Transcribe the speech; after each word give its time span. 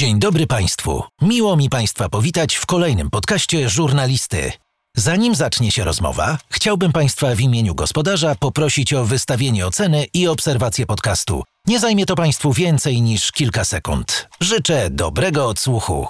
Dzień 0.00 0.18
dobry 0.18 0.46
Państwu. 0.46 1.02
Miło 1.22 1.56
mi 1.56 1.68
Państwa 1.68 2.08
powitać 2.08 2.54
w 2.54 2.66
kolejnym 2.66 3.10
podcaście 3.10 3.68
Żurnalisty. 3.68 4.52
Zanim 4.96 5.34
zacznie 5.34 5.70
się 5.70 5.84
rozmowa, 5.84 6.38
chciałbym 6.50 6.92
Państwa 6.92 7.34
w 7.34 7.40
imieniu 7.40 7.74
gospodarza 7.74 8.34
poprosić 8.34 8.92
o 8.92 9.04
wystawienie 9.04 9.66
oceny 9.66 10.06
i 10.14 10.26
obserwację 10.26 10.86
podcastu. 10.86 11.42
Nie 11.66 11.80
zajmie 11.80 12.06
to 12.06 12.14
Państwu 12.14 12.52
więcej 12.52 13.02
niż 13.02 13.32
kilka 13.32 13.64
sekund. 13.64 14.28
Życzę 14.40 14.90
dobrego 14.90 15.48
odsłuchu. 15.48 16.06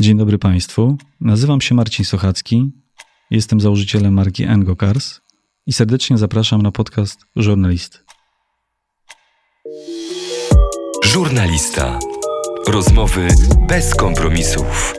Dzień 0.00 0.18
dobry 0.18 0.38
Państwu. 0.38 0.96
Nazywam 1.20 1.60
się 1.60 1.74
Marcin 1.74 2.04
Sochacki. 2.04 2.70
Jestem 3.30 3.60
założycielem 3.60 4.14
marki 4.14 4.44
Engo 4.44 4.76
Cars 4.76 5.20
i 5.66 5.72
serdecznie 5.72 6.18
zapraszam 6.18 6.62
na 6.62 6.72
podcast 6.72 7.20
Żurnalisty. 7.36 7.98
Żurnalista. 11.12 11.98
Rozmowy 12.68 13.28
bez 13.68 13.94
kompromisów. 13.94 14.94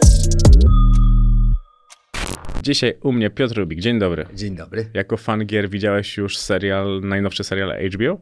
Dzisiaj 2.64 2.98
u 3.04 3.12
mnie 3.12 3.30
Piotr 3.30 3.58
Rubik. 3.58 3.80
Dzień 3.80 4.00
dobry. 4.00 4.26
Dzień 4.34 4.56
dobry. 4.56 4.90
Jako 4.94 5.18
fan 5.18 5.46
gier 5.46 5.70
widziałeś 5.70 6.18
już 6.18 6.38
serial, 6.38 7.02
najnowszy 7.04 7.44
serial 7.44 7.90
HBO? 7.92 8.18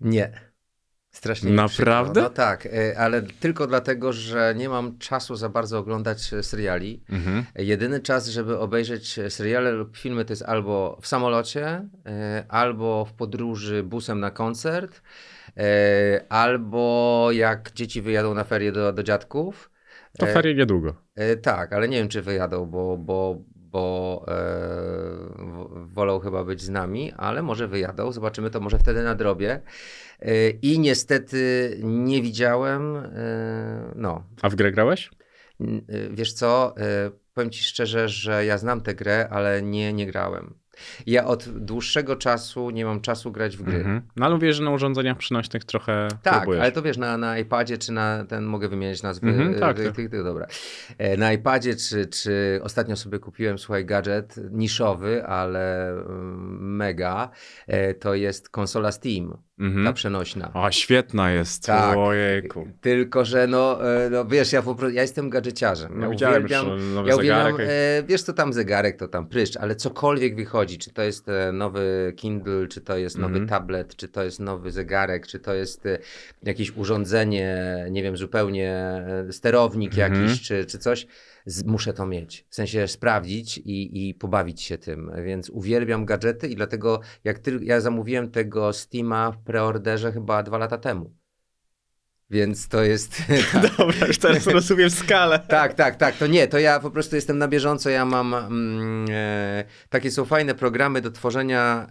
Nie. 0.00 0.32
Strasznie 1.10 1.50
Naprawdę? 1.50 2.22
No 2.22 2.30
tak, 2.30 2.66
y, 2.66 2.98
ale 2.98 3.22
tylko 3.22 3.66
dlatego, 3.66 4.12
że 4.12 4.54
nie 4.56 4.68
mam 4.68 4.98
czasu 4.98 5.36
za 5.36 5.48
bardzo 5.48 5.78
oglądać 5.78 6.32
y, 6.32 6.42
seriali. 6.42 7.04
Mhm. 7.08 7.44
Jedyny 7.56 8.00
czas, 8.00 8.28
żeby 8.28 8.58
obejrzeć 8.58 9.20
seriale 9.28 9.72
lub 9.72 9.96
filmy, 9.96 10.24
to 10.24 10.32
jest 10.32 10.42
albo 10.42 10.98
w 11.02 11.06
samolocie, 11.06 11.88
albo 12.48 13.04
w 13.04 13.12
podróży 13.12 13.82
busem 13.82 14.20
na 14.20 14.30
koncert, 14.30 15.02
albo 16.28 17.28
jak 17.32 17.72
dzieci 17.72 18.02
wyjadą 18.02 18.34
na 18.34 18.44
ferie 18.44 18.72
do, 18.72 18.92
do 18.92 19.02
dziadków. 19.02 19.70
To 20.18 20.28
E, 20.28 20.32
ferie 20.32 20.54
niedługo. 20.54 20.94
E, 21.14 21.36
tak, 21.36 21.72
ale 21.72 21.88
nie 21.88 21.96
wiem, 21.98 22.08
czy 22.08 22.22
wyjadą, 22.22 22.66
bo, 22.66 22.96
bo, 22.98 23.42
bo 23.56 24.24
e, 24.28 24.34
wolą 25.86 26.18
chyba 26.18 26.44
być 26.44 26.62
z 26.62 26.68
nami, 26.68 27.12
ale 27.16 27.42
może 27.42 27.68
wyjadą. 27.68 28.12
Zobaczymy 28.12 28.50
to 28.50 28.60
może 28.60 28.78
wtedy 28.78 29.02
na 29.02 29.14
drobie. 29.14 29.60
E, 30.20 30.50
I 30.50 30.78
niestety 30.78 31.70
nie 31.82 32.22
widziałem. 32.22 32.96
E, 32.96 33.92
no, 33.96 34.24
A 34.42 34.48
w 34.48 34.54
grę 34.54 34.72
grałeś? 34.72 35.10
E, 35.60 35.64
wiesz 36.10 36.32
co? 36.32 36.74
E, 36.78 37.10
powiem 37.34 37.50
ci 37.50 37.64
szczerze, 37.64 38.08
że 38.08 38.44
ja 38.46 38.58
znam 38.58 38.80
tę 38.80 38.94
grę, 38.94 39.28
ale 39.30 39.62
nie, 39.62 39.92
nie 39.92 40.06
grałem. 40.06 40.54
Ja 41.06 41.24
od 41.26 41.48
dłuższego 41.48 42.16
czasu 42.16 42.70
nie 42.70 42.84
mam 42.84 43.00
czasu 43.00 43.32
grać 43.32 43.56
w 43.56 43.62
gry. 43.62 43.76
Mhm. 43.76 44.02
No 44.16 44.26
ale 44.26 44.34
mówię, 44.34 44.52
że 44.52 44.62
na 44.62 44.70
urządzeniach 44.70 45.18
przenośnych 45.18 45.64
trochę 45.64 46.08
Tak, 46.22 46.34
próbujesz. 46.34 46.62
ale 46.62 46.72
to 46.72 46.82
wiesz, 46.82 46.96
na, 46.96 47.18
na 47.18 47.38
iPadzie 47.38 47.78
czy 47.78 47.92
na 47.92 48.24
ten, 48.24 48.44
mogę 48.44 48.68
wymienić 48.68 49.02
nazwy 49.02 49.28
Mhm, 49.28 49.54
e, 49.54 49.58
tak, 49.58 49.76
tych, 49.76 49.86
tak. 49.86 49.96
tych, 49.96 50.10
tych, 50.10 50.24
dobra. 50.24 50.46
E, 50.98 51.16
Na 51.16 51.32
iPadzie 51.32 51.76
czy, 51.76 52.06
czy 52.06 52.60
ostatnio 52.62 52.96
sobie 52.96 53.18
kupiłem, 53.18 53.58
słuchaj, 53.58 53.84
gadżet 53.86 54.36
niszowy, 54.50 55.26
ale 55.26 55.88
mm, 55.90 56.76
mega, 56.76 57.30
e, 57.66 57.94
to 57.94 58.14
jest 58.14 58.48
konsola 58.48 58.92
Steam, 58.92 59.36
ta 59.58 59.64
Mhm. 59.64 59.94
przenośna. 59.94 60.50
O, 60.54 60.70
świetna 60.70 61.30
jest. 61.30 61.66
Tak. 61.66 61.96
Ojejku. 61.96 62.68
Tylko, 62.80 63.24
że 63.24 63.46
no, 63.46 63.94
e, 64.04 64.10
no 64.10 64.24
wiesz, 64.24 64.52
ja 64.52 64.62
po 64.62 64.74
prostu, 64.74 64.94
ja 64.96 65.02
jestem 65.02 65.30
gadżeciarzem. 65.30 65.92
No 65.98 66.06
ja 66.06 66.08
uwielbiam, 66.08 66.68
już 66.68 66.82
nowy 66.94 67.08
ja 67.08 67.16
uwielbiam, 67.16 67.56
e, 67.60 68.02
wiesz 68.06 68.22
co 68.22 68.32
tam 68.32 68.52
zegarek, 68.52 68.96
to 68.98 69.08
tam 69.08 69.26
pryszcz, 69.28 69.56
ale 69.56 69.76
cokolwiek 69.76 70.36
wychodzi, 70.36 70.78
czy 70.78 70.90
to 70.92 71.02
jest 71.02 71.28
e, 71.28 71.52
nowy 71.52 72.12
Kindle, 72.16 72.66
czy 72.68 72.80
to 72.80 72.96
jest 72.96 73.18
nowy 73.18 73.38
Mhm. 73.38 73.48
tablet, 73.48 73.96
czy 73.96 74.08
to 74.08 74.24
jest 74.24 74.40
nowy 74.40 74.70
zegarek, 74.70 75.26
czy 75.26 75.38
to 75.40 75.54
jest 75.54 75.86
e, 75.86 75.98
jakieś 76.42 76.76
urządzenie, 76.76 77.58
nie 77.90 78.02
wiem, 78.02 78.16
zupełnie 78.16 78.70
e, 79.28 79.32
sterownik 79.32 79.92
Mhm. 79.98 80.22
jakiś, 80.24 80.42
czy, 80.42 80.64
czy 80.64 80.78
coś, 80.78 81.06
z, 81.46 81.64
muszę 81.64 81.92
to 81.92 82.06
mieć. 82.06 82.46
W 82.48 82.54
sensie 82.54 82.88
sprawdzić 82.88 83.58
i, 83.58 84.08
i 84.08 84.14
pobawić 84.14 84.62
się 84.62 84.78
tym, 84.78 85.12
więc 85.24 85.50
uwielbiam 85.50 86.04
gadżety 86.04 86.48
i 86.48 86.56
dlatego 86.56 87.00
jak 87.24 87.38
ty, 87.38 87.58
ja 87.62 87.80
zamówiłem 87.80 88.30
tego 88.30 88.72
Steama 88.72 89.30
w 89.30 89.38
preorderze 89.38 90.12
chyba 90.12 90.42
dwa 90.42 90.58
lata 90.58 90.78
temu. 90.78 91.14
Więc 92.30 92.68
to 92.68 92.84
jest. 92.84 93.22
tak. 93.52 93.62
Dobra, 93.78 94.06
już 94.06 94.18
teraz 94.18 94.46
rozumiem 94.46 94.90
skalę. 94.90 95.40
Tak, 95.48 95.74
tak, 95.74 95.96
tak. 95.96 96.16
To 96.16 96.26
nie, 96.26 96.48
to 96.48 96.58
ja 96.58 96.80
po 96.80 96.90
prostu 96.90 97.16
jestem 97.16 97.38
na 97.38 97.48
bieżąco. 97.48 97.90
Ja 97.90 98.04
mam. 98.04 98.34
Mm, 98.34 99.06
e, 99.10 99.64
takie 99.88 100.10
są 100.10 100.24
fajne 100.24 100.54
programy 100.54 101.00
do 101.00 101.10
tworzenia 101.10 101.86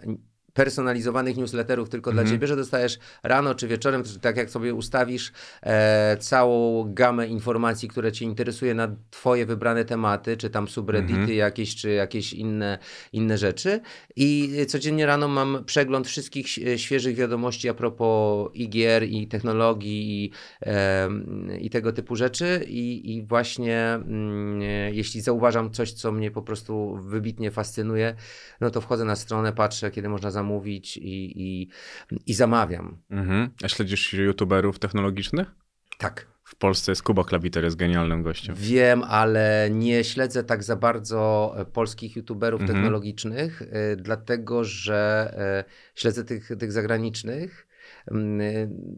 personalizowanych 0.53 1.37
newsletterów 1.37 1.89
tylko 1.89 2.11
dla 2.11 2.21
Mhm. 2.21 2.35
ciebie, 2.37 2.47
że 2.47 2.55
dostajesz 2.55 2.99
rano 3.23 3.55
czy 3.55 3.67
wieczorem, 3.67 4.03
tak 4.21 4.37
jak 4.37 4.49
sobie 4.49 4.73
ustawisz 4.73 5.31
e, 5.63 6.17
całą 6.19 6.85
gamę 6.93 7.27
informacji, 7.27 7.87
które 7.89 8.11
cię 8.11 8.25
interesuje 8.25 8.73
na 8.73 8.95
twoje 9.11 9.45
wybrane 9.45 9.85
tematy, 9.85 10.37
czy 10.37 10.49
tam 10.49 10.67
subreddity 10.67 11.19
Mhm. 11.19 11.37
jakieś, 11.37 11.75
czy 11.75 11.91
jakieś 11.91 12.33
inne, 12.33 12.77
inne 13.13 13.37
rzeczy 13.37 13.79
i 14.15 14.51
codziennie 14.67 15.05
rano 15.05 15.27
mam 15.27 15.63
przegląd 15.65 16.07
wszystkich 16.07 16.45
ś- 16.45 16.81
świeżych 16.81 17.15
wiadomości 17.15 17.69
a 17.69 17.73
propos 17.73 18.49
i 18.53 18.69
gier, 18.69 19.03
i 19.03 19.27
technologii, 19.27 20.23
i, 20.25 20.31
em, 20.61 21.49
i 21.59 21.69
tego 21.69 21.91
typu 21.93 22.15
rzeczy. 22.15 22.65
I, 22.67 23.15
i 23.15 23.23
właśnie 23.23 23.79
mm, 23.93 24.61
e, 24.61 24.91
jeśli 24.91 25.21
zauważam 25.21 25.71
coś, 25.71 25.91
co 25.91 26.11
mnie 26.11 26.31
po 26.31 26.41
prostu 26.41 26.95
wybitnie 27.01 27.51
fascynuje, 27.51 28.15
no 28.61 28.69
to 28.69 28.81
wchodzę 28.81 29.05
na 29.05 29.15
stronę, 29.15 29.53
patrzę, 29.53 29.91
kiedy 29.91 30.09
można 30.09 30.31
zamówić 30.31 30.42
i, 30.51 30.81
i, 30.97 31.67
i 32.25 32.33
zamawiam. 32.33 32.97
Mhm. 33.09 33.49
A 33.63 33.67
śledzisz 33.67 34.13
youtuberów 34.13 34.79
technologicznych? 34.79 35.47
Tak. 35.97 36.27
W 36.43 36.55
Polsce 36.55 36.91
jest 36.91 37.03
Kuba 37.03 37.23
Klawiter, 37.23 37.63
jest 37.63 37.75
genialnym 37.75 38.23
gościem. 38.23 38.55
Wiem, 38.57 39.03
ale 39.03 39.69
nie 39.71 40.03
śledzę 40.03 40.43
tak 40.43 40.63
za 40.63 40.75
bardzo 40.75 41.53
e, 41.57 41.65
polskich 41.65 42.15
youtuberów 42.15 42.61
Mhm. 42.61 42.77
technologicznych, 42.79 43.61
e, 43.61 43.95
dlatego 43.95 44.63
że 44.63 45.33
e, 45.37 45.63
śledzę 45.95 46.23
tych, 46.23 46.49
tych 46.59 46.71
zagranicznych. 46.71 47.67
mm, 48.11 48.39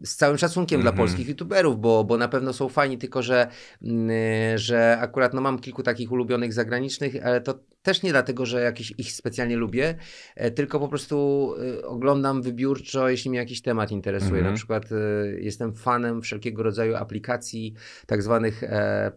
Z 0.04 0.16
całym 0.16 0.38
szacunkiem 0.38 0.80
dla 0.80 0.90
Mhm. 0.90 1.06
polskich 1.08 1.28
youtuberów, 1.28 1.80
bo, 1.80 2.04
bo 2.04 2.16
na 2.18 2.28
pewno 2.28 2.52
są 2.52 2.68
fajni, 2.68 2.98
tylko 2.98 3.22
że, 3.22 3.48
mm, 3.82 4.10
że 4.58 4.98
akurat 5.00 5.34
no, 5.34 5.40
mam 5.40 5.58
kilku 5.58 5.82
takich 5.82 6.12
ulubionych 6.12 6.52
zagranicznych, 6.52 7.26
ale 7.26 7.40
to 7.40 7.58
też 7.86 8.02
nie 8.02 8.10
dlatego, 8.10 8.46
że 8.46 8.60
jakiś 8.60 8.94
ich 8.98 9.12
specjalnie 9.12 9.56
lubię, 9.56 9.94
e, 10.36 10.50
tylko 10.50 10.80
po 10.80 10.88
prostu 10.88 11.54
e, 11.78 11.86
oglądam 11.86 12.42
wybiórczo, 12.42 13.08
jeśli 13.08 13.30
mnie 13.30 13.38
jakiś 13.38 13.62
temat 13.62 13.90
interesuje. 13.90 14.36
Mhm. 14.38 14.52
Na 14.52 14.56
przykład 14.56 14.84
e, 14.92 14.96
jestem 15.40 15.74
fanem 15.74 16.22
wszelkiego 16.22 16.62
rodzaju 16.62 16.96
aplikacji, 16.96 17.74
tak 18.06 18.22
zwanych 18.22 18.62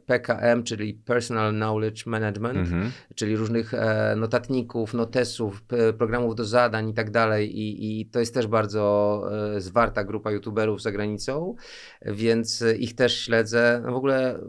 PKM, 0.05 0.63
czyli 0.63 0.93
Personal 0.93 1.53
Knowledge 1.53 2.05
Management, 2.05 2.57
Mhm. 2.57 2.91
czyli 3.15 3.35
różnych 3.35 3.71
notatników, 4.15 4.93
notesów, 4.93 5.63
programów 5.97 6.35
do 6.35 6.45
zadań 6.45 6.89
i 6.89 6.93
tak 6.93 7.11
dalej. 7.11 7.51
I, 7.53 8.05
to 8.05 8.19
jest 8.19 8.33
też 8.33 8.47
bardzo 8.47 9.23
zwarta 9.57 10.03
grupa 10.03 10.31
youtuberów 10.31 10.81
za 10.81 10.91
granicą, 10.91 11.55
więc 12.05 12.63
ich 12.79 12.95
też 12.95 13.19
śledzę. 13.19 13.81
No 13.85 13.91
w 13.91 13.95
ogóle, 13.95 14.39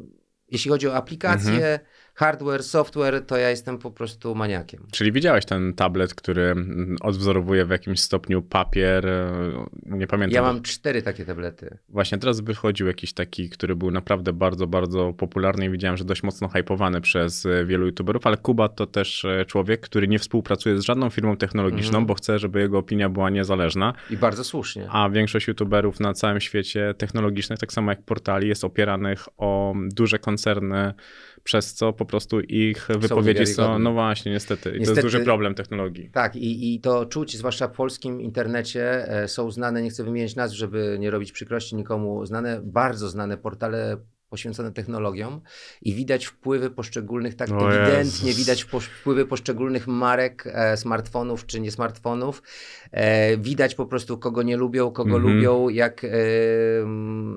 jeśli 0.49 0.71
chodzi 0.71 0.89
o 0.89 0.95
aplikacje, 0.95 1.53
Mhm. 1.53 1.81
Hardware, 2.15 2.63
software, 2.63 3.27
to 3.27 3.37
ja 3.37 3.51
jestem 3.51 3.79
po 3.79 3.91
prostu 3.91 4.35
maniakiem. 4.35 4.87
Czyli 4.93 5.13
widziałeś 5.13 5.45
ten 5.45 5.75
tablet, 5.75 6.15
który 6.15 6.43
mm, 6.43 6.97
odwzorowuje 7.01 7.65
w 7.65 7.71
jakimś 7.71 8.01
stopniu 8.01 8.43
papier. 8.43 9.07
e, 9.07 9.67
Nie 9.87 10.07
pamiętam. 10.07 10.35
Ja 10.35 10.43
mam 10.43 10.63
cztery 10.63 11.03
takie 11.03 11.25
tablety. 11.25 11.79
Właśnie 11.89 12.19
teraz 12.19 12.41
wychodził 12.41 12.87
jakiś 12.87 13.13
taki, 13.13 13.51
który 13.51 13.77
był 13.77 13.91
naprawdę 13.91 14.33
bardzo, 14.33 14.67
bardzo 14.67 15.13
popularny 15.13 15.65
i 15.67 15.71
widziałem, 15.71 15.97
że 15.97 16.05
dość 16.05 16.23
mocno 16.23 16.49
hypowany 16.49 17.01
przez 17.01 17.47
e, 17.47 17.65
wielu 17.65 17.87
youtuberów, 17.87 18.27
ale 18.27 18.37
Kuba 18.37 18.69
to 18.69 18.87
też 18.87 19.25
e, 19.25 19.45
człowiek, 19.45 19.81
który 19.81 20.09
nie 20.09 20.19
współpracuje 20.19 20.79
z 20.79 20.83
żadną 20.85 21.11
firmą 21.11 21.37
technologiczną, 21.37 21.91
Mhm. 21.91 22.07
bo 22.07 22.15
chce, 22.15 22.39
żeby 22.39 22.61
jego 22.61 22.79
opinia 22.79 23.09
była 23.09 23.31
niezależna, 23.31 23.93
I 24.11 24.17
bardzo 24.17 24.45
słusznie. 24.45 24.87
a 24.91 25.11
większość 25.11 25.49
youtuberów 25.49 26.01
na 26.01 26.15
całym 26.15 26.41
świecie 26.41 26.95
technologicznych, 26.99 27.59
tak 27.59 27.73
samo 27.73 27.91
jak 27.93 28.03
portali, 28.03 28.49
jest 28.49 28.65
opieranych 28.65 29.25
o 29.37 29.75
duże 29.95 30.19
koncerny, 30.19 30.95
przez 31.45 31.75
co 31.75 31.93
po 31.93 32.05
prostu 32.05 32.41
ich 32.41 32.89
wypowiedzi 32.99 33.47
są, 33.47 33.79
no 33.79 33.93
właśnie, 33.93 34.33
niestety, 34.33 34.71
i 34.71 34.85
to 34.85 34.91
jest 34.91 35.03
duży 35.03 35.21
problem 35.21 35.55
technologii. 35.55 36.11
Tak, 36.13 36.37
i, 36.37 36.75
i 36.75 36.81
to 36.81 37.07
czuć, 37.07 37.37
zwłaszcza 37.37 37.69
w 37.69 37.73
polskim 37.73 38.21
internecie, 38.21 39.09
e, 39.09 39.29
są 39.29 39.51
znane, 39.51 39.83
nie 39.83 39.91
chcę 39.91 40.05
wymieniać 40.05 40.37
nazw, 40.37 40.57
żeby 40.57 40.97
nie 41.01 41.11
robić 41.11 41.33
przykrości 41.33 41.77
nikomu, 41.77 42.27
znane, 42.27 42.61
bardzo 42.65 43.09
znane 43.09 43.37
portale 43.37 43.97
poświęcone 44.31 44.73
technologiom 44.73 45.41
i 45.83 45.95
widać 45.95 46.27
wpływy 46.27 46.71
poszczególnych, 46.71 47.35
tak 47.35 47.51
O 47.51 47.69
ewidentnie 47.69 48.29
Jezus. 48.29 48.37
widać 48.37 48.63
wpływy 48.63 49.27
poszczególnych 49.27 49.87
marek, 49.87 50.45
e, 50.47 50.77
smartfonów 50.77 51.47
czy 51.47 51.61
nie 51.61 51.71
smartfonów. 51.71 52.43
E, 52.93 53.37
widać 53.37 53.75
po 53.75 53.87
prostu, 53.87 54.19
kogo 54.19 54.43
nie 54.43 54.57
lubią, 54.57 54.91
kogo 54.91 55.17
Mhm. 55.17 55.35
lubią, 55.37 55.69
jak, 55.69 56.05
e, 56.05 56.09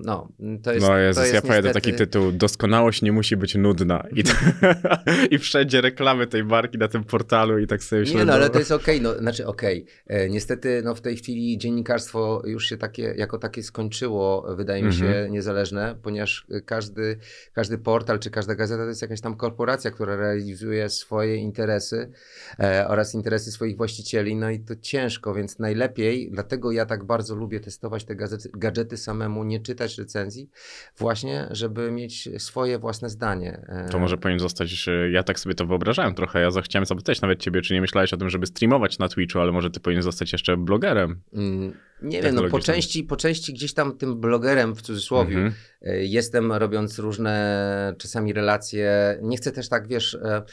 no, 0.05 0.27
to 0.63 0.73
jest 0.73 0.87
no 0.87 0.97
Jezus, 0.97 1.15
to 1.23 1.25
jest 1.33 1.33
ja 1.33 1.41
niestety- 1.61 1.73
taki 1.73 1.93
tytuł, 1.93 2.31
doskonałość 2.31 3.01
nie 3.01 3.11
musi 3.11 3.37
być 3.37 3.55
nudna. 3.55 4.07
I, 4.15 4.23
to, 4.23 4.31
I 5.31 5.37
wszędzie 5.39 5.81
reklamy 5.81 6.27
tej 6.27 6.43
marki 6.43 6.77
na 6.77 6.87
tym 6.87 7.03
portalu 7.03 7.59
i 7.59 7.67
tak 7.67 7.83
sobie 7.83 7.99
myślę, 7.99 8.15
Nie, 8.19 8.25
no 8.25 8.33
ale 8.33 8.49
to 8.49 8.59
jest 8.59 8.71
okej, 8.71 9.01
no, 9.01 9.13
znaczy 9.17 9.47
okej. 9.47 9.85
E, 10.07 10.29
Niestety 10.29 10.81
no, 10.85 10.95
w 10.95 11.01
tej 11.01 11.17
chwili 11.17 11.57
dziennikarstwo 11.57 12.41
już 12.45 12.65
się 12.65 12.77
takie, 12.77 13.13
jako 13.17 13.37
takie 13.37 13.63
skończyło, 13.63 14.55
wydaje 14.55 14.83
mi 14.83 14.93
się, 14.93 15.05
Mhm. 15.05 15.31
niezależne, 15.31 15.95
ponieważ 16.03 16.45
e, 16.51 16.61
każdy, 16.61 17.17
każdy 17.53 17.77
portal 17.77 18.19
czy 18.19 18.29
każda 18.29 18.55
gazeta 18.55 18.83
to 18.83 18.89
jest 18.89 19.01
jakaś 19.01 19.21
tam 19.21 19.35
korporacja, 19.37 19.91
która 19.91 20.15
realizuje 20.15 20.89
swoje 20.89 21.35
interesy 21.35 22.11
e, 22.59 22.87
oraz 22.87 23.13
interesy 23.13 23.51
swoich 23.51 23.77
właścicieli, 23.77 24.35
no 24.35 24.49
i 24.49 24.59
to 24.59 24.75
ciężko, 24.75 25.33
więc 25.33 25.42
najlepiej, 25.59 26.29
dlatego 26.31 26.71
ja 26.71 26.85
tak 26.85 27.03
bardzo 27.03 27.35
lubię 27.35 27.59
testować 27.59 28.03
te 28.05 28.15
gazety, 28.15 28.49
gadżety 28.53 28.97
samemu, 28.97 29.43
nie 29.43 29.59
czytać 29.59 29.97
recenzji, 29.97 30.49
właśnie, 30.97 31.47
żeby 31.51 31.91
mieć 31.91 32.29
swoje 32.37 32.79
własne 32.79 33.09
zdanie. 33.09 33.65
E, 33.67 33.89
To 33.89 33.99
może 33.99 34.17
powinien 34.17 34.39
zostać, 34.39 34.89
ja 35.11 35.23
tak 35.23 35.39
sobie 35.39 35.55
to 35.55 35.65
wyobrażałem 35.65 36.15
trochę. 36.15 36.41
Ja 36.41 36.61
chciałem 36.61 36.85
zapytać 36.85 37.21
nawet 37.21 37.39
ciebie, 37.39 37.61
czy 37.61 37.73
nie 37.73 37.81
myślałeś 37.81 38.13
o 38.13 38.17
tym, 38.17 38.29
żeby 38.29 38.45
streamować 38.45 38.99
na 38.99 39.07
Twitchu, 39.09 39.39
ale 39.39 39.51
może 39.51 39.69
ty 39.69 39.79
powinien 39.79 40.03
zostać 40.03 40.31
jeszcze 40.31 40.57
blogerem. 40.57 41.21
Mm, 41.33 41.73
Nie 42.03 42.21
wiem, 42.21 42.35
no 42.35 42.49
po 42.49 42.59
części, 42.59 43.03
po 43.03 43.15
części 43.15 43.53
gdzieś 43.53 43.73
tam 43.73 43.97
tym 43.97 44.19
blogerem 44.19 44.75
w 44.75 44.81
cudzysłowie 44.81 45.35
Mhm. 45.35 45.53
y, 45.87 46.05
jestem, 46.05 46.51
robiąc 46.51 46.99
różne 46.99 47.95
czasami 47.97 48.33
relacje. 48.33 49.17
Nie 49.21 49.37
chcę 49.37 49.51
też 49.51 49.69
tak, 49.69 49.87
wiesz, 49.87 50.15
e, 50.15 50.43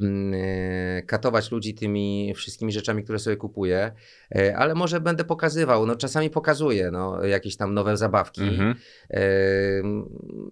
mm, 0.00 0.34
e, 0.34 1.02
katować 1.02 1.50
ludzi 1.50 1.74
tymi 1.74 2.32
wszystkimi 2.36 2.72
rzeczami, 2.72 3.04
które 3.04 3.18
sobie 3.18 3.36
kupuję, 3.36 3.92
e, 4.34 4.56
ale 4.56 4.74
może 4.74 5.00
będę 5.00 5.24
pokazywał, 5.24 5.86
no 5.86 5.96
czasami 5.96 6.30
pokazuję, 6.30 6.90
no 6.90 7.24
jakieś 7.24 7.56
tam 7.56 7.74
nowe 7.74 7.96
zabawki. 7.96 8.42
Mhm. 8.42 8.74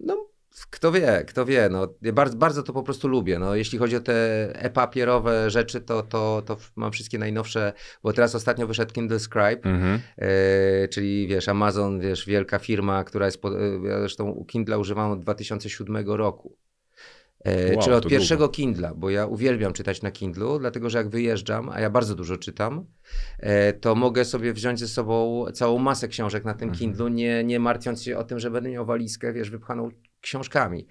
No, 0.01 0.27
kto 0.69 0.91
wie, 0.91 1.23
kto 1.27 1.45
wie. 1.45 1.69
No, 1.71 1.87
ja 2.01 2.13
bardzo, 2.13 2.37
bardzo 2.37 2.63
to 2.63 2.73
po 2.73 2.83
prostu 2.83 3.07
lubię. 3.07 3.39
No, 3.39 3.55
jeśli 3.55 3.79
chodzi 3.79 3.95
o 3.95 3.99
te 3.99 4.13
e-papierowe 4.63 5.49
rzeczy, 5.49 5.81
to, 5.81 6.03
to, 6.03 6.41
to 6.45 6.57
mam 6.75 6.91
wszystkie 6.91 7.17
najnowsze, 7.19 7.73
bo 8.03 8.13
teraz 8.13 8.35
ostatnio 8.35 8.67
wyszedł 8.67 8.93
Kindle 8.93 9.19
Scribe, 9.19 9.59
Mhm. 9.63 9.99
e, 10.17 10.87
czyli 10.87 11.27
wiesz, 11.27 11.49
Amazon, 11.49 11.99
wiesz, 11.99 12.25
wielka 12.25 12.59
firma, 12.59 13.03
która 13.03 13.25
jest, 13.25 13.41
pod, 13.41 13.53
e, 13.53 13.57
ja 13.89 13.99
zresztą 13.99 14.45
Kindle 14.47 14.79
używam 14.79 15.11
od 15.11 15.19
2007 15.19 16.15
roku. 16.15 16.57
E, 17.45 17.73
Wow, 17.75 17.83
czyli 17.83 17.95
od 17.95 18.07
pierwszego 18.07 18.49
Kindla, 18.49 18.93
bo 18.95 19.09
ja 19.09 19.25
uwielbiam 19.25 19.73
czytać 19.73 20.01
na 20.01 20.11
Kindlu, 20.11 20.59
dlatego 20.59 20.89
że 20.89 20.97
jak 20.97 21.09
wyjeżdżam, 21.09 21.69
a 21.69 21.79
ja 21.79 21.89
bardzo 21.89 22.15
dużo 22.15 22.37
czytam, 22.37 22.85
e, 23.39 23.73
to 23.73 23.95
mogę 23.95 24.25
sobie 24.25 24.53
wziąć 24.53 24.79
ze 24.79 24.87
sobą 24.87 25.45
całą 25.53 25.77
masę 25.79 26.07
książek 26.07 26.45
na 26.45 26.53
tym 26.53 26.69
Mhm. 26.69 26.79
Kindlu, 26.79 27.07
nie, 27.07 27.43
nie 27.43 27.59
martwiąc 27.59 28.03
się 28.03 28.17
o 28.17 28.23
tym, 28.23 28.39
że 28.39 28.51
będę 28.51 28.69
miał 28.69 28.85
walizkę, 28.85 29.33
wiesz, 29.33 29.49
wypchaną 29.49 29.89
książkami. 30.25 30.87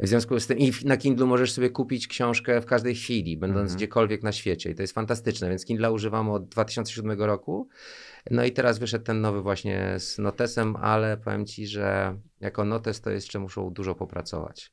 W 0.00 0.06
związku 0.08 0.40
z 0.40 0.46
tym 0.46 0.58
i 0.58 0.72
na 0.84 0.96
Kindlu 0.96 1.26
możesz 1.26 1.52
sobie 1.52 1.70
kupić 1.70 2.06
książkę 2.08 2.60
w 2.60 2.66
każdej 2.66 2.94
chwili, 2.94 3.36
będąc 3.36 3.62
Mhm. 3.62 3.76
gdziekolwiek 3.76 4.22
na 4.22 4.32
świecie 4.32 4.70
i 4.70 4.74
to 4.74 4.82
jest 4.82 4.94
fantastyczne, 4.94 5.48
więc 5.48 5.64
Kindla 5.64 5.90
używam 5.90 6.30
od 6.30 6.48
2007 6.48 7.22
roku. 7.22 7.68
No 8.30 8.44
i 8.44 8.52
teraz 8.52 8.78
wyszedł 8.78 9.04
ten 9.04 9.20
nowy 9.20 9.42
właśnie 9.42 9.94
z 9.98 10.18
notesem, 10.18 10.76
ale 10.76 11.16
powiem 11.16 11.46
ci, 11.46 11.66
że 11.66 12.16
jako 12.40 12.64
notes 12.64 13.00
to 13.00 13.10
jeszcze 13.10 13.38
muszą 13.38 13.70
dużo 13.70 13.94
popracować. 13.94 14.72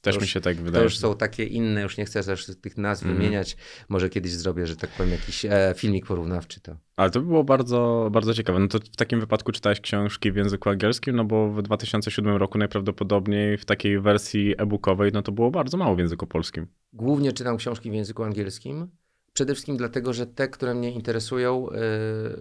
Też 0.00 0.14
To 0.14 0.20
mi 0.20 0.24
już- 0.24 0.32
się 0.32 0.40
tak 0.40 0.56
To 0.56 0.62
wydaje. 0.62 0.84
już 0.84 0.92
że- 0.92 0.98
są 1.00 1.14
takie 1.16 1.44
inne, 1.44 1.82
już 1.82 1.96
nie 1.98 2.04
chcę 2.04 2.22
też 2.24 2.46
tych 2.62 2.76
nazw 2.78 3.02
Mhm. 3.02 3.18
wymieniać. 3.18 3.56
Może 3.88 4.08
kiedyś 4.10 4.32
zrobię, 4.32 4.66
że 4.66 4.76
tak 4.76 4.90
powiem, 4.90 5.12
jakiś 5.12 5.44
e, 5.44 5.74
filmik 5.76 6.06
porównawczy 6.06 6.60
to. 6.60 6.76
Ale 6.96 7.10
to 7.10 7.20
by 7.20 7.26
było 7.26 7.44
bardzo, 7.44 8.08
bardzo 8.12 8.34
ciekawe. 8.34 8.58
No 8.58 8.68
to 8.68 8.78
w 8.78 8.96
takim 8.96 9.20
wypadku 9.20 9.52
czytałeś 9.52 9.80
książki 9.80 10.32
w 10.32 10.36
języku 10.36 10.68
angielskim, 10.68 11.16
no 11.16 11.24
bo 11.24 11.50
w 11.52 11.62
2007 11.62 12.36
roku 12.36 12.58
najprawdopodobniej 12.58 13.58
w 13.58 13.64
takiej 13.64 14.00
wersji 14.00 14.54
e-bookowej, 14.58 15.10
no 15.14 15.22
to 15.22 15.32
było 15.32 15.50
bardzo 15.50 15.76
mało 15.76 15.94
w 15.94 15.98
języku 15.98 16.26
polskim. 16.26 16.66
Głównie 16.92 17.32
czytam 17.32 17.56
książki 17.56 17.90
w 17.90 17.94
języku 17.94 18.22
angielskim. 18.24 18.88
Przede 19.32 19.54
wszystkim 19.54 19.76
dlatego, 19.76 20.12
że 20.12 20.26
te, 20.26 20.48
które 20.48 20.74
mnie 20.74 20.90
interesują, 20.92 21.66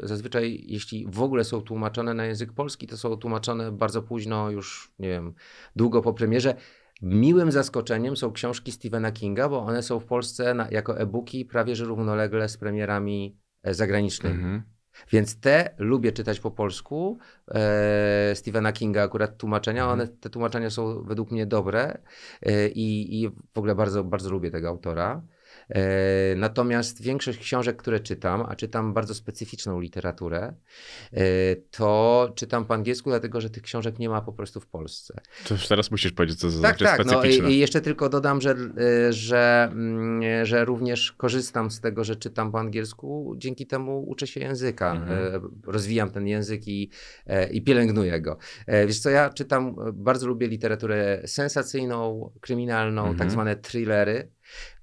yy, 0.01 0.07
zazwyczaj, 0.07 0.63
jeśli 0.67 1.05
w 1.09 1.21
ogóle 1.21 1.43
są 1.43 1.61
tłumaczone 1.61 2.13
na 2.13 2.25
język 2.25 2.53
polski, 2.53 2.87
to 2.87 2.97
są 2.97 3.17
tłumaczone 3.17 3.71
bardzo 3.71 4.01
późno, 4.01 4.51
już 4.51 4.91
nie 4.99 5.09
wiem, 5.09 5.33
długo 5.75 6.01
po 6.01 6.13
premierze. 6.13 6.55
Miłym 7.01 7.51
zaskoczeniem 7.51 8.17
są 8.17 8.31
książki 8.31 8.71
Stephena 8.71 9.11
Kinga, 9.11 9.49
bo 9.49 9.59
one 9.59 9.83
są 9.83 9.99
w 9.99 10.05
Polsce 10.05 10.53
na, 10.53 10.67
jako 10.71 10.99
e-booki 10.99 11.45
prawie 11.45 11.75
że 11.75 11.85
równolegle 11.85 12.49
z 12.49 12.57
premierami 12.57 13.37
e, 13.63 13.73
zagranicznymi. 13.73 14.35
Mhm. 14.35 14.63
Więc 15.11 15.39
te 15.39 15.75
lubię 15.77 16.11
czytać 16.11 16.39
po 16.39 16.51
polsku. 16.51 17.17
E, 17.47 18.31
Stephena 18.35 18.71
Kinga 18.71 19.03
akurat 19.03 19.37
tłumaczenia. 19.37 19.83
Mhm. 19.83 19.99
One, 19.99 20.07
te 20.19 20.29
tłumaczenia 20.29 20.69
są 20.69 21.03
według 21.03 21.31
mnie 21.31 21.45
dobre 21.45 22.01
e, 22.41 22.67
i, 22.67 23.21
i 23.21 23.29
w 23.29 23.57
ogóle 23.57 23.75
bardzo, 23.75 24.03
bardzo 24.03 24.29
lubię 24.29 24.51
tego 24.51 24.67
autora. 24.67 25.21
E, 25.69 26.35
natomiast 26.35 27.01
większość 27.01 27.39
książek, 27.39 27.77
które 27.77 27.99
czytam, 27.99 28.45
a 28.49 28.55
czytam 28.55 28.93
bardzo 28.93 29.13
specyficzną 29.13 29.79
literaturę, 29.79 30.53
e, 31.13 31.21
to 31.71 32.31
czytam 32.35 32.65
po 32.65 32.73
angielsku, 32.73 33.09
dlatego 33.09 33.41
że 33.41 33.49
tych 33.49 33.63
książek 33.63 33.99
nie 33.99 34.09
ma 34.09 34.21
po 34.21 34.33
prostu 34.33 34.59
w 34.59 34.67
Polsce. 34.67 35.21
To 35.47 35.53
już 35.53 35.67
teraz 35.67 35.91
musisz 35.91 36.11
powiedzieć, 36.11 36.39
co 36.39 36.47
to 36.47 36.53
Tak, 36.53 36.77
znaczy 36.77 36.83
tak. 36.83 37.05
No 37.05 37.11
specyficzne. 37.19 37.49
i, 37.51 37.53
i 37.53 37.59
jeszcze 37.59 37.81
tylko 37.81 38.09
dodam, 38.09 38.41
że, 38.41 38.55
y, 39.09 39.13
że, 39.13 39.69
mm, 39.71 40.45
że 40.45 40.65
również 40.65 41.11
korzystam 41.11 41.71
z 41.71 41.81
tego, 41.81 42.03
że 42.03 42.15
czytam 42.15 42.51
po 42.51 42.59
angielsku. 42.59 43.35
Dzięki 43.37 43.67
temu 43.67 44.09
uczę 44.09 44.27
się 44.27 44.39
języka. 44.39 44.91
Mhm. 44.91 45.35
E, 45.35 45.39
Rozwijam 45.71 46.09
ten 46.11 46.27
język 46.27 46.67
i, 46.67 46.89
e, 47.27 47.49
i 47.49 47.61
pielęgnuję 47.61 48.21
go. 48.21 48.37
E, 48.67 48.87
Wiesz 48.87 48.99
co, 48.99 49.09
ja 49.09 49.29
czytam, 49.29 49.67
e, 49.87 49.91
bardzo 49.93 50.27
lubię 50.27 50.47
literaturę 50.47 51.21
sensacyjną, 51.25 52.31
kryminalną, 52.41 53.01
Mhm. 53.01 53.17
tak 53.17 53.31
zwane 53.31 53.55
thrillery, 53.55 54.31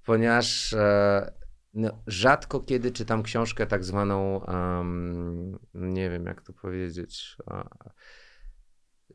ponieważ 0.06 0.72
e, 0.72 1.32
no, 1.74 1.90
rzadko 2.06 2.60
kiedy 2.60 2.90
czytam 2.90 3.22
książkę 3.22 3.66
tak 3.66 3.84
zwaną, 3.84 4.46
em, 4.46 5.58
nie 5.74 6.10
wiem 6.10 6.26
jak 6.26 6.42
to 6.42 6.52
powiedzieć, 6.52 7.36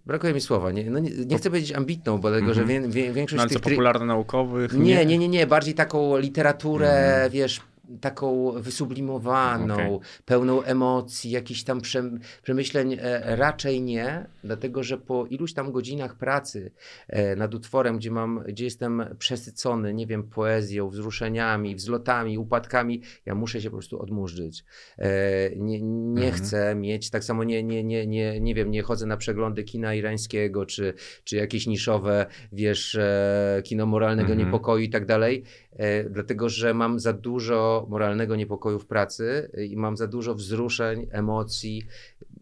Brakuje 0.05 0.33
mi 0.33 0.41
słowa. 0.41 0.71
Nie, 0.71 0.89
no 0.89 0.99
nie, 0.99 1.11
nie 1.25 1.37
chcę 1.37 1.49
powiedzieć 1.49 1.71
ambitną, 1.71 2.17
bo 2.17 2.29
dlatego, 2.29 2.53
że 2.53 2.61
Mhm. 2.61 2.83
wie, 2.83 2.89
wie, 2.89 3.13
większość 3.13 3.43
No 3.43 3.49
tych... 3.49 3.61
popularno-naukowych? 3.61 4.73
Nie, 4.73 5.05
nie, 5.05 5.17
nie, 5.17 5.27
nie. 5.27 5.47
Bardziej 5.47 5.73
taką 5.73 6.17
literaturę, 6.17 6.89
Mhm. 7.13 7.31
wiesz, 7.31 7.61
taką 8.01 8.51
wysublimowaną, 8.51 9.73
Okej. 9.73 9.99
pełną 10.25 10.63
emocji, 10.63 11.31
jakichś 11.31 11.63
tam 11.63 11.81
przem- 11.81 12.19
przemyśleń. 12.43 12.97
E, 13.01 13.35
raczej 13.35 13.81
nie, 13.81 14.25
dlatego 14.43 14.83
że 14.83 14.97
po 14.97 15.25
iluś 15.25 15.53
tam 15.53 15.71
godzinach 15.71 16.15
pracy 16.17 16.71
e, 17.07 17.35
nad 17.35 17.53
utworem, 17.55 17.97
gdzie 17.97 18.11
mam, 18.11 18.43
gdzie 18.47 18.65
jestem 18.65 19.03
przesycony, 19.19 19.93
nie 19.93 20.07
wiem, 20.07 20.23
poezją, 20.23 20.89
wzruszeniami, 20.89 21.75
wzlotami, 21.75 22.37
upadkami, 22.37 23.01
ja 23.25 23.35
muszę 23.35 23.61
się 23.61 23.69
po 23.69 23.75
prostu 23.77 24.01
odmurzyć. 24.01 24.63
E, 24.97 25.09
nie 25.55 25.81
nie 25.81 26.25
Mhm. 26.27 26.31
chcę 26.43 26.75
mieć, 26.75 27.09
tak 27.09 27.23
samo 27.23 27.43
nie, 27.43 27.63
nie, 27.63 27.83
nie, 27.83 28.07
nie, 28.07 28.39
nie 28.39 28.55
wiem, 28.55 28.71
nie 28.71 28.81
chodzę 28.81 29.05
na 29.05 29.17
przeglądy 29.17 29.63
kina 29.63 29.93
irańskiego, 29.95 30.65
czy, 30.65 30.93
czy 31.23 31.35
jakieś 31.35 31.67
niszowe, 31.67 32.25
wiesz, 32.51 32.95
e, 32.95 33.61
kino 33.65 33.85
moralnego 33.85 34.31
Mhm. 34.31 34.47
niepokoju 34.47 34.83
i 34.83 34.89
tak 34.89 35.05
dalej, 35.05 35.43
e, 35.75 36.03
dlatego 36.03 36.49
że 36.49 36.73
mam 36.73 36.99
za 36.99 37.13
dużo 37.13 37.70
moralnego 37.89 38.35
niepokoju 38.35 38.79
w 38.79 38.85
pracy 38.85 39.51
e, 39.53 39.65
i 39.65 39.77
mam 39.77 39.97
za 39.97 40.07
dużo 40.07 40.35
wzruszeń, 40.35 41.07
emocji. 41.11 41.83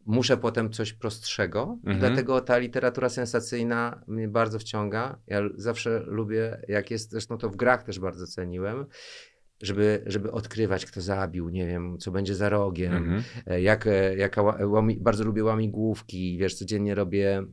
Muszę 0.05 0.37
potem 0.37 0.69
coś 0.71 0.93
prostszego, 0.93 1.77
Mhm. 1.85 1.99
dlatego 1.99 2.41
ta 2.41 2.57
literatura 2.57 3.09
sensacyjna 3.09 4.03
mnie 4.07 4.27
bardzo 4.27 4.59
wciąga. 4.59 5.19
Ja 5.27 5.41
zawsze 5.55 5.99
lubię, 6.07 6.61
jak 6.67 6.91
jest, 6.91 7.11
zresztą 7.11 7.37
to 7.37 7.49
w 7.49 7.55
grach 7.55 7.83
też 7.83 7.99
bardzo 7.99 8.27
ceniłem, 8.27 8.85
żeby, 9.61 10.03
żeby 10.05 10.31
odkrywać, 10.31 10.85
kto 10.85 11.01
zabił, 11.01 11.49
nie 11.49 11.67
wiem, 11.67 11.97
co 11.97 12.11
będzie 12.11 12.35
za 12.35 12.49
rogiem, 12.49 12.93
Mhm. 12.93 13.23
E, 13.47 13.61
Jak, 13.61 13.87
e, 13.87 14.15
jaka, 14.17 14.41
ła- 14.41 14.69
łami, 14.69 14.97
bardzo 14.97 15.23
lubię 15.23 15.43
łamigłówki, 15.43 16.37
wiesz, 16.37 16.55
codziennie 16.55 16.95
robię 16.95 17.37
e, 17.37 17.45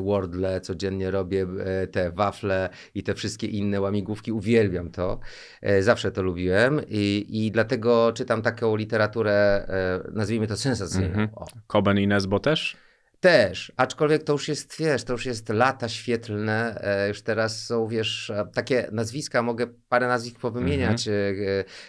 Wordle, 0.00 0.60
codziennie 0.60 1.10
robię 1.10 1.46
e, 1.64 1.86
te 1.86 2.10
wafle 2.10 2.68
i 2.94 3.02
te 3.02 3.14
wszystkie 3.14 3.46
inne 3.46 3.80
łamigłówki, 3.80 4.32
uwielbiam 4.32 4.90
to, 4.90 5.20
E, 5.62 5.82
zawsze 5.82 6.12
to 6.12 6.22
lubiłem 6.22 6.80
i, 6.88 7.26
i 7.28 7.50
dlatego 7.50 8.12
czytam 8.12 8.42
taką 8.42 8.76
literaturę, 8.76 9.66
e, 9.68 10.10
nazwijmy 10.12 10.46
to 10.46 10.56
sensacyjną. 10.56 11.28
O. 11.34 11.46
Koben 11.66 11.98
i 11.98 12.06
Nesbo 12.06 12.40
też? 12.40 12.76
Też, 13.20 13.72
aczkolwiek 13.76 14.22
to 14.22 14.32
już 14.32 14.48
jest, 14.48 14.76
wiesz, 14.78 15.04
to 15.04 15.12
już 15.12 15.26
jest 15.26 15.48
lata 15.48 15.88
świetlne, 15.88 16.80
e, 16.80 17.08
już 17.08 17.22
teraz 17.22 17.64
są, 17.64 17.86
wiesz, 17.86 18.30
e, 18.30 18.46
takie 18.54 18.88
nazwiska, 18.92 19.42
mogę 19.42 19.66
parę 19.88 20.08
nazwisk 20.08 20.40
powymieniać. 20.40 21.08
E, 21.08 21.12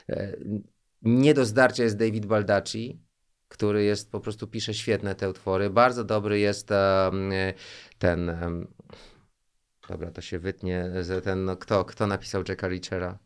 e, 0.10 0.38
nie 1.02 1.34
do 1.34 1.46
zdarcia 1.46 1.84
jest 1.84 1.98
David 1.98 2.26
Baldacci, 2.26 3.07
który 3.48 3.84
jest, 3.84 4.12
po 4.12 4.20
prostu 4.20 4.48
pisze 4.48 4.74
świetne 4.74 5.16
te 5.16 5.30
utwory. 5.30 5.70
Bardzo 5.70 6.04
dobry 6.04 6.40
jest 6.40 6.72
e, 6.72 7.12
ten, 8.00 8.30
em, 8.30 8.68
Dobra, 9.90 10.12
to 10.12 10.22
się 10.22 10.40
wytnie, 10.40 10.86
że 11.02 11.22
ten, 11.22 11.46
no, 11.46 11.58
kto, 11.58 11.86
kto 11.86 12.08
napisał 12.08 12.44
Jacka 12.50 12.68
Reachera? 12.68 13.18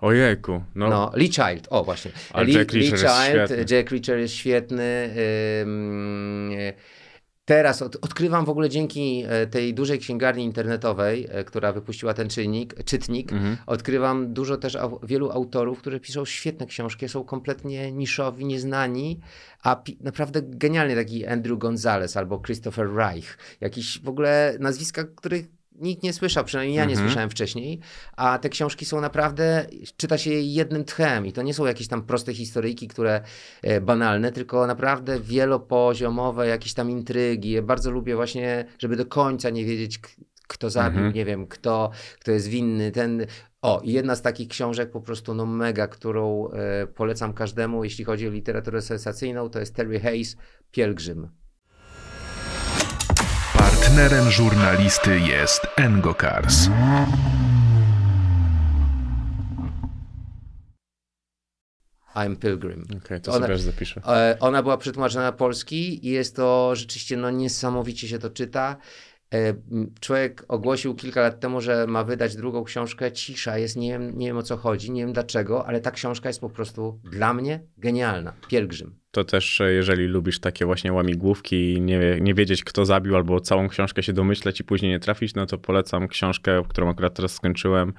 Ojejku, 0.00 0.62
no, 0.74 0.88
No, 0.88 1.12
Lee 1.14 1.32
Child, 1.32 1.66
o 1.70 1.84
właśnie. 1.84 2.10
Ale 2.32 2.46
Lee, 2.46 2.54
Jack 2.54 2.72
Reacher 2.72 2.98
jest 2.98 3.24
świetny. 3.24 3.76
Jack 3.76 3.90
Reacher 3.90 4.18
jest 4.18 4.34
świetny. 4.34 5.14
ym, 5.62 6.50
Teraz 7.46 7.82
od, 7.82 7.96
odkrywam 7.96 8.44
w 8.44 8.48
ogóle 8.48 8.68
dzięki 8.70 9.24
e, 9.28 9.46
tej 9.46 9.74
dużej 9.74 9.98
księgarni 9.98 10.44
internetowej, 10.44 11.26
e, 11.30 11.44
która 11.44 11.72
wypuściła 11.72 12.14
ten 12.14 12.28
czynnik, 12.28 12.84
czytnik, 12.84 13.32
Mhm. 13.32 13.56
odkrywam 13.66 14.32
dużo 14.32 14.56
też 14.56 14.76
au, 14.76 15.00
wielu 15.02 15.30
autorów, 15.30 15.78
którzy 15.80 16.00
piszą 16.00 16.24
świetne 16.24 16.66
książki, 16.66 17.08
są 17.08 17.24
kompletnie 17.24 17.92
niszowi, 17.92 18.44
nieznani, 18.44 19.20
a 19.62 19.76
pi- 19.76 19.98
naprawdę 20.00 20.40
genialny 20.42 20.94
taki 20.94 21.26
Andrew 21.26 21.58
Gonzalez 21.58 22.16
albo 22.16 22.38
Christopher 22.40 22.94
Reich. 22.94 23.38
Jakiś 23.60 24.02
w 24.02 24.08
ogóle 24.08 24.56
nazwiska, 24.60 25.04
których 25.04 25.55
nikt 25.80 26.02
nie 26.02 26.12
słyszał, 26.12 26.44
przynajmniej 26.44 26.76
ja 26.76 26.84
nie 26.84 26.90
Mhm. 26.92 27.08
słyszałem 27.08 27.30
wcześniej, 27.30 27.80
a 28.16 28.38
te 28.38 28.48
książki 28.48 28.84
są 28.84 29.00
naprawdę, 29.00 29.66
czyta 29.96 30.18
się 30.18 30.30
je 30.30 30.42
jednym 30.42 30.84
tchem 30.84 31.26
i 31.26 31.32
to 31.32 31.42
nie 31.42 31.54
są 31.54 31.66
jakieś 31.66 31.88
tam 31.88 32.02
proste 32.02 32.34
historyjki, 32.34 32.88
które 32.88 33.20
e, 33.62 33.80
banalne, 33.80 34.32
tylko 34.32 34.66
naprawdę 34.66 35.20
wielopoziomowe 35.20 36.46
jakieś 36.48 36.74
tam 36.74 36.90
intrygi. 36.90 37.50
Ja 37.50 37.62
bardzo 37.62 37.90
lubię 37.90 38.16
właśnie, 38.16 38.64
żeby 38.78 38.96
do 38.96 39.06
końca 39.06 39.50
nie 39.50 39.64
wiedzieć, 39.64 40.00
kto 40.48 40.70
zabił, 40.70 40.98
Mhm. 40.98 41.14
nie 41.14 41.24
wiem, 41.24 41.46
kto, 41.46 41.90
kto 42.20 42.30
jest 42.32 42.48
winny, 42.48 42.90
ten... 42.92 43.26
O, 43.62 43.80
jedna 43.84 44.16
z 44.16 44.22
takich 44.22 44.48
książek 44.48 44.90
po 44.90 45.00
prostu 45.00 45.34
no 45.34 45.46
mega, 45.46 45.86
którą 45.86 46.48
e, 46.50 46.86
polecam 46.86 47.32
każdemu, 47.34 47.84
jeśli 47.84 48.04
chodzi 48.04 48.28
o 48.28 48.30
literaturę 48.30 48.82
sensacyjną, 48.82 49.50
to 49.50 49.60
jest 49.60 49.74
Terry 49.74 50.00
Hayes, 50.00 50.36
Pielgrzym. 50.70 51.28
Partnerem 53.86 54.30
żurnalisty 54.30 55.20
jest 55.20 55.60
Engokars. 55.76 56.68
I'm 62.14 62.36
Pilgrim. 62.36 62.86
Okej, 63.04 63.20
to 63.20 63.32
Ona- 63.32 63.46
sobie 63.46 63.58
zapiszę. 63.58 64.00
E, 64.06 64.36
Ona 64.40 64.62
była 64.62 64.76
przetłumaczona 64.78 65.24
na 65.24 65.32
polski 65.32 66.06
i 66.06 66.10
jest 66.10 66.36
to 66.36 66.76
rzeczywiście 66.76 67.16
no, 67.16 67.30
niesamowicie 67.30 68.08
się 68.08 68.18
to 68.18 68.30
czyta. 68.30 68.76
E, 69.34 69.54
Człowiek 70.00 70.44
ogłosił 70.48 70.94
kilka 70.94 71.20
lat 71.20 71.40
temu, 71.40 71.60
że 71.60 71.86
ma 71.86 72.04
wydać 72.04 72.36
drugą 72.36 72.64
książkę. 72.64 73.12
Cisza 73.12 73.58
jest, 73.58 73.76
nie 73.76 73.90
wiem, 73.90 74.18
nie 74.18 74.26
wiem 74.26 74.36
o 74.36 74.42
co 74.42 74.56
chodzi, 74.56 74.90
nie 74.90 75.00
wiem 75.00 75.12
dlaczego, 75.12 75.66
ale 75.66 75.80
ta 75.80 75.90
książka 75.90 76.28
jest 76.28 76.40
po 76.40 76.50
prostu 76.50 77.00
dla 77.10 77.34
mnie 77.34 77.60
genialna. 77.78 78.32
Pielgrzym. 78.48 78.98
To 79.10 79.24
też, 79.24 79.60
e, 79.60 79.72
jeżeli 79.72 80.06
lubisz 80.06 80.40
takie 80.40 80.66
właśnie 80.66 80.92
łamigłówki 80.92 81.72
i 81.72 81.80
nie, 81.80 82.18
nie 82.20 82.34
wiedzieć, 82.34 82.64
kto 82.64 82.84
zabił, 82.84 83.16
albo 83.16 83.40
całą 83.40 83.68
książkę 83.68 84.02
się 84.02 84.12
domyśleć 84.12 84.60
i 84.60 84.64
później 84.64 84.90
nie 84.92 85.00
trafić, 85.00 85.34
no 85.34 85.46
to 85.46 85.58
polecam 85.58 86.08
książkę, 86.08 86.62
którą 86.68 86.90
akurat 86.90 87.14
teraz 87.14 87.32
skończyłem. 87.34 87.92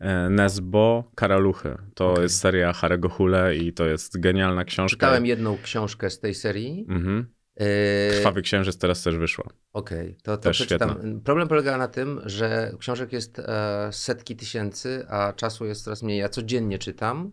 e, 0.00 0.30
Nesbo 0.30 1.10
Karaluchy. 1.14 1.76
To 1.94 2.10
Okej. 2.12 2.22
jest 2.22 2.40
seria 2.40 2.72
Harego 2.72 3.08
Hule 3.08 3.56
i 3.56 3.72
to 3.72 3.86
jest 3.86 4.20
genialna 4.20 4.64
książka. 4.64 5.06
Czytałem 5.06 5.26
jedną 5.26 5.58
książkę 5.62 6.10
z 6.10 6.20
tej 6.20 6.34
serii. 6.34 6.86
Mhm. 6.88 7.26
E, 7.58 8.10
Krwawy 8.10 8.42
Księżyc 8.42 8.78
teraz 8.78 9.02
też 9.02 9.16
wyszła. 9.16 9.44
Okej, 9.72 10.16
to, 10.22 10.36
to 10.36 10.42
Też 10.42 10.56
przeczytam. 10.56 11.20
Problem 11.24 11.48
polega 11.48 11.78
na 11.78 11.88
tym, 11.88 12.20
że 12.24 12.72
książek 12.78 13.12
jest 13.12 13.38
e, 13.38 13.88
setki 13.92 14.36
tysięcy, 14.36 15.06
a 15.08 15.32
czasu 15.32 15.66
jest 15.66 15.84
coraz 15.84 16.02
mniej. 16.02 16.18
Ja 16.18 16.28
codziennie 16.28 16.78
czytam. 16.78 17.32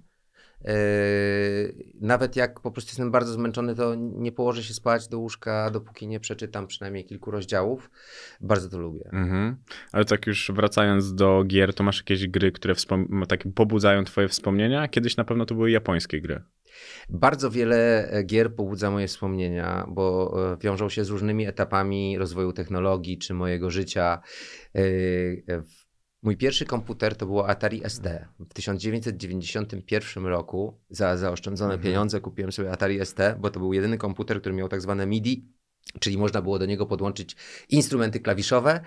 E, 0.65 0.75
nawet 2.01 2.35
jak 2.35 2.59
po 2.59 2.71
prostu 2.71 2.89
jestem 2.89 3.11
bardzo 3.11 3.33
zmęczony, 3.33 3.75
to 3.75 3.95
nie 3.95 4.31
położę 4.31 4.63
się 4.63 4.73
spać 4.73 5.07
do 5.07 5.19
łóżka, 5.19 5.69
dopóki 5.71 6.07
nie 6.07 6.19
przeczytam 6.19 6.67
przynajmniej 6.67 7.05
kilku 7.05 7.31
rozdziałów. 7.31 7.89
Bardzo 8.41 8.69
to 8.69 8.79
lubię. 8.79 9.09
Mhm. 9.13 9.57
Ale 9.91 10.05
tak 10.05 10.27
już 10.27 10.51
wracając 10.55 11.15
do 11.15 11.43
gier, 11.43 11.73
to 11.73 11.83
masz 11.83 11.97
jakieś 11.97 12.27
gry, 12.27 12.51
które 12.51 12.73
tak 13.27 13.43
pobudzają 13.55 14.03
twoje 14.03 14.27
wspomnienia? 14.27 14.87
Kiedyś 14.87 15.17
na 15.17 15.23
pewno 15.23 15.45
to 15.45 15.55
były 15.55 15.71
japońskie 15.71 16.21
gry. 16.21 16.41
Bardzo 17.09 17.51
wiele 17.51 18.09
e, 18.11 18.23
gier 18.23 18.55
pobudza 18.55 18.91
moje 18.91 19.07
wspomnienia, 19.07 19.85
bo 19.89 20.35
e, 20.53 20.57
wiążą 20.57 20.89
się 20.89 21.05
z 21.05 21.09
różnymi 21.09 21.45
etapami 21.47 22.17
rozwoju 22.17 22.53
technologii 22.53 23.17
czy 23.17 23.33
mojego 23.33 23.71
życia. 23.71 24.21
E, 24.75 24.81
Mój 26.23 26.37
pierwszy 26.37 26.65
komputer 26.65 27.15
to 27.15 27.25
było 27.25 27.49
Atari 27.49 27.81
ST. 27.87 28.07
W 28.39 28.53
1991 28.53 30.25
roku 30.25 30.79
za 30.89 31.17
zaoszczędzone 31.17 31.73
Mhm. 31.73 31.83
pieniądze 31.83 32.21
kupiłem 32.21 32.51
sobie 32.51 32.71
Atari 32.71 33.05
ST, 33.05 33.19
bo 33.39 33.49
to 33.49 33.59
był 33.59 33.73
jedyny 33.73 33.97
komputer, 33.97 34.39
który 34.41 34.55
miał 34.55 34.67
tak 34.67 34.81
zwane 34.81 35.05
MIDI, 35.05 35.49
czyli 35.99 36.17
można 36.17 36.41
było 36.41 36.59
do 36.59 36.65
niego 36.65 36.85
podłączyć 36.85 37.35
instrumenty 37.69 38.19
klawiszowe, 38.19 38.81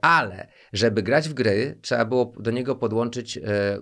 ale 0.00 0.48
żeby 0.72 1.02
grać 1.02 1.28
w 1.28 1.34
gry, 1.34 1.78
trzeba 1.82 2.04
było 2.04 2.32
do 2.40 2.50
niego 2.50 2.76
podłączyć 2.76 3.38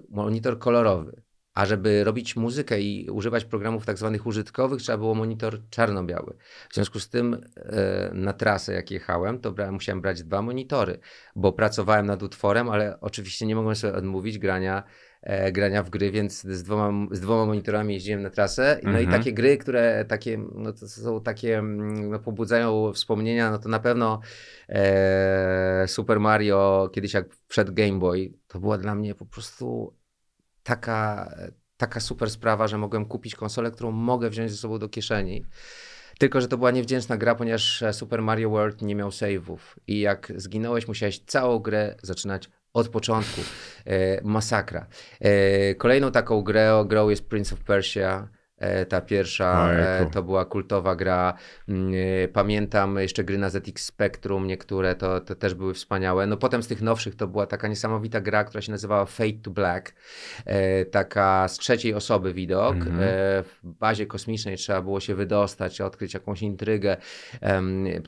monitor 0.09 0.59
kolorowy. 0.59 1.23
A 1.57 1.67
żeby 1.67 2.05
robić 2.05 2.37
muzykę 2.37 2.81
i 2.81 3.11
używać 3.11 3.45
programów 3.45 3.87
tak 3.87 3.99
zwanych 3.99 4.27
użytkowych, 4.27 4.83
trzeba 4.83 4.99
było 4.99 5.15
monitor 5.15 5.61
czarno-biały. 5.71 6.37
W 6.71 6.75
związku 6.75 7.01
z 7.01 7.09
tym 7.09 7.35
e, 7.57 8.11
na 8.15 8.33
trasę, 8.33 8.73
jak 8.75 8.91
jechałem, 8.91 9.39
to 9.41 9.53
brałem, 9.53 9.75
musiałem 9.75 10.01
brać 10.01 10.23
dwa 10.23 10.43
monitory, 10.43 10.99
bo 11.37 11.53
pracowałem 11.53 12.07
nad 12.07 12.23
utworem, 12.23 12.69
ale 12.69 13.01
oczywiście 13.01 13.47
nie 13.47 13.57
mogłem 13.57 13.77
sobie 13.77 13.95
odmówić 13.95 14.39
grania, 14.39 14.83
e, 15.23 15.53
grania 15.53 15.83
w 15.83 15.91
gry, 15.91 16.11
więc 16.11 16.43
z 16.43 16.63
dwoma, 16.63 17.07
z 17.11 17.21
dwoma 17.21 17.47
monitorami 17.47 17.95
jeździłem 17.95 18.23
na 18.23 18.31
trasę. 18.31 18.81
No 18.83 18.99
i 19.01 19.05
Mhm. 19.05 19.19
takie 19.19 19.33
gry, 19.33 19.57
które 19.57 20.05
takie, 20.09 20.39
no 20.55 20.73
to 20.73 20.89
są 20.89 21.21
takie, 21.21 21.59
mm, 21.59 22.11
no, 22.11 22.19
pobudzają 22.19 22.93
wspomnienia, 22.93 23.51
no 23.51 23.59
to 23.59 23.69
na 23.69 23.79
pewno 23.81 24.21
e, 24.69 25.85
Super 25.89 26.21
Mario, 26.21 26.91
kiedyś 26.93 27.15
jak 27.15 27.27
wszedł 27.49 27.73
Game 27.75 27.99
Boy, 27.99 28.33
to 28.49 28.61
była 28.61 28.79
dla 28.79 28.95
mnie 28.95 29.15
po 29.15 29.27
prostu 29.27 29.95
taka, 30.67 31.31
taka 31.77 32.01
super 32.01 32.31
sprawa, 32.31 32.69
że 32.69 32.79
mogłem 32.79 33.05
kupić 33.05 33.35
konsolę, 33.35 33.71
którą 33.71 33.91
mogę 33.91 34.31
wziąć 34.31 34.51
ze 34.51 34.57
sobą 34.57 34.79
do 34.79 34.89
kieszeni. 34.89 35.45
Tylko, 36.19 36.41
że 36.41 36.49
to 36.49 36.59
była 36.59 36.71
niewdzięczna 36.71 37.17
gra, 37.17 37.35
ponieważ 37.35 37.83
e, 37.83 37.93
Super 37.93 38.23
Mario 38.23 38.51
World 38.51 38.83
nie 38.83 38.95
miał 38.95 39.09
save'ów. 39.09 39.59
I 39.87 40.01
jak 40.01 40.33
zginąłeś, 40.37 40.89
musiałeś 40.89 41.19
całą 41.19 41.59
grę 41.59 41.95
zaczynać 42.03 42.51
od 42.73 42.89
początku. 42.89 43.41
E, 43.85 44.21
masakra. 44.25 44.87
E, 45.21 45.75
kolejną 45.75 46.13
taką 46.13 46.43
grę, 46.43 46.85
grą 46.87 47.09
jest 47.09 47.29
Prince 47.29 47.53
of 47.53 47.61
Persia. 47.61 48.29
E, 48.59 48.87
ta 48.87 49.01
pierwsza 49.01 49.73
e, 49.73 49.89
Ojejku. 49.97 50.13
to 50.13 50.23
była 50.23 50.45
kultowa 50.45 50.97
gra. 50.97 51.35
Mm, 51.69 51.93
e, 52.25 52.29
Pamiętam 52.29 52.97
jeszcze 52.99 53.25
gry 53.25 53.39
na 53.39 53.51
ZX 53.51 53.85
Spectrum, 53.85 54.47
niektóre 54.47 54.95
to, 54.95 55.21
to 55.21 55.35
też 55.35 55.55
były 55.55 55.75
wspaniałe. 55.75 56.27
No 56.27 56.37
potem 56.37 56.63
z 56.63 56.67
tych 56.69 56.83
nowszych 56.83 57.15
to 57.17 57.27
była 57.29 57.47
taka 57.47 57.69
niesamowita 57.69 58.21
gra, 58.21 58.45
która 58.45 58.61
się 58.63 58.73
nazywała 58.73 59.05
Fade 59.07 59.33
to 59.43 59.51
Black. 59.51 59.95
Taka 60.91 61.49
z 61.49 61.59
trzeciej 61.59 61.95
osoby 61.95 62.33
widok. 62.35 62.77
Mhm. 62.77 62.99
W 63.45 63.45
bazie 63.63 64.07
kosmicznej 64.07 64.57
trzeba 64.57 64.83
było 64.83 65.01
się 65.01 65.15
wydostać, 65.15 65.81
odkryć 65.81 66.15
jakąś 66.15 66.43
intrygę. 66.43 66.97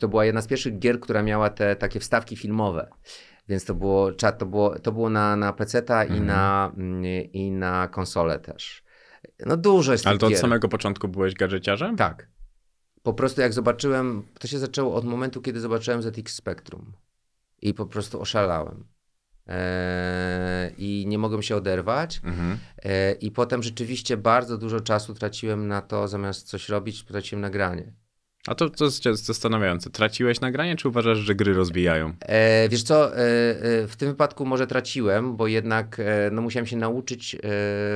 To 0.00 0.08
była 0.08 0.24
jedna 0.24 0.40
z 0.40 0.46
pierwszych 0.46 0.78
gier, 0.78 1.00
która 1.00 1.22
miała 1.22 1.50
te 1.50 1.76
takie 1.76 2.00
wstawki 2.00 2.36
filmowe. 2.36 2.88
Więc 3.48 3.64
to 3.64 3.74
było, 3.74 4.12
to 4.12 4.46
było, 4.46 4.78
to 4.78 4.92
było 4.92 5.10
na, 5.10 5.36
na 5.36 5.52
PC-ta 5.52 6.04
i, 6.04 6.08
Mhm. 6.08 6.26
na, 6.26 6.72
mm, 6.76 7.04
i 7.32 7.50
na 7.50 7.88
konsolę 7.88 8.38
też. 8.38 8.82
No 9.46 9.56
dużo 9.56 9.92
jest 9.92 10.06
Ale 10.06 10.18
to 10.18 10.26
od 10.26 10.32
gier. 10.32 10.40
samego 10.40 10.68
początku 10.68 11.08
byłeś 11.08 11.34
gadżeciarzem? 11.34 11.96
Tak. 11.96 12.28
Po 13.02 13.14
prostu 13.14 13.40
jak 13.40 13.52
zobaczyłem, 13.52 14.22
to 14.38 14.48
się 14.48 14.58
zaczęło 14.58 14.94
od 14.94 15.04
momentu, 15.04 15.42
kiedy 15.42 15.60
zobaczyłem 15.60 16.02
ZX 16.02 16.34
Spectrum. 16.34 16.92
I 17.62 17.74
po 17.74 17.86
prostu 17.86 18.20
oszalałem. 18.20 18.84
Eee, 19.46 20.74
I 20.78 21.06
nie 21.06 21.18
mogłem 21.18 21.42
się 21.42 21.56
oderwać. 21.56 22.20
Mhm. 22.24 22.58
Eee, 22.82 23.26
I 23.26 23.30
potem 23.30 23.62
rzeczywiście 23.62 24.16
bardzo 24.16 24.58
dużo 24.58 24.80
czasu 24.80 25.14
traciłem 25.14 25.68
na 25.68 25.82
to, 25.82 26.08
zamiast 26.08 26.46
coś 26.48 26.68
robić, 26.68 27.04
traciłem 27.04 27.40
nagranie. 27.40 27.92
A 28.48 28.54
to, 28.54 28.70
to 28.70 28.84
jest 28.84 29.26
zastanawiające. 29.26 29.90
Traciłeś 29.90 30.40
nagranie, 30.40 30.76
czy 30.76 30.88
uważasz, 30.88 31.18
że 31.18 31.34
gry 31.34 31.54
rozwijają? 31.54 32.12
E, 32.20 32.68
wiesz 32.68 32.82
co, 32.82 33.16
e, 33.16 33.20
e, 33.20 33.86
w 33.86 33.96
tym 33.96 34.08
wypadku 34.08 34.46
może 34.46 34.66
traciłem, 34.66 35.36
bo 35.36 35.46
jednak 35.46 36.00
e, 36.00 36.30
no, 36.32 36.42
musiałem 36.42 36.66
się 36.66 36.76
nauczyć 36.76 37.34
e, 37.34 37.38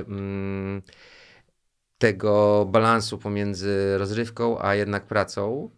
mm, 0.09 0.83
tego 1.99 2.67
balansu 2.73 3.19
pomiędzy 3.19 3.99
rozrywką, 3.99 4.63
a 4.63 4.75
jednak 4.75 5.07
pracą. 5.07 5.71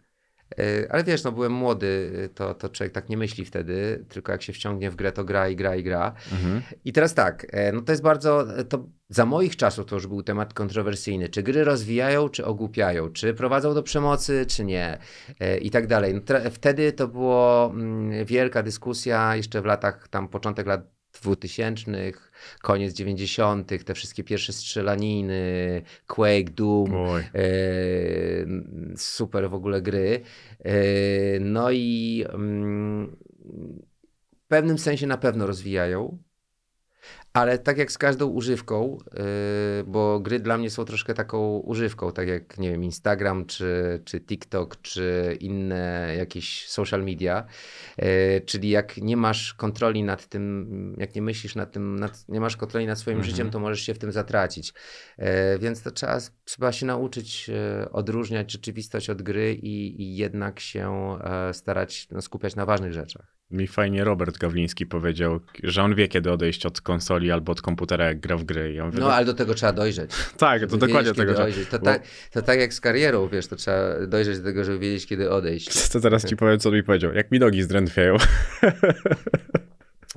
E, 0.58 0.92
Ale 0.92 1.04
wiesz, 1.04 1.24
no 1.24 1.32
byłem 1.32 1.52
młody, 1.52 2.12
to, 2.34 2.54
to 2.54 2.68
człowiek 2.68 2.92
tak 2.92 3.08
nie 3.08 3.16
myśli 3.16 3.44
wtedy, 3.44 4.04
tylko 4.08 4.32
jak 4.32 4.42
się 4.42 4.52
wciągnie 4.52 4.90
w 4.90 4.96
grę, 4.96 5.12
to 5.12 5.24
gra 5.24 5.48
i 5.48 5.56
gra 5.56 5.76
i 5.76 5.82
gra. 5.82 6.14
Mhm. 6.32 6.62
I 6.84 6.92
teraz 6.92 7.14
tak, 7.14 7.46
e, 7.50 7.72
no 7.72 7.80
to 7.80 7.92
jest 7.92 8.02
bardzo, 8.02 8.46
to 8.68 8.86
za 9.08 9.26
moich 9.26 9.56
czasów 9.56 9.86
to 9.86 9.94
już 9.96 10.06
był 10.06 10.22
temat 10.22 10.54
kontrowersyjny. 10.54 11.28
Czy 11.28 11.42
gry 11.42 11.64
rozwijają, 11.64 12.28
czy 12.28 12.44
ogłupiają? 12.44 13.10
Czy 13.12 13.34
prowadzą 13.34 13.74
do 13.74 13.82
przemocy, 13.82 14.46
czy 14.46 14.64
nie? 14.64 14.98
E, 15.40 15.58
I 15.58 15.70
tak 15.70 15.86
dalej. 15.86 16.14
No, 16.14 16.20
wtedy 16.50 16.92
to 16.92 17.08
było 17.08 17.70
mm, 17.74 18.24
wielka 18.24 18.62
dyskusja, 18.62 19.36
jeszcze 19.36 19.62
w 19.62 19.64
latach, 19.64 20.08
tam 20.08 20.28
początek 20.28 20.66
lat 20.66 20.94
2000, 21.22 22.12
koniec 22.62 22.94
90., 22.94 23.84
te 23.84 23.94
wszystkie 23.94 24.24
pierwsze 24.24 24.52
strzelaniny, 24.52 25.82
Quake, 26.06 26.50
Doom, 26.50 26.94
Oj. 26.94 27.22
E, 27.34 27.42
super 28.96 29.50
w 29.50 29.54
ogóle 29.54 29.82
gry. 29.82 30.20
E, 30.64 30.74
no 31.40 31.70
i 31.70 32.24
mm, 32.28 33.16
w 34.44 34.46
pewnym 34.48 34.78
sensie 34.78 35.06
na 35.06 35.16
pewno 35.16 35.46
rozwijają, 35.46 36.18
ale 37.34 37.58
tak 37.58 37.78
jak 37.78 37.92
z 37.92 37.98
każdą 37.98 38.26
używką, 38.26 38.98
yy, 39.12 39.84
bo 39.86 40.20
gry 40.20 40.40
dla 40.40 40.58
mnie 40.58 40.70
są 40.70 40.84
troszkę 40.84 41.14
taką 41.14 41.58
używką, 41.58 42.12
tak 42.12 42.28
jak, 42.28 42.58
nie 42.58 42.70
wiem, 42.70 42.84
Instagram, 42.84 43.46
czy, 43.46 44.00
czy 44.04 44.20
TikTok, 44.20 44.82
czy 44.82 45.36
inne 45.40 46.14
jakieś 46.18 46.68
social 46.68 47.04
media, 47.04 47.46
yy, 47.98 48.06
czyli 48.46 48.68
jak 48.70 48.96
nie 48.96 49.16
masz 49.16 49.54
kontroli 49.54 50.02
nad 50.02 50.26
tym, 50.28 50.96
jak 50.98 51.14
nie 51.14 51.22
myślisz 51.22 51.54
nad 51.54 51.72
tym, 51.72 51.98
nad, 51.98 52.28
nie 52.28 52.40
masz 52.40 52.56
kontroli 52.56 52.86
nad 52.86 52.98
swoim 52.98 53.18
Mhm. 53.18 53.30
życiem, 53.30 53.50
to 53.50 53.60
możesz 53.60 53.80
się 53.80 53.94
w 53.94 53.98
tym 53.98 54.12
zatracić. 54.12 54.74
Yy, 55.18 55.26
więc 55.58 55.82
to 55.82 55.90
trzeba, 55.90 56.18
trzeba 56.44 56.72
się 56.72 56.86
nauczyć 56.86 57.50
odróżniać 57.92 58.52
rzeczywistość 58.52 59.10
od 59.10 59.22
gry 59.22 59.54
i, 59.54 60.02
i 60.02 60.16
jednak 60.16 60.60
się 60.60 61.18
e, 61.24 61.54
starać 61.54 62.08
no, 62.10 62.22
skupiać 62.22 62.56
na 62.56 62.66
ważnych 62.66 62.92
rzeczach. 62.92 63.34
Mi 63.54 63.66
fajnie 63.66 64.04
Robert 64.04 64.38
Gawliński 64.38 64.86
powiedział, 64.86 65.40
że 65.62 65.82
on 65.82 65.94
wie, 65.94 66.08
kiedy 66.08 66.32
odejść 66.32 66.66
od 66.66 66.80
konsoli 66.80 67.30
albo 67.30 67.52
od 67.52 67.62
komputera, 67.62 68.04
jak 68.06 68.20
gra 68.20 68.36
w 68.36 68.44
gry. 68.44 68.72
Ja 68.72 68.86
mówię, 68.86 68.98
No, 69.00 69.12
ale 69.12 69.26
do 69.26 69.34
tego 69.34 69.54
trzeba 69.54 69.72
dojrzeć. 69.72 70.10
tak, 70.36 70.60
to 70.60 70.66
dokładnie 70.66 70.96
wiedzieć, 70.98 71.16
tego 71.16 71.22
kiedy 71.22 71.34
trzeba. 71.34 71.42
dojrzeć. 71.44 71.68
To, 71.68 71.78
Bo- 71.78 71.84
tak, 71.84 72.02
to 72.32 72.42
tak 72.42 72.58
jak 72.60 72.74
z 72.74 72.80
karierą, 72.80 73.28
wiesz, 73.28 73.46
to 73.46 73.56
trzeba 73.56 74.06
dojrzeć 74.06 74.38
do 74.38 74.44
tego, 74.44 74.64
żeby 74.64 74.78
wiedzieć, 74.78 75.06
kiedy 75.06 75.30
odejść. 75.30 75.88
To 75.92 76.00
teraz 76.00 76.24
ci 76.24 76.36
powiem, 76.36 76.58
co 76.58 76.70
mi 76.70 76.82
powiedział. 76.82 77.12
Jak 77.14 77.30
mi 77.30 77.38
nogi 77.38 77.62
zdrętwieją. 77.62 78.16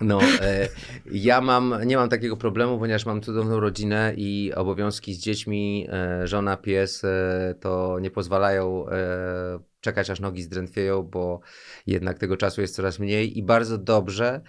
No, 0.02 0.20
e, 0.42 0.68
ja 1.12 1.42
mam, 1.42 1.76
nie 1.86 1.98
mam 1.98 2.10
takiego 2.10 2.38
problemu, 2.38 2.80
ponieważ 2.80 3.06
mam 3.06 3.22
cudowną 3.22 3.60
rodzinę 3.60 4.14
i 4.18 4.52
obowiązki 4.56 5.14
z 5.14 5.20
dziećmi, 5.20 5.88
e, 5.92 6.28
żona, 6.28 6.58
pies, 6.58 7.04
e, 7.04 7.56
to 7.60 8.00
nie 8.00 8.12
pozwalają 8.12 8.90
e, 8.90 9.60
czekać, 9.88 10.10
aż 10.10 10.20
nogi 10.20 10.44
zdrętwieją, 10.44 11.04
bo 11.04 11.40
jednak 11.88 12.20
tego 12.20 12.38
czasu 12.38 12.62
jest 12.62 12.76
coraz 12.76 13.00
mniej 13.00 13.38
i 13.38 13.44
bardzo 13.44 13.78
dobrze, 13.78 14.42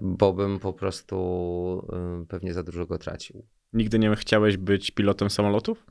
bo 0.00 0.32
bym 0.32 0.58
po 0.58 0.72
prostu 0.72 1.16
pewnie 2.28 2.52
za 2.54 2.62
dużo 2.62 2.86
go 2.86 2.98
tracił. 2.98 3.46
Nigdy 3.72 3.98
nie 3.98 4.16
chciałeś 4.16 4.56
być 4.56 4.90
pilotem 4.90 5.30
samolotów? 5.30 5.86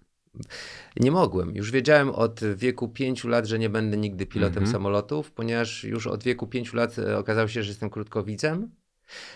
Nie 0.99 1.11
mogłem. 1.11 1.55
Już 1.55 1.71
wiedziałem 1.71 2.09
od 2.09 2.39
wieku 2.55 2.89
pięciu 2.89 3.27
lat, 3.27 3.45
że 3.45 3.59
nie 3.59 3.69
będę 3.69 3.97
nigdy 3.97 4.25
pilotem 4.25 4.63
Mhm. 4.63 4.71
samolotów, 4.71 5.31
ponieważ 5.31 5.83
już 5.83 6.07
od 6.07 6.23
wieku 6.23 6.47
pięciu 6.47 6.77
lat 6.77 6.99
e, 6.99 7.17
okazało 7.17 7.47
się, 7.47 7.63
że 7.63 7.69
jestem 7.69 7.89
krótkowidzem. 7.89 8.71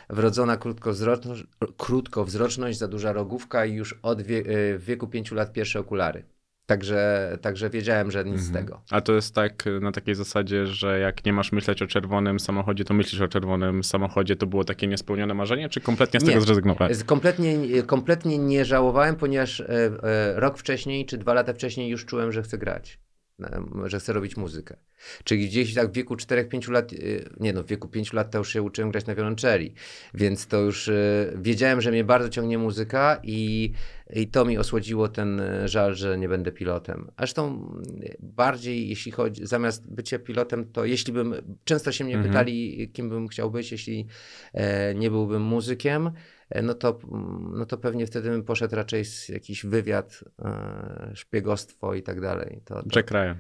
Wrodzona 0.10 0.58
krótkowzroczność, 0.58 1.44
krótkowzroczność, 1.78 2.78
za 2.78 2.88
duża 2.88 3.14
rogówka 3.14 3.66
i 3.66 3.74
już 3.74 4.00
od 4.02 4.22
wie, 4.22 4.38
e, 4.38 4.78
w 4.78 4.84
wieku 4.86 5.08
pięciu 5.08 5.36
lat 5.36 5.54
pierwsze 5.54 5.80
okulary. 5.80 6.24
Także, 6.68 7.38
także 7.42 7.70
wiedziałem, 7.70 8.12
że 8.12 8.26
nic 8.26 8.40
z 8.42 8.48
Mhm. 8.48 8.66
tego. 8.66 8.82
A 8.92 9.02
to 9.02 9.14
jest 9.14 9.36
tak 9.36 9.64
na 9.82 9.92
takiej 9.92 10.16
zasadzie, 10.16 10.66
że 10.66 11.00
jak 11.00 11.26
nie 11.26 11.34
masz 11.34 11.52
myśleć 11.52 11.82
o 11.82 11.88
czerwonym 11.88 12.40
samochodzie, 12.40 12.84
to 12.84 12.94
myślisz 12.94 13.22
o 13.22 13.28
czerwonym 13.28 13.84
samochodzie. 13.84 14.36
To 14.36 14.46
było 14.48 14.64
takie 14.64 14.88
niespełnione 14.88 15.34
marzenie, 15.34 15.70
czy 15.70 15.82
kompletnie 15.82 16.20
z 16.20 16.24
Nie. 16.24 16.30
tego 16.30 16.42
zrezygnowałeś? 16.42 16.96
Z- 16.98 17.04
Kompletnie, 17.04 17.56
kompletnie 17.86 18.38
nie 18.38 18.66
żałowałem, 18.66 19.16
ponieważ 19.16 19.60
e, 19.60 19.66
e, 20.04 20.40
rok 20.40 20.58
wcześniej 20.58 21.06
czy 21.06 21.18
dwa 21.18 21.34
lata 21.34 21.54
wcześniej 21.54 21.90
już 21.90 22.06
czułem, 22.06 22.32
że 22.32 22.42
chcę 22.44 22.58
grać. 22.58 23.00
Że 23.86 24.00
chcę 24.00 24.14
robić 24.14 24.38
muzykę. 24.38 24.78
Czyli 25.24 25.48
gdzieś 25.48 25.74
tak 25.74 25.90
w 25.90 25.94
wieku 25.94 26.16
4-5 26.16 26.72
lat, 26.72 26.94
e, 26.94 26.96
nie 27.40 27.54
no, 27.54 27.64
w 27.64 27.68
wieku 27.68 27.88
5 27.88 28.14
lat 28.14 28.32
to 28.32 28.38
już 28.38 28.54
się 28.54 28.62
uczyłem 28.62 28.92
grać 28.92 29.06
na 29.06 29.16
wiolonczeli. 29.16 29.74
Więc 30.14 30.48
to 30.48 30.62
już 30.62 30.88
e, 30.90 31.34
wiedziałem, 31.36 31.82
że 31.82 31.92
mnie 31.92 32.04
bardzo 32.04 32.30
ciągnie 32.30 32.58
muzyka 32.58 33.20
i, 33.24 33.72
i 34.14 34.28
to 34.28 34.46
mi 34.46 34.58
osłodziło 34.58 35.08
ten 35.08 35.40
e, 35.40 35.68
żal, 35.68 35.96
że 35.96 36.18
nie 36.18 36.30
będę 36.30 36.52
pilotem. 36.52 37.12
Zresztą 37.18 37.72
bardziej, 38.20 38.90
jeśli 38.90 39.12
chodzi, 39.12 39.46
zamiast 39.46 39.92
bycia 39.92 40.20
pilotem, 40.20 40.72
to 40.72 40.86
jeśli 40.86 41.14
bym, 41.14 41.36
często 41.64 41.92
się 41.92 42.04
mnie 42.04 42.16
Mhm. 42.16 42.32
pytali, 42.32 42.90
kim 42.94 43.10
bym 43.10 43.28
chciał 43.28 43.52
być, 43.52 43.72
jeśli 43.72 44.08
e, 44.54 44.96
nie 44.96 45.10
byłbym 45.10 45.42
muzykiem, 45.42 46.12
no 46.64 46.74
to, 46.74 47.00
no 47.54 47.66
to 47.66 47.78
pewnie 47.78 48.08
wtedy 48.08 48.30
bym 48.30 48.44
poszedł 48.44 48.76
raczej 48.76 49.06
z 49.06 49.30
jakiś 49.30 49.66
wywiad, 49.66 50.24
e, 50.40 51.12
szpiegostwo 51.16 51.94
i 51.94 52.04
tak 52.04 52.22
dalej. 52.22 52.62
To, 52.66 52.84
to, 52.84 52.90
Jack 52.96 53.12
Ryan. 53.12 53.36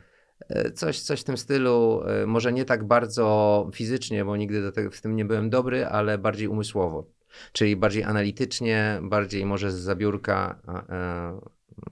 e, 0.50 0.72
coś, 0.72 1.02
coś 1.02 1.22
w 1.22 1.24
tym 1.24 1.38
stylu, 1.38 2.04
e, 2.08 2.26
może 2.26 2.54
nie 2.54 2.66
tak 2.66 2.84
bardzo 2.84 3.70
fizycznie, 3.74 4.26
bo 4.26 4.38
nigdy 4.38 4.62
do 4.62 4.72
tego, 4.72 4.92
w 4.92 5.02
tym 5.02 5.16
nie 5.16 5.26
byłem 5.26 5.50
dobry, 5.50 5.86
ale 5.86 6.18
bardziej 6.18 6.48
umysłowo. 6.48 7.10
Czyli 7.52 7.76
bardziej 7.76 8.04
analitycznie, 8.04 9.00
bardziej 9.04 9.46
może 9.46 9.72
z 9.72 9.76
zabiórka. 9.76 10.60
E, 10.90 11.40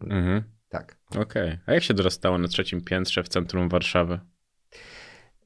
Mhm. 0.01 0.43
tak. 0.69 0.97
Okej. 1.17 1.57
A 1.65 1.73
jak 1.73 1.83
się 1.83 1.93
dorastało 1.93 2.37
na 2.37 2.47
trzecim 2.47 2.81
piętrze 2.81 3.23
w 3.23 3.27
centrum 3.29 3.69
Warszawy? 3.69 4.19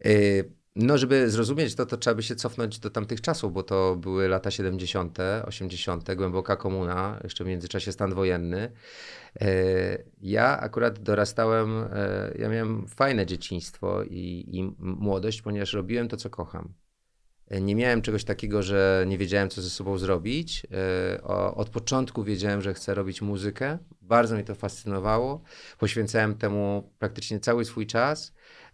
Y, 0.06 0.52
No, 0.82 0.98
żeby 0.98 1.30
zrozumieć 1.30 1.76
to, 1.76 1.86
to 1.86 1.98
trzeba 1.98 2.16
by 2.16 2.24
się 2.24 2.36
cofnąć 2.36 2.80
do 2.80 2.90
tamtych 2.90 3.22
czasów, 3.22 3.54
bo 3.54 3.64
to 3.64 3.96
były 3.96 4.28
lata 4.28 4.52
70., 4.52 5.18
80., 5.46 6.16
głęboka 6.16 6.56
komuna, 6.56 7.20
jeszcze 7.24 7.44
w 7.44 7.48
międzyczasie 7.48 7.92
stan 7.92 8.14
wojenny. 8.14 8.72
Y, 9.42 10.06
Ja 10.22 10.60
akurat 10.60 11.00
dorastałem, 11.00 11.84
y, 11.84 11.88
ja 12.40 12.50
miałem 12.50 12.88
fajne 12.88 13.26
dzieciństwo 13.26 14.04
i, 14.04 14.46
i 14.48 14.76
młodość, 14.80 15.42
ponieważ 15.42 15.74
robiłem 15.74 16.08
to, 16.08 16.18
co 16.18 16.30
kocham. 16.30 16.74
Y, 17.54 17.62
Nie 17.62 17.76
miałem 17.76 18.02
czegoś 18.02 18.24
takiego, 18.24 18.64
że 18.64 19.06
nie 19.08 19.18
wiedziałem, 19.18 19.50
co 19.50 19.62
ze 19.62 19.70
sobą 19.70 19.98
zrobić. 19.98 20.68
Od 21.56 21.70
początku 21.70 22.24
wiedziałem, 22.24 22.62
że 22.62 22.74
chcę 22.74 22.94
robić 22.94 23.22
muzykę. 23.22 23.78
Bardzo 24.02 24.36
mnie 24.36 24.44
to 24.44 24.56
fascynowało. 24.56 25.42
Poświęcałem 25.78 26.36
temu 26.38 26.94
praktycznie 27.00 27.40
cały 27.40 27.66
swój 27.66 27.88
czas. 27.88 28.34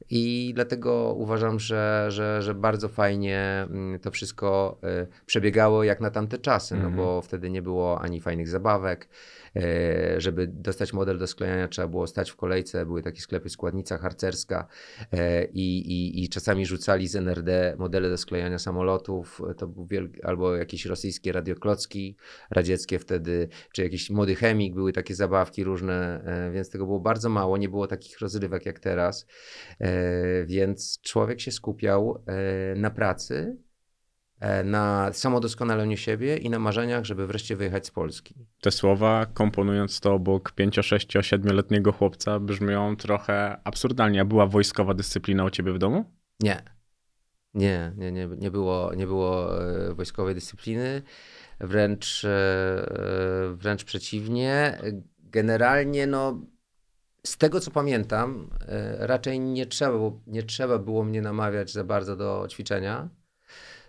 I 0.10 0.52
dlatego 0.56 1.14
uważam, 1.18 1.60
że, 1.60 2.06
że, 2.10 2.42
że 2.42 2.54
bardzo 2.56 2.90
fajnie 2.90 3.68
mm, 3.70 4.00
to 4.00 4.12
wszystko 4.12 4.78
y, 5.04 5.08
przebiegało 5.26 5.84
jak 5.84 6.02
na 6.02 6.12
tamte 6.12 6.38
czasy, 6.38 6.74
no 6.76 6.80
Mhm. 6.80 6.96
bo 6.96 7.22
wtedy 7.22 7.50
nie 7.50 7.62
było 7.62 8.02
ani 8.02 8.22
fajnych 8.22 8.48
zabawek. 8.48 9.08
y, 9.56 9.62
Żeby 10.22 10.48
dostać 10.48 10.94
model 10.94 11.18
do 11.18 11.28
sklejania, 11.28 11.68
trzeba 11.68 11.88
było 11.88 12.08
stać 12.08 12.32
w 12.32 12.36
kolejce. 12.36 12.86
Były 12.86 13.02
takie 13.04 13.22
sklepy 13.22 13.50
składnica 13.50 13.98
harcerska 13.98 14.68
y, 15.02 15.18
i, 15.54 15.78
i, 15.78 16.24
i 16.24 16.30
czasami 16.30 16.66
rzucali 16.66 17.08
z 17.08 17.16
NRD 17.16 17.76
modele 17.78 18.10
do 18.10 18.18
sklejania 18.18 18.60
samolotów. 18.60 19.42
To 19.58 19.68
był 19.68 19.88
albo 20.24 20.56
jakieś 20.56 20.86
rosyjskie 20.86 21.32
radioklocki 21.32 22.16
radzieckie 22.52 23.00
wtedy, 23.00 23.48
czy 23.72 23.84
jakiś 23.84 24.10
młody 24.10 24.36
chemik, 24.36 24.74
były 24.74 24.94
takie 24.94 25.16
zabawki 25.16 25.64
różne, 25.64 26.22
więc 26.54 26.70
tego 26.70 26.86
było 26.86 27.00
bardzo 27.00 27.30
mało. 27.30 27.58
Nie 27.58 27.70
było 27.70 27.88
takich 27.88 28.20
rozrywek 28.20 28.66
jak 28.66 28.80
teraz. 28.80 29.26
E, 29.96 30.46
Więc 30.46 31.02
człowiek 31.02 31.42
się 31.42 31.52
skupiał 31.52 32.24
e, 32.28 32.76
na 32.76 32.90
pracy, 32.90 33.58
e, 34.40 34.64
na 34.64 35.14
samodoskonaleniu 35.14 35.98
siebie 35.98 36.38
i 36.38 36.50
na 36.50 36.60
marzeniach, 36.60 37.06
żeby 37.06 37.28
wreszcie 37.28 37.56
wyjechać 37.56 37.88
z 37.88 37.92
Polski. 37.92 38.36
Te 38.62 38.72
słowa, 38.72 39.26
komponując 39.26 40.00
to 40.00 40.14
obok 40.14 40.52
5, 40.52 40.80
6, 40.82 41.08
7-letniego 41.08 41.92
chłopca, 41.92 42.40
brzmią 42.40 42.96
trochę 42.96 43.58
absurdalnie. 43.64 44.22
A 44.22 44.26
była 44.26 44.48
wojskowa 44.48 44.94
dyscyplina 44.94 45.46
u 45.46 45.50
ciebie 45.50 45.74
w 45.74 45.78
domu? 45.78 46.06
Nie. 46.40 46.62
Nie, 47.54 47.94
nie, 47.98 48.12
nie, 48.12 48.28
nie 48.38 48.52
było, 48.52 48.94
nie 48.96 49.08
było 49.08 49.50
wojskowej 49.94 50.36
dyscypliny. 50.36 51.02
Wręcz, 51.60 52.26
wręcz 53.54 53.84
przeciwnie. 53.84 54.78
Generalnie, 55.20 56.08
no, 56.08 56.42
z 57.26 57.38
tego 57.38 57.60
co 57.60 57.72
pamiętam, 57.72 58.50
e, 58.68 59.08
raczej 59.08 59.40
nie 59.40 59.66
trzeba, 59.66 59.98
nie 60.28 60.44
trzeba 60.44 60.80
było 60.80 61.04
mnie 61.04 61.22
namawiać 61.22 61.72
za 61.72 61.84
bardzo 61.84 62.16
do 62.16 62.48
ćwiczenia. 62.50 63.10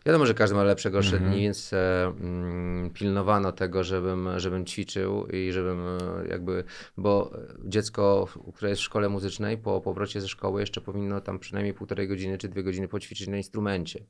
Wiadomo, 0.07 0.27
że 0.27 0.35
każdy 0.35 0.57
ma 0.57 0.65
lepsze, 0.65 0.91
gorsze 0.91 1.17
Mhm. 1.17 1.33
dni, 1.33 1.43
więc 1.43 1.73
e, 1.73 2.07
mm, 2.21 2.91
pilnowano 2.91 3.53
tego, 3.53 3.85
żebym, 3.85 4.29
żebym 4.37 4.67
ćwiczył 4.67 5.27
i 5.27 5.53
żebym 5.53 5.81
e, 5.81 6.29
jakby, 6.29 6.65
bo 6.97 7.31
dziecko, 7.65 8.29
które 8.55 8.71
jest 8.71 8.83
w 8.83 8.85
szkole 8.85 9.09
muzycznej, 9.09 9.59
po 9.59 9.81
powrocie 9.81 10.21
ze 10.21 10.29
szkoły 10.29 10.61
jeszcze 10.61 10.81
powinno 10.81 11.21
tam 11.21 11.39
przynajmniej 11.39 11.75
półtorej 11.75 12.09
godziny 12.09 12.39
czy 12.39 12.49
dwie 12.49 12.63
godziny 12.63 12.89
poćwiczyć 12.89 13.29
na 13.29 13.37
instrumencie. 13.37 14.01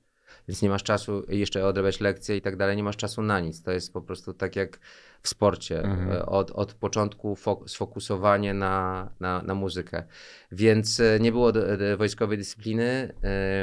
Więc 0.48 0.62
nie 0.62 0.68
masz 0.68 0.82
czasu 0.82 1.22
jeszcze 1.28 1.66
odrabiać 1.66 2.00
lekcje 2.00 2.36
i 2.36 2.40
tak 2.40 2.56
dalej, 2.56 2.76
nie 2.76 2.82
masz 2.82 2.96
czasu 2.96 3.22
na 3.22 3.40
nic. 3.40 3.62
To 3.62 3.70
jest 3.72 3.92
po 3.92 4.02
prostu 4.02 4.32
tak 4.34 4.56
jak 4.56 4.78
w 5.22 5.28
sporcie. 5.28 5.82
Mhm. 5.82 6.12
E, 6.12 6.26
Od, 6.26 6.50
od 6.50 6.74
początku 6.74 7.34
fok- 7.34 7.68
sfokusowanie 7.68 8.54
na, 8.54 9.10
na, 9.20 9.42
na 9.42 9.54
muzykę. 9.54 10.04
Więc 10.52 11.00
e, 11.00 11.20
nie 11.20 11.32
było 11.32 11.52
do, 11.52 11.76
do 11.76 11.96
wojskowej 11.96 12.38
dyscypliny. 12.38 13.14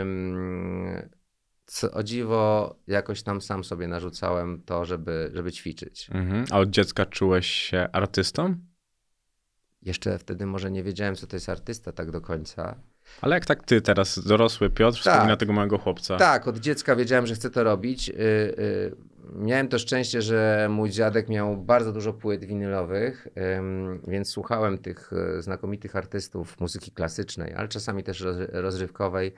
Ym, 0.02 1.10
Co 1.66 1.92
o 1.92 2.04
dziwo, 2.04 2.76
jakoś 2.88 3.24
tam 3.24 3.42
sam 3.42 3.64
sobie 3.64 3.88
narzucałem 3.88 4.62
to, 4.66 4.86
żeby, 4.86 5.32
żeby 5.34 5.52
ćwiczyć. 5.52 6.10
Mhm. 6.12 6.46
A 6.52 6.60
od 6.60 6.70
dziecka 6.70 7.06
czułeś 7.06 7.48
się 7.48 7.88
artystą? 7.92 8.56
Jeszcze 9.82 10.20
wtedy 10.20 10.46
może 10.46 10.72
nie 10.72 10.84
wiedziałem, 10.84 11.16
co 11.16 11.28
to 11.28 11.36
jest 11.36 11.50
artysta 11.50 11.92
tak 11.92 12.12
do 12.12 12.22
końca. 12.22 12.76
Ale 13.22 13.36
jak 13.36 13.46
tak 13.46 13.64
ty 13.64 13.82
teraz, 13.82 14.20
dorosły 14.28 14.70
Piotr, 14.70 15.04
Tak. 15.04 15.14
wspomina 15.14 15.38
tego 15.38 15.54
małego 15.54 15.78
chłopca. 15.78 16.18
Tak, 16.18 16.48
od 16.48 16.58
dziecka 16.58 16.96
wiedziałem, 16.96 17.28
że 17.28 17.36
chcę 17.36 17.50
to 17.50 17.64
robić. 17.64 18.10
Y, 18.10 18.14
y, 18.14 19.14
Miałem 19.36 19.68
to 19.68 19.80
szczęście, 19.80 20.22
że 20.22 20.68
mój 20.72 20.90
dziadek 20.90 21.30
miał 21.30 21.58
bardzo 21.58 21.94
dużo 21.94 22.14
płyt 22.14 22.46
winylowych, 22.46 23.28
więc 24.08 24.30
słuchałem 24.30 24.78
tych 24.78 25.12
e, 25.14 25.42
znakomitych 25.42 25.96
artystów 25.96 26.60
muzyki 26.60 26.92
klasycznej, 26.92 27.54
ale 27.54 27.68
czasami 27.68 28.04
też 28.04 28.22
roz- 28.22 28.50
rozrywkowej 28.52 29.34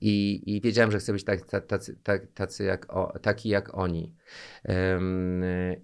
i, 0.00 0.42
i 0.56 0.60
wiedziałem, 0.60 0.90
że 0.90 0.98
chcę 0.98 1.12
być 1.12 1.24
tak, 1.24 1.46
ta- 1.46 1.60
tacy, 1.60 1.96
tak, 2.02 2.26
tacy 2.34 2.64
jak 2.64 2.92
o, 2.94 3.18
taki 3.22 3.48
jak 3.48 3.78
oni. 3.78 4.14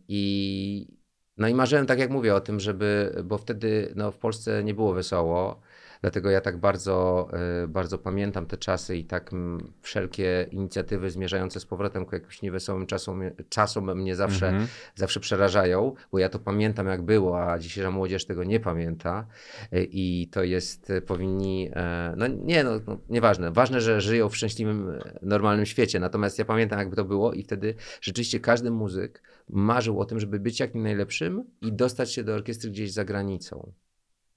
I 0.09 0.89
no 1.37 1.49
i 1.49 1.55
marzyłem, 1.55 1.87
tak 1.87 1.99
jak 1.99 2.11
mówię, 2.11 2.35
o 2.35 2.41
tym, 2.41 2.61
żeby, 2.61 3.23
bo 3.25 3.39
wtedy 3.39 3.93
no, 3.97 4.11
w 4.11 4.19
Polsce 4.19 4.65
nie 4.65 4.75
było 4.75 4.93
wesoło. 4.95 5.61
Dlatego 6.01 6.31
ja 6.31 6.41
tak 6.41 6.57
bardzo, 6.61 7.29
y, 7.65 7.69
bardzo 7.69 7.99
pamiętam 7.99 8.47
te 8.47 8.57
czasy 8.57 8.97
i 8.97 9.05
tak 9.05 9.33
mm, 9.33 9.73
wszelkie 9.81 10.47
inicjatywy 10.51 11.11
zmierzające 11.11 11.61
z 11.61 11.67
powrotem 11.67 12.07
ku 12.07 12.15
jakimś 12.15 12.43
niewesołym 12.43 12.87
czasom, 12.87 13.23
czasom 13.49 13.99
mnie 14.01 14.17
zawsze, 14.17 14.49
Mhm. 14.49 14.67
zawsze 14.95 15.21
przerażają, 15.21 15.95
bo 16.13 16.19
ja 16.19 16.29
to 16.29 16.39
pamiętam 16.39 16.87
jak 16.87 17.03
było, 17.03 17.43
a 17.43 17.59
dzisiejsza 17.59 17.91
młodzież 17.91 18.25
tego 18.27 18.45
nie 18.45 18.61
pamięta. 18.61 19.27
Y, 19.73 19.89
i 19.91 20.29
to 20.33 20.43
jest, 20.43 20.91
y, 20.91 21.01
powinni, 21.03 21.71
e, 21.73 22.15
no 22.17 22.27
nie, 22.27 22.65
no, 22.65 22.71
no 22.87 22.99
nieważne, 23.09 23.51
ważne, 23.51 23.81
że 23.81 24.01
żyją 24.01 24.29
w 24.29 24.37
szczęśliwym, 24.37 24.91
e, 24.91 25.19
normalnym 25.23 25.67
świecie, 25.67 26.01
natomiast 26.01 26.39
ja 26.39 26.45
pamiętam 26.45 26.79
jakby 26.79 26.97
to 26.97 27.05
było 27.05 27.33
i 27.33 27.43
wtedy 27.43 27.75
rzeczywiście 28.01 28.41
każdy 28.41 28.71
muzyk 28.71 29.23
marzył 29.49 30.01
o 30.01 30.05
tym, 30.05 30.21
żeby 30.21 30.41
być 30.41 30.61
jak 30.61 30.75
najlepszym 30.75 31.45
i 31.63 31.73
dostać 31.73 32.13
się 32.13 32.25
do 32.25 32.35
orkiestry 32.35 32.71
gdzieś 32.71 32.93
za 32.93 33.05
granicą 33.05 33.73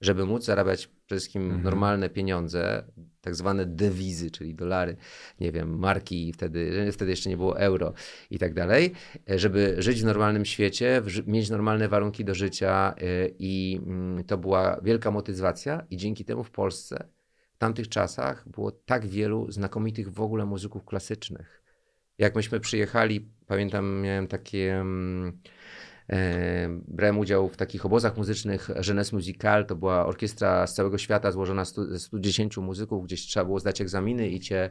żeby 0.00 0.26
móc 0.26 0.44
zarabiać 0.44 0.86
przede 0.86 1.20
wszystkim 1.20 1.42
Mhm. 1.42 1.62
normalne 1.62 2.08
pieniądze, 2.08 2.84
tak 3.20 3.34
zwane 3.34 3.66
dewizy, 3.66 4.30
czyli 4.30 4.54
dolary, 4.54 4.96
nie 5.40 5.52
wiem, 5.52 5.78
marki, 5.78 6.32
wtedy, 6.32 6.92
wtedy 6.92 7.10
jeszcze 7.10 7.30
nie 7.30 7.36
było 7.36 7.58
euro 7.58 7.92
i 8.30 8.38
tak 8.38 8.54
dalej, 8.54 8.92
żeby 9.26 9.74
żyć 9.78 10.02
w 10.02 10.04
normalnym 10.04 10.44
świecie, 10.44 11.02
mieć 11.26 11.50
normalne 11.50 11.88
warunki 11.88 12.24
do 12.24 12.34
życia 12.34 12.94
e, 12.96 13.02
i 13.38 13.80
mm, 13.86 14.24
to 14.24 14.38
była 14.38 14.80
wielka 14.82 15.10
motywacja 15.10 15.86
i 15.90 15.96
dzięki 15.96 16.24
temu 16.24 16.44
w 16.44 16.50
Polsce 16.50 17.08
w 17.52 17.58
tamtych 17.58 17.88
czasach 17.88 18.48
było 18.48 18.70
tak 18.72 19.06
wielu 19.06 19.50
znakomitych 19.50 20.12
w 20.12 20.20
ogóle 20.20 20.46
muzyków 20.46 20.84
klasycznych. 20.84 21.62
Jak 22.18 22.34
myśmy 22.34 22.60
przyjechali, 22.60 23.28
pamiętam, 23.46 24.00
miałem 24.00 24.26
takie... 24.26 24.84
E, 26.12 26.68
brałem 26.88 27.18
udział 27.18 27.48
w 27.48 27.56
takich 27.56 27.86
obozach 27.86 28.16
muzycznych 28.16 28.70
Jeunesse 28.86 29.16
Musical. 29.16 29.66
To 29.66 29.76
była 29.76 30.06
orkiestra 30.06 30.66
z 30.66 30.74
całego 30.74 30.98
świata 30.98 31.32
złożona 31.32 31.64
ze 31.64 31.98
110 31.98 32.56
muzyków, 32.56 33.04
gdzieś 33.04 33.26
trzeba 33.26 33.44
było 33.44 33.60
zdać 33.60 33.80
egzaminy 33.80 34.28
i 34.28 34.40
cię 34.40 34.70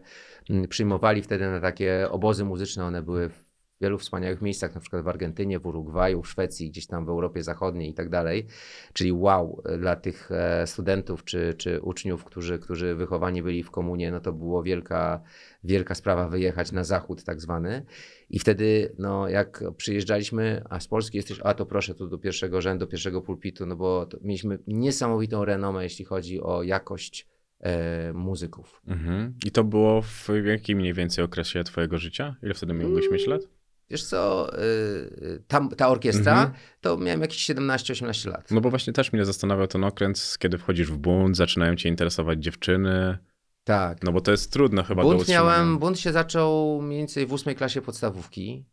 mm, 0.50 0.68
przyjmowali 0.68 1.22
wtedy 1.22 1.52
na 1.52 1.60
takie 1.60 2.08
obozy 2.12 2.46
muzyczne. 2.46 2.86
One 2.86 3.02
były 3.02 3.30
w 3.80 3.82
wielu 3.82 3.98
wspaniałych 3.98 4.42
miejscach, 4.42 4.76
na 4.76 4.82
przykład 4.82 5.04
w 5.04 5.08
Argentynie, 5.08 5.60
w 5.60 5.66
Urugwaju, 5.66 6.22
w 6.22 6.30
Szwecji, 6.30 6.70
gdzieś 6.70 6.88
tam 6.88 7.06
w 7.06 7.10
Europie 7.10 7.44
Zachodniej 7.44 7.90
i 7.90 7.94
tak 7.94 8.10
dalej. 8.10 8.46
Czyli 8.94 9.12
wow, 9.12 9.64
dla 9.80 9.96
tych 9.96 10.32
e, 10.32 10.68
studentów 10.68 11.24
czy, 11.24 11.54
czy 11.58 11.82
uczniów, 11.82 12.24
którzy, 12.24 12.60
którzy 12.60 12.96
wychowani 12.96 13.44
byli 13.44 13.64
w 13.64 13.72
komunie, 13.72 14.12
no 14.12 14.20
to 14.20 14.34
było 14.34 14.64
wielka, 14.64 15.22
wielka 15.64 15.96
sprawa 15.96 16.28
wyjechać 16.28 16.72
na 16.72 16.84
zachód 16.84 17.24
tak 17.24 17.42
zwany. 17.42 17.86
I 18.30 18.40
wtedy, 18.40 18.96
no, 18.98 19.30
jak 19.30 19.64
przyjeżdżaliśmy, 19.78 20.64
a 20.70 20.80
z 20.80 20.88
Polski 20.88 21.18
jesteś, 21.18 21.40
a 21.44 21.54
to 21.54 21.66
proszę 21.66 21.96
tu 21.96 22.08
do 22.08 22.18
pierwszego 22.18 22.62
rzędu, 22.62 22.88
pierwszego 22.88 23.22
pulpitu, 23.22 23.66
no 23.66 23.76
bo 23.76 24.08
mieliśmy 24.22 24.60
niesamowitą 24.68 25.46
renomę, 25.46 25.84
jeśli 25.84 26.06
chodzi 26.06 26.42
o 26.42 26.64
jakość 26.64 27.28
e, 27.60 28.14
muzyków. 28.14 28.82
Mhm. 28.88 29.34
I 29.46 29.52
to 29.52 29.64
było 29.64 30.02
w 30.02 30.28
jakim 30.46 30.78
mniej 30.78 30.94
więcej 30.94 31.26
okresie 31.26 31.64
twojego 31.64 31.98
życia? 31.98 32.36
Ile 32.44 32.54
wtedy 32.54 32.74
mieć 32.74 33.28
lat? 33.28 33.59
Wiesz 33.90 34.04
co, 34.04 34.50
y, 34.64 35.44
ta, 35.48 35.68
ta 35.78 35.90
orkiestra, 35.90 36.32
Mhm. 36.34 36.54
to 36.82 36.98
miałem 36.98 37.22
jakieś 37.22 37.38
17-18 37.46 38.30
lat. 38.30 38.52
No 38.52 38.62
bo 38.62 38.70
właśnie 38.70 38.94
też 38.94 39.14
mnie 39.14 39.26
zastanawiał 39.26 39.68
ten 39.68 39.84
okres, 39.84 40.38
kiedy 40.38 40.58
wchodzisz 40.58 40.92
w 40.92 40.98
bunt, 40.98 41.38
zaczynają 41.38 41.76
cię 41.76 41.90
interesować 41.90 42.44
dziewczyny. 42.44 43.18
tak. 43.64 44.04
No 44.04 44.12
bo 44.12 44.22
to 44.22 44.32
jest 44.32 44.54
trudno 44.54 44.84
chyba 44.84 45.04
do 45.04 45.10
Bunt 45.10 45.22
utrzymania. 45.22 45.44
miałem, 45.46 45.78
bunt 45.80 46.00
się 46.00 46.12
zaczął 46.12 46.82
mniej 46.82 46.98
więcej 47.00 47.26
w 47.26 47.34
ósmej 47.34 47.56
klasie 47.56 47.82
podstawówki. 47.82 48.66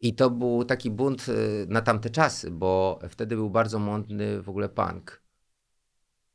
I 0.00 0.14
to 0.14 0.30
był 0.30 0.64
taki 0.64 0.90
bunt 0.90 1.28
y, 1.28 1.66
na 1.68 1.80
tamte 1.82 2.10
czasy, 2.10 2.50
bo 2.50 2.98
wtedy 3.08 3.36
był 3.36 3.50
bardzo 3.50 3.78
modny 3.78 4.42
w 4.42 4.48
ogóle 4.48 4.68
punk. 4.68 5.22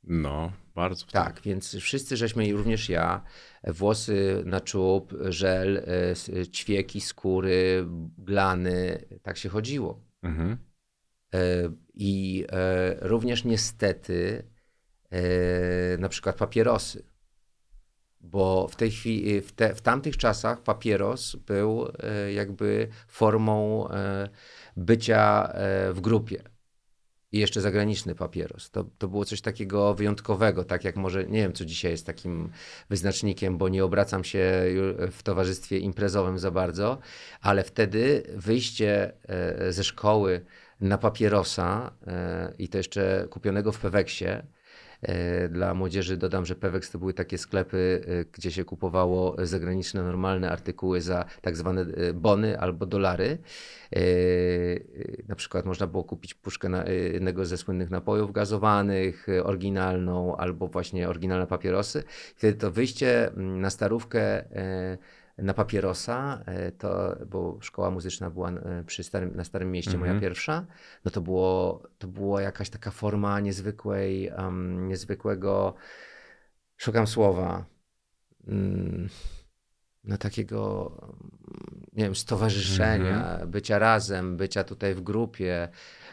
No, 0.03 0.51
bardzo. 0.75 1.05
Tak, 1.05 1.41
więc 1.41 1.75
wszyscy 1.75 2.17
żeśmy, 2.17 2.47
i 2.47 2.53
również 2.53 2.89
ja, 2.89 3.23
włosy 3.63 4.43
na 4.45 4.61
czub, 4.61 5.13
żel, 5.29 5.77
e, 5.77 6.47
ćwieki, 6.47 7.01
skóry, 7.01 7.85
glany, 8.17 9.05
tak 9.21 9.37
się 9.37 9.49
chodziło. 9.49 10.01
Mhm. 10.23 10.57
E, 11.33 11.37
I 11.93 12.45
e, 12.51 13.07
również 13.07 13.43
niestety 13.43 14.43
na 15.99 16.09
przykład 16.09 16.35
papierosy. 16.35 17.03
Bo 18.21 18.67
w 18.67 18.75
tej 18.75 18.91
chwili, 18.91 19.41
w, 19.41 19.51
te, 19.51 19.75
w 19.75 19.81
tamtych 19.81 20.17
czasach 20.17 20.61
papieros 20.63 21.35
był 21.35 21.87
jakby 22.35 22.87
formą 23.07 23.87
bycia 24.77 25.53
w 25.93 25.97
grupie. 26.01 26.43
I 27.31 27.39
jeszcze 27.39 27.61
zagraniczny 27.61 28.15
papieros. 28.15 28.71
To, 28.71 28.85
to 28.97 29.07
było 29.07 29.25
coś 29.25 29.41
takiego 29.41 29.93
wyjątkowego, 29.93 30.63
tak 30.63 30.83
jak 30.83 30.95
może, 30.95 31.25
nie 31.25 31.41
wiem, 31.41 31.53
co 31.53 31.65
dzisiaj 31.65 31.91
jest 31.91 32.05
takim 32.05 32.49
wyznacznikiem, 32.89 33.57
bo 33.57 33.69
nie 33.69 33.85
obracam 33.85 34.23
się 34.23 34.63
w 35.11 35.23
towarzystwie 35.23 35.77
imprezowym 35.77 36.39
za 36.39 36.51
bardzo, 36.51 36.97
ale 37.41 37.63
wtedy 37.63 38.23
wyjście 38.35 39.13
e, 39.27 39.73
ze 39.73 39.83
szkoły 39.83 40.45
na 40.81 40.97
papierosa 40.97 41.91
e, 42.07 42.53
i 42.57 42.69
to 42.69 42.77
jeszcze 42.77 43.27
kupionego 43.29 43.71
w 43.71 43.79
Peweksie. 43.79 44.25
E, 45.01 45.49
Dla 45.49 45.73
młodzieży 45.73 46.17
dodam, 46.17 46.45
że 46.45 46.55
Pewex 46.55 46.91
to 46.91 46.99
były 46.99 47.13
takie 47.13 47.37
sklepy, 47.37 48.01
e, 48.07 48.25
gdzie 48.33 48.51
się 48.51 48.65
kupowało 48.65 49.35
zagraniczne, 49.43 50.03
normalne 50.03 50.51
artykuły 50.51 51.01
za 51.01 51.25
tak 51.41 51.57
zwane 51.57 51.81
e, 51.81 52.13
bony 52.13 52.59
albo 52.59 52.85
dolary. 52.85 53.37
Na 55.27 55.35
przykład 55.35 55.65
można 55.65 55.87
było 55.87 56.03
kupić 56.03 56.33
puszkę 56.33 56.69
na, 56.69 56.83
jednego 56.83 57.45
ze 57.45 57.57
słynnych 57.57 57.89
napojów 57.89 58.31
gazowanych, 58.31 59.27
oryginalną, 59.43 60.37
albo 60.37 60.67
właśnie 60.67 61.09
oryginalne 61.09 61.47
papierosy. 61.47 62.03
Wtedy 62.35 62.57
to 62.57 62.71
wyjście 62.71 63.27
mm, 63.27 63.61
na 63.61 63.69
starówkę 63.69 64.43
na 65.41 65.53
papierosa, 65.53 66.43
e, 66.45 66.71
to, 66.71 67.15
bo 67.27 67.57
szkoła 67.61 67.91
muzyczna 67.91 68.29
była 68.29 68.51
e, 68.51 68.83
przy 68.83 69.03
starym, 69.03 69.35
na 69.35 69.43
Starym 69.43 69.71
Mieście, 69.71 69.97
moja 69.97 70.11
Mhm. 70.11 70.21
pierwsza, 70.21 70.65
no 71.05 71.11
to 71.11 71.21
było, 71.21 71.83
to 71.97 72.07
było 72.07 72.39
jakaś 72.39 72.69
taka 72.69 72.91
forma 72.91 73.39
niezwykłej, 73.39 74.27
em, 74.27 74.87
niezwykłego, 74.87 75.73
szukam 76.77 77.07
słowa, 77.07 77.65
mm, 78.47 79.09
no 80.03 80.17
takiego, 80.17 80.91
mm, 81.01 81.85
nie 81.93 82.03
wiem, 82.03 82.15
stowarzyszenia, 82.15 83.39
bycia 83.47 83.79
razem, 83.79 84.37
bycia 84.37 84.63
tutaj 84.63 84.95
w 84.95 85.01
grupie. 85.01 85.69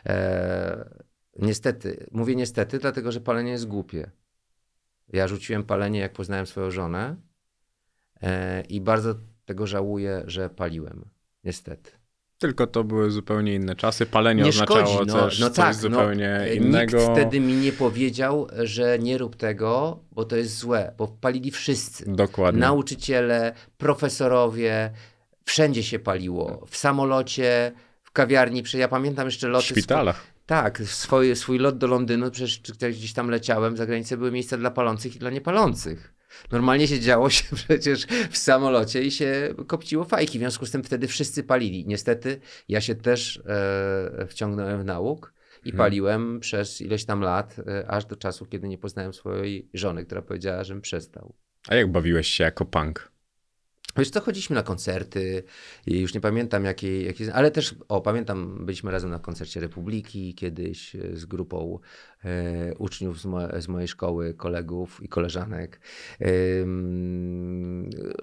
E, 0.07 1.05
niestety, 1.39 2.07
mówię 2.13 2.37
niestety, 2.37 2.79
dlatego 2.79 3.13
że 3.13 3.21
palenie 3.21 3.51
jest 3.51 3.67
głupie. 3.67 4.11
Ja 5.13 5.29
rzuciłem 5.29 5.65
palenie, 5.65 6.01
jak 6.01 6.13
poznałem 6.13 6.47
swoją 6.47 6.71
żonę 6.71 7.17
i 8.69 8.81
bardzo 8.81 9.15
tego 9.45 9.67
żałuję, 9.67 10.23
że 10.27 10.51
paliłem. 10.51 11.05
Niestety. 11.45 11.91
Tylko 12.39 12.67
to 12.67 12.85
były 12.85 13.11
zupełnie 13.11 13.55
inne 13.55 13.77
czasy. 13.77 14.07
Palenie 14.07 14.43
Nie 14.43 14.49
oznaczało 14.49 14.87
szkodzi, 14.87 15.07
no, 15.07 15.15
no 15.15 15.31
coś 15.31 15.57
tak, 15.57 15.75
zupełnie 15.75 16.41
no, 16.41 16.53
innego. 16.53 16.99
Nikt 16.99 17.13
wtedy 17.13 17.41
mi 17.41 17.55
nie 17.55 17.73
powiedział, 17.73 18.49
że 18.63 18.99
nie 18.99 19.19
rób 19.19 19.37
tego, 19.37 19.99
bo 20.13 20.25
to 20.25 20.37
jest 20.37 20.59
złe, 20.59 20.95
bo 20.99 21.09
palili 21.09 21.51
wszyscy. 21.51 22.05
Dokładnie. 22.09 22.61
Nauczyciele, 22.61 23.53
profesorowie, 23.79 24.91
wszędzie 25.45 25.83
się 25.83 25.99
paliło. 25.99 26.67
W 26.71 26.77
samolocie, 26.77 27.73
w 28.03 28.11
kawiarni, 28.11 28.63
ja 28.75 28.89
pamiętam 28.89 29.27
jeszcze 29.27 29.49
w 29.49 29.51
loty. 29.51 29.67
szpitalach. 29.67 30.27
Tak, 30.47 30.83
swój, 30.83 31.37
swój 31.37 31.59
lot 31.59 31.79
do 31.79 31.87
Londynu, 31.87 32.31
przecież 32.31 32.61
gdzieś 32.99 33.13
tam 33.13 33.31
leciałem, 33.31 33.77
za 33.77 33.87
granicę 33.87 34.17
były 34.17 34.33
miejsca 34.33 34.57
dla 34.57 34.71
palących 34.71 35.17
i 35.17 35.19
dla 35.19 35.31
niepalących. 35.31 36.16
Normalnie 36.53 36.89
się 36.89 37.01
działo 37.01 37.31
się 37.31 37.57
przecież 37.67 38.07
w 38.31 38.39
samolocie 38.39 39.03
i 39.03 39.11
się 39.11 39.55
kopciło 39.67 40.05
fajki, 40.05 40.39
w 40.39 40.41
związku 40.41 40.67
z 40.67 40.71
tym 40.71 40.85
wtedy 40.85 41.09
wszyscy 41.09 41.43
palili. 41.45 41.87
Niestety 41.87 42.41
ja 42.69 42.81
się 42.81 42.95
też 42.95 43.43
e, 43.47 44.27
wciągnąłem 44.27 44.83
w 44.83 44.85
nauk 44.85 45.33
i 45.65 45.69
Mhm. 45.71 45.79
paliłem 45.79 46.41
przez 46.41 46.81
ileś 46.81 47.05
tam 47.05 47.21
lat, 47.21 47.57
e, 47.67 47.91
aż 47.91 48.05
do 48.05 48.17
czasu, 48.17 48.47
kiedy 48.47 48.69
nie 48.69 48.79
poznałem 48.79 49.13
swojej 49.15 49.69
żony, 49.75 50.05
która 50.05 50.23
powiedziała, 50.23 50.65
żebym 50.65 50.81
przestał. 50.81 51.35
A 51.69 51.75
jak 51.75 51.93
bawiłeś 51.93 52.29
się 52.29 52.45
jako 52.45 52.65
punk? 52.65 53.13
Wiesz 53.99 54.11
co, 54.11 54.21
chodziliśmy 54.21 54.57
na 54.57 54.63
koncerty 54.63 55.43
już 55.87 56.15
nie 56.15 56.21
pamiętam 56.21 56.65
jakie, 56.65 57.03
jakie 57.03 57.35
ale 57.35 57.51
też, 57.51 57.75
o 57.89 58.01
pamiętam, 58.01 58.67
byliśmy 58.67 58.91
razem 58.91 59.11
na 59.11 59.19
koncercie 59.19 59.61
Republiki 59.61 60.35
kiedyś 60.35 60.97
e, 60.97 61.17
z 61.17 61.25
grupą 61.25 61.79
e, 62.25 62.75
uczniów 62.75 63.21
z, 63.21 63.25
mo 63.25 63.61
z 63.61 63.69
mojej 63.69 63.89
szkoły, 63.89 64.35
kolegów 64.35 65.03
i 65.03 65.09
koleżanek. 65.09 65.81
E, 66.21 66.27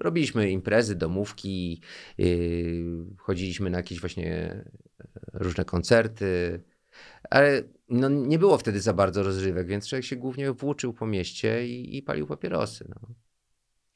robiliśmy 0.00 0.50
imprezy, 0.50 0.94
domówki, 0.94 1.80
e, 2.18 2.24
chodziliśmy 3.18 3.70
na 3.70 3.78
jakieś 3.78 4.00
właśnie 4.00 4.64
różne 5.32 5.64
koncerty, 5.64 6.60
ale 7.30 7.62
no, 7.88 8.08
nie 8.08 8.38
było 8.38 8.58
wtedy 8.58 8.80
za 8.80 8.92
bardzo 8.92 9.22
rozrywek, 9.22 9.66
więc 9.66 9.88
człowiek 9.88 10.04
się 10.04 10.16
głównie 10.16 10.52
włóczył 10.52 10.92
po 10.92 11.06
mieście 11.06 11.66
i, 11.66 11.96
i 11.96 12.02
palił 12.02 12.26
papierosy. 12.26 12.84
No. 12.88 13.14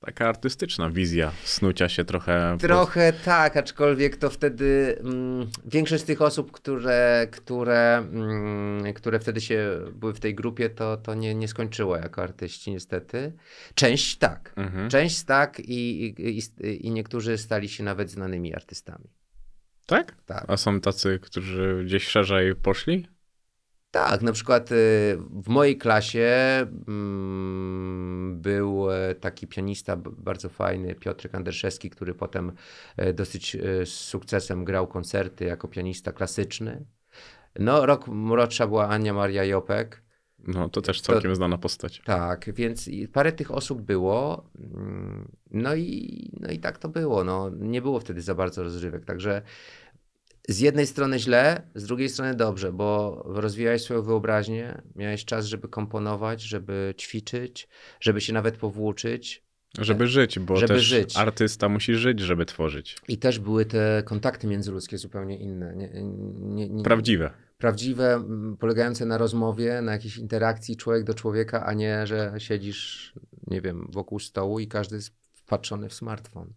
Taka 0.01 0.29
artystyczna 0.29 0.91
wizja 0.91 1.33
snucia 1.45 1.89
się 1.89 2.05
trochę. 2.05 2.57
Trochę 2.61 3.13
tak, 3.13 3.57
aczkolwiek 3.57 4.17
to 4.17 4.31
wtedy 4.31 4.99
mm, 5.01 5.51
większość 5.65 6.03
z 6.03 6.07
tych 6.07 6.23
osób, 6.23 6.53
które, 6.53 7.29
które, 7.31 7.97
mm, 7.97 8.95
które 8.95 9.21
wtedy 9.21 9.41
się 9.41 9.81
były 9.93 10.15
w 10.15 10.21
tej 10.21 10.35
grupie, 10.35 10.71
to, 10.71 10.97
to 10.97 11.15
nie, 11.15 11.35
nie 11.35 11.49
skończyło 11.49 11.97
jako 11.97 12.23
artyści 12.23 12.71
niestety. 12.71 13.33
Część 13.75 14.19
tak. 14.19 14.53
Mhm. 14.57 14.91
Część 14.91 15.23
tak 15.23 15.61
i, 15.61 16.05
i, 16.05 16.39
i, 16.39 16.87
i 16.87 16.91
niektórzy 16.91 17.39
stali 17.39 17.69
się 17.69 17.85
nawet 17.85 18.11
znanymi 18.11 18.55
artystami. 18.55 19.11
Tak? 19.87 20.17
Tak. 20.27 20.45
A 20.49 20.57
są 20.57 20.81
tacy, 20.81 21.19
którzy 21.23 21.83
gdzieś 21.85 22.09
szerzej 22.09 22.55
poszli? 22.55 23.09
Tak, 23.91 24.23
na 24.23 24.33
przykład 24.33 24.73
y, 24.73 24.75
w 25.43 25.49
mojej 25.49 25.79
klasie 25.79 26.29
mm, 26.89 28.41
był 28.41 28.91
e, 28.91 29.15
taki 29.15 29.47
pianista 29.47 29.97
bardzo 29.97 30.49
fajny, 30.49 30.95
Piotr 30.95 31.29
Anderszewski, 31.33 31.91
który 31.91 32.15
potem 32.15 32.53
e, 32.97 33.13
dosyć 33.13 33.57
e, 33.57 33.87
z 33.87 33.95
sukcesem 33.95 34.65
grał 34.65 34.87
koncerty 34.87 35.45
jako 35.45 35.69
pianista 35.69 36.13
klasyczny. 36.13 36.85
No, 37.59 37.87
rok 37.87 38.09
młodsza 38.09 38.67
była 38.67 38.89
Ania 38.89 39.13
Maria 39.15 39.45
Jopek. 39.45 40.03
No, 40.47 40.69
to 40.69 40.83
też 40.83 41.01
całkiem 41.01 41.37
znana 41.37 41.59
postać. 41.59 42.03
Tak, 42.05 42.51
więc 42.55 42.91
parę 43.13 43.33
tych 43.33 43.51
osób 43.51 43.83
było. 43.83 44.51
mm, 44.75 45.29
No 45.51 45.75
i, 45.75 46.31
no 46.41 46.51
i 46.51 46.59
tak 46.59 46.79
to 46.79 46.89
było. 46.89 47.25
No, 47.25 47.51
nie 47.51 47.83
było 47.83 48.01
wtedy 48.01 48.23
za 48.23 48.35
bardzo 48.35 48.63
rozrywek. 48.63 49.05
Także 49.05 49.43
z 50.49 50.59
jednej 50.61 50.87
strony 50.87 51.19
źle, 51.19 51.63
z 51.75 51.85
drugiej 51.87 52.09
strony 52.09 52.35
dobrze, 52.35 52.73
bo 52.73 53.23
rozwijałeś 53.27 53.83
swoją 53.83 54.03
wyobraźnię, 54.03 54.83
miałeś 54.97 55.25
czas, 55.25 55.47
żeby 55.47 55.69
komponować, 55.69 56.43
żeby 56.43 56.95
ćwiczyć, 56.99 57.69
żeby 58.01 58.21
się 58.21 58.33
nawet 58.33 58.57
powłóczyć. 58.57 59.45
Żeby 59.79 60.07
żyć, 60.07 60.39
bo 60.39 60.57
Żeby 60.57 60.75
też 60.75 60.83
żyć. 60.85 61.17
artysta 61.17 61.69
musi 61.69 61.95
żyć, 61.95 62.21
żeby 62.21 62.47
tworzyć. 62.47 62.97
I 63.09 63.19
też 63.19 63.39
były 63.39 63.65
te 63.65 64.03
kontakty 64.07 64.47
międzyludzkie 64.47 64.99
zupełnie 64.99 65.39
inne. 65.39 65.77
Nie, 65.77 65.91
nie, 66.35 66.69
nie, 66.69 66.85
Prawdziwe. 66.85 67.31
prawdziwe, 67.59 68.25
polegające 68.59 69.07
na 69.07 69.19
rozmowie, 69.19 69.83
na 69.83 69.93
jakiejś 69.93 70.17
interakcji 70.17 70.77
człowiek 70.77 71.05
do 71.05 71.15
człowieka, 71.15 71.67
a 71.67 71.73
nie, 71.75 72.07
że 72.07 72.35
siedzisz, 72.39 73.13
nie 73.47 73.61
wiem, 73.61 73.89
wokół 73.93 74.19
stołu 74.19 74.61
i 74.61 74.69
każdy 74.69 74.97
jest 74.97 75.11
wpatrzony 75.35 75.89
w 75.89 75.95
smartfon. 75.95 76.53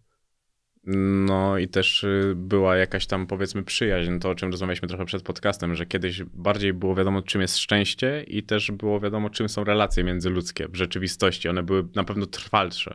No 0.84 1.58
i 1.58 1.68
też 1.68 2.04
y, 2.04 2.32
była 2.36 2.76
jakaś 2.76 3.06
tam 3.06 3.26
powiedzmy 3.26 3.62
przyjaźń, 3.62 4.18
to 4.18 4.30
o 4.30 4.34
czym 4.34 4.50
rozmawialiśmy 4.50 4.88
trochę 4.88 5.04
przed 5.04 5.22
podcastem, 5.22 5.74
że 5.74 5.86
kiedyś 5.86 6.22
bardziej 6.24 6.72
było 6.72 6.94
wiadomo 6.94 7.22
czym 7.22 7.40
jest 7.40 7.58
szczęście 7.58 8.24
i 8.26 8.42
też 8.42 8.70
było 8.70 9.00
wiadomo 9.00 9.30
czym 9.30 9.48
są 9.48 9.64
relacje 9.64 10.04
międzyludzkie 10.04 10.68
w 10.68 10.76
rzeczywistości. 10.76 11.48
One 11.48 11.62
były 11.62 11.88
na 11.94 12.04
pewno 12.04 12.26
trwalsze. 12.26 12.94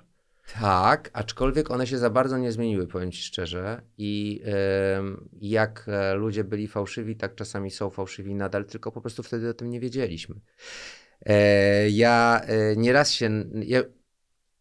Tak, 0.54 1.10
aczkolwiek 1.14 1.72
one 1.72 1.88
się 1.88 1.98
za 1.98 2.10
bardzo 2.10 2.38
nie 2.38 2.52
zmieniły, 2.52 2.88
powiem 2.88 3.12
ci 3.12 3.22
szczerze. 3.22 3.82
I 3.98 4.42
em, 4.46 5.30
jak 5.42 5.86
e, 5.88 6.16
ludzie 6.16 6.44
byli 6.44 6.68
fałszywi, 6.68 7.16
tak 7.16 7.36
czasami 7.36 7.72
są 7.72 7.90
fałszywi 7.90 8.36
nadal, 8.36 8.66
tylko 8.66 8.92
po 8.92 9.02
prostu 9.02 9.24
wtedy 9.24 9.50
o 9.50 9.54
tym 9.54 9.70
nie 9.70 9.80
wiedzieliśmy. 9.80 10.36
E, 11.26 11.90
ja 11.90 12.42
e, 12.44 12.76
nieraz 12.76 13.12
się. 13.12 13.30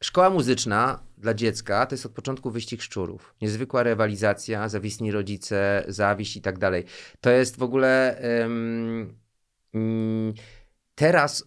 Szkoła 0.03 0.31
muzyczna 0.31 1.03
dla 1.19 1.35
dziecka 1.35 1.87
to 1.87 1.95
jest 1.95 2.07
od 2.07 2.13
początku 2.13 2.51
wyścig 2.51 2.83
szczurów. 2.83 3.35
Niezwykła 3.41 3.83
rywalizacja, 3.83 4.69
zawisni 4.69 5.13
rodzice, 5.13 5.85
zawiść 5.89 6.37
i 6.37 6.41
tak 6.41 6.59
dalej. 6.59 6.85
To 7.21 7.31
jest 7.31 7.59
w 7.59 7.63
ogóle. 7.63 8.19
em, 8.19 9.19
mm, 9.75 10.35
teraz 10.95 11.45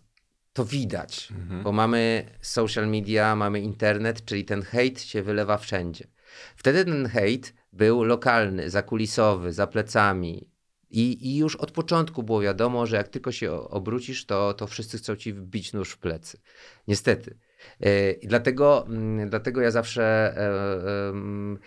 to 0.54 0.66
widać, 0.66 1.30
bo 1.64 1.72
mamy 1.72 2.26
social 2.42 2.88
media, 2.88 3.36
mamy 3.36 3.60
internet, 3.60 4.26
czyli 4.26 4.46
ten 4.46 4.62
hejt 4.62 5.02
się 5.02 5.24
wylewa 5.24 5.58
wszędzie. 5.58 6.08
Wtedy 6.56 6.86
ten 6.86 7.08
hejt 7.08 7.54
był 7.74 8.04
lokalny, 8.04 8.70
zakulisowy, 8.70 9.54
za 9.54 9.68
plecami. 9.68 10.50
I, 10.90 11.28
I 11.28 11.38
już 11.38 11.56
od 11.56 11.72
początku 11.72 12.24
było 12.24 12.42
wiadomo, 12.42 12.86
że 12.86 12.96
jak 12.96 13.08
tylko 13.08 13.32
się 13.32 13.52
obrócisz, 13.52 14.26
to, 14.26 14.54
to 14.54 14.68
wszyscy 14.68 14.98
chcą 14.98 15.16
ci 15.16 15.34
wbić 15.34 15.74
nóż 15.74 15.92
w 15.92 15.98
plecy. 15.98 16.40
Niestety. 16.88 17.38
E, 17.82 18.12
I 18.12 18.28
dlatego, 18.28 18.86
mm, 18.88 19.30
dlatego 19.30 19.62
ja 19.62 19.72
zawsze 19.72 20.04
e, 20.38 21.10
em, 21.10 21.60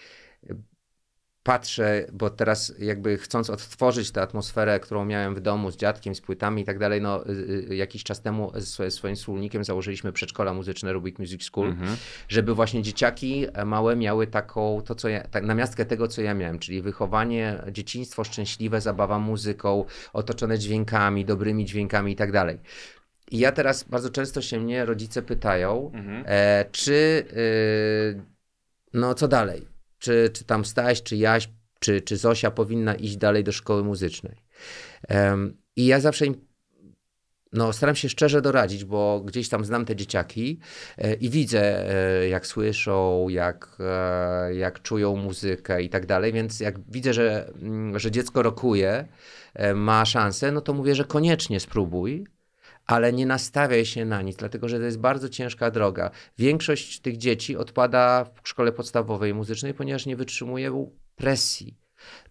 patrzę, 1.42 2.06
bo 2.12 2.30
teraz 2.30 2.74
jakby 2.78 3.18
chcąc 3.18 3.50
odtworzyć 3.50 4.10
tę 4.10 4.22
atmosferę, 4.22 4.80
którą 4.80 5.04
miałem 5.04 5.34
w 5.34 5.40
domu 5.40 5.70
z 5.70 5.76
dziadkiem, 5.76 6.14
z 6.14 6.20
płytami 6.20 6.62
i 6.62 6.64
tak 6.64 6.78
dalej, 6.78 7.00
no 7.00 7.26
y, 7.26 7.32
y, 7.70 7.76
jakiś 7.76 8.04
czas 8.04 8.22
temu 8.22 8.52
ze 8.54 8.90
swoim 8.90 9.16
wspólnikiem 9.16 9.64
założyliśmy 9.64 10.12
przedszkola 10.12 10.54
muzyczne 10.54 10.92
Rubik 10.92 11.18
Music 11.18 11.44
School, 11.44 11.68
Mhm. 11.68 11.96
żeby 12.28 12.54
właśnie 12.54 12.82
dzieciaki 12.82 13.46
e, 13.52 13.64
małe 13.64 13.96
miały 13.96 14.26
taką, 14.26 14.82
to 14.84 14.94
co 14.94 15.08
ja, 15.08 15.20
tak, 15.20 15.44
namiastkę 15.44 15.84
tego, 15.84 16.08
co 16.08 16.22
ja 16.22 16.34
miałem, 16.34 16.58
czyli 16.58 16.82
wychowanie, 16.82 17.62
dzieciństwo 17.72 18.24
szczęśliwe, 18.24 18.80
zabawa 18.80 19.18
muzyką, 19.18 19.84
otoczone 20.12 20.58
dźwiękami, 20.58 21.24
dobrymi 21.24 21.64
dźwiękami 21.64 22.12
i 22.12 22.16
tak 22.16 22.32
dalej. 22.32 22.58
I 23.32 23.38
ja 23.38 23.52
teraz 23.52 23.84
bardzo 23.84 24.10
często 24.10 24.42
się 24.42 24.60
mnie 24.60 24.84
rodzice 24.84 25.22
pytają, 25.22 25.90
Mhm. 25.94 26.24
e, 26.26 26.64
czy, 26.72 27.24
y, 27.32 28.22
no 28.92 29.14
co 29.14 29.28
dalej? 29.28 29.66
Czy, 29.98 30.30
czy 30.32 30.44
tam 30.44 30.64
Staś, 30.64 31.02
czy 31.02 31.16
Jaś, 31.16 31.48
czy, 31.78 32.00
czy 32.00 32.16
Zosia 32.16 32.50
powinna 32.50 32.94
iść 32.94 33.16
dalej 33.16 33.44
do 33.44 33.52
szkoły 33.52 33.84
muzycznej? 33.84 34.36
Em, 35.08 35.56
I 35.76 35.86
ja 35.86 36.00
zawsze 36.00 36.26
im 36.26 36.34
no, 37.52 37.72
staram 37.72 37.94
się 37.94 38.08
szczerze 38.08 38.42
doradzić, 38.42 38.84
bo 38.84 39.20
gdzieś 39.20 39.48
tam 39.48 39.64
znam 39.64 39.84
te 39.84 39.96
dzieciaki 39.96 40.58
e, 40.98 41.14
i 41.14 41.30
widzę, 41.30 41.90
e, 42.22 42.28
jak 42.28 42.46
słyszą, 42.46 43.28
jak, 43.28 43.76
e, 43.80 44.54
jak 44.54 44.82
czują 44.82 45.16
muzykę 45.16 45.82
i 45.82 45.88
tak 45.88 46.06
dalej, 46.06 46.32
więc 46.32 46.60
jak 46.60 46.90
widzę, 46.90 47.12
że, 47.12 47.48
mm, 47.62 47.98
że 47.98 48.10
dziecko 48.10 48.42
rokuje, 48.42 49.08
e, 49.54 49.74
ma 49.74 50.04
szansę, 50.04 50.52
no 50.52 50.60
to 50.60 50.72
mówię, 50.72 50.94
że 50.94 51.04
koniecznie 51.04 51.60
spróbuj, 51.60 52.26
ale 52.86 53.12
nie 53.12 53.26
nastawiaj 53.26 53.86
się 53.86 54.04
na 54.04 54.22
nic, 54.22 54.36
dlatego 54.36 54.68
że 54.68 54.78
to 54.78 54.84
jest 54.84 54.98
bardzo 54.98 55.28
ciężka 55.28 55.70
droga. 55.70 56.10
Większość 56.38 57.00
tych 57.00 57.16
dzieci 57.16 57.56
odpada 57.56 58.26
w 58.42 58.48
szkole 58.48 58.72
podstawowej 58.72 59.34
muzycznej, 59.34 59.74
ponieważ 59.74 60.06
nie 60.06 60.16
wytrzymują 60.16 60.90
presji. 61.16 61.82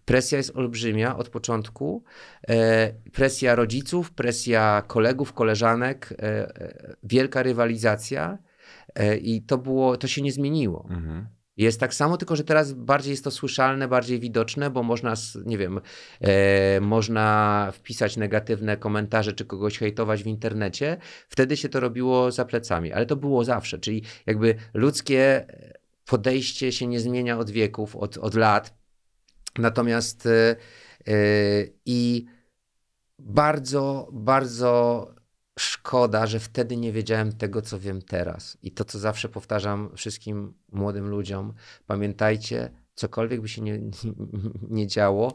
Presja 0.04 0.38
jest 0.38 0.56
olbrzymia 0.56 1.16
od 1.16 1.28
początku. 1.28 2.04
E, 2.48 2.92
presja 3.12 3.54
rodziców, 3.54 4.10
presja 4.10 4.82
kolegów, 4.86 5.32
koleżanek, 5.32 6.12
e, 6.12 6.16
e, 6.22 6.96
wielka 7.02 7.42
rywalizacja 7.42 8.38
e, 8.94 9.16
i 9.16 9.42
to 9.42 9.58
było, 9.58 9.96
to 9.96 10.08
się 10.08 10.22
nie 10.22 10.32
zmieniło. 10.32 10.88
Mhm. 10.90 11.26
Jest 11.56 11.80
tak 11.80 11.94
samo, 11.94 12.16
tylko 12.16 12.36
że 12.36 12.44
teraz 12.44 12.72
bardziej 12.72 13.10
jest 13.10 13.24
to 13.24 13.30
słyszalne, 13.30 13.88
bardziej 13.88 14.20
widoczne, 14.20 14.70
bo 14.70 14.82
można, 14.82 15.14
nie 15.44 15.58
wiem, 15.58 15.80
e, 16.20 16.80
można 16.80 17.68
wpisać 17.74 18.16
negatywne 18.16 18.76
komentarze 18.76 19.32
czy 19.32 19.44
kogoś 19.44 19.78
hejtować 19.78 20.22
w 20.22 20.26
internecie. 20.26 20.96
Wtedy 21.28 21.56
się 21.56 21.68
to 21.68 21.80
robiło 21.80 22.32
za 22.32 22.44
plecami, 22.44 22.92
ale 22.92 23.06
to 23.06 23.16
było 23.16 23.44
zawsze. 23.44 23.78
Czyli 23.78 24.02
jakby 24.26 24.54
ludzkie 24.74 25.46
podejście 26.06 26.72
się 26.72 26.86
nie 26.86 27.00
zmienia 27.00 27.38
od 27.38 27.50
wieków, 27.50 27.96
od, 27.96 28.18
od 28.18 28.34
lat. 28.34 28.74
Natomiast 29.58 30.26
e, 30.26 30.56
e, 31.08 31.14
i 31.86 32.26
bardzo, 33.18 34.08
bardzo 34.12 35.06
szkoda, 35.58 36.26
że 36.26 36.40
wtedy 36.40 36.76
nie 36.76 36.92
wiedziałem 36.92 37.32
tego, 37.32 37.62
co 37.62 37.80
wiem 37.80 38.02
teraz. 38.02 38.58
I 38.62 38.70
to, 38.70 38.84
co 38.84 38.98
zawsze 38.98 39.28
powtarzam 39.28 39.90
wszystkim 39.96 40.54
młodym 40.72 41.08
ludziom, 41.08 41.54
pamiętajcie, 41.86 42.70
cokolwiek 42.94 43.40
by 43.40 43.48
się 43.48 43.62
nie, 43.62 43.80
nie 44.70 44.86
działo, 44.86 45.34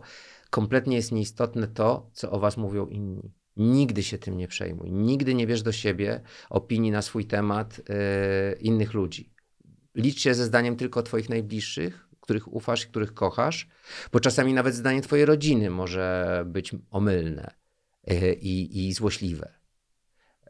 kompletnie 0.50 0.96
jest 0.96 1.12
nieistotne 1.12 1.68
to, 1.68 2.10
co 2.14 2.32
o 2.32 2.40
was 2.40 2.58
mówią 2.58 2.88
inni. 2.88 3.32
Nigdy 3.58 4.04
się 4.04 4.18
tym 4.18 4.38
nie 4.38 4.48
przejmuj. 4.48 4.92
Nigdy 4.92 5.36
nie 5.36 5.48
bierz 5.48 5.64
do 5.64 5.72
siebie 5.72 6.22
opinii 6.50 6.92
na 6.92 7.02
swój 7.02 7.26
temat 7.26 7.82
e, 7.90 8.54
innych 8.54 8.94
ludzi. 8.94 9.34
Licz 9.96 10.20
się 10.20 10.34
ze 10.34 10.46
zdaniem 10.46 10.76
tylko 10.76 11.04
twoich 11.04 11.30
najbliższych, 11.30 12.08
których 12.20 12.54
ufasz, 12.54 12.86
których 12.86 13.14
kochasz, 13.14 13.68
bo 14.12 14.20
czasami 14.20 14.54
nawet 14.54 14.76
zdanie 14.76 15.02
twojej 15.02 15.26
rodziny 15.26 15.70
może 15.70 16.44
być 16.48 16.76
omylne 16.92 17.54
e, 18.08 18.34
i, 18.34 18.88
i 18.88 18.94
złośliwe. 18.94 19.57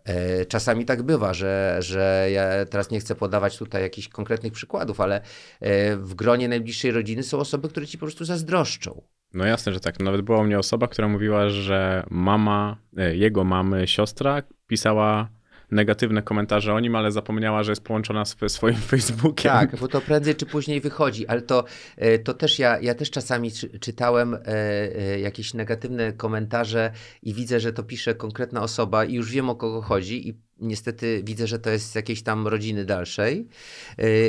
E, 0.08 0.46
Czasami 0.46 0.86
tak 0.86 1.04
bywa, 1.04 1.34
że, 1.34 1.78
że 1.80 2.28
ja 2.32 2.66
teraz 2.66 2.92
nie 2.92 3.00
chcę 3.00 3.16
podawać 3.16 3.58
tutaj 3.58 3.82
jakichś 3.82 4.08
konkretnych 4.08 4.54
przykładów, 4.54 5.02
ale 5.02 5.22
e, 5.60 5.96
w 5.98 6.14
gronie 6.14 6.48
najbliższej 6.48 6.92
rodziny 6.92 7.24
są 7.24 7.38
osoby, 7.38 7.70
które 7.70 7.88
ci 7.88 7.98
po 7.98 8.06
prostu 8.06 8.26
zazdroszczą. 8.26 9.02
No 9.34 9.46
jasne, 9.46 9.74
że 9.74 9.80
tak. 9.80 10.00
Nawet 10.00 10.22
była 10.22 10.40
u 10.40 10.44
mnie 10.44 10.60
osoba, 10.60 10.88
która 10.88 11.08
mówiła, 11.08 11.50
że 11.50 12.04
mama, 12.10 12.78
e, 12.98 13.16
jego 13.16 13.44
mamy, 13.44 13.88
siostra 13.88 14.44
pisała 14.68 15.30
negatywne 15.72 16.22
komentarze 16.22 16.74
o 16.74 16.80
nim, 16.80 16.96
ale 16.96 17.12
zapomniała, 17.12 17.64
że 17.64 17.72
jest 17.72 17.84
połączona 17.84 18.26
z 18.26 18.36
swoim 18.48 18.76
Facebookiem. 18.92 19.52
Tak, 19.52 19.76
bo 19.80 19.88
to 19.88 20.02
prędzej 20.02 20.36
czy 20.36 20.46
później 20.46 20.82
wychodzi, 20.82 21.28
ale 21.28 21.42
to, 21.42 21.64
e, 21.98 22.20
to 22.20 22.34
też 22.34 22.60
ja, 22.60 22.80
ja 22.80 22.96
też 22.96 23.12
czasami 23.12 23.52
czy, 23.52 23.80
czytałem 23.80 24.34
e, 24.34 24.40
e, 24.46 25.20
jakieś 25.20 25.54
negatywne 25.54 26.14
komentarze 26.14 26.92
i 27.24 27.34
widzę, 27.34 27.60
że 27.60 27.74
to 27.74 27.84
pisze 27.84 28.16
konkretna 28.16 28.62
osoba 28.62 29.06
i 29.06 29.14
już 29.14 29.32
wiem 29.32 29.50
o 29.50 29.56
kogo 29.56 29.82
chodzi 29.82 30.30
i 30.30 30.42
niestety 30.60 31.22
widzę, 31.24 31.48
że 31.48 31.60
to 31.60 31.70
jest 31.70 31.92
z 31.92 31.96
jakiejś 31.96 32.24
tam 32.24 32.48
rodziny 32.48 32.86
dalszej, 32.86 33.48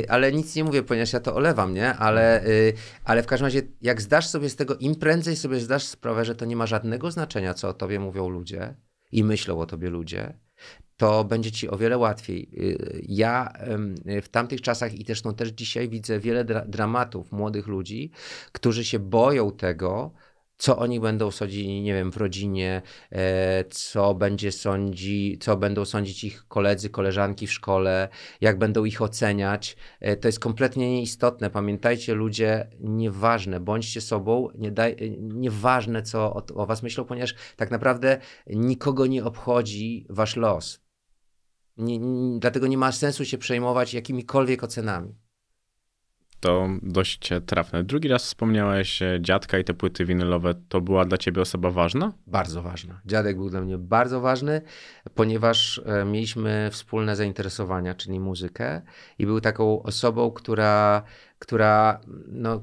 ale 0.09 0.31
nic 0.31 0.55
nie 0.55 0.63
mówię, 0.63 0.83
ponieważ 0.83 1.13
ja 1.13 1.19
to 1.19 1.35
olewam, 1.35 1.73
nie? 1.73 1.93
Ale, 1.93 2.43
ale 3.03 3.23
w 3.23 3.27
każdym 3.27 3.45
razie 3.45 3.61
jak 3.81 4.01
zdasz 4.01 4.27
sobie 4.27 4.49
z 4.49 4.55
tego, 4.55 4.75
im 4.75 4.95
prędzej 4.95 5.35
sobie 5.35 5.59
zdasz 5.59 5.83
sprawę, 5.83 6.25
że 6.25 6.35
to 6.35 6.45
nie 6.45 6.55
ma 6.55 6.65
żadnego 6.65 7.11
znaczenia, 7.11 7.53
co 7.53 7.69
o 7.69 7.73
tobie 7.73 7.99
mówią 7.99 8.29
ludzie 8.29 8.75
i 9.11 9.23
myślą 9.23 9.59
o 9.59 9.65
tobie 9.65 9.89
ludzie, 9.89 10.33
to 10.99 11.23
będzie 11.23 11.51
ci 11.51 11.69
o 11.69 11.77
wiele 11.77 11.97
łatwiej. 11.97 12.49
Y, 12.57 13.01
Ja 13.07 13.53
w 14.21 14.29
tamtych 14.29 14.61
czasach 14.61 14.93
i 14.93 15.03
zresztą 15.05 15.33
też 15.33 15.49
dzisiaj 15.49 15.89
widzę 15.89 16.19
wiele 16.19 16.45
dra 16.45 16.65
dramatów 16.65 17.31
młodych 17.31 17.67
ludzi, 17.67 18.11
którzy 18.51 18.85
się 18.85 18.99
boją 18.99 19.51
tego, 19.51 20.11
co 20.57 20.77
oni 20.77 20.99
będą 20.99 21.31
sądzili, 21.31 21.81
nie 21.81 21.93
wiem, 21.93 22.11
w 22.11 22.17
rodzinie, 22.17 22.81
e, 23.11 23.63
co 23.69 24.13
będzie 24.13 24.51
sądzi, 24.51 25.37
co 25.41 25.57
będą 25.57 25.85
sądzić 25.85 26.23
ich 26.23 26.47
koledzy, 26.47 26.89
koleżanki 26.89 27.47
w 27.47 27.53
szkole, 27.53 28.09
jak 28.41 28.57
będą 28.57 28.85
ich 28.85 29.01
oceniać. 29.01 29.77
E, 29.99 30.15
To 30.17 30.27
jest 30.27 30.39
kompletnie 30.39 30.91
nieistotne. 30.91 31.49
Pamiętajcie, 31.49 32.13
ludzie, 32.13 32.67
nieważne, 32.79 33.59
bądźcie 33.59 34.01
sobą, 34.01 34.47
nie 34.57 34.71
daj, 34.71 34.91
e, 34.91 35.09
nieważne, 35.19 36.03
co 36.03 36.19
o, 36.33 36.43
o 36.55 36.65
was 36.65 36.83
myślą, 36.83 37.05
ponieważ 37.05 37.35
tak 37.55 37.71
naprawdę 37.71 38.17
nikogo 38.47 39.05
nie 39.05 39.23
obchodzi 39.23 40.05
wasz 40.09 40.35
los. 40.35 40.88
Nie, 41.79 41.99
nie, 41.99 42.39
dlatego 42.39 42.67
nie 42.67 42.77
ma 42.77 42.91
sensu 42.91 43.25
się 43.25 43.37
przejmować 43.37 43.93
jakimikolwiek 43.93 44.63
ocenami. 44.63 45.15
To 46.39 46.69
dość 46.81 47.29
trafne. 47.45 47.83
Drugi 47.83 48.07
raz 48.07 48.23
wspomniałeś 48.23 49.01
e, 49.01 49.17
dziadka 49.21 49.59
i 49.59 49.63
te 49.63 49.73
płyty 49.73 50.05
winylowe. 50.05 50.53
To 50.69 50.81
była 50.81 51.05
dla 51.05 51.17
ciebie 51.17 51.41
osoba 51.41 51.71
ważna? 51.71 52.13
Bardzo 52.27 52.61
ważna. 52.61 53.01
Dziadek 53.05 53.37
był 53.37 53.49
dla 53.49 53.61
mnie 53.61 53.77
bardzo 53.77 54.21
ważny, 54.21 54.61
ponieważ 55.15 55.81
e, 55.85 56.05
mieliśmy 56.05 56.69
wspólne 56.71 57.15
zainteresowania, 57.15 57.95
czyli 57.95 58.19
muzykę, 58.19 58.81
i 59.17 59.25
był 59.25 59.41
taką 59.41 59.83
osobą, 59.83 60.31
która, 60.31 61.03
która 61.39 62.01
no, 62.27 62.61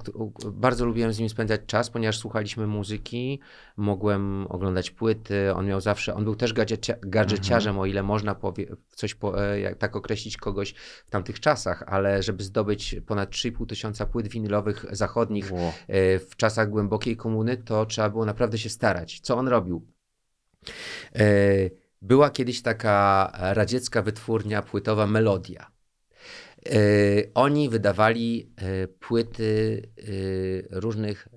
bardzo 0.53 0.87
lubiłem 0.87 1.13
z 1.13 1.19
nim 1.19 1.29
spędzać 1.29 1.61
czas, 1.67 1.91
ponieważ 1.91 2.19
słuchaliśmy 2.19 2.67
muzyki, 2.67 3.41
mogłem 3.77 4.47
oglądać 4.49 4.91
płyty. 4.91 5.55
On 5.55 5.67
miał 5.67 5.81
zawsze, 5.81 6.15
on 6.15 6.25
był 6.25 6.37
też 6.37 6.53
gadżecia, 6.53 6.95
gadżeciarzem, 7.03 7.79
o 7.79 7.87
ile 7.87 8.03
można 8.03 8.35
powie, 8.35 8.67
coś 8.89 9.15
po, 9.15 9.47
e, 9.47 9.61
jak, 9.61 9.79
tak 9.79 9.97
określić 9.97 10.37
kogoś 10.37 10.75
w 11.07 11.11
tamtych 11.11 11.41
czasach, 11.41 11.83
ale 11.87 12.23
żeby 12.23 12.45
zdobyć 12.45 12.97
ponad 13.07 13.31
3,5 13.31 13.67
tysiąca 13.67 14.07
płyt 14.07 14.29
winylowych 14.29 14.87
zachodnich 14.91 15.53
Ło. 15.53 15.73
e, 15.89 16.19
w 16.19 16.37
czasach 16.37 16.71
głębokiej 16.71 17.17
komuny, 17.17 17.57
to 17.57 17.87
trzeba 17.87 18.11
było 18.11 18.25
naprawdę 18.25 18.59
się 18.59 18.69
starać. 18.69 19.21
Co 19.21 19.37
on 19.37 19.49
robił? 19.49 19.87
E, 21.15 21.27
Była 22.03 22.31
kiedyś 22.31 22.63
taka 22.63 23.31
radziecka 23.35 24.03
wytwórnia 24.03 24.63
płytowa 24.63 25.07
Melodia. 25.07 25.76
E, 26.71 27.35
Oni 27.35 27.69
wydawali 27.69 28.53
e, 28.57 28.89
płyty 28.89 29.83
e, 29.99 30.03
różnych 30.81 31.29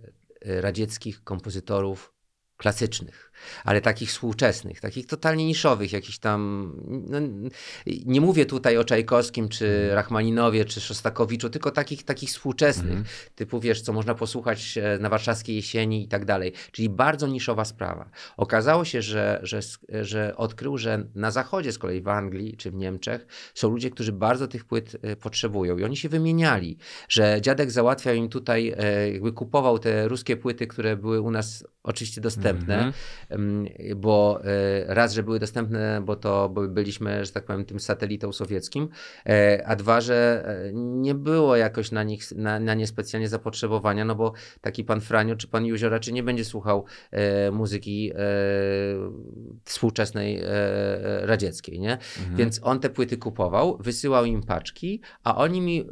radzieckich 0.41 1.23
kompozytorów 1.23 2.13
klasycznych, 2.57 3.28
ale 3.63 3.82
takich 3.82 4.10
współczesnych, 4.10 4.82
takich 4.82 5.08
totalnie 5.08 5.45
niszowych, 5.45 5.93
jakichś 5.93 6.17
tam. 6.17 6.73
No, 6.88 7.19
nie 8.06 8.21
mówię 8.21 8.45
tutaj 8.45 8.78
o 8.78 8.84
Czajkowskim, 8.84 9.49
czy 9.49 9.89
Rachmaninowie, 9.95 10.65
czy 10.65 10.82
Szostakowiczu, 10.82 11.49
tylko 11.49 11.71
takich, 11.71 12.04
takich 12.04 12.30
współczesnych, 12.30 13.30
typu 13.36 13.60
wiesz, 13.60 13.82
co 13.82 13.93
można 13.93 14.15
posłuchać 14.15 14.78
e, 14.78 14.99
na 14.99 15.10
warszawskiej 15.10 15.56
jesieni 15.56 16.04
i 16.04 16.08
tak 16.08 16.25
dalej. 16.25 16.54
Czyli 16.71 16.89
bardzo 16.89 17.28
niszowa 17.28 17.65
sprawa. 17.65 18.10
Okazało 18.38 18.86
się, 18.86 19.02
że, 19.02 19.39
że, 19.43 19.60
że 20.02 20.38
odkrył, 20.38 20.78
że 20.78 21.04
na 21.15 21.32
zachodzie, 21.32 21.71
z 21.71 21.78
kolei 21.78 22.02
w 22.02 22.08
Anglii 22.08 22.58
czy 22.58 22.71
w 22.71 22.75
Niemczech, 22.75 23.28
są 23.54 23.69
ludzie, 23.69 23.89
którzy 23.89 24.12
bardzo 24.12 24.47
tych 24.47 24.65
płyt 24.65 24.97
e, 25.02 25.15
potrzebują 25.15 25.78
i 25.78 25.84
oni 25.84 25.97
się 25.97 26.10
wymieniali, 26.10 26.78
że 27.10 27.38
dziadek 27.41 27.71
załatwiał 27.71 28.15
im 28.15 28.30
tutaj, 28.30 28.73
e, 28.78 29.12
jakby 29.12 29.34
kupował 29.34 29.80
te 29.80 30.08
ruskie 30.08 30.38
płyty, 30.38 30.67
które 30.67 30.97
były 30.97 31.21
u 31.21 31.32
nas 31.32 31.63
oczywiście 31.84 32.21
dostępne, 32.21 32.75
Mhm. 32.75 32.93
Bo 33.95 34.41
e, 34.43 34.93
raz, 34.93 35.13
że 35.13 35.23
były 35.23 35.39
dostępne, 35.39 36.01
bo 36.05 36.15
to 36.15 36.49
bo 36.49 36.67
byliśmy, 36.67 37.25
że 37.25 37.31
tak 37.31 37.45
powiem, 37.45 37.65
tym 37.65 37.79
satelitą 37.79 38.31
sowieckim, 38.31 38.89
e, 39.25 39.63
a 39.67 39.75
dwa, 39.75 40.01
że 40.01 40.43
e, 40.47 40.73
nie 40.73 41.15
było 41.15 41.55
jakoś 41.55 41.91
na 41.91 42.03
nich, 42.03 42.31
na, 42.31 42.59
na 42.59 42.73
nie 42.73 42.87
specjalnie 42.87 43.29
zapotrzebowania, 43.29 44.05
no 44.05 44.15
bo 44.15 44.33
taki 44.61 44.83
pan 44.83 45.01
Franio 45.01 45.35
czy 45.35 45.47
pan 45.47 45.65
Józio 45.65 45.89
raczej 45.89 46.13
nie 46.13 46.23
będzie 46.23 46.45
słuchał 46.45 46.85
muzyki 47.51 48.11
współczesnej 49.63 50.41
radzieckiej, 51.21 51.79
nie? 51.79 51.97
Więc 52.35 52.59
on 52.63 52.79
te 52.79 52.89
płyty 52.89 53.17
kupował, 53.17 53.77
wysyłał 53.79 54.25
im 54.25 54.43
paczki, 54.43 55.01
a 55.23 55.35
oni 55.37 55.61
mi 55.61 55.87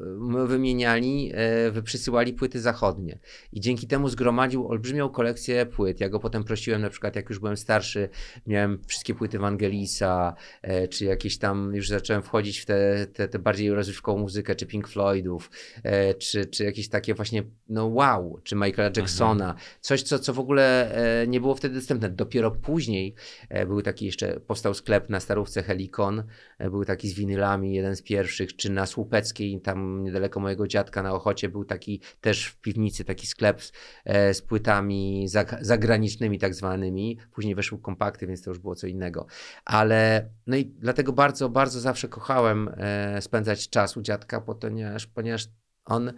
wymieniali, 0.45 1.31
wy- 1.71 1.83
przysyłali 1.83 2.33
płyty 2.33 2.61
zachodnie. 2.61 3.19
I 3.51 3.59
dzięki 3.61 3.87
temu 3.87 4.09
zgromadził 4.09 4.67
olbrzymią 4.67 5.09
kolekcję 5.09 5.65
płyt. 5.65 5.99
Ja 5.99 6.09
go 6.09 6.19
potem 6.19 6.43
prosiłem, 6.43 6.81
na 6.81 6.89
przykład 6.89 7.15
jak 7.15 7.26
już 7.29 7.39
byłem 7.39 7.57
starszy, 7.57 8.09
miałem 8.47 8.79
wszystkie 8.87 9.15
płyty 9.15 9.39
Wangelisa, 9.39 10.35
e, 10.61 10.87
czy 10.87 11.05
jakieś 11.05 11.37
tam, 11.37 11.75
już 11.75 11.87
zacząłem 11.87 12.23
wchodzić 12.23 12.59
w 12.59 12.65
te, 12.65 13.07
te, 13.13 13.27
te 13.27 13.39
bardziej 13.39 13.71
rozrywkową 13.71 14.19
muzykę, 14.19 14.55
czy 14.55 14.65
Pink 14.65 14.87
Floydów, 14.87 15.51
e, 15.83 16.13
czy, 16.13 16.45
czy 16.45 16.63
jakieś 16.63 16.89
takie 16.89 17.13
właśnie, 17.13 17.43
no 17.69 17.85
wow, 17.85 18.39
czy 18.43 18.55
Michaela 18.55 18.91
Jacksona. 18.97 19.55
Coś, 19.81 20.03
co, 20.03 20.19
co 20.19 20.33
w 20.33 20.39
ogóle 20.39 20.95
e, 21.21 21.27
nie 21.27 21.41
było 21.41 21.55
wtedy 21.55 21.75
dostępne. 21.75 22.09
Dopiero 22.09 22.51
później 22.51 23.15
e, 23.49 23.65
był 23.65 23.81
taki 23.81 24.05
jeszcze, 24.05 24.39
powstał 24.39 24.73
sklep 24.73 25.09
na 25.09 25.19
Starówce 25.19 25.63
Helikon, 25.63 26.23
e, 26.57 26.69
był 26.69 26.85
taki 26.85 27.09
z 27.09 27.13
winylami, 27.13 27.73
jeden 27.73 27.95
z 27.95 28.01
pierwszych, 28.01 28.55
czy 28.55 28.71
na 28.71 28.85
Słupeckiej, 28.85 29.61
tam 29.61 30.03
niedaleko 30.03 30.39
mojego 30.39 30.67
dziadka 30.67 31.03
na 31.03 31.13
Ochocie 31.13 31.49
był 31.49 31.65
taki 31.65 32.01
też 32.21 32.45
w 32.45 32.57
piwnicy 32.61 33.03
taki 33.05 33.27
sklep 33.27 33.63
z, 33.63 33.71
e, 34.05 34.33
z 34.33 34.41
płytami 34.41 35.27
zag- 35.29 35.57
zagranicznymi 35.61 36.39
tak 36.39 36.55
zwanymi. 36.55 37.16
Później 37.31 37.55
weszły 37.55 37.79
kompakty, 37.79 38.27
więc 38.27 38.41
to 38.41 38.51
już 38.51 38.59
było 38.59 38.75
co 38.75 38.87
innego. 38.87 39.25
Ale 39.65 40.29
no 40.47 40.57
i 40.57 40.65
dlatego 40.65 41.13
bardzo, 41.13 41.49
bardzo 41.49 41.79
zawsze 41.79 42.07
kochałem 42.07 42.69
e, 42.77 43.21
spędzać 43.21 43.69
czas 43.69 43.97
u 43.97 44.01
dziadka, 44.01 44.41
ponieważ, 44.41 45.07
ponieważ 45.07 45.47
on 45.85 46.13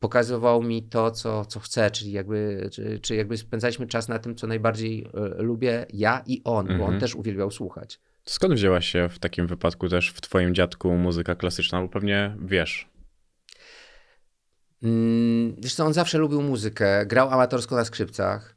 pokazywał 0.00 0.62
mi 0.62 0.82
to, 0.82 1.10
co, 1.10 1.44
co 1.44 1.60
chcę, 1.60 1.90
czyli 1.90 2.12
jakby, 2.12 2.68
czy, 2.72 3.00
czy 3.00 3.16
jakby 3.16 3.36
spędzaliśmy 3.36 3.86
czas 3.86 4.08
na 4.08 4.18
tym, 4.18 4.34
co 4.34 4.46
najbardziej 4.46 5.10
e, 5.38 5.42
lubię 5.42 5.86
ja 5.92 6.22
i 6.26 6.40
on, 6.44 6.66
bo 6.66 6.72
on 6.72 6.80
Mhm. 6.80 7.00
też 7.00 7.14
uwielbiał 7.14 7.50
słuchać. 7.50 8.00
Skąd 8.24 8.54
wzięła 8.54 8.80
się 8.80 9.08
w 9.08 9.18
takim 9.18 9.46
wypadku 9.46 9.88
też 9.88 10.10
w 10.10 10.20
twoim 10.20 10.54
dziadku 10.54 10.96
muzyka 10.96 11.34
klasyczna? 11.34 11.82
Bo 11.82 11.88
pewnie 11.88 12.36
wiesz. 12.44 12.88
Mm, 14.82 15.56
Wiesz 15.58 15.74
co, 15.74 15.84
on 15.84 15.92
zawsze 15.92 16.18
lubił 16.18 16.42
muzykę, 16.42 17.06
grał 17.06 17.30
amatorsko 17.30 17.76
na 17.76 17.84
skrzypcach, 17.84 18.56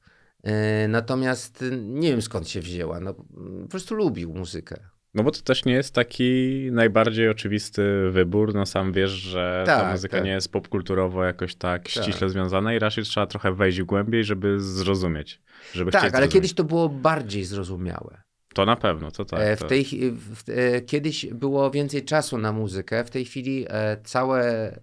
natomiast 0.87 1.61
y, 1.61 1.77
nie 1.81 2.09
wiem 2.11 2.21
skąd 2.21 2.49
się 2.49 2.61
wzięła, 2.61 2.99
no, 2.99 3.13
po 3.13 3.67
prostu 3.69 3.95
lubił 3.95 4.33
muzykę. 4.33 4.75
No 5.13 5.23
bo 5.23 5.31
to 5.31 5.41
też 5.41 5.65
nie 5.65 5.73
jest 5.73 5.93
taki 5.93 6.51
najbardziej 6.71 7.29
oczywisty 7.29 8.09
wybór. 8.11 8.53
No 8.53 8.65
sam 8.65 8.91
wiesz, 8.93 9.11
że 9.11 9.63
ta 9.65 9.79
Tak, 9.81 9.91
muzyka 9.91 10.17
tak. 10.17 10.25
nie 10.25 10.31
jest 10.31 10.51
popkulturowo 10.51 11.23
jakoś 11.23 11.55
tak, 11.55 11.87
ściśle 11.87 12.29
związana 12.29 12.73
i 12.73 12.79
raczej 12.79 13.03
trzeba 13.03 13.27
trochę 13.27 13.53
wejść 13.53 13.81
głębiej, 13.81 14.23
żeby 14.23 14.59
zrozumieć. 14.59 15.41
Żeby 15.73 15.91
Tak, 15.91 16.01
ale 16.01 16.09
zrozumieć. 16.11 16.33
kiedyś 16.33 16.53
to 16.53 16.63
było 16.63 16.89
bardziej 16.89 17.43
zrozumiałe. 17.45 18.21
To 18.53 18.65
na 18.65 18.75
pewno, 18.75 19.11
to 19.11 19.25
tak. 19.25 19.39
E, 19.39 19.55
W 19.55 19.59
to... 19.59 19.67
tej, 19.67 19.83
chi- 19.85 20.11
w, 20.11 20.43
e, 20.49 20.81
kiedyś 20.81 21.25
było 21.25 21.71
więcej 21.71 22.05
czasu 22.05 22.37
na 22.37 22.51
muzykę, 22.51 23.03
w 23.03 23.09
tej 23.09 23.25
chwili 23.25 23.65
e, 23.69 23.97
całe, 24.03 24.79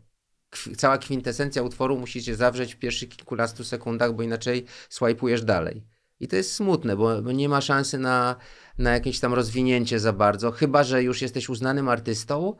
cała 0.76 0.98
kwintesencja 0.98 1.62
utworu 1.62 1.98
musi 1.98 2.22
się 2.22 2.34
zawrzeć 2.34 2.74
w 2.74 2.78
pierwszych 2.78 3.08
kilkunastu 3.08 3.64
sekundach, 3.64 4.12
bo 4.12 4.22
inaczej 4.22 4.64
swajpujesz 4.88 5.42
dalej. 5.42 5.82
I 6.20 6.28
to 6.28 6.36
jest 6.36 6.52
smutne, 6.54 6.96
bo, 6.96 7.20
nie 7.20 7.48
ma 7.48 7.60
szansy 7.60 7.98
na, 7.98 8.36
na 8.78 8.90
jakieś 8.90 9.20
tam 9.20 9.34
rozwinięcie 9.34 10.00
za 10.00 10.12
bardzo, 10.12 10.50
chyba 10.50 10.84
że 10.84 11.02
już 11.02 11.22
jesteś 11.22 11.48
uznanym 11.48 11.88
artystą 11.88 12.56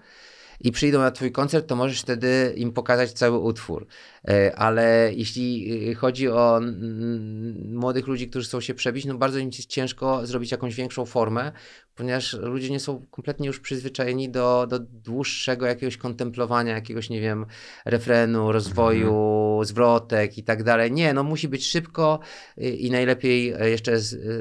i 0.62 0.72
przyjdą 0.72 0.98
na 0.98 1.10
twój 1.10 1.32
koncert, 1.32 1.66
to 1.66 1.76
możesz 1.76 2.00
wtedy 2.00 2.54
im 2.56 2.72
pokazać 2.72 3.12
cały 3.12 3.38
utwór. 3.38 3.86
E, 4.28 4.56
Ale 4.56 5.10
jeśli 5.14 5.72
e, 5.90 5.94
chodzi 5.94 6.28
o 6.28 6.60
młodych 7.64 8.06
ludzi, 8.06 8.28
którzy 8.28 8.48
chcą 8.48 8.60
się 8.60 8.74
przebić, 8.74 9.04
no 9.04 9.14
bardzo 9.14 9.38
im 9.38 9.46
jest 9.46 9.66
ciężko 9.66 10.26
zrobić 10.26 10.50
jakąś 10.50 10.74
większą 10.74 11.06
formę, 11.06 11.52
ponieważ 11.94 12.32
ludzie 12.32 12.70
nie 12.70 12.80
są 12.80 13.06
kompletnie 13.10 13.46
już 13.46 13.60
przyzwyczajeni 13.60 14.30
do, 14.30 14.66
do 14.66 14.78
dłuższego 14.78 15.66
jakiegoś 15.66 15.96
kontemplowania, 15.96 16.74
jakiegoś, 16.74 17.10
nie 17.10 17.20
wiem, 17.20 17.46
refrenu, 17.84 18.52
rozwoju, 18.52 19.60
zwrotek 19.64 20.38
i 20.38 20.42
tak 20.44 20.62
dalej. 20.62 20.92
Nie, 20.92 21.14
no 21.14 21.22
musi 21.22 21.48
być 21.48 21.66
szybko 21.66 22.20
y, 22.58 22.70
i 22.70 22.90
najlepiej 22.90 23.52
e, 23.52 23.70
jeszcze 23.70 23.98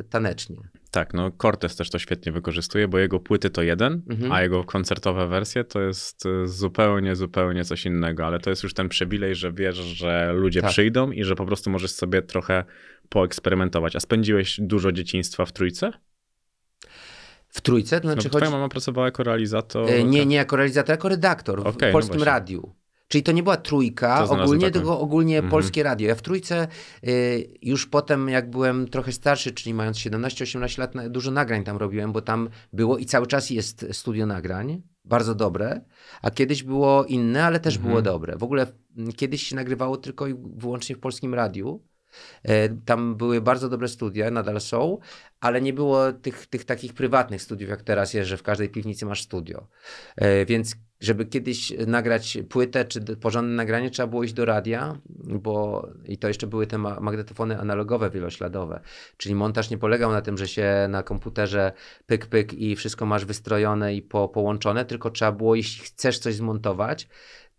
tanecznie. 0.10 0.81
Tak, 0.92 1.14
no 1.14 1.32
Cortez 1.42 1.76
też 1.76 1.90
to 1.90 2.00
świetnie 2.00 2.32
wykorzystuje, 2.32 2.88
bo 2.88 2.98
jego 3.00 3.20
płyty 3.20 3.50
to 3.50 3.62
jeden, 3.62 4.02
Mhm. 4.10 4.32
a 4.32 4.42
jego 4.42 4.64
koncertowe 4.64 5.28
wersje 5.28 5.64
to 5.64 5.82
jest 5.82 6.26
y, 6.26 6.48
zupełnie, 6.48 7.16
zupełnie 7.16 7.66
coś 7.66 7.86
innego, 7.86 8.26
ale 8.26 8.40
to 8.40 8.50
jest 8.50 8.64
już 8.64 8.74
ten 8.74 8.90
przywilej, 8.90 9.36
że 9.36 9.52
wiesz, 9.54 9.76
że 9.76 10.32
ludzie 10.36 10.62
Tak. 10.62 10.70
przyjdą 10.72 11.12
i 11.12 11.24
że 11.24 11.36
po 11.36 11.46
prostu 11.46 11.70
możesz 11.70 11.92
sobie 11.92 12.22
trochę 12.22 12.64
poeksperymentować. 13.10 13.96
A 13.96 14.00
spędziłeś 14.00 14.60
dużo 14.62 14.92
dzieciństwa 14.92 15.46
w 15.46 15.52
trójce? 15.52 15.92
W 17.48 17.62
trójce, 17.62 18.02
to 18.02 18.08
No, 18.08 18.14
znaczy 18.14 18.30
twoja 18.30 18.46
chodzi... 18.46 18.56
mama 18.58 18.70
pracowała 18.70 19.08
jako 19.08 19.24
realizator. 19.24 19.90
E, 19.90 20.04
Nie, 20.04 20.26
nie 20.26 20.36
jako 20.36 20.56
realizator, 20.56 20.94
jako 20.94 21.10
redaktor 21.10 21.64
w 21.64 21.68
Okej, 21.68 21.90
no 21.90 21.94
Polskim 21.94 22.18
właśnie. 22.18 22.26
Radiu. 22.34 22.76
Czyli 23.12 23.24
to 23.24 23.32
nie 23.32 23.44
była 23.44 23.58
trójka 23.58 24.24
ogólnie, 24.30 24.66
taką. 24.66 24.74
tylko 24.80 25.00
ogólnie 25.00 25.36
Mhm. 25.38 25.52
Polskie 25.52 25.84
Radio. 25.84 26.08
Ja 26.08 26.16
w 26.16 26.22
trójce 26.22 26.68
y, 27.08 27.50
już 27.62 27.88
potem, 27.88 28.30
jak 28.30 28.50
byłem 28.50 28.88
trochę 28.88 29.12
starszy, 29.12 29.52
czyli 29.52 29.74
mając 29.74 29.98
17-18 29.98 30.80
lat, 30.80 30.96
na- 30.96 31.10
dużo 31.10 31.32
nagrań 31.32 31.64
tam 31.64 31.78
robiłem, 31.78 32.12
bo 32.12 32.22
tam 32.22 32.50
było 32.74 32.98
i 32.98 33.06
cały 33.06 33.28
czas 33.28 33.50
jest 33.50 33.86
studio 33.92 34.26
nagrań, 34.26 34.82
bardzo 35.06 35.36
dobre, 35.36 35.82
a 36.22 36.32
kiedyś 36.32 36.64
było 36.64 37.06
inne, 37.06 37.44
ale 37.46 37.60
też 37.60 37.76
Mhm. 37.76 37.90
było 37.92 38.02
dobre. 38.02 38.38
W 38.38 38.44
ogóle 38.44 38.68
m, 38.98 39.12
kiedyś 39.12 39.44
się 39.44 39.56
nagrywało 39.56 39.98
tylko 39.98 40.28
i 40.28 40.36
wyłącznie 40.56 40.96
w 40.96 41.00
Polskim 41.00 41.34
Radiu. 41.34 41.84
E, 42.44 42.70
Tam 42.70 43.16
były 43.16 43.42
bardzo 43.42 43.70
dobre 43.70 43.88
studia, 43.88 44.32
nadal 44.32 44.62
są, 44.62 44.98
ale 45.40 45.62
nie 45.62 45.74
było 45.74 46.14
tych, 46.14 46.46
tych 46.48 46.66
takich 46.66 46.94
prywatnych 46.94 47.42
studiów, 47.42 47.70
jak 47.70 47.82
teraz 47.84 48.14
jest, 48.14 48.30
że 48.30 48.38
w 48.38 48.44
każdej 48.44 48.70
piwnicy 48.70 49.06
masz 49.06 49.22
studio. 49.22 49.68
E, 50.16 50.46
Więc 50.46 50.76
żeby 51.02 51.26
kiedyś 51.26 51.74
nagrać 51.88 52.38
płytę 52.50 52.86
czy 52.86 53.02
porządne 53.02 53.56
nagranie, 53.56 53.90
trzeba 53.90 54.08
było 54.08 54.24
iść 54.24 54.34
do 54.34 54.46
radia, 54.46 54.98
bo 55.24 55.88
i 56.06 56.18
to 56.18 56.28
jeszcze 56.28 56.48
były 56.48 56.68
te 56.68 56.78
ma- 56.78 57.00
magnetofony 57.00 57.60
analogowe, 57.60 58.10
wielośladowe. 58.10 58.80
Czyli 59.18 59.36
montaż 59.36 59.70
nie 59.70 59.78
polegał 59.78 60.12
na 60.12 60.22
tym, 60.22 60.38
że 60.38 60.48
się 60.48 60.88
na 60.90 61.04
komputerze 61.04 61.72
pyk, 62.06 62.26
pyk 62.26 62.54
i 62.54 62.76
wszystko 62.76 63.06
masz 63.06 63.26
wystrojone 63.26 63.96
i 63.96 64.02
po, 64.02 64.30
połączone, 64.30 64.86
tylko 64.86 65.10
trzeba 65.10 65.32
było, 65.32 65.56
jeśli 65.56 65.86
chcesz 65.86 66.20
coś 66.20 66.36
zmontować, 66.36 67.08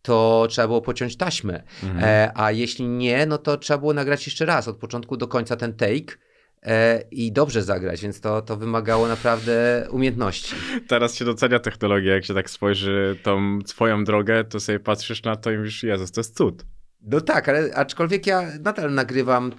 to 0.03 0.47
trzeba 0.51 0.68
było 0.68 0.82
pociąć 0.82 1.16
taśmę. 1.16 1.62
Mhm. 1.82 2.05
E, 2.05 2.32
a 2.34 2.53
jeśli 2.53 2.88
nie, 2.88 3.26
no 3.26 3.38
to 3.38 3.57
trzeba 3.57 3.78
było 3.78 3.95
nagrać 3.95 4.26
jeszcze 4.26 4.47
raz, 4.47 4.68
od 4.68 4.76
początku 4.76 5.16
do 5.16 5.28
końca 5.28 5.57
ten 5.57 5.72
take 5.72 6.14
e, 6.14 6.31
i 7.10 7.32
dobrze 7.32 7.62
zagrać, 7.62 8.02
więc 8.02 8.20
to, 8.20 8.42
to 8.42 8.56
wymagało 8.56 9.08
naprawdę 9.08 9.86
umiejętności. 9.90 10.54
Teraz 10.88 11.14
się 11.14 11.24
docenia 11.24 11.58
technologię, 11.58 12.10
jak 12.10 12.24
się 12.24 12.34
tak 12.34 12.50
spojrzy 12.50 13.18
tą 13.22 13.58
swoją 13.66 14.04
drogę, 14.04 14.44
to 14.44 14.60
sobie 14.60 14.80
patrzysz 14.80 15.22
na 15.22 15.36
to 15.36 15.50
i 15.50 15.58
mówisz, 15.58 15.82
Jezus, 15.82 16.12
to 16.12 16.20
jest 16.20 16.36
cud. 16.36 16.64
No 17.05 17.20
tak, 17.20 17.48
ale 17.48 17.74
aczkolwiek 17.74 18.26
ja 18.26 18.42
nadal 18.61 18.94
nagrywam 18.94 19.53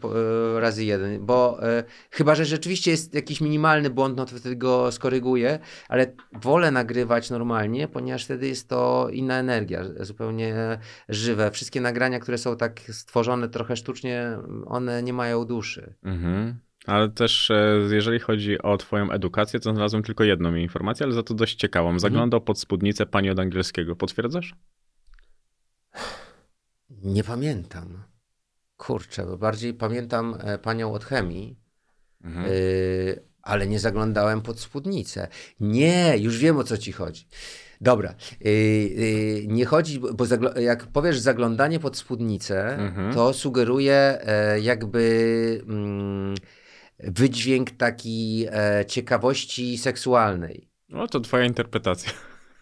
po- 0.00 0.20
e, 0.56 0.60
razy 0.60 0.84
jeden, 0.84 1.26
bo 1.26 1.62
e, 1.62 1.84
chyba, 2.10 2.34
że 2.34 2.44
rzeczywiście 2.44 2.90
jest 2.90 3.14
jakiś 3.14 3.40
minimalny 3.40 3.90
błąd, 3.90 4.16
no 4.16 4.24
to 4.24 4.36
wtedy 4.36 4.56
go 4.56 4.92
skoryguję, 4.92 5.58
ale 5.88 6.12
wolę 6.42 6.70
nagrywać 6.70 7.30
normalnie, 7.30 7.88
ponieważ 7.88 8.24
wtedy 8.24 8.48
jest 8.48 8.68
to 8.68 9.08
inna 9.12 9.38
energia, 9.38 9.84
zupełnie 10.00 10.78
żywe. 11.08 11.50
Wszystkie 11.50 11.80
nagrania, 11.80 12.18
które 12.18 12.38
są 12.38 12.56
tak 12.56 12.80
stworzone 12.80 13.48
trochę 13.48 13.76
sztucznie, 13.76 14.38
one 14.66 15.02
nie 15.02 15.12
mają 15.12 15.44
duszy. 15.44 15.94
Mhm. 16.02 16.58
Ale 16.86 17.08
też 17.08 17.50
e, 17.50 17.78
jeżeli 17.90 18.18
chodzi 18.18 18.58
o 18.58 18.76
twoją 18.76 19.10
edukację, 19.10 19.60
to 19.60 19.70
znalazłem 19.72 20.02
tylko 20.02 20.24
jedną 20.24 20.54
informację, 20.54 21.06
ale 21.06 21.14
za 21.14 21.22
to 21.22 21.34
dość 21.34 21.54
ciekawą. 21.54 21.98
Zaglądał 21.98 22.40
pod 22.40 22.60
spódnicę 22.60 23.06
pani 23.06 23.30
od 23.30 23.38
angielskiego. 23.38 23.96
Potwierdzasz? 23.96 24.54
Nie 27.04 27.24
pamiętam. 27.24 28.02
Kurczę, 28.76 29.26
bo 29.26 29.36
bardziej 29.38 29.74
pamiętam 29.74 30.36
e, 30.40 30.58
panią 30.58 30.92
od 30.92 31.04
chemii, 31.04 31.56
Mhm. 32.24 32.46
y, 32.48 33.22
ale 33.42 33.66
nie 33.66 33.78
zaglądałem 33.80 34.42
pod 34.42 34.60
spódnicę. 34.60 35.28
Nie, 35.60 36.14
już 36.18 36.38
wiem 36.38 36.56
o 36.58 36.64
co 36.64 36.78
ci 36.78 36.92
chodzi. 36.92 37.26
Dobra, 37.80 38.14
y, 38.46 38.48
y, 38.48 39.44
nie 39.48 39.64
chodzi, 39.64 40.00
bo 40.00 40.24
jak 40.60 40.86
powiesz 40.86 41.18
zaglądanie 41.18 41.80
pod 41.80 41.96
spódnicę, 41.96 42.76
Mhm. 42.78 43.14
to 43.14 43.32
sugeruje 43.32 43.94
e, 44.22 44.60
jakby 44.60 45.64
mm, 45.68 46.34
wydźwięk 46.98 47.70
taki 47.70 48.46
e, 48.50 48.84
ciekawości 48.86 49.78
seksualnej. 49.78 50.68
No 50.88 51.06
to 51.08 51.20
twoja 51.20 51.44
interpretacja. 51.44 52.12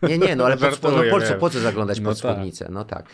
Nie, 0.03 0.19
nie, 0.19 0.37
no 0.37 0.45
ale 0.45 0.57
po, 0.57 0.73
co- 0.77 0.91
no, 0.91 1.03
po, 1.11 1.21
co, 1.21 1.35
po 1.35 1.51
co 1.51 1.61
zaglądać 1.61 2.01
No 2.01 2.11
pod 2.11 2.21
tak. 2.21 2.33
spódnicę? 2.33 2.69
No 2.71 2.85
tak. 2.85 3.07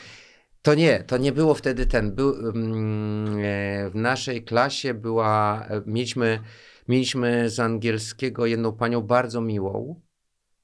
To 0.63 0.75
nie, 0.75 1.03
to 1.03 1.17
nie 1.19 1.33
było 1.33 1.55
wtedy 1.55 1.87
ten. 1.87 2.15
Był, 2.15 2.31
e, 2.31 3.91
w 3.91 3.95
naszej 3.95 4.45
klasie 4.45 4.95
była, 4.95 5.65
e, 5.69 5.83
mieliśmy, 5.87 6.41
mieliśmy 6.89 7.51
z 7.51 7.61
angielskiego 7.61 8.47
jedną 8.47 8.73
panią 8.73 9.01
bardzo 9.01 9.41
miłą, 9.41 10.01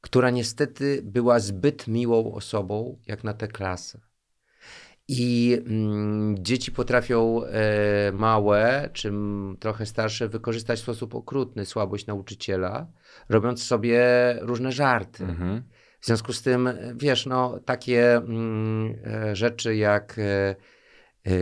która 0.00 0.30
niestety 0.30 1.00
była 1.02 1.38
zbyt 1.40 1.88
miłą 1.88 2.34
osobą, 2.34 2.98
jak 3.06 3.24
na 3.24 3.34
tę 3.34 3.48
klasę. 3.48 4.00
I 5.08 5.58
mm, 5.66 6.44
dzieci 6.44 6.72
potrafią 6.72 7.44
e, 7.44 8.12
małe, 8.12 8.90
czy 8.92 9.12
trochę 9.60 9.86
starsze 9.86 10.28
wykorzystać 10.28 10.78
w 10.78 10.82
sposób 10.82 11.14
okrutny 11.14 11.66
słabość 11.66 12.06
nauczyciela, 12.06 12.86
robiąc 13.28 13.62
sobie 13.62 14.04
różne 14.40 14.72
żarty. 14.72 15.24
Mhm. 15.24 15.62
W 16.04 16.06
związku 16.06 16.32
z 16.32 16.42
tym, 16.42 16.68
wiesz, 16.94 17.26
no, 17.26 17.60
takie 17.64 18.16
mm, 18.16 18.94
e, 19.06 19.36
rzeczy 19.36 19.76
jak 19.76 20.18
e, 20.18 20.56
e, 21.26 21.34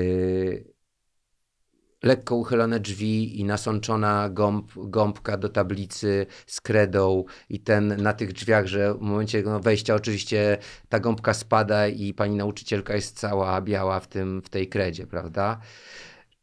lekko 2.03 2.37
uchylone 2.37 2.81
drzwi 2.81 3.41
i 3.41 3.45
nasączona 3.45 4.29
gąb, 4.31 4.73
gąbka 4.77 5.37
do 5.37 5.49
tablicy 5.49 6.27
z 6.47 6.61
kredą 6.61 7.25
i 7.49 7.61
ten 7.61 8.03
na 8.03 8.13
tych 8.13 8.33
drzwiach, 8.33 8.67
że 8.67 8.95
w 8.95 9.01
momencie 9.01 9.43
no, 9.43 9.61
wejścia 9.61 9.95
oczywiście 9.95 10.59
ta 10.89 11.01
gąbka 11.01 11.35
spada 11.35 11.89
i 11.89 12.15
pani 12.15 12.37
nauczycielka 12.37 12.95
jest 12.95 13.19
cała 13.19 13.61
biała 13.61 14.01
w, 14.01 14.09
tym, 14.09 14.43
w 14.43 14.49
tej 14.49 14.69
kredzie, 14.69 15.07
prawda? 15.07 15.61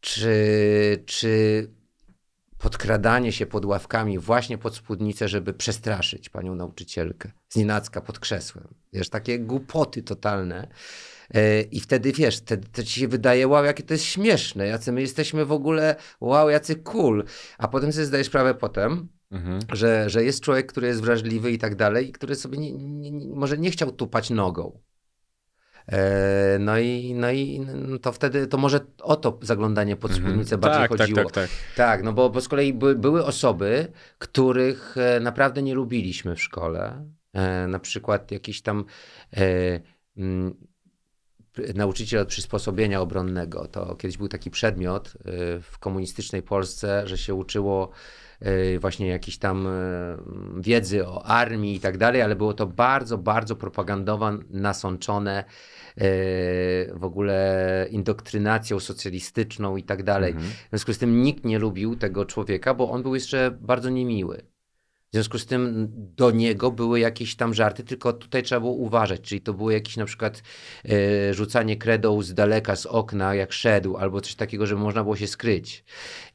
Czy, 0.01 1.03
czy 1.05 1.67
podkradanie 2.60 3.32
się 3.32 3.45
pod 3.45 3.66
ławkami 3.66 4.20
właśnie 4.20 4.57
pod 4.57 4.76
spódnicę, 4.76 5.28
żeby 5.28 5.53
przestraszyć 5.53 6.30
panią 6.30 6.55
nauczycielkę 6.55 7.32
z 7.49 7.55
nienacka 7.55 8.01
pod 8.01 8.20
krzesłem. 8.20 8.68
Wiesz, 8.93 9.10
takie 9.10 9.39
głupoty 9.39 10.03
totalne. 10.03 10.68
E, 11.34 11.62
I 11.62 11.80
wtedy 11.80 12.12
wiesz, 12.12 12.38
wtedy 12.38 12.68
to 12.72 12.84
ci 12.84 12.99
się 12.99 13.07
wydaje, 13.07 13.47
wow, 13.47 13.66
jakie 13.66 13.84
to 13.84 13.93
jest 13.93 14.03
śmieszne, 14.03 14.68
jacy 14.68 14.91
my 14.91 15.01
jesteśmy 15.01 15.45
w 15.45 15.51
ogóle, 15.51 15.95
wow, 16.22 16.49
jacy 16.49 16.76
cool. 16.76 17.24
A 17.57 17.68
potem 17.68 17.93
sobie 17.93 18.05
zdajesz 18.05 18.28
sprawę 18.28 18.55
potem, 18.55 19.07
Mhm. 19.32 19.60
że, 19.74 20.10
że 20.10 20.24
jest 20.24 20.41
człowiek, 20.41 20.66
który 20.72 20.88
jest 20.88 21.01
wrażliwy 21.01 21.51
i 21.51 21.57
tak 21.57 21.76
dalej, 21.76 22.10
i 22.10 22.12
który 22.12 22.36
sobie 22.36 22.57
nie, 22.57 22.72
nie, 22.74 23.12
może 23.36 23.57
nie 23.57 23.72
chciał 23.72 23.91
tupać 23.91 24.30
nogą. 24.30 24.80
E, 25.91 26.57
no 26.59 26.79
i, 26.79 27.13
no 27.13 27.31
i 27.31 27.65
to 28.01 28.11
wtedy, 28.11 28.47
to 28.47 28.57
może 28.57 28.79
o 29.01 29.15
to 29.15 29.39
zaglądanie 29.41 29.95
pod 29.95 30.11
Mhm. 30.11 30.27
spódnicę 30.27 30.57
bardziej 30.57 30.81
tak, 30.81 30.89
chodziło. 30.89 31.23
Tak, 31.23 31.31
tak, 31.31 31.49
tak. 31.49 31.49
Tak, 31.75 32.03
no 32.03 32.13
bo, 32.13 32.29
bo 32.29 32.41
z 32.41 32.47
kolei 32.47 32.73
by, 32.73 32.95
były 32.95 33.25
osoby, 33.25 33.87
których 34.17 34.95
e, 34.97 35.19
naprawdę 35.19 35.61
nie 35.61 35.75
lubiliśmy 35.75 36.35
w 36.35 36.41
szkole. 36.41 37.05
E, 37.33 37.67
na 37.67 37.79
przykład 37.79 38.31
jakiś 38.31 38.61
tam 38.61 38.85
mm, 40.17 40.55
nauczyciel 41.75 42.21
od 42.21 42.27
przysposobienia 42.27 43.01
obronnego. 43.01 43.67
To 43.67 43.95
kiedyś 43.95 44.17
był 44.17 44.27
taki 44.27 44.51
przedmiot 44.51 45.13
w 45.61 45.79
komunistycznej 45.79 46.41
Polsce, 46.41 47.07
że 47.07 47.17
się 47.17 47.35
uczyło 47.35 47.89
właśnie 48.79 49.07
jakiejś 49.07 49.37
tam 49.37 49.67
wiedzy 50.59 51.07
o 51.07 51.25
armii 51.25 51.75
i 51.75 51.79
tak 51.79 51.97
dalej, 51.97 52.21
ale 52.21 52.35
było 52.35 52.53
to 52.53 52.67
bardzo, 52.67 53.17
bardzo 53.17 53.55
propagandowo 53.55 54.31
nasączone 54.49 55.43
w 56.93 57.03
ogóle 57.03 57.87
indoktrynacją 57.91 58.79
socjalistyczną 58.79 59.77
i 59.77 59.83
tak 59.83 60.03
dalej. 60.03 60.31
Mhm. 60.31 60.51
W 60.51 60.69
związku 60.69 60.93
z 60.93 60.97
tym 60.97 61.21
nikt 61.21 61.45
nie 61.45 61.59
lubił 61.59 61.95
tego 61.95 62.25
człowieka, 62.25 62.73
bo 62.73 62.91
on 62.91 63.03
był 63.03 63.15
jeszcze 63.15 63.51
bardzo 63.61 63.89
niemiły. 63.89 64.41
W 65.09 65.11
związku 65.11 65.39
z 65.39 65.45
tym 65.45 65.87
do 66.17 66.31
niego 66.31 66.71
były 66.71 66.99
jakieś 66.99 67.35
tam 67.35 67.53
żarty, 67.53 67.83
tylko 67.83 68.13
tutaj 68.13 68.43
trzeba 68.43 68.61
było 68.61 68.73
uważać, 68.73 69.21
czyli 69.21 69.41
to 69.41 69.53
było 69.53 69.71
jakieś 69.71 69.97
na 69.97 70.05
przykład 70.05 70.43
e, 70.85 71.33
rzucanie 71.33 71.77
kredą 71.77 72.21
z 72.21 72.33
daleka, 72.33 72.75
z 72.75 72.85
okna, 72.85 73.35
jak 73.35 73.53
szedł, 73.53 73.97
albo 73.97 74.21
coś 74.21 74.35
takiego, 74.35 74.65
żeby 74.65 74.81
można 74.81 75.03
było 75.03 75.15
się 75.15 75.27
skryć. 75.27 75.83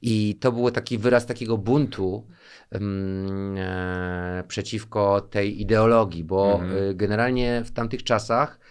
I 0.03 0.37
to 0.41 0.53
był 0.53 0.71
taki 0.71 0.99
wyraz 0.99 1.27
takiego 1.27 1.59
buntu 1.59 2.27
mm, 2.71 3.57
e, 3.59 4.45
przeciwko 4.49 5.21
tej 5.21 5.61
ideologii, 5.61 6.25
bo 6.25 6.61
Mhm. 6.63 6.91
e, 6.91 6.95
generalnie 6.95 7.63
w 7.65 7.71
tamtych 7.71 8.05
czasach 8.05 8.64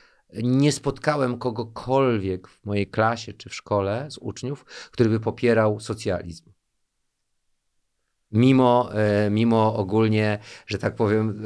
nie 0.43 0.71
spotkałem 0.71 1.38
kogokolwiek 1.38 2.47
w 2.47 2.65
mojej 2.65 2.88
klasie 2.88 3.34
czy 3.34 3.49
w 3.49 3.55
szkole 3.55 4.05
z 4.11 4.17
uczniów, 4.17 4.65
który 4.91 5.09
by 5.09 5.19
popierał 5.19 5.79
socjalizm. 5.79 6.51
Mimo, 8.31 8.89
e, 8.93 9.29
mimo 9.29 9.75
ogólnie, 9.75 10.39
że 10.67 10.77
tak 10.77 10.95
powiem, 10.95 11.43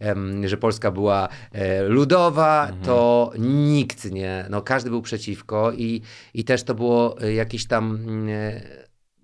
e, 0.00 0.48
że 0.48 0.56
Polska 0.56 0.90
była 0.90 1.28
e, 1.52 1.82
ludowa, 1.82 2.62
Mhm. 2.62 2.82
to 2.84 3.32
nikt 3.38 4.04
nie, 4.12 4.46
no 4.50 4.62
każdy 4.62 4.90
był 4.90 5.02
przeciwko 5.02 5.72
i, 5.72 6.02
i 6.34 6.44
też 6.44 6.62
to 6.62 6.74
było 6.74 7.16
jakieś 7.34 7.66
tam, 7.66 7.94
mm, 7.96 8.28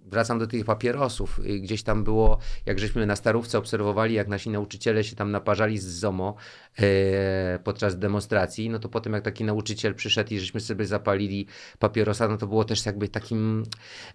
wracam 0.05 0.38
do 0.38 0.46
tych 0.46 0.64
papierosów, 0.64 1.46
i 1.46 1.61
gdzieś 1.61 1.82
tam 1.82 2.05
było, 2.05 2.38
jak 2.66 2.78
żeśmy 2.78 3.07
na 3.07 3.16
starówce 3.16 3.59
obserwowali, 3.59 4.14
jak 4.14 4.28
nasi 4.28 4.50
nauczyciele 4.50 5.05
się 5.05 5.16
tam 5.16 5.30
naparzali 5.30 5.78
z 5.78 5.84
ZOMO 5.86 6.34
e, 6.78 7.59
podczas 7.64 7.98
demonstracji, 7.98 8.70
no 8.70 8.78
to 8.78 8.88
potem 8.88 9.12
jak 9.12 9.24
taki 9.24 9.44
nauczyciel 9.44 9.94
przyszedł 9.94 10.34
i 10.34 10.38
żeśmy 10.38 10.61
sobie 10.61 10.86
zapalili 10.86 11.46
papierosa, 11.78 12.28
no 12.28 12.36
to 12.36 12.46
było 12.46 12.64
też 12.64 12.86
jakby 12.86 13.09
takim, 13.09 13.62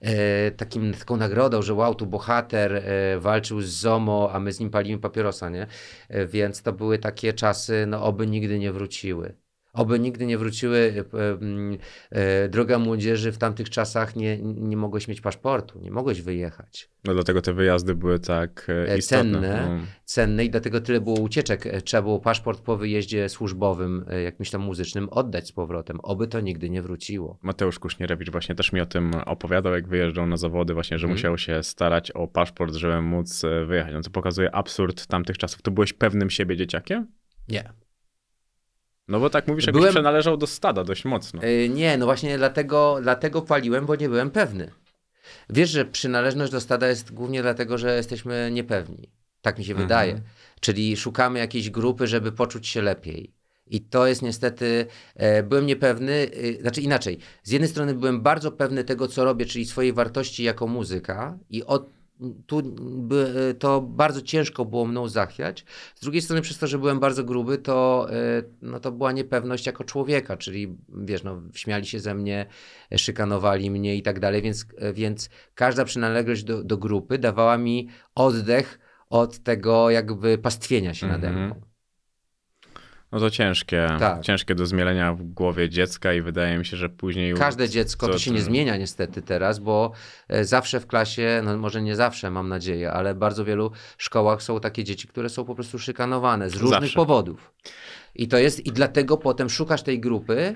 e, 0.02 0.52
takim 0.52 0.94
taką 0.94 1.18
nagrodą, 1.18 1.62
że 1.62 1.74
wow, 1.74 1.96
tu 1.96 2.06
bohater 2.06 2.76
e, 2.76 3.20
walczył 3.20 3.62
z 3.62 3.70
ZOMO, 3.70 4.30
a 4.34 4.40
my 4.40 4.52
z 4.52 4.60
nim 4.60 4.70
palimy 4.70 5.00
papierosa, 5.00 5.50
nie? 5.50 5.68
Więc 6.28 6.62
to 6.62 6.74
były 6.74 7.00
takie 7.00 7.34
czasy, 7.34 7.86
no 7.88 8.04
oby 8.04 8.28
nigdy 8.28 8.60
nie 8.60 8.72
wróciły. 8.72 9.49
Oby 9.80 10.00
nigdy 10.00 10.26
nie 10.26 10.38
wróciły. 10.38 11.06
E, 11.14 11.38
e, 12.12 12.50
droga 12.50 12.80
młodzieży, 12.80 13.32
w 13.32 13.38
tamtych 13.38 13.70
czasach 13.70 14.16
nie, 14.16 14.38
nie 14.42 14.78
mogłeś 14.78 15.08
mieć 15.08 15.22
paszportu, 15.22 15.80
nie 15.80 15.92
mogłeś 15.92 16.22
wyjechać. 16.22 16.90
No 17.06 17.14
dlatego 17.14 17.42
te 17.42 17.54
wyjazdy 17.54 17.96
były 17.96 18.20
tak 18.20 18.68
e, 18.90 18.98
istotne. 18.98 19.32
cenne. 19.32 19.68
Mm. 19.68 19.86
Cenne 20.06 20.46
i 20.46 20.50
dlatego 20.50 20.82
tyle 20.82 21.02
było 21.02 21.20
ucieczek. 21.20 21.64
Trzeba 21.84 22.02
było 22.04 22.20
paszport 22.20 22.62
po 22.62 22.78
wyjeździe 22.78 23.30
służbowym, 23.30 24.06
jakimś 24.24 24.50
tam 24.50 24.62
muzycznym, 24.62 25.10
oddać 25.10 25.48
z 25.48 25.52
powrotem. 25.52 26.00
Oby 26.04 26.28
to 26.28 26.40
nigdy 26.40 26.70
nie 26.70 26.82
wróciło. 26.82 27.38
Mateusz 27.42 27.80
Kusznierewicz 27.80 28.30
właśnie 28.32 28.56
też 28.56 28.74
mi 28.74 28.82
o 28.82 28.86
tym 28.86 29.12
opowiadał, 29.26 29.74
jak 29.74 29.88
wyjeżdżał 29.88 30.28
na 30.28 30.38
zawody, 30.38 30.74
właśnie, 30.74 30.98
że 31.00 31.06
Mhm. 31.08 31.14
musiał 31.16 31.38
się 31.38 31.64
starać 31.64 32.12
o 32.12 32.28
paszport, 32.28 32.74
żeby 32.76 33.02
móc 33.02 33.42
wyjechać. 33.68 33.94
No 33.94 34.02
to 34.02 34.10
pokazuje 34.10 34.56
absurd 34.56 35.08
tamtych 35.08 35.38
czasów. 35.38 35.62
To 35.62 35.72
byłeś 35.72 35.94
pewnym 35.94 36.30
siebie 36.30 36.58
dzieciakiem? 36.58 37.08
Nie. 37.48 37.74
No 39.10 39.20
bo 39.20 39.30
tak 39.30 39.48
mówisz, 39.48 39.66
jakbyś 39.68 39.80
Byłem- 39.80 39.94
przynależał 39.94 40.38
do 40.38 40.48
stada 40.48 40.84
dość 40.84 41.06
mocno. 41.06 41.42
E, 41.44 41.70
Nie, 41.70 41.98
no 41.98 42.06
właśnie 42.06 42.38
dlatego, 42.38 43.00
dlatego 43.02 43.42
paliłem, 43.42 43.86
bo 43.86 43.96
nie 43.96 44.10
byłem 44.10 44.32
pewny. 44.32 44.72
Wiesz, 45.50 45.70
że 45.70 45.86
przynależność 45.86 46.52
do 46.52 46.62
stada 46.62 46.88
jest 46.88 47.14
głównie 47.14 47.42
dlatego, 47.42 47.78
że 47.78 47.96
jesteśmy 47.96 48.50
niepewni. 48.52 49.10
Tak 49.42 49.58
mi 49.58 49.66
się 49.66 49.72
Mhm. 49.72 49.88
wydaje. 49.88 50.22
Czyli 50.60 50.98
szukamy 50.98 51.40
jakiejś 51.40 51.70
grupy, 51.70 52.08
żeby 52.08 52.32
poczuć 52.32 52.68
się 52.68 52.82
lepiej. 52.82 53.34
I 53.68 53.82
to 53.82 54.08
jest 54.08 54.22
niestety, 54.22 54.86
e, 55.16 55.44
byłem 55.44 55.66
niepewny, 55.66 56.30
e, 56.58 56.62
znaczy 56.62 56.82
inaczej. 56.82 57.18
Z 57.44 57.52
jednej 57.52 57.70
strony 57.70 57.94
byłem 57.94 58.22
bardzo 58.22 58.52
pewny 58.52 58.84
tego, 58.84 59.08
co 59.08 59.26
robię, 59.26 59.46
czyli 59.46 59.66
swojej 59.66 59.94
wartości 59.94 60.44
jako 60.44 60.68
muzyka 60.68 61.38
i 61.50 61.64
od, 61.66 61.90
tu 62.48 62.62
by, 62.98 63.56
to 63.60 63.82
bardzo 63.82 64.22
ciężko 64.22 64.66
było 64.66 64.86
mną 64.86 65.08
zachwiać. 65.08 65.66
Z 65.96 66.02
drugiej 66.02 66.22
strony, 66.22 66.42
przez 66.42 66.58
to, 66.58 66.68
że 66.68 66.78
byłem 66.78 67.00
bardzo 67.00 67.24
gruby, 67.24 67.58
to, 67.58 68.08
e, 68.12 68.44
no, 68.62 68.80
to 68.80 68.92
była 68.92 69.12
niepewność 69.12 69.66
jako 69.66 69.84
człowieka, 69.84 70.38
czyli 70.38 70.78
wiesz, 70.90 71.24
no, 71.24 71.42
śmiali 71.54 71.86
się 71.86 72.00
ze 72.00 72.16
mnie, 72.16 72.46
szykanowali 72.98 73.72
mnie 73.72 73.96
i 73.96 74.02
tak 74.02 74.20
dalej, 74.20 74.42
więc, 74.42 74.66
więc 74.94 75.30
każda 75.56 75.86
przynależność 75.86 76.44
do, 76.44 76.64
do 76.64 76.78
grupy 76.78 77.18
dawała 77.18 77.58
mi 77.58 77.88
oddech 78.16 78.80
od 79.10 79.40
tego 79.40 79.90
jakby 79.90 80.38
pastwienia 80.38 80.94
się 80.94 81.08
nade 81.08 81.28
Mhm. 81.28 81.46
mną. 81.46 81.69
No 83.12 83.20
to 83.20 83.30
ciężkie, 83.30 83.88
Tak. 84.00 84.22
ciężkie 84.22 84.56
do 84.56 84.66
zmielenia 84.66 85.14
w 85.14 85.24
głowie 85.24 85.70
dziecka 85.70 86.14
i 86.14 86.22
wydaje 86.22 86.58
mi 86.58 86.66
się, 86.66 86.78
że 86.78 86.90
później... 86.90 87.34
Każde 87.34 87.70
dziecko, 87.70 88.08
to 88.08 88.20
się 88.20 88.32
nie 88.32 88.42
zmienia 88.42 88.78
niestety 88.78 89.22
teraz, 89.22 89.60
bo 89.60 89.92
e, 90.28 90.46
zawsze 90.46 90.80
w 90.80 90.88
klasie, 90.88 91.42
no 91.44 91.58
może 91.58 91.82
nie 91.82 91.96
zawsze, 91.96 92.32
mam 92.32 92.50
nadzieję, 92.50 92.92
ale 92.92 93.14
w 93.14 93.18
bardzo 93.18 93.46
wielu 93.46 93.72
szkołach 93.98 94.44
są 94.44 94.60
takie 94.60 94.84
dzieci, 94.84 95.08
które 95.08 95.30
są 95.30 95.46
po 95.46 95.56
prostu 95.56 95.80
szykanowane 95.80 96.50
z 96.50 96.56
różnych 96.56 96.82
Zawsze. 96.82 96.96
powodów. 96.96 97.54
I 98.16 98.28
to 98.28 98.38
jest, 98.38 98.66
i 98.66 98.72
dlatego 98.72 99.18
potem 99.18 99.50
szukasz 99.50 99.84
tej 99.84 100.00
grupy 100.00 100.56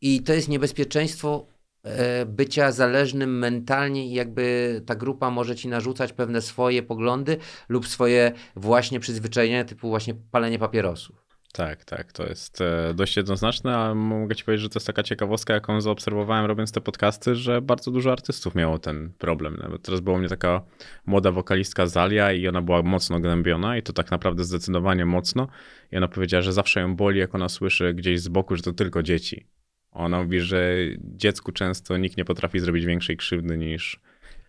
i 0.00 0.22
to 0.22 0.32
jest 0.32 0.48
niebezpieczeństwo 0.48 1.46
e, 1.82 2.26
bycia 2.26 2.72
zależnym 2.72 3.38
mentalnie 3.38 4.06
i 4.06 4.12
jakby 4.12 4.80
ta 4.86 4.94
grupa 4.94 5.30
może 5.30 5.56
ci 5.56 5.68
narzucać 5.68 6.12
pewne 6.12 6.40
swoje 6.40 6.82
poglądy 6.82 7.36
lub 7.68 7.88
swoje 7.88 8.32
właśnie 8.56 9.00
przyzwyczajenia, 9.00 9.64
typu 9.64 9.88
właśnie 9.88 10.14
palenie 10.30 10.58
papierosów. 10.58 11.21
Tak, 11.52 11.84
tak, 11.84 12.12
to 12.12 12.26
jest 12.26 12.60
e, 12.60 12.94
dość 12.94 13.16
jednoznaczne, 13.16 13.76
a 13.76 13.94
mogę 13.94 14.36
ci 14.36 14.44
powiedzieć, 14.44 14.62
że 14.62 14.68
to 14.68 14.78
jest 14.78 14.86
taka 14.86 15.02
ciekawostka, 15.02 15.54
jaką 15.54 15.80
zaobserwowałem 15.80 16.46
robiąc 16.46 16.72
te 16.72 16.80
podcasty, 16.80 17.34
że 17.34 17.62
bardzo 17.62 17.90
dużo 17.90 18.12
artystów 18.12 18.54
miało 18.54 18.78
ten 18.78 19.12
problem. 19.18 19.56
Nawet 19.62 19.82
teraz 19.82 20.00
była 20.00 20.18
mnie 20.18 20.28
taka 20.28 20.62
młoda 21.06 21.32
wokalistka 21.32 21.86
Zalia 21.86 22.32
i 22.32 22.48
ona 22.48 22.62
była 22.62 22.82
mocno 22.82 23.20
gnębiona 23.20 23.76
i 23.76 23.82
to 23.82 23.92
tak 23.92 24.10
naprawdę 24.10 24.44
zdecydowanie 24.44 25.06
mocno. 25.06 25.48
I 25.92 25.96
ona 25.96 26.08
powiedziała, 26.08 26.42
że 26.42 26.52
zawsze 26.52 26.80
ją 26.80 26.96
boli, 26.96 27.18
jak 27.18 27.34
ona 27.34 27.48
słyszy 27.48 27.94
gdzieś 27.94 28.20
z 28.20 28.28
boku, 28.28 28.56
że 28.56 28.62
to 28.62 28.72
tylko 28.72 29.02
dzieci. 29.02 29.46
Ona 29.90 30.22
mówi, 30.22 30.40
że 30.40 30.76
dziecku 30.98 31.52
często 31.52 31.96
nikt 31.96 32.16
nie 32.16 32.24
potrafi 32.24 32.58
zrobić 32.58 32.84
większej 32.84 33.16
krzywdy 33.16 33.58
niż 33.58 34.00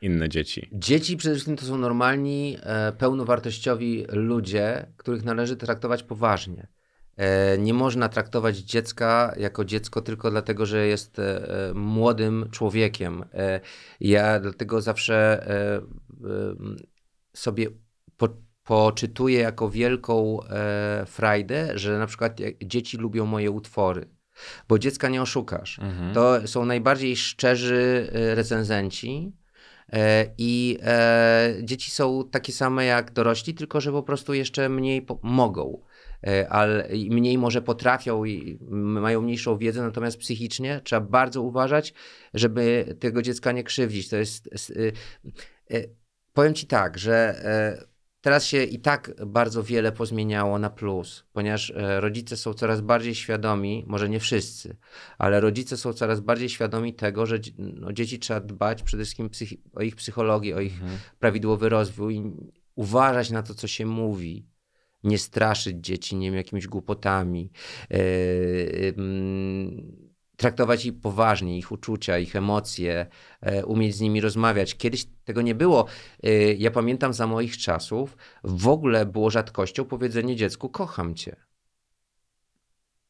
inne 0.01 0.30
dzieci. 0.30 0.70
Dzieci 0.72 1.18
przede 1.18 1.36
wszystkim 1.36 1.58
to 1.58 1.66
są 1.66 1.78
normalni, 1.78 2.58
e, 2.64 2.91
pełnowartościowi 2.91 4.06
ludzie, 4.10 4.86
których 4.97 5.24
należy 5.24 5.56
traktować 5.56 6.04
poważnie. 6.04 6.68
E, 7.18 7.57
nie 7.57 7.74
można 7.74 8.09
traktować 8.09 8.57
dziecka 8.57 9.34
jako 9.38 9.66
dziecko 9.66 10.01
tylko 10.01 10.32
dlatego, 10.32 10.66
że 10.66 10.88
jest 10.88 11.20
e, 11.20 11.49
e, 11.70 11.74
młodym 11.74 12.49
człowiekiem. 12.51 13.26
Ja 13.99 14.39
dlatego 14.39 14.82
zawsze 14.82 15.45
sobie 17.34 17.68
po, 18.18 18.30
poczytuję 18.64 19.39
jako 19.39 19.70
wielką 19.70 20.39
frajdę, 21.05 21.78
że 21.78 21.99
na 21.99 22.07
przykład 22.07 22.38
dzieci 22.64 22.97
lubią 22.97 23.26
moje 23.26 23.51
utwory. 23.51 24.09
Bo 24.68 24.80
dziecka 24.80 25.09
nie 25.09 25.22
oszukasz. 25.22 25.80
Mhm. 25.80 26.14
To 26.14 26.47
są 26.47 26.66
najbardziej 26.66 27.16
szczerzy 27.16 28.09
recenzenci. 28.14 29.32
I 30.38 30.80
dzieci 31.64 31.91
są 31.91 32.30
takie 32.32 32.51
same 32.51 32.86
jak 32.86 33.11
dorośli, 33.11 33.53
tylko 33.53 33.82
że 33.82 33.91
po 33.91 34.03
prostu 34.03 34.34
jeszcze 34.34 34.70
mniej 34.70 35.05
mogą, 35.22 35.82
ale 36.49 36.95
i 36.95 37.09
mniej 37.09 37.38
może 37.38 37.61
potrafią 37.61 38.26
i 38.26 38.57
mają 38.69 39.21
mniejszą 39.21 39.57
wiedzę, 39.57 39.82
natomiast 39.82 40.17
psychicznie 40.17 40.82
trzeba 40.84 41.01
bardzo 41.01 41.41
uważać, 41.41 41.93
żeby 42.34 42.95
tego 42.99 43.21
dziecka 43.21 43.51
nie 43.51 43.63
krzywdzić. 43.63 44.09
To 44.09 44.15
jest. 44.17 44.69
y, 44.69 44.93
y, 45.71 45.95
powiem 46.34 46.53
ci 46.53 46.67
tak, 46.67 46.97
że 46.97 47.15
e, 47.45 47.86
teraz 48.21 48.45
się 48.45 48.63
i 48.63 48.80
tak 48.80 49.11
bardzo 49.26 49.63
wiele 49.63 49.91
pozmieniało 49.91 50.59
na 50.59 50.69
plus, 50.69 51.26
ponieważ 51.34 51.71
e, 51.71 52.01
rodzice 52.01 52.38
są 52.38 52.53
coraz 52.53 52.82
bardziej 52.82 53.15
świadomi, 53.15 53.84
może 53.88 54.09
nie 54.09 54.19
wszyscy, 54.19 54.76
ale 55.17 55.39
rodzice 55.39 55.78
są 55.78 55.93
coraz 55.93 56.19
bardziej 56.19 56.49
świadomi 56.49 56.93
tego, 56.93 57.26
że 57.26 57.39
no, 57.57 57.93
dzieci 57.93 58.19
trzeba 58.19 58.39
dbać 58.39 58.84
przede 58.84 59.03
wszystkim 59.03 59.30
o 59.76 59.82
ich 59.82 59.95
psychologię, 59.95 60.55
o 60.55 60.59
ich 60.59 60.74
Mhm. 60.74 60.99
prawidłowy 61.19 61.69
rozwój, 61.69 62.21
uważać 62.76 63.30
na 63.32 63.43
to, 63.43 63.53
co 63.53 63.67
się 63.67 63.86
mówi, 63.86 64.45
nie 65.04 65.18
straszyć 65.18 65.78
dzieci, 65.78 66.16
nie 66.16 66.28
wiem, 66.28 66.38
jakimiś 66.38 66.68
głupotami, 66.68 67.51
ym, 68.97 70.14
traktować 70.38 70.86
ich 70.86 70.99
poważnie, 70.99 71.58
ich 71.58 71.72
uczucia, 71.72 72.18
ich 72.18 72.36
emocje, 72.36 73.06
e, 73.41 73.66
umieć 73.66 73.95
z 73.95 74.01
nimi 74.01 74.22
rozmawiać. 74.22 74.76
Kiedyś 74.76 75.06
tego 75.24 75.41
nie 75.41 75.56
było. 75.56 75.86
Yy, 76.24 76.56
ja 76.56 76.72
pamiętam 76.72 77.14
za 77.14 77.28
moich 77.28 77.58
czasów, 77.58 78.18
w 78.43 78.68
ogóle 78.68 79.06
było 79.06 79.30
rzadkością 79.30 79.86
powiedzenie 79.86 80.36
dziecku, 80.36 80.70
kocham 80.70 81.16
cię. 81.16 81.36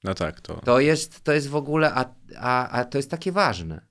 No 0.03 0.13
tak, 0.13 0.41
to... 0.41 0.61
To 0.61 0.79
jest, 0.79 1.21
to 1.21 1.33
jest 1.33 1.49
w 1.49 1.55
ogóle, 1.55 1.93
a, 1.93 2.15
a, 2.37 2.69
a 2.69 2.85
to 2.85 2.97
jest 2.97 3.11
takie 3.11 3.31
ważne. 3.31 3.85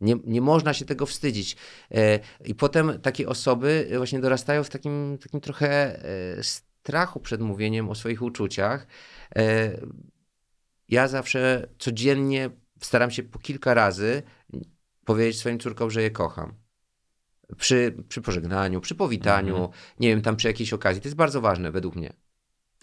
Nie, 0.00 0.14
nie 0.24 0.40
można 0.40 0.74
się 0.74 0.84
tego 0.84 1.06
wstydzić. 1.06 1.56
E, 1.90 2.18
I 2.44 2.54
potem 2.54 3.00
takie 3.00 3.28
osoby 3.28 3.90
właśnie 3.96 4.20
dorastają 4.20 4.64
w 4.64 4.70
takim, 4.70 5.18
takim 5.22 5.40
trochę 5.40 5.68
e, 6.04 6.42
strachu 6.82 7.20
przed 7.20 7.40
mówieniem 7.40 7.88
o 7.90 7.94
swoich 7.94 8.22
uczuciach. 8.22 8.86
E, 9.36 9.72
ja 10.88 11.08
zawsze 11.08 11.68
codziennie 11.78 12.50
staram 12.80 13.10
się 13.10 13.22
po 13.22 13.38
kilka 13.38 13.74
razy 13.74 14.22
powiedzieć 15.04 15.38
swoim 15.40 15.58
córkom, 15.58 15.90
że 15.90 16.02
je 16.02 16.10
kocham. 16.10 16.54
przy, 17.56 17.94
przy 18.08 18.20
pożegnaniu, 18.22 18.80
przy 18.80 18.94
powitaniu, 18.94 19.54
Mhm. 19.56 19.72
nie 20.00 20.08
wiem, 20.08 20.22
tam 20.22 20.36
przy 20.36 20.48
jakiejś 20.48 20.72
okazji. 20.72 21.02
To 21.02 21.08
jest 21.08 21.16
bardzo 21.16 21.40
ważne 21.40 21.72
według 21.72 21.96
mnie. 21.96 22.12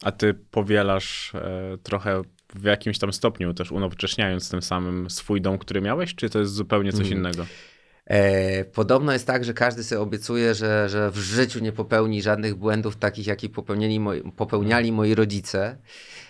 A 0.01 0.11
ty 0.11 0.33
powielasz 0.33 1.35
e, 1.35 1.77
trochę 1.83 2.21
w 2.55 2.63
jakimś 2.63 2.99
tam 2.99 3.13
stopniu, 3.13 3.53
też 3.53 3.71
unowocześniając 3.71 4.49
tym 4.49 4.61
samym 4.61 5.09
swój 5.09 5.41
dom, 5.41 5.57
który 5.57 5.81
miałeś, 5.81 6.15
czy 6.15 6.29
to 6.29 6.39
jest 6.39 6.53
zupełnie 6.53 6.91
coś 6.91 7.07
Mm. 7.07 7.17
innego? 7.19 7.45
E, 8.09 8.65
podobno 8.65 9.13
jest 9.13 9.27
tak, 9.27 9.43
że 9.43 9.53
każdy 9.53 9.83
sobie 9.83 10.01
obiecuje, 10.01 10.55
że, 10.55 10.89
że 10.89 11.11
w 11.11 11.17
życiu 11.17 11.59
nie 11.59 11.71
popełni 11.71 12.21
żadnych 12.21 12.55
błędów 12.55 12.95
takich, 12.97 13.27
jakie 13.27 13.49
popełnili 13.49 13.99
moi, 13.99 14.31
popełniali 14.31 14.91
moi 14.91 15.15
rodzice, 15.15 15.77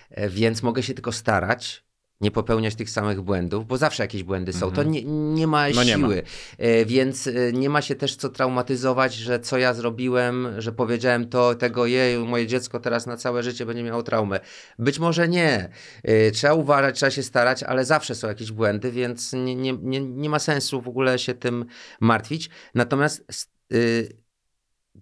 e, 0.09 0.29
więc 0.29 0.63
mogę 0.63 0.83
się 0.83 0.93
tylko 0.93 1.11
starać 1.11 1.88
nie 2.21 2.31
popełniać 2.31 2.75
tych 2.75 2.89
samych 2.89 3.21
błędów, 3.21 3.67
bo 3.67 3.77
zawsze 3.77 4.03
jakieś 4.03 4.23
błędy 4.23 4.53
są. 4.53 4.71
To 4.71 4.83
nie, 4.83 5.03
nie 5.03 5.47
ma 5.47 5.67
Mhm. 5.67 5.75
No 5.75 5.83
nie 5.83 5.97
ma. 5.97 6.07
siły, 6.07 6.23
E, 6.57 6.85
więc 6.85 7.27
e, 7.27 7.31
nie 7.53 7.69
ma 7.69 7.81
się 7.81 7.95
też 7.95 8.15
co 8.15 8.29
traumatyzować, 8.29 9.13
że 9.13 9.39
co 9.39 9.57
ja 9.57 9.73
zrobiłem, 9.73 10.47
że 10.57 10.71
powiedziałem 10.71 11.29
to, 11.29 11.55
tego 11.55 11.85
jej, 11.85 12.19
moje 12.19 12.47
dziecko 12.47 12.79
teraz 12.79 13.07
na 13.07 13.17
całe 13.17 13.43
życie 13.43 13.65
będzie 13.65 13.83
miało 13.83 14.03
traumę. 14.03 14.39
Być 14.79 14.99
może 14.99 15.27
nie. 15.27 15.69
E, 16.03 16.31
Trzeba 16.31 16.53
uważać, 16.53 16.95
trzeba 16.95 17.11
się 17.11 17.23
starać, 17.23 17.63
ale 17.63 17.85
zawsze 17.85 18.15
są 18.15 18.27
jakieś 18.27 18.51
błędy, 18.51 18.91
więc 18.91 19.33
nie, 19.33 19.55
nie, 19.55 19.73
nie, 19.73 20.01
nie 20.01 20.29
ma 20.29 20.39
sensu 20.39 20.81
w 20.81 20.87
ogóle 20.87 21.19
się 21.19 21.33
tym 21.33 21.65
martwić. 22.01 22.49
Natomiast 22.75 23.25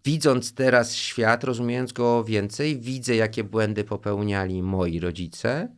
widząc 0.06 0.54
teraz 0.54 0.96
świat, 0.96 1.44
rozumiejąc 1.44 1.94
go 1.94 2.24
więcej, 2.24 2.80
widzę, 2.80 3.16
jakie 3.16 3.44
błędy 3.44 3.84
popełniali 3.84 4.64
moi 4.64 5.00
rodzice. 5.00 5.76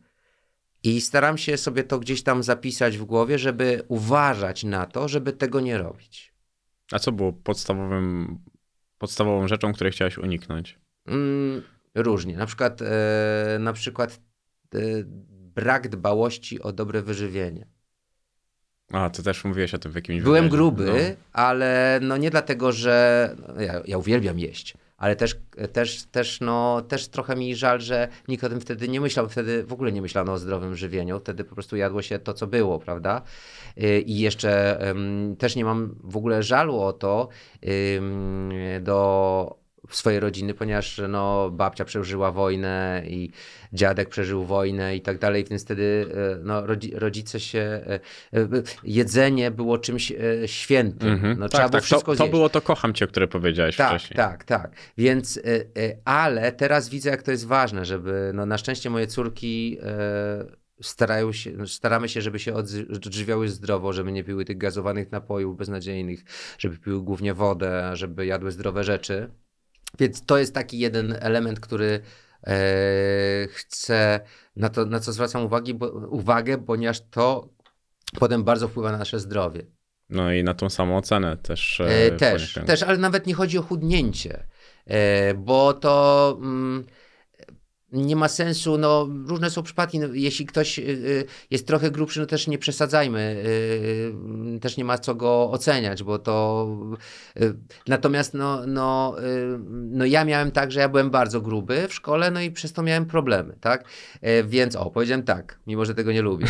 I 0.82 1.00
staram 1.00 1.38
się 1.38 1.56
sobie 1.56 1.84
to 1.84 1.98
gdzieś 1.98 2.22
tam 2.22 2.42
zapisać 2.42 2.98
w 2.98 3.04
głowie, 3.04 3.38
żeby 3.38 3.82
uważać 3.88 4.64
na 4.64 4.86
to, 4.86 5.08
żeby 5.08 5.32
tego 5.32 5.60
nie 5.60 5.78
robić. 5.78 6.34
A 6.92 6.98
co 6.98 7.12
było 7.12 7.32
podstawowym, 7.32 8.38
podstawową 8.98 9.48
rzeczą, 9.48 9.72
której 9.72 9.92
chciałeś 9.92 10.18
uniknąć? 10.18 10.78
Mm, 11.06 11.62
różnie. 11.94 12.36
Na 12.36 12.46
przykład, 12.46 12.82
e, 12.82 13.58
na 13.60 13.72
przykład 13.72 14.20
e, 14.74 14.78
brak 15.30 15.88
dbałości 15.88 16.62
o 16.62 16.72
dobre 16.72 17.02
wyżywienie. 17.02 17.66
A, 18.92 19.10
ty 19.10 19.22
też 19.22 19.44
mówiłeś 19.44 19.74
o 19.74 19.78
tym 19.78 19.92
w 19.92 19.94
jakimś 19.94 20.22
Byłem 20.22 20.44
wywiadzie. 20.44 20.56
gruby, 20.56 21.16
ale 21.32 21.98
no 22.02 22.16
nie 22.16 22.30
dlatego, 22.30 22.72
że 22.72 23.36
no 23.48 23.60
ja, 23.60 23.80
ja 23.86 23.98
uwielbiam 23.98 24.38
jeść, 24.38 24.74
ale 25.00 25.16
też, 25.16 25.36
też, 25.72 26.04
też, 26.04 26.40
no, 26.40 26.82
też 26.82 27.08
trochę 27.08 27.36
mi 27.36 27.56
żal, 27.56 27.80
że 27.80 28.08
nikt 28.28 28.44
o 28.44 28.48
tym 28.48 28.60
wtedy 28.60 28.88
nie 28.88 29.00
myślał. 29.00 29.28
Wtedy 29.28 29.64
w 29.64 29.72
ogóle 29.72 29.92
nie 29.92 30.02
myślano 30.02 30.32
o 30.32 30.38
zdrowym 30.38 30.76
żywieniu. 30.76 31.20
Wtedy 31.20 31.44
po 31.44 31.54
prostu 31.54 31.76
jadło 31.76 32.02
się 32.02 32.18
to, 32.18 32.34
co 32.34 32.46
było, 32.46 32.78
prawda? 32.78 33.22
Y, 33.78 34.00
I 34.00 34.18
jeszcze 34.18 34.80
też 35.38 35.56
nie 35.56 35.64
mam 35.64 35.94
w 36.04 36.16
ogóle 36.16 36.42
żalu 36.42 36.80
o 36.80 36.92
to 36.92 37.28
do 38.80 39.59
swojej 39.90 40.20
rodziny, 40.20 40.54
ponieważ 40.54 41.00
no, 41.08 41.50
babcia 41.50 41.84
przeżyła 41.84 42.32
wojnę 42.32 43.02
i 43.06 43.30
dziadek 43.72 44.08
przeżył 44.08 44.44
wojnę 44.44 44.96
i 44.96 45.00
tak 45.00 45.18
dalej, 45.18 45.44
więc 45.50 45.64
wtedy 45.64 46.06
e, 46.14 46.38
no, 46.42 46.66
rodzi, 46.66 46.92
rodzice 46.94 47.40
się... 47.40 47.58
e, 47.58 48.00
e, 48.32 48.48
Jedzenie 48.84 49.50
było 49.50 49.78
czymś 49.78 50.12
świętym. 50.46 51.08
Mhm. 51.12 51.38
No, 51.38 51.48
tak, 51.48 51.52
trzeba 51.52 51.68
było 51.68 51.80
tak. 51.80 51.84
wszystko 51.84 52.12
to, 52.12 52.16
to 52.16 52.24
zjeść. 52.24 52.30
było 52.30 52.48
to 52.48 52.60
kocham 52.60 52.94
cię, 52.94 53.06
które 53.06 53.28
powiedziałeś 53.28 53.76
Tak, 53.76 53.88
wcześniej. 53.88 54.16
tak, 54.16 54.44
tak. 54.44 54.70
Więc, 54.98 55.40
ale 56.04 56.52
teraz 56.52 56.88
widzę, 56.88 57.10
jak 57.10 57.22
to 57.22 57.30
jest 57.30 57.46
ważne, 57.46 57.84
żeby, 57.84 58.30
no 58.34 58.46
na 58.46 58.58
szczęście 58.58 58.90
moje 58.90 59.06
córki 59.06 59.78
starają 60.82 61.32
się, 61.32 61.66
staramy 61.66 62.08
się, 62.08 62.22
żeby 62.22 62.38
się 62.38 62.54
odżywiały 62.54 63.48
zdrowo, 63.48 63.92
żeby 63.92 64.12
nie 64.12 64.24
piły 64.24 64.44
tych 64.44 64.58
gazowanych 64.58 65.12
napojów 65.12 65.56
beznadziejnych, 65.56 66.24
żeby 66.58 66.76
piły 66.78 67.02
głównie 67.02 67.34
wodę, 67.34 67.96
żeby 67.96 68.26
jadły 68.26 68.50
zdrowe 68.50 68.84
rzeczy. 68.84 69.30
Więc 69.98 70.26
to 70.26 70.38
jest 70.38 70.54
taki 70.54 70.78
jeden 70.78 71.16
element, 71.20 71.60
który 71.60 72.00
e, 72.46 72.52
chcę, 73.48 74.20
na, 74.56 74.68
to, 74.68 74.84
na 74.84 75.00
co 75.00 75.12
zwracam 75.12 75.44
uwagi, 75.44 75.74
bo, 75.74 75.86
uwagę, 75.90 76.58
ponieważ 76.58 77.00
to 77.10 77.48
potem 78.18 78.44
bardzo 78.44 78.68
wpływa 78.68 78.92
na 78.92 78.98
nasze 78.98 79.20
zdrowie. 79.20 79.66
No 80.10 80.32
i 80.32 80.44
na 80.44 80.54
tą 80.54 80.70
samą 80.70 80.96
ocenę 80.96 81.36
też. 81.36 81.80
E, 81.80 82.06
e, 82.06 82.10
też, 82.10 82.58
też, 82.66 82.82
ale 82.82 82.98
nawet 82.98 83.26
nie 83.26 83.34
chodzi 83.34 83.58
o 83.58 83.62
chudnięcie, 83.62 84.46
e, 84.86 85.34
bo 85.34 85.74
to 85.74 86.38
mm, 86.42 86.86
nie 87.92 88.16
ma 88.16 88.28
sensu, 88.28 88.78
no 88.78 89.08
różne 89.26 89.50
są 89.50 89.62
przypadki, 89.62 89.98
no, 89.98 90.06
jeśli 90.12 90.46
ktoś 90.46 90.78
y, 90.78 90.82
y, 90.82 91.24
jest 91.50 91.66
trochę 91.66 91.90
grubszy, 91.90 92.20
no 92.20 92.26
też 92.26 92.46
nie 92.46 92.58
przesadzajmy, 92.58 93.42
y, 94.56 94.60
też 94.60 94.76
nie 94.76 94.84
ma 94.84 94.98
co 94.98 95.14
go 95.14 95.50
oceniać, 95.50 96.02
bo 96.02 96.18
to 96.18 96.66
natomiast 97.86 98.34
no, 98.34 98.66
no, 98.66 99.16
no 99.70 100.04
ja 100.04 100.24
miałem 100.24 100.50
tak, 100.50 100.72
że 100.72 100.80
ja 100.80 100.88
byłem 100.88 101.10
bardzo 101.10 101.40
gruby 101.40 101.88
w 101.88 101.94
szkole, 101.94 102.30
no 102.30 102.40
i 102.40 102.50
przez 102.50 102.72
to 102.72 102.82
miałem 102.82 103.06
problemy, 103.06 103.56
tak, 103.60 103.84
e, 104.20 104.44
więc 104.44 104.76
o, 104.76 104.90
powiedziałem 104.90 105.22
tak, 105.22 105.58
mimo 105.66 105.84
że 105.84 105.94
tego 105.94 106.12
nie 106.12 106.22
lubię, 106.22 106.46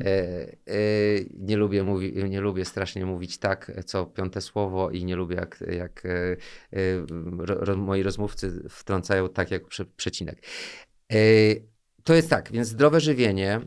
e, 0.00 0.06
e, 0.06 0.76
nie 1.38 1.56
lubię 1.56 1.82
mówi, 1.82 2.24
nie 2.28 2.40
lubię 2.40 2.64
strasznie 2.64 3.06
mówić 3.06 3.38
tak, 3.38 3.72
co 3.86 4.06
piąte 4.06 4.40
słowo 4.40 4.90
i 4.90 5.04
nie 5.04 5.16
lubię 5.16 5.36
jak, 5.36 5.64
jak 5.70 6.02
ro, 7.38 7.76
moi 7.76 8.02
rozmówcy 8.02 8.62
wtrącają 8.70 9.28
tak 9.28 9.50
jak 9.50 9.66
prze, 9.66 9.84
przecinek. 9.84 10.42
E, 11.12 11.16
To 12.04 12.14
jest 12.14 12.30
tak, 12.30 12.52
więc 12.52 12.68
zdrowe 12.68 13.00
żywienie, 13.00 13.60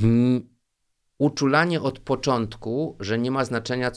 mm, 0.00 0.48
uczulanie 1.18 1.80
od 1.80 1.98
początku, 1.98 2.96
że 3.00 3.18
nie 3.18 3.30
ma 3.30 3.44
znaczenia, 3.44 3.88
e, 3.90 3.92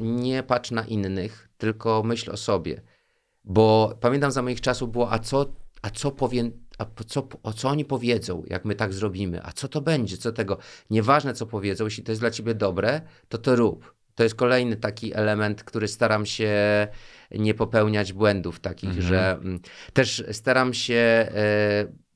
nie 0.00 0.42
patrz 0.42 0.70
na 0.70 0.84
innych, 0.84 1.48
tylko 1.56 2.02
myśl 2.02 2.30
o 2.30 2.36
sobie. 2.36 2.82
Bo 3.44 3.98
pamiętam 4.00 4.30
za 4.30 4.42
moich 4.42 4.60
czasów 4.60 4.92
było, 4.92 5.12
a 5.12 5.18
co, 5.18 5.54
a 5.82 5.90
co 5.90 6.10
powie, 6.10 6.50
a 6.78 6.86
co, 7.06 7.28
o 7.42 7.52
co 7.52 7.68
oni 7.68 7.84
powiedzą, 7.84 8.42
jak 8.46 8.64
my 8.64 8.74
tak 8.74 8.92
zrobimy, 8.92 9.40
a 9.44 9.52
co 9.52 9.68
to 9.68 9.80
będzie, 9.80 10.16
co 10.16 10.32
tego. 10.32 10.58
Nieważne, 10.90 11.34
co 11.34 11.46
powiedzą, 11.46 11.84
jeśli 11.84 12.04
to 12.04 12.12
jest 12.12 12.22
dla 12.22 12.30
ciebie 12.30 12.54
dobre, 12.54 13.00
to 13.28 13.38
to 13.38 13.56
rób. 13.56 13.94
To 14.14 14.22
jest 14.22 14.34
kolejny 14.34 14.76
taki 14.76 15.14
element, 15.14 15.64
który 15.64 15.88
staram 15.88 16.26
się 16.26 16.52
nie 17.30 17.54
popełniać 17.54 18.12
błędów 18.12 18.60
takich, 18.60 18.90
Mhm. 18.90 19.06
że 19.06 19.32
mm, 19.32 19.60
też 19.92 20.24
staram 20.32 20.74
się, 20.74 20.94
e, 20.94 21.28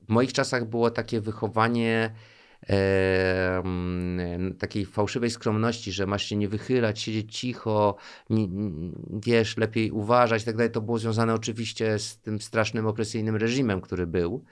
w 0.01 0.09
moich 0.09 0.33
czasach 0.33 0.69
było 0.69 0.91
takie 0.91 1.21
wychowanie 1.21 2.13
e, 2.69 3.57
mm, 3.57 4.55
takiej 4.55 4.85
fałszywej 4.85 5.29
skromności, 5.29 5.91
że 5.91 6.07
masz 6.07 6.25
się 6.25 6.35
nie 6.35 6.47
wychylać, 6.47 7.01
siedzieć 7.01 7.39
cicho, 7.39 7.95
nie, 8.29 8.47
wiesz, 9.25 9.57
lepiej 9.57 9.91
uważać 9.91 10.41
i 10.41 10.45
tak 10.45 10.55
dalej. 10.55 10.71
To 10.71 10.81
było 10.81 10.99
związane 10.99 11.33
oczywiście 11.33 11.99
z 11.99 12.17
tym 12.17 12.41
strasznym 12.41 12.87
opresyjnym 12.87 13.35
reżimem, 13.35 13.81
który 13.81 14.07
był 14.07 14.43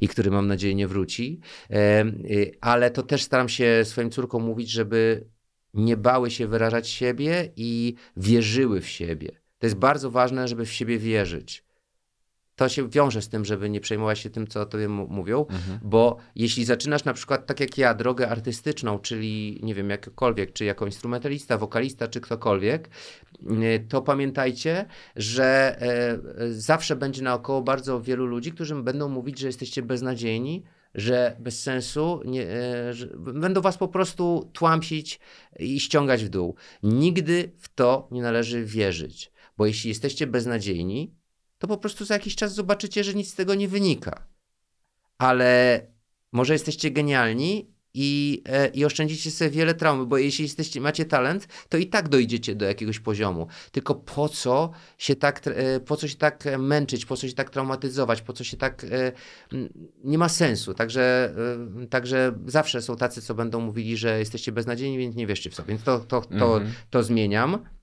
i 0.00 0.08
który 0.08 0.30
mam 0.30 0.46
nadzieję 0.46 0.74
nie 0.74 0.88
wróci. 0.88 1.40
E, 1.70 2.04
y, 2.04 2.52
ale 2.60 2.90
to 2.90 3.02
też 3.02 3.22
staram 3.22 3.48
się 3.48 3.84
swoim 3.84 4.10
córkom 4.10 4.42
mówić, 4.42 4.70
żeby 4.70 5.26
nie 5.74 5.96
bały 5.96 6.30
się 6.30 6.46
wyrażać 6.46 6.88
siebie 6.88 7.52
i 7.56 7.94
wierzyły 8.16 8.80
w 8.80 8.88
siebie. 8.88 9.39
To 9.60 9.66
jest 9.66 9.76
bardzo 9.76 10.10
ważne, 10.10 10.48
żeby 10.48 10.66
w 10.66 10.72
siebie 10.72 10.98
wierzyć. 10.98 11.64
To 12.56 12.68
się 12.68 12.88
wiąże 12.88 13.22
z 13.22 13.28
tym, 13.28 13.44
żeby 13.44 13.70
nie 13.70 13.80
przejmować 13.80 14.18
się 14.18 14.30
tym, 14.30 14.46
co 14.46 14.60
o 14.60 14.66
tobie 14.66 14.88
mówią, 14.88 15.46
Mhm. 15.50 15.78
bo 15.82 16.16
jeśli 16.36 16.64
zaczynasz 16.64 17.04
na 17.04 17.12
przykład 17.12 17.46
tak 17.46 17.60
jak 17.60 17.78
ja, 17.78 17.94
drogę 17.94 18.28
artystyczną, 18.28 18.98
czyli 18.98 19.60
nie 19.62 19.74
wiem, 19.74 19.90
jakkolwiek, 19.90 20.52
czy 20.52 20.64
jako 20.64 20.86
instrumentalista, 20.86 21.58
wokalista, 21.58 22.08
czy 22.08 22.20
ktokolwiek, 22.20 22.88
y, 23.42 23.86
to 23.88 24.02
pamiętajcie, 24.02 24.86
że 25.16 25.76
e, 25.80 26.18
zawsze 26.52 26.96
będzie 26.96 27.22
naokoło 27.22 27.62
bardzo 27.62 28.00
wielu 28.00 28.26
ludzi, 28.26 28.52
którzy 28.52 28.74
będą 28.74 29.08
mówić, 29.08 29.38
że 29.38 29.46
jesteście 29.46 29.82
beznadziejni, 29.82 30.62
że 30.94 31.36
bez 31.38 31.62
sensu, 31.62 32.20
nie, 32.24 32.42
e, 32.46 32.94
że 32.94 33.06
będą 33.16 33.60
was 33.60 33.78
po 33.78 33.88
prostu 33.88 34.50
tłamsić 34.52 35.20
i 35.58 35.80
ściągać 35.80 36.24
w 36.24 36.28
dół. 36.28 36.54
Nigdy 36.82 37.52
w 37.58 37.74
to 37.74 38.08
nie 38.10 38.22
należy 38.22 38.64
wierzyć, 38.64 39.32
bo 39.60 39.66
jeśli 39.66 39.88
jesteście 39.88 40.26
beznadziejni, 40.26 41.14
to 41.58 41.66
po 41.66 41.76
prostu 41.76 42.04
za 42.04 42.14
jakiś 42.14 42.36
czas 42.36 42.54
zobaczycie, 42.54 43.04
że 43.04 43.14
nic 43.14 43.30
z 43.30 43.34
tego 43.34 43.54
nie 43.54 43.68
wynika. 43.68 44.26
Ale 45.18 45.80
może 46.32 46.52
jesteście 46.52 46.90
genialni 46.90 47.70
i, 47.94 48.42
e, 48.46 48.68
i 48.68 48.84
oszczędzicie 48.84 49.30
sobie 49.30 49.50
wiele 49.50 49.74
traumy, 49.74 50.06
bo 50.06 50.18
jeśli 50.18 50.42
jesteście, 50.44 50.80
macie 50.80 51.04
talent, 51.04 51.48
to 51.68 51.76
i 51.78 51.86
tak 51.86 52.08
dojdziecie 52.08 52.54
do 52.54 52.64
jakiegoś 52.64 52.98
poziomu. 53.00 53.46
Tylko 53.72 53.94
po 53.94 54.28
co 54.28 54.70
się 54.98 55.16
tak, 55.16 55.42
e, 55.46 55.80
po 55.80 55.96
co 55.96 56.08
się 56.08 56.16
tak 56.16 56.46
e, 56.46 56.58
męczyć, 56.58 57.06
po 57.06 57.16
co 57.16 57.28
się 57.28 57.34
tak 57.34 57.50
traumatyzować, 57.50 58.22
po 58.22 58.32
co 58.32 58.44
się 58.44 58.56
tak. 58.56 58.84
E, 58.84 59.12
nie 60.04 60.18
ma 60.18 60.28
sensu. 60.28 60.74
Także, 60.74 61.34
e, 61.82 61.86
także 61.86 62.32
zawsze 62.46 62.82
są 62.82 62.96
tacy, 62.96 63.22
co 63.22 63.34
będą 63.34 63.60
mówili, 63.60 63.96
że 63.96 64.18
jesteście 64.18 64.52
beznadziejni, 64.52 64.98
więc 64.98 65.16
nie 65.16 65.26
wierzcie 65.26 65.50
w 65.50 65.54
sobie. 65.54 65.68
Więc 65.68 65.82
to, 65.82 65.98
to, 65.98 66.20
to, 66.20 66.56
Mhm. 66.56 66.72
to 66.90 67.02
zmieniam. 67.02 67.79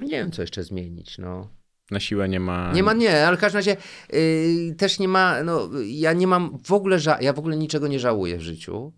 Nie 0.00 0.08
wiem, 0.10 0.30
co 0.32 0.42
jeszcze 0.42 0.62
zmienić. 0.64 1.18
No. 1.18 1.48
Na 1.90 2.00
siłę 2.00 2.28
nie 2.28 2.40
ma. 2.40 2.72
Nie 2.72 2.82
ma, 2.82 2.92
nie, 2.92 3.26
ale 3.26 3.36
w 3.36 3.40
każdym 3.40 3.58
razie 3.58 3.76
yy, 4.12 4.74
też 4.74 4.98
nie 4.98 5.08
ma, 5.08 5.42
no 5.42 5.68
ja 5.86 6.12
nie 6.12 6.26
mam 6.26 6.58
w 6.64 6.72
ogóle, 6.72 6.96
ża- 6.98 7.22
ja 7.22 7.32
w 7.32 7.38
ogóle 7.38 7.56
niczego 7.56 7.88
nie 7.88 7.98
żałuję 8.00 8.36
w 8.36 8.40
życiu, 8.42 8.92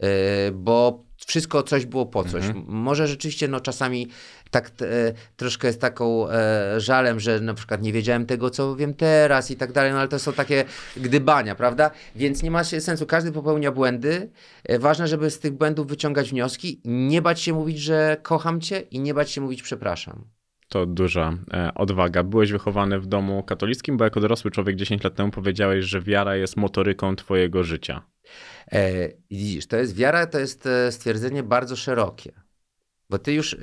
yy, 0.00 0.08
bo 0.52 1.04
wszystko 1.26 1.62
coś 1.62 1.86
było 1.86 2.06
po 2.06 2.24
coś. 2.24 2.44
Mhm. 2.44 2.64
Może 2.68 3.06
rzeczywiście 3.06 3.48
no 3.48 3.60
czasami 3.60 4.08
tak 4.50 4.70
e, 4.80 5.12
troszkę 5.36 5.72
z 5.72 5.78
taką 5.78 6.30
e, 6.30 6.80
żalem, 6.80 7.20
że 7.20 7.40
na 7.40 7.54
przykład 7.54 7.82
nie 7.82 7.92
wiedziałem 7.92 8.26
tego, 8.26 8.50
co 8.50 8.76
wiem 8.76 8.94
teraz 8.94 9.50
i 9.50 9.56
tak 9.56 9.72
dalej, 9.72 9.92
no 9.92 9.98
ale 9.98 10.08
to 10.08 10.18
są 10.18 10.32
takie 10.32 10.64
gdybania, 10.96 11.54
prawda? 11.54 11.90
Więc 12.16 12.42
nie 12.42 12.50
ma 12.50 12.64
sensu. 12.64 13.06
Każdy 13.06 13.32
popełnia 13.32 13.72
błędy. 13.72 14.30
E, 14.64 14.78
ważne, 14.78 15.08
żeby 15.08 15.30
z 15.30 15.38
tych 15.38 15.52
błędów 15.52 15.86
wyciągać 15.86 16.30
wnioski, 16.30 16.80
nie 16.84 17.22
bać 17.22 17.40
się 17.40 17.52
mówić, 17.52 17.78
że 17.78 18.16
kocham 18.22 18.60
cię 18.60 18.80
i 18.80 19.00
nie 19.00 19.14
bać 19.14 19.30
się 19.30 19.40
mówić 19.40 19.62
przepraszam. 19.62 20.24
To 20.68 20.86
duża 20.86 21.38
e, 21.52 21.74
odwaga. 21.74 22.22
Byłeś 22.22 22.52
wychowany 22.52 23.00
w 23.00 23.06
domu 23.06 23.42
katolickim, 23.42 23.96
bo 23.96 24.04
jako 24.04 24.20
dorosły 24.20 24.50
człowiek 24.50 24.76
10 24.76 25.04
lat 25.04 25.14
temu 25.14 25.30
powiedziałeś, 25.30 25.84
że 25.84 26.00
wiara 26.00 26.36
jest 26.36 26.56
motoryką 26.56 27.16
twojego 27.16 27.64
życia. 27.64 28.02
E, 28.72 29.08
i 29.08 29.36
widzisz, 29.36 29.66
to 29.66 29.76
jest 29.76 29.96
wiara, 29.96 30.26
to 30.26 30.38
jest 30.38 30.66
e, 30.66 30.92
stwierdzenie 30.92 31.42
bardzo 31.42 31.76
szerokie. 31.76 32.32
Bo 33.10 33.18
ty 33.18 33.32
już 33.32 33.54
e, 33.54 33.58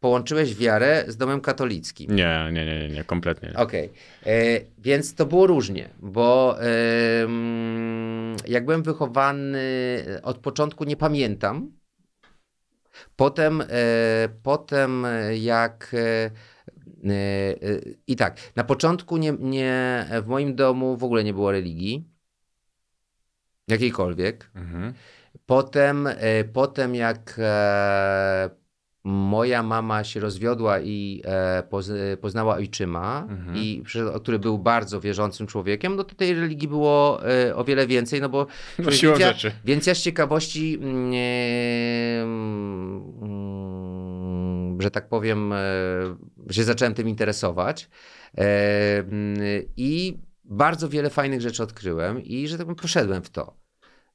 połączyłeś 0.00 0.54
wiarę 0.54 1.04
z 1.08 1.16
domem 1.16 1.40
katolickim. 1.40 2.16
Nie, 2.16 2.50
nie, 2.52 2.66
nie, 2.66 2.78
nie, 2.78 2.88
nie 2.88 3.04
kompletnie. 3.04 3.48
nie. 3.48 3.56
Okej, 3.56 3.90
więc 4.78 5.14
to 5.14 5.26
było 5.26 5.46
różnie, 5.46 5.88
bo 5.98 6.56
jak 8.46 8.64
byłem 8.64 8.82
wychowany 8.82 9.58
od 10.22 10.38
początku 10.38 10.84
nie 10.84 10.96
pamiętam. 10.96 11.72
Potem, 13.16 13.62
potem 14.42 15.06
jak 15.40 15.92
i 18.06 18.16
tak, 18.16 18.36
na 18.56 18.64
początku 18.64 19.16
nie, 19.16 19.32
nie, 19.38 20.06
w 20.22 20.26
moim 20.26 20.54
domu 20.54 20.96
w 20.96 21.04
ogóle 21.04 21.24
nie 21.24 21.34
było 21.34 21.52
religii. 21.52 22.11
Jakiejkolwiek. 23.68 24.50
Mhm. 24.54 24.92
Potem, 25.46 26.06
e, 26.06 26.44
potem 26.44 26.94
jak 26.94 27.34
e, 27.38 28.50
moja 29.04 29.62
mama 29.62 30.04
się 30.04 30.20
rozwiodła 30.20 30.80
i 30.80 31.22
e, 31.24 31.62
poz, 31.62 31.90
poznała 32.20 32.54
ojczyma, 32.54 33.26
Mhm. 33.28 33.56
i, 33.56 33.82
który 34.20 34.38
był 34.38 34.58
bardzo 34.58 35.00
wierzącym 35.00 35.46
człowiekiem, 35.46 35.96
no 35.96 36.04
to 36.04 36.14
tej 36.14 36.34
religii 36.34 36.68
było 36.68 37.20
o 37.54 37.64
wiele 37.64 37.86
więcej, 37.86 38.20
no 38.20 38.28
bo 38.28 38.46
No 38.78 38.90
siłą 38.90 39.12
więc 39.12 39.20
ja, 39.20 39.28
rzeczy. 39.28 39.52
Więc 39.64 39.86
ja 39.86 39.94
z 39.94 40.02
ciekawości, 40.02 40.78
mm, 40.82 41.12
mm, 43.22 44.82
że 44.82 44.90
tak 44.90 45.08
powiem, 45.08 45.54
że 46.46 46.64
zacząłem 46.64 46.94
tym 46.94 47.08
interesować 47.08 47.90
mm, 48.34 49.38
i 49.76 50.18
bardzo 50.52 50.88
wiele 50.88 51.10
fajnych 51.10 51.40
rzeczy 51.40 51.62
odkryłem 51.62 52.22
i, 52.22 52.48
że 52.48 52.58
tak 52.58 52.66
powiem, 52.66 52.76
poszedłem 52.76 53.22
w 53.22 53.30
to. 53.30 53.56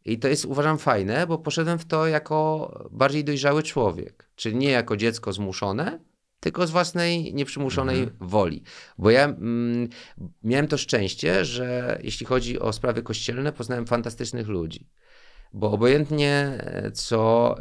I 0.05 0.19
to 0.19 0.27
jest, 0.27 0.45
uważam, 0.45 0.77
fajne, 0.77 1.27
bo 1.27 1.37
poszedłem 1.37 1.79
w 1.79 1.85
to 1.85 2.07
jako 2.07 2.71
bardziej 2.91 3.23
dojrzały 3.23 3.63
człowiek. 3.63 4.29
Czyli 4.35 4.55
nie 4.55 4.69
jako 4.69 4.97
dziecko 4.97 5.33
zmuszone, 5.33 5.99
tylko 6.39 6.67
z 6.67 6.71
własnej 6.71 7.33
nieprzymuszonej 7.33 7.99
Mhm. 7.99 8.17
woli. 8.29 8.63
Bo 8.97 9.09
ja 9.09 9.23
mm, 9.23 9.89
miałem 10.43 10.67
to 10.67 10.77
szczęście, 10.77 11.45
że 11.45 11.99
jeśli 12.03 12.25
chodzi 12.25 12.59
o 12.59 12.73
sprawy 12.73 13.03
kościelne, 13.03 13.51
poznałem 13.51 13.85
fantastycznych 13.85 14.47
ludzi. 14.47 14.89
Bo 15.53 15.71
obojętnie 15.71 16.63
co 16.93 17.55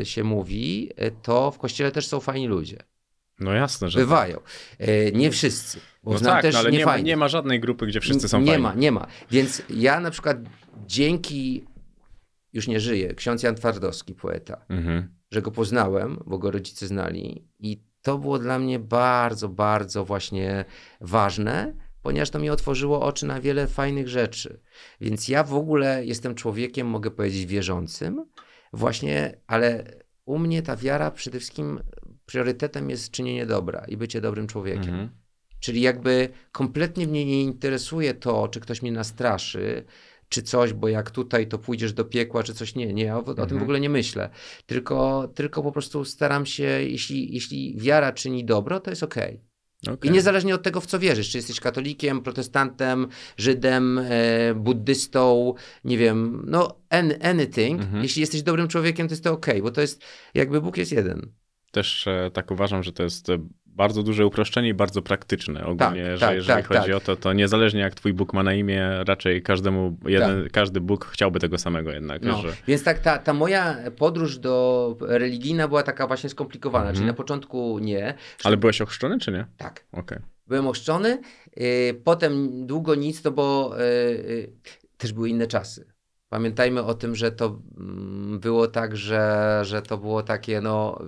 y, 0.00 0.04
się 0.04 0.24
mówi, 0.24 0.90
to 1.22 1.50
w 1.50 1.58
kościele 1.58 1.92
też 1.92 2.06
są 2.06 2.20
fajni 2.20 2.46
ludzie. 2.46 2.78
No 3.40 3.52
jasne, 3.52 3.90
że 3.90 3.98
Bywają. 3.98 4.38
Y, 4.80 5.12
nie 5.14 5.30
wszyscy. 5.30 5.80
Bo 6.02 6.12
No 6.12 6.20
tak, 6.20 6.42
też 6.42 6.54
no, 6.54 6.58
ale 6.60 6.70
nie 6.70 6.86
ma, 6.86 6.98
nie 6.98 7.16
ma 7.16 7.28
żadnej 7.28 7.60
grupy, 7.60 7.86
gdzie 7.86 8.00
wszyscy 8.00 8.28
są 8.28 8.40
nie 8.40 8.46
fajni. 8.46 8.62
ma, 8.62 8.74
nie 8.74 8.92
ma. 8.92 9.06
Więc 9.30 9.62
ja 9.70 10.00
na 10.00 10.10
przykład 10.10 10.36
dzięki, 10.86 11.64
już 12.52 12.68
nie 12.68 12.80
żyję, 12.80 13.14
ksiądz 13.14 13.42
Jan 13.42 13.54
Twardowski, 13.54 14.14
poeta, 14.14 14.64
Mhm. 14.68 15.08
że 15.30 15.42
go 15.42 15.50
poznałem, 15.50 16.22
bo 16.26 16.38
go 16.38 16.50
rodzice 16.50 16.86
znali 16.86 17.48
i 17.58 17.82
to 18.02 18.18
było 18.18 18.38
dla 18.38 18.58
mnie 18.58 18.78
bardzo, 18.78 19.48
bardzo 19.48 20.04
właśnie 20.04 20.64
ważne, 21.00 21.74
ponieważ 22.02 22.30
to 22.30 22.38
mi 22.38 22.50
otworzyło 22.50 23.02
oczy 23.02 23.26
na 23.26 23.40
wiele 23.40 23.66
fajnych 23.66 24.08
rzeczy. 24.08 24.60
Więc 25.00 25.28
ja 25.28 25.44
w 25.44 25.54
ogóle 25.54 26.04
jestem 26.06 26.34
człowiekiem, 26.34 26.86
mogę 26.86 27.10
powiedzieć, 27.10 27.46
wierzącym, 27.46 28.24
właśnie, 28.72 29.40
ale 29.46 29.84
u 30.24 30.38
mnie 30.38 30.62
ta 30.62 30.76
wiara 30.76 31.10
przede 31.10 31.38
wszystkim 31.38 31.80
priorytetem 32.26 32.90
jest 32.90 33.10
czynienie 33.10 33.46
dobra 33.46 33.84
i 33.88 33.96
bycie 33.96 34.20
dobrym 34.20 34.46
człowiekiem. 34.46 34.94
Mhm. 34.94 35.10
Czyli 35.60 35.80
jakby 35.80 36.28
kompletnie 36.52 37.06
mnie 37.06 37.24
nie 37.24 37.42
interesuje 37.42 38.14
to, 38.14 38.48
czy 38.48 38.60
ktoś 38.60 38.82
mnie 38.82 38.92
nastraszy, 38.92 39.84
czy 40.28 40.42
coś, 40.42 40.72
bo 40.72 40.88
jak 40.88 41.10
tutaj, 41.10 41.46
to 41.46 41.58
pójdziesz 41.58 41.92
do 41.92 42.04
piekła, 42.04 42.42
czy 42.42 42.54
coś. 42.54 42.74
Nie, 42.74 42.92
nie, 42.94 43.04
ja 43.04 43.16
o, 43.16 43.20
o 43.20 43.24
tym 43.24 43.42
Mhm. 43.42 43.60
w 43.60 43.62
ogóle 43.62 43.80
nie 43.80 43.90
myślę. 43.90 44.30
Tylko, 44.66 45.28
tylko 45.34 45.62
po 45.62 45.72
prostu 45.72 46.04
staram 46.04 46.46
się, 46.46 46.64
jeśli, 46.64 47.34
jeśli 47.34 47.74
wiara 47.78 48.12
czyni 48.12 48.44
dobro, 48.44 48.80
to 48.80 48.90
jest 48.90 49.02
okej. 49.02 49.40
Okej. 49.82 50.10
I 50.10 50.14
niezależnie 50.14 50.54
od 50.54 50.62
tego, 50.62 50.80
w 50.80 50.86
co 50.86 50.98
wierzysz, 50.98 51.30
czy 51.30 51.38
jesteś 51.38 51.60
katolikiem, 51.60 52.20
protestantem, 52.22 53.08
Żydem, 53.36 53.98
e, 53.98 54.54
buddystą, 54.54 55.54
nie 55.84 55.98
wiem, 55.98 56.44
no 56.46 56.80
an, 56.90 57.12
anything. 57.22 57.80
Mhm. 57.80 58.02
Jeśli 58.02 58.20
jesteś 58.20 58.42
dobrym 58.42 58.68
człowiekiem, 58.68 59.08
to 59.08 59.12
jest 59.12 59.24
to 59.24 59.32
okej, 59.32 59.62
bo 59.62 59.70
to 59.70 59.80
jest, 59.80 60.04
jakby 60.34 60.60
Bóg 60.60 60.76
jest 60.76 60.92
jeden. 60.92 61.32
Też 61.76 62.06
e, 62.06 62.30
tak 62.32 62.50
uważam, 62.50 62.82
że 62.82 62.92
to 62.92 63.02
jest 63.02 63.30
e, 63.30 63.38
bardzo 63.66 64.02
duże 64.02 64.26
uproszczenie 64.26 64.68
i 64.68 64.74
bardzo 64.74 65.02
praktyczne. 65.02 65.66
Ogólnie, 65.66 66.04
Tak, 66.04 66.18
że 66.18 66.26
tak, 66.26 66.34
jeżeli 66.34 66.62
tak, 66.62 66.66
chodzi 66.66 66.86
tak. 66.86 66.96
o 66.96 67.00
to, 67.00 67.16
to 67.16 67.32
niezależnie 67.32 67.80
jak 67.80 67.94
twój 67.94 68.12
Bóg 68.12 68.32
ma 68.32 68.42
na 68.42 68.54
imię, 68.54 68.90
raczej 69.06 69.42
każdemu, 69.42 69.98
jeden, 70.06 70.48
każdy 70.52 70.80
Bóg 70.80 71.04
chciałby 71.04 71.40
tego 71.40 71.58
samego 71.58 71.92
jednak. 71.92 72.22
Tak. 72.22 72.32
No, 72.32 72.42
Że... 72.42 72.48
Więc 72.68 72.84
tak, 72.84 72.98
ta, 72.98 73.18
ta 73.18 73.32
moja 73.32 73.76
podróż 73.96 74.38
do 74.38 74.96
religijna 75.00 75.68
była 75.68 75.82
taka 75.82 76.06
właśnie 76.06 76.30
skomplikowana. 76.30 76.84
Mhm. 76.84 76.96
Czyli 76.96 77.06
na 77.06 77.14
początku 77.14 77.78
nie. 77.78 78.14
Ale 78.44 78.56
byłeś 78.56 78.80
ochrzczony, 78.80 79.18
czy 79.18 79.32
nie? 79.32 79.46
Tak. 79.56 79.84
Okej. 79.92 80.18
Byłem 80.46 80.66
ochrzczony, 80.66 81.20
y, 81.60 82.00
potem 82.04 82.66
długo 82.66 82.94
nic, 82.94 83.24
no 83.24 83.30
bo 83.30 83.76
y, 83.78 83.82
y, 83.82 84.52
też 84.96 85.12
były 85.12 85.28
inne 85.28 85.46
czasy. 85.46 85.86
Pamiętajmy 86.28 86.82
o 86.82 86.94
tym, 86.94 87.16
że 87.16 87.32
to 87.32 87.60
mm, 87.78 88.40
było 88.40 88.66
tak, 88.66 88.96
że, 88.96 89.60
że 89.62 89.82
to 89.82 89.98
było 89.98 90.22
takie, 90.22 90.60
no, 90.60 90.98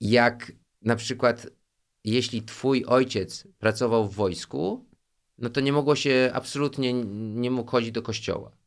jak 0.00 0.52
na 0.82 0.96
przykład, 0.96 1.46
jeśli 2.04 2.42
twój 2.42 2.84
ojciec 2.84 3.48
pracował 3.58 4.08
w 4.08 4.14
wojsku, 4.14 4.86
no 5.38 5.50
to 5.50 5.60
nie 5.60 5.72
mogło 5.72 5.96
się 5.96 6.30
absolutnie, 6.34 6.92
nie 6.92 7.50
mógł 7.50 7.70
chodzić 7.70 7.92
do 7.92 8.02
kościoła. 8.02 8.57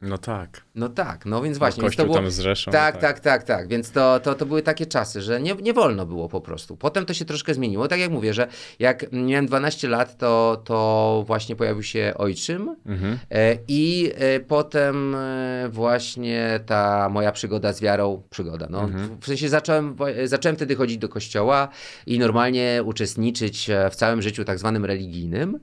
No 0.00 0.18
tak. 0.18 0.62
No 0.74 0.88
tak, 0.88 1.26
no 1.26 1.42
więc 1.42 1.58
właśnie. 1.58 1.82
więc 1.82 1.90
Kościół 1.90 2.04
to 2.04 2.12
było, 2.12 2.18
tam 2.18 2.30
z 2.30 2.38
Rzeszą. 2.38 2.70
tak, 2.70 2.96
tak, 2.96 3.20
tak, 3.20 3.42
tak. 3.42 3.68
Więc 3.68 3.90
to, 3.90 4.20
to, 4.20 4.34
to 4.34 4.46
były 4.46 4.62
takie 4.62 4.86
czasy, 4.86 5.22
że 5.22 5.40
nie, 5.40 5.54
nie 5.54 5.72
wolno 5.72 6.06
było 6.06 6.28
po 6.28 6.40
prostu. 6.40 6.76
Potem 6.76 7.06
to 7.06 7.14
się 7.14 7.24
troszkę 7.24 7.54
zmieniło. 7.54 7.88
Tak 7.88 8.00
jak 8.00 8.10
mówię, 8.10 8.34
że 8.34 8.48
jak 8.78 9.12
miałem 9.12 9.46
12 9.46 9.88
lat, 9.88 10.18
to, 10.18 10.62
to 10.64 11.24
właśnie 11.26 11.56
pojawił 11.56 11.82
się 11.82 12.12
ojczym. 12.16 12.76
Mhm. 12.86 13.18
E, 13.30 13.58
I 13.68 14.12
e, 14.14 14.40
potem 14.40 15.14
e, 15.14 15.68
właśnie 15.68 16.60
ta 16.66 17.08
moja 17.08 17.32
przygoda 17.32 17.72
z 17.72 17.80
wiarą, 17.80 18.22
przygoda, 18.30 18.66
no. 18.70 18.80
Mhm. 18.80 19.20
W 19.20 19.26
sensie 19.26 19.48
zacząłem, 19.48 19.96
zacząłem 20.24 20.56
wtedy 20.56 20.76
chodzić 20.76 20.98
do 20.98 21.08
kościoła 21.08 21.68
i 22.06 22.18
normalnie 22.18 22.82
uczestniczyć 22.84 23.70
w 23.90 23.96
całym 23.96 24.22
życiu 24.22 24.44
tak 24.44 24.58
zwanym 24.58 24.84
religijnym. 24.84 25.58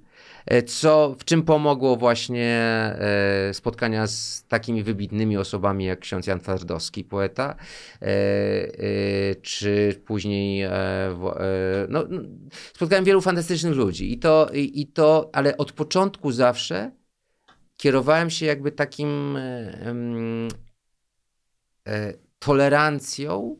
E, 0.45 0.63
Co, 0.63 1.15
w 1.19 1.25
czym 1.25 1.43
pomogło 1.43 1.95
właśnie 1.95 2.45
e, 2.49 3.53
spotkania 3.53 4.07
z 4.07 4.45
takimi 4.47 4.83
wybitnymi 4.83 5.37
osobami 5.37 5.85
jak 5.85 5.99
ksiądz 5.99 6.27
Jan 6.27 6.39
Twardowski, 6.39 7.03
poeta, 7.03 7.55
e, 8.01 8.07
czy 9.35 10.01
później, 10.05 10.69
no, 11.89 12.05
no, 12.09 12.21
spotkałem 12.75 13.05
wielu 13.05 13.21
fantastycznych 13.21 13.75
ludzi 13.75 14.13
i 14.13 14.19
to, 14.19 14.49
i, 14.53 14.87
to, 14.87 15.29
ale 15.33 15.57
od 15.57 15.71
początku 15.71 16.31
zawsze 16.31 16.91
kierowałem 17.77 18.29
się 18.29 18.45
jakby 18.45 18.71
takim 18.71 19.37
tolerancją 22.39 23.57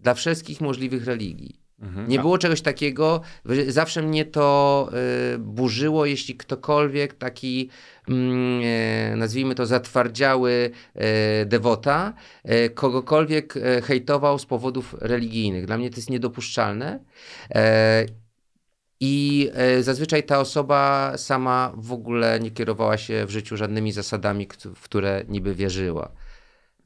dla 0.00 0.14
wszystkich 0.14 0.60
możliwych 0.60 1.04
religii. 1.04 1.59
Mhm. 1.80 2.08
Nie 2.08 2.18
było 2.18 2.38
czegoś 2.38 2.60
takiego, 2.60 3.20
zawsze 3.68 4.02
mnie 4.02 4.24
to 4.24 4.88
y, 5.34 5.38
burzyło, 5.38 6.06
jeśli 6.06 6.36
ktokolwiek 6.36 7.14
taki, 7.14 7.70
e, 8.08 9.16
nazwijmy 9.16 9.54
to 9.54 9.66
zatwardziały 9.66 10.70
e, 10.94 11.46
dewota, 11.46 12.12
e, 12.44 12.70
kogokolwiek 12.70 13.54
hejtował 13.84 14.38
z 14.38 14.46
powodów 14.46 14.96
religijnych. 15.00 15.66
Dla 15.66 15.78
mnie 15.78 15.90
to 15.90 15.96
jest 15.96 16.10
niedopuszczalne. 16.10 17.00
I 19.02 19.50
zazwyczaj 19.80 20.22
ta 20.22 20.40
osoba 20.40 21.12
sama 21.16 21.72
w 21.76 21.92
ogóle 21.92 22.40
nie 22.40 22.50
kierowała 22.50 22.98
się 22.98 23.26
w 23.26 23.30
życiu 23.30 23.56
żadnymi 23.56 23.92
zasadami, 23.92 24.48
w 24.74 24.82
które 24.82 25.24
niby 25.28 25.54
wierzyła. 25.54 26.12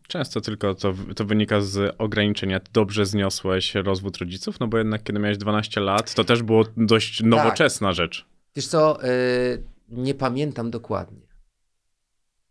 Często 0.08 0.40
tylko 0.40 0.74
to, 0.74 0.94
to 1.16 1.24
wynika 1.24 1.60
z 1.60 1.94
ograniczenia. 1.98 2.60
Dobrze 2.72 3.06
zniosłeś 3.06 3.74
rozwód 3.74 4.16
rodziców, 4.16 4.60
no 4.60 4.66
bo 4.66 4.78
jednak 4.78 5.02
kiedy 5.02 5.18
miałeś 5.18 5.38
12 5.38 5.80
lat, 5.80 6.14
to 6.14 6.24
też 6.24 6.42
było 6.42 6.64
dość 6.76 7.22
nowoczesna 7.22 7.92
rzecz. 7.92 8.26
Wiesz 8.56 8.66
co, 8.66 9.04
y, 9.04 9.62
nie 9.88 10.14
pamiętam 10.14 10.70
dokładnie. 10.70 11.20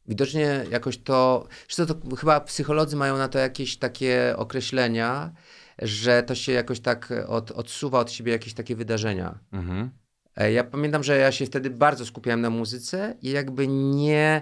Widocznie 0.08 0.66
jakoś 0.72 0.97
to, 0.97 1.47
zresztą 1.70 1.95
to 1.95 2.16
chyba 2.16 2.39
psycholodzy 2.41 2.95
mają 2.95 3.18
na 3.18 3.28
to 3.28 3.39
jakieś 3.39 3.78
takie 3.78 4.34
określenia, 4.38 5.32
że 5.82 6.24
to 6.24 6.36
się 6.36 6.51
jakoś 6.51 6.80
tak 6.80 7.14
od, 7.28 7.51
odsuwa 7.51 7.99
od 7.99 8.12
siebie 8.12 8.32
jakieś 8.32 8.54
takie 8.54 8.76
wydarzenia. 8.76 9.39
Mhm. 9.51 9.89
E, 10.36 10.51
Ja 10.51 10.64
pamiętam, 10.64 11.04
że 11.04 11.18
ja 11.18 11.32
się 11.32 11.45
wtedy 11.45 11.70
bardzo 11.70 12.06
skupiałem 12.06 12.41
na 12.41 12.49
muzyce 12.49 13.18
i 13.22 13.30
jakby 13.32 13.68
nie, 13.68 14.41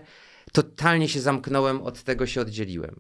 totalnie 0.52 1.08
się 1.10 1.20
zamknąłem, 1.20 1.82
od 1.82 2.04
tego 2.04 2.26
się 2.26 2.42
oddzieliłem. 2.42 3.00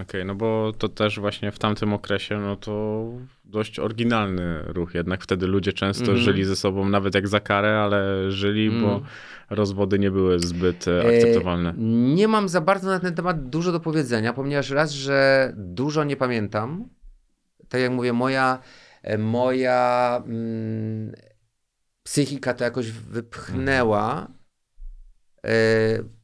Okej, 0.00 0.24
no 0.24 0.34
bo 0.34 0.72
to 0.78 0.88
też 0.88 1.20
właśnie 1.20 1.52
w 1.52 1.58
tamtym 1.58 1.92
okresie, 1.92 2.40
no 2.40 2.56
to 2.56 3.04
dość 3.44 3.78
oryginalny 3.78 4.62
ruch. 4.66 4.94
Jednak 4.94 5.22
wtedy 5.22 5.46
ludzie 5.46 5.72
często 5.72 6.04
Mhm. 6.04 6.18
żyli 6.18 6.44
ze 6.44 6.56
sobą 6.56 6.88
nawet 6.88 7.14
jak 7.14 7.28
za 7.28 7.40
karę, 7.40 7.80
ale 7.80 8.30
żyli, 8.30 8.70
bo 8.70 8.88
Mm. 8.88 9.02
rozwody 9.50 9.98
nie 9.98 10.10
były 10.10 10.38
zbyt 10.38 10.88
e, 10.88 11.04
E, 11.04 11.16
akceptowalne. 11.16 11.74
Nie 12.14 12.28
mam 12.28 12.48
za 12.48 12.60
bardzo 12.60 12.88
na 12.90 13.00
ten 13.00 13.14
temat 13.14 13.48
dużo 13.48 13.72
do 13.72 13.80
powiedzenia, 13.80 14.32
ponieważ 14.32 14.70
raz, 14.70 14.90
że 14.92 15.52
dużo 15.56 16.04
nie 16.04 16.16
pamiętam. 16.16 16.88
Tak 17.68 17.80
jak 17.80 17.92
mówię, 17.92 18.12
moja, 18.12 18.58
e, 19.02 19.18
moja 19.18 20.22
mm, 20.26 21.12
psychika 22.02 22.54
to 22.54 22.64
jakoś 22.64 22.90
wypchnęła. 22.90 24.28
E, 25.46 25.48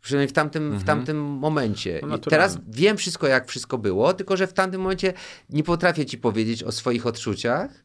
przynajmniej 0.01 0.29
w 0.29 0.33
tamtym, 0.33 0.63
w 0.63 0.67
Mhm. 0.73 0.85
tamtym 0.85 1.21
momencie. 1.21 2.01
No 2.07 2.19
teraz 2.19 2.59
wiem 2.69 2.97
wszystko, 2.97 3.27
jak 3.27 3.49
wszystko 3.49 3.79
było, 3.79 4.15
tylko 4.15 4.37
że 4.37 4.47
w 4.47 4.53
tamtym 4.53 4.81
momencie 4.81 5.13
nie 5.51 5.63
potrafię 5.63 6.07
ci 6.07 6.19
powiedzieć 6.19 6.63
o 6.63 6.73
swoich 6.73 7.07
odczuciach, 7.07 7.85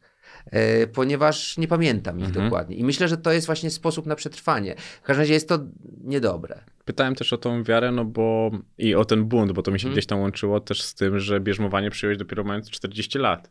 e, 0.50 0.86
ponieważ 0.86 1.58
nie 1.58 1.68
pamiętam 1.68 2.18
ich 2.20 2.26
Mhm. 2.26 2.44
dokładnie. 2.46 2.76
I 2.76 2.84
myślę, 2.84 3.08
że 3.08 3.16
to 3.16 3.32
jest 3.32 3.46
właśnie 3.46 3.70
sposób 3.70 4.06
na 4.06 4.14
przetrwanie. 4.16 4.74
W 5.02 5.06
każdym 5.06 5.20
razie 5.20 5.34
jest 5.34 5.48
to 5.48 5.58
niedobre. 6.04 6.60
Pytałem 6.84 7.14
też 7.14 7.32
o 7.32 7.38
tą 7.38 7.62
wiarę, 7.64 7.92
no 7.92 8.04
bo 8.04 8.50
i 8.78 8.94
o 8.94 9.04
ten 9.04 9.24
bunt, 9.24 9.52
bo 9.52 9.62
to 9.62 9.70
mi 9.70 9.80
się 9.80 9.84
Mhm. 9.86 9.92
gdzieś 9.94 10.06
tam 10.06 10.20
łączyło 10.20 10.60
też 10.60 10.82
z 10.82 10.94
tym, 10.94 11.18
że 11.18 11.40
bierzmowanie 11.40 11.90
przyjąłeś 11.90 12.18
dopiero 12.18 12.44
mając 12.44 12.70
40 12.70 13.18
lat. 13.18 13.50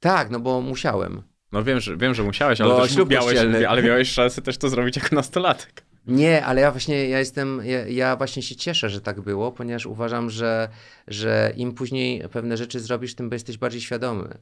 Tak, 0.00 0.30
no 0.30 0.40
bo 0.40 0.60
musiałem. 0.60 1.22
No 1.52 1.64
wiem, 1.64 1.80
że, 1.80 1.96
wiem, 1.96 2.14
że 2.14 2.22
musiałeś, 2.22 2.58
Bo 2.58 2.64
ale 2.78 2.88
też 2.88 2.96
miałeś, 3.08 3.38
ale 3.68 3.82
miałeś 3.82 4.10
szansę 4.12 4.42
też 4.42 4.58
to 4.58 4.68
zrobić 4.68 4.96
jako 4.96 5.14
nastolatek. 5.16 5.85
Nie, 6.06 6.44
ale 6.46 6.60
ja 6.60 6.70
właśnie, 6.70 7.08
ja 7.08 7.18
jestem, 7.18 7.60
ja, 7.64 7.86
ja 7.88 8.16
właśnie 8.16 8.42
się 8.42 8.56
cieszę, 8.56 8.90
że 8.90 9.00
tak 9.00 9.20
było, 9.20 9.52
ponieważ 9.52 9.86
uważam, 9.86 10.30
że, 10.30 10.68
że 11.06 11.52
im 11.56 11.72
później 11.74 12.28
pewne 12.28 12.56
rzeczy 12.56 12.80
zrobisz, 12.80 13.14
tym 13.14 13.30
jesteś 13.32 13.58
bardziej 13.58 13.80
świadomy. 13.80 14.38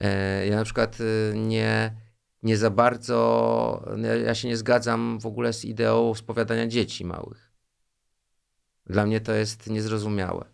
E, 0.00 0.46
ja 0.46 0.56
na 0.56 0.64
przykład 0.64 1.00
y, 1.00 1.32
nie, 1.36 1.96
nie 2.42 2.56
za 2.56 2.70
bardzo, 2.70 3.88
ja, 4.02 4.14
ja 4.16 4.34
się 4.34 4.48
nie 4.48 4.56
zgadzam 4.56 5.18
w 5.20 5.26
ogóle 5.26 5.52
z 5.52 5.64
ideą 5.64 6.14
spowiadania 6.14 6.66
dzieci 6.66 7.04
małych. 7.04 7.50
Dla 8.86 9.06
mnie 9.06 9.20
to 9.20 9.32
jest 9.32 9.70
niezrozumiałe. 9.70 10.44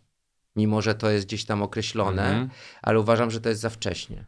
Mimo, 0.56 0.82
że 0.82 0.94
to 0.94 1.10
jest 1.10 1.26
gdzieś 1.26 1.44
tam 1.44 1.62
określone, 1.62 2.22
Mhm. 2.28 2.48
ale 2.82 3.00
uważam, 3.00 3.30
że 3.30 3.40
to 3.40 3.48
jest 3.48 3.60
za 3.60 3.70
wcześnie. 3.70 4.24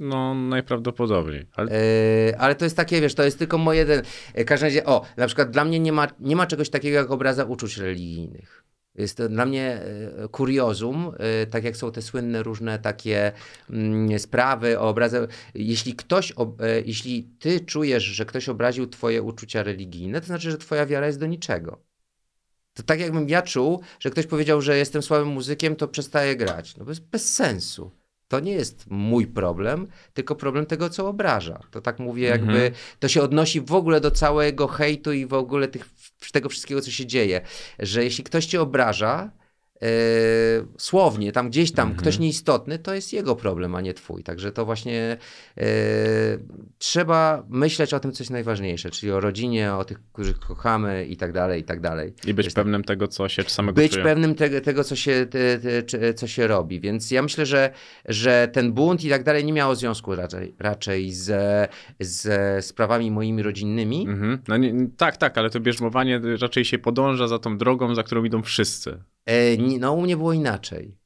No 0.00 0.34
najprawdopodobniej. 0.34 1.46
Ale 1.52 1.70
Yy, 1.70 2.38
ale 2.38 2.54
to 2.54 2.64
jest 2.64 2.76
takie, 2.76 3.00
wiesz, 3.00 3.14
to 3.14 3.24
jest 3.24 3.38
tylko 3.38 3.58
moje. 3.58 3.86
Ten, 3.86 4.02
w 4.34 4.44
każdym 4.44 4.66
razie, 4.66 4.84
o, 4.84 5.04
na 5.16 5.26
przykład 5.26 5.50
dla 5.50 5.64
mnie 5.64 5.80
nie 5.80 5.92
ma, 5.92 6.08
nie 6.20 6.36
ma 6.36 6.46
czegoś 6.46 6.70
takiego 6.70 6.96
jak 6.96 7.10
obraza 7.10 7.44
uczuć 7.44 7.76
religijnych. 7.76 8.64
Jest 8.94 9.16
to 9.16 9.28
dla 9.28 9.46
mnie 9.46 9.80
e, 10.24 10.28
kuriozum, 10.28 11.12
e, 11.18 11.46
tak 11.46 11.64
jak 11.64 11.76
są 11.76 11.92
te 11.92 12.02
słynne 12.02 12.42
różne 12.42 12.78
takie 12.78 13.32
mm, 13.70 14.18
sprawy 14.18 14.78
o 14.78 14.88
obrazach. 14.88 15.28
Jeśli 15.54 15.94
ktoś, 15.94 16.32
jeśli 16.84 17.30
ty 17.38 17.60
czujesz, 17.60 18.04
że 18.04 18.24
ktoś 18.24 18.48
obraził 18.48 18.86
twoje 18.86 19.22
uczucia 19.22 19.62
religijne, 19.62 20.20
to 20.20 20.26
znaczy, 20.26 20.50
że 20.50 20.58
twoja 20.58 20.86
wiara 20.86 21.06
jest 21.06 21.20
do 21.20 21.26
niczego. 21.26 21.82
To 22.74 22.82
tak 22.82 23.00
jakbym 23.00 23.28
ja 23.28 23.42
czuł, 23.42 23.80
że 24.00 24.10
ktoś 24.10 24.26
powiedział, 24.26 24.60
że 24.60 24.76
jestem 24.76 25.02
słabym 25.02 25.28
muzykiem, 25.28 25.76
to 25.76 25.88
przestaję 25.88 26.36
grać. 26.36 26.76
No 26.76 26.84
bez, 26.84 26.98
bez 26.98 27.34
sensu. 27.34 27.99
To 28.30 28.40
nie 28.40 28.52
jest 28.52 28.86
mój 28.90 29.26
problem, 29.26 29.86
tylko 30.14 30.34
problem 30.34 30.66
tego, 30.66 30.90
co 30.90 31.08
obraża. 31.08 31.60
To 31.70 31.80
tak 31.80 31.98
mówię, 31.98 32.24
jakby 32.28 32.52
Mhm. 32.52 32.72
to 32.98 33.08
się 33.08 33.22
odnosi 33.22 33.60
w 33.60 33.72
ogóle 33.72 34.00
do 34.00 34.10
całego 34.10 34.66
hejtu 34.66 35.12
i 35.12 35.26
w 35.26 35.34
ogóle 35.34 35.68
tych, 35.68 35.88
tego 36.32 36.48
wszystkiego, 36.48 36.80
co 36.80 36.90
się 36.90 37.06
dzieje. 37.06 37.40
Że 37.78 38.04
jeśli 38.04 38.24
ktoś 38.24 38.46
cię 38.46 38.60
obraża, 38.62 39.30
słownie, 40.78 41.32
tam 41.32 41.48
gdzieś 41.50 41.72
tam, 41.72 41.88
Mhm. 41.88 42.00
ktoś 42.02 42.18
nieistotny, 42.18 42.78
to 42.78 42.94
jest 42.94 43.12
jego 43.12 43.36
problem, 43.36 43.74
a 43.74 43.80
nie 43.80 43.94
twój. 43.94 44.22
Także 44.22 44.52
to 44.52 44.64
właśnie 44.64 45.16
e, 45.58 45.64
trzeba 46.78 47.44
myśleć 47.48 47.94
o 47.94 48.00
tym, 48.00 48.12
co 48.12 48.22
jest 48.22 48.30
najważniejsze, 48.30 48.90
czyli 48.90 49.12
o 49.12 49.20
rodzinie, 49.20 49.74
o 49.74 49.84
tych, 49.84 49.98
których 50.12 50.38
kochamy 50.38 51.04
i 51.06 51.16
tak 51.16 51.32
dalej, 51.32 51.60
i 51.60 51.64
tak 51.64 51.80
dalej. 51.80 52.12
i 52.26 52.34
być 52.34 52.46
Jest 52.46 52.56
tak. 52.56 52.64
pewnym 52.64 52.84
tego, 52.84 53.08
co 53.08 53.28
się 53.28 53.42
samego 53.42 53.76
Być 53.76 53.92
czuje. 53.92 54.04
pewnym 54.04 54.34
tego, 54.34 54.60
tego 54.60 54.84
co, 54.84 54.96
się, 54.96 55.26
te, 55.30 55.58
te, 55.82 56.14
co 56.14 56.26
się 56.26 56.46
robi. 56.46 56.80
Więc 56.80 57.10
ja 57.10 57.22
myślę, 57.22 57.46
że, 57.46 57.70
że 58.08 58.48
ten 58.52 58.72
bunt 58.72 59.04
i 59.04 59.10
tak 59.10 59.24
dalej 59.24 59.44
nie 59.44 59.52
miało 59.52 59.74
związku 59.74 60.14
raczej, 60.14 60.54
raczej 60.58 61.12
ze, 61.12 61.68
ze 62.00 62.62
sprawami 62.62 63.10
moimi 63.10 63.42
rodzinnymi. 63.42 64.06
Mhm. 64.08 64.38
No 64.48 64.56
nie, 64.56 64.74
tak, 64.96 65.16
tak, 65.16 65.38
ale 65.38 65.50
to 65.50 65.60
bierzmowanie 65.60 66.20
raczej 66.40 66.64
się 66.64 66.78
podąża 66.78 67.28
za 67.28 67.38
tą 67.38 67.58
drogą, 67.58 67.94
za 67.94 68.02
którą 68.02 68.24
idą 68.24 68.42
wszyscy. 68.42 68.98
E, 69.26 69.56
nie- 69.56 69.78
no 69.78 69.92
u 69.92 70.00
mnie 70.02 70.16
było 70.16 70.32
inaczej. 70.32 70.96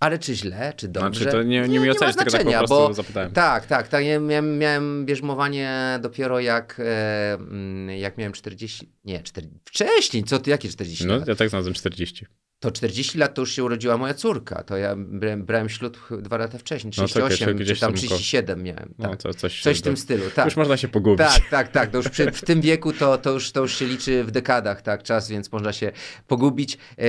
Ale 0.00 0.18
czy 0.18 0.34
źle, 0.34 0.72
czy 0.76 0.88
dobrze? 0.88 1.20
Znaczy, 1.20 1.36
to 1.36 1.42
nie, 1.42 1.60
nie, 1.60 1.80
mi 1.80 1.86
ma 1.86 1.92
oceniać, 1.92 2.16
tylko 2.16 2.30
tak 2.30 2.44
po 2.46 2.52
prostu 2.52 2.74
bo 2.76 2.94
zapytałem. 2.94 3.32
Tak, 3.32 3.66
tak, 3.66 3.88
tak. 3.88 4.04
Ja 4.04 4.20
miałem, 4.20 4.58
miałem 4.58 5.06
bierzmowanie 5.06 5.98
dopiero 6.02 6.40
jak, 6.40 6.80
e, 6.84 7.34
mm, 7.34 7.90
jak 7.98 8.18
miałem 8.18 8.32
40, 8.32 8.92
nie, 9.04 9.22
40, 9.22 9.60
wcześniej, 9.64 10.24
co 10.24 10.38
ty, 10.38 10.50
jakie 10.50 10.68
40 10.68 11.06
No, 11.06 11.16
lat? 11.16 11.28
ja 11.28 11.34
tak 11.34 11.48
znalazłem 11.48 11.74
40. 11.74 12.26
To 12.60 12.70
40 12.70 13.18
lat 13.18 13.34
to 13.34 13.42
już 13.42 13.52
się 13.52 13.64
urodziła 13.64 13.96
moja 13.98 14.14
córka, 14.14 14.62
to 14.62 14.76
ja 14.76 14.94
brałem, 14.96 15.44
brałem 15.44 15.68
ślub 15.68 16.08
dwa 16.22 16.36
lata 16.36 16.58
wcześniej, 16.58 16.92
No, 16.98 17.08
czekaj, 17.08 17.28
38, 17.30 17.38
czekaj, 17.38 17.54
gdzieś 17.64 17.78
czy 17.78 17.80
tam 17.80 17.92
tam 17.92 17.94
ko- 17.94 17.98
37 17.98 18.62
miałem, 18.62 18.94
No, 18.98 19.08
tak. 19.08 19.22
to 19.22 19.34
coś, 19.34 19.62
Coś 19.62 19.78
w 19.78 19.82
tym 19.82 19.96
stylu, 19.96 20.24
tak. 20.34 20.44
Już 20.44 20.56
można 20.56 20.76
się 20.76 20.88
pogubić. 20.88 21.18
Tak, 21.18 21.48
tak, 21.50 21.68
tak. 21.68 21.90
To 21.90 21.96
już 21.96 22.08
przy, 22.08 22.32
w 22.32 22.42
tym 22.42 22.60
wieku 22.60 22.92
to, 22.92 23.18
to, 23.18 23.30
już, 23.30 23.52
to 23.52 23.60
już 23.60 23.76
się 23.76 23.86
liczy 23.86 24.24
w 24.24 24.30
dekadach, 24.30 24.82
tak, 24.82 25.02
czas, 25.02 25.28
więc 25.28 25.52
można 25.52 25.72
się 25.72 25.92
pogubić. 26.26 26.78
E, 26.98 27.04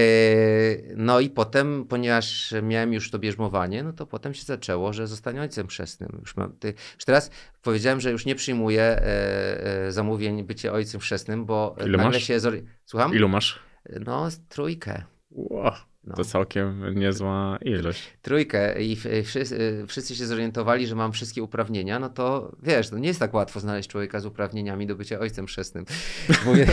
No 0.95 1.19
i 1.19 1.29
potem, 1.29 1.85
ponieważ 1.89 2.53
miałem 2.63 2.93
już 2.93 3.11
to 3.11 3.19
bierzmowanie, 3.19 3.83
no 3.83 3.93
to 3.93 4.05
potem 4.05 4.33
się 4.33 4.43
zaczęło, 4.43 4.93
że 4.93 5.07
zostanie 5.07 5.41
ojcem 5.41 5.67
chrzestnym. 5.67 6.17
Już, 6.19 6.35
mam, 6.35 6.53
ty, 6.53 6.73
już 6.95 7.05
teraz 7.05 7.31
powiedziałem, 7.61 8.01
że 8.01 8.11
już 8.11 8.25
nie 8.25 8.35
przyjmuję 8.35 8.81
e, 8.81 9.85
e, 9.87 9.91
zamówień 9.91 10.43
bycie 10.43 10.71
ojcem 10.71 11.01
chrzestnym, 11.01 11.45
bo 11.45 11.75
Ile 11.79 11.97
nagle 11.97 12.11
masz? 12.19 12.23
się... 12.23 12.39
Słucham? 12.85 13.15
Ilu 13.15 13.29
masz? 13.29 13.59
No, 14.05 14.27
trójkę. 14.49 15.03
Wow, 15.31 15.88
No. 16.03 16.15
to 16.15 16.25
całkiem 16.25 16.99
niezła 16.99 17.57
ilość. 17.61 18.13
Trójkę 18.21 18.81
i 18.83 18.95
wszyscy, 19.25 19.85
wszyscy 19.87 20.15
się 20.15 20.25
zorientowali, 20.25 20.87
że 20.87 20.95
mam 20.95 21.11
wszystkie 21.11 21.43
uprawnienia, 21.43 21.99
no 21.99 22.09
to 22.09 22.55
wiesz, 22.63 22.91
no 22.91 22.97
nie 22.97 23.07
jest 23.07 23.19
tak 23.19 23.33
łatwo 23.33 23.59
znaleźć 23.59 23.89
człowieka 23.89 24.19
z 24.19 24.25
uprawnieniami 24.25 24.87
do 24.87 24.95
bycia 24.95 25.19
ojcem 25.19 25.45
chrzestnym. 25.47 25.85
Mówię, 26.45 26.67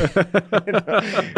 no, 0.72 0.80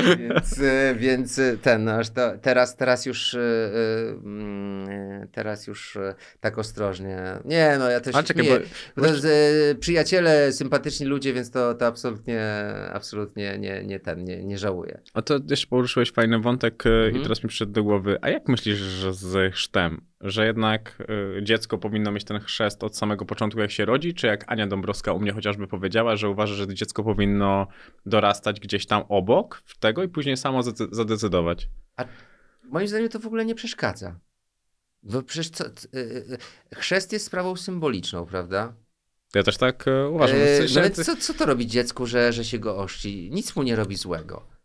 więc, 0.18 0.60
więc 0.96 1.40
ten, 1.62 1.84
no, 1.84 1.92
aż 1.92 2.10
to, 2.10 2.38
teraz, 2.42 2.76
teraz 2.76 3.06
już 3.06 3.34
e, 3.34 3.40
e, 3.40 4.10
mm, 4.10 5.28
teraz 5.32 5.66
już 5.66 5.96
e, 5.96 6.14
tak 6.40 6.58
ostrożnie. 6.58 7.18
Nie, 7.44 7.76
no 7.78 7.90
ja 7.90 8.00
też 8.00 8.14
Ale 8.14 8.24
czekaj, 8.24 8.44
nie, 8.44 8.50
bo- 8.96 9.02
to 9.02 9.08
e, 9.08 9.74
przyjaciele, 9.74 10.52
sympatyczni 10.52 11.06
ludzie, 11.06 11.32
więc 11.32 11.50
to, 11.50 11.74
to 11.74 11.86
absolutnie, 11.86 12.44
absolutnie 12.92 13.58
nie, 13.58 13.84
nie 13.84 14.00
ten, 14.00 14.24
nie, 14.24 14.44
nie 14.44 14.58
żałuję. 14.58 15.00
A 15.14 15.22
to 15.22 15.38
jeszcze 15.50 15.66
poruszyłeś 15.66 16.12
fajny 16.12 16.38
wątek 16.38 16.86
Mhm. 16.86 17.16
i 17.16 17.22
teraz 17.22 17.42
mi 17.42 17.48
przyszedł 17.48 17.77
do 17.78 17.84
głowy. 17.84 18.18
A 18.22 18.28
jak 18.30 18.48
myślisz, 18.48 18.78
że 18.78 19.12
z 19.14 19.54
chrztem? 19.54 20.00
Że 20.20 20.46
jednak 20.46 21.02
e, 21.38 21.42
dziecko 21.44 21.78
powinno 21.78 22.12
mieć 22.12 22.24
ten 22.24 22.40
chrzest 22.40 22.84
od 22.84 22.96
samego 22.96 23.24
początku, 23.24 23.60
jak 23.60 23.70
się 23.70 23.84
rodzi? 23.84 24.14
Czy 24.14 24.26
jak 24.26 24.44
Ania 24.52 24.66
Dąbrowska 24.66 25.12
u 25.12 25.20
mnie 25.20 25.32
chociażby 25.32 25.66
powiedziała, 25.66 26.16
że 26.16 26.28
uważa, 26.28 26.54
że 26.54 26.74
dziecko 26.74 27.04
powinno 27.04 27.66
dorastać 28.06 28.60
gdzieś 28.60 28.86
tam 28.86 29.02
obok 29.08 29.62
tego 29.80 30.02
i 30.02 30.08
później 30.08 30.36
samo 30.36 30.60
zade- 30.60 30.88
zadecydować? 30.90 31.68
Moim 32.64 32.88
zdaniem 32.88 33.08
to 33.08 33.18
w 33.18 33.26
ogóle 33.26 33.44
nie 33.44 33.54
przeszkadza. 33.54 34.20
Bo 35.02 35.22
przecież 35.22 35.50
co, 35.50 35.64
c- 35.70 35.88
y, 35.94 35.98
y, 35.98 36.38
chrzest 36.74 37.12
jest 37.12 37.26
sprawą 37.26 37.56
symboliczną, 37.56 38.26
prawda? 38.26 38.74
Ja 39.34 39.42
też 39.42 39.56
tak 39.56 39.88
e, 39.88 40.08
uważam. 40.08 40.36
W 40.36 40.40
E, 40.42 40.58
sensie- 40.58 40.74
no 40.74 40.80
ale 40.80 40.90
co, 40.90 41.16
co 41.16 41.34
to 41.34 41.46
robi 41.46 41.66
dziecku, 41.66 42.06
że, 42.06 42.32
że 42.32 42.44
się 42.44 42.58
go 42.58 42.76
oszci? 42.76 43.30
Nic 43.32 43.56
mu 43.56 43.62
nie 43.62 43.76
robi 43.76 43.96
złego. 43.96 44.57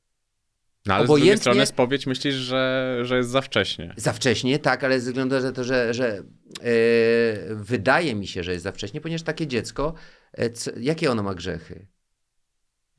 No, 0.86 0.94
ale 0.94 1.04
z 1.04 1.08
drugiej 1.08 1.24
obojętnie- 1.24 1.42
strony 1.42 1.66
spowiedź 1.66 2.08
myślisz, 2.08 2.36
że, 2.36 2.98
że 3.02 3.18
jest 3.18 3.30
za 3.30 3.42
wcześnie. 3.42 3.94
Za 3.98 4.14
wcześnie, 4.14 4.60
tak, 4.60 4.84
ale 4.84 5.00
ze 5.00 5.10
względu 5.12 5.40
na 5.42 5.52
to, 5.52 5.64
że, 5.64 5.94
że 5.94 6.08
e, 6.18 6.24
wydaje 7.56 8.16
mi 8.16 8.28
się, 8.28 8.44
że 8.44 8.52
jest 8.52 8.64
za 8.64 8.72
wcześnie, 8.72 9.02
ponieważ 9.02 9.24
takie 9.24 9.48
dziecko, 9.48 9.94
e, 10.34 10.50
co, 10.50 10.72
jakie 10.80 11.12
ono 11.12 11.24
ma 11.24 11.34
grzechy? 11.34 11.88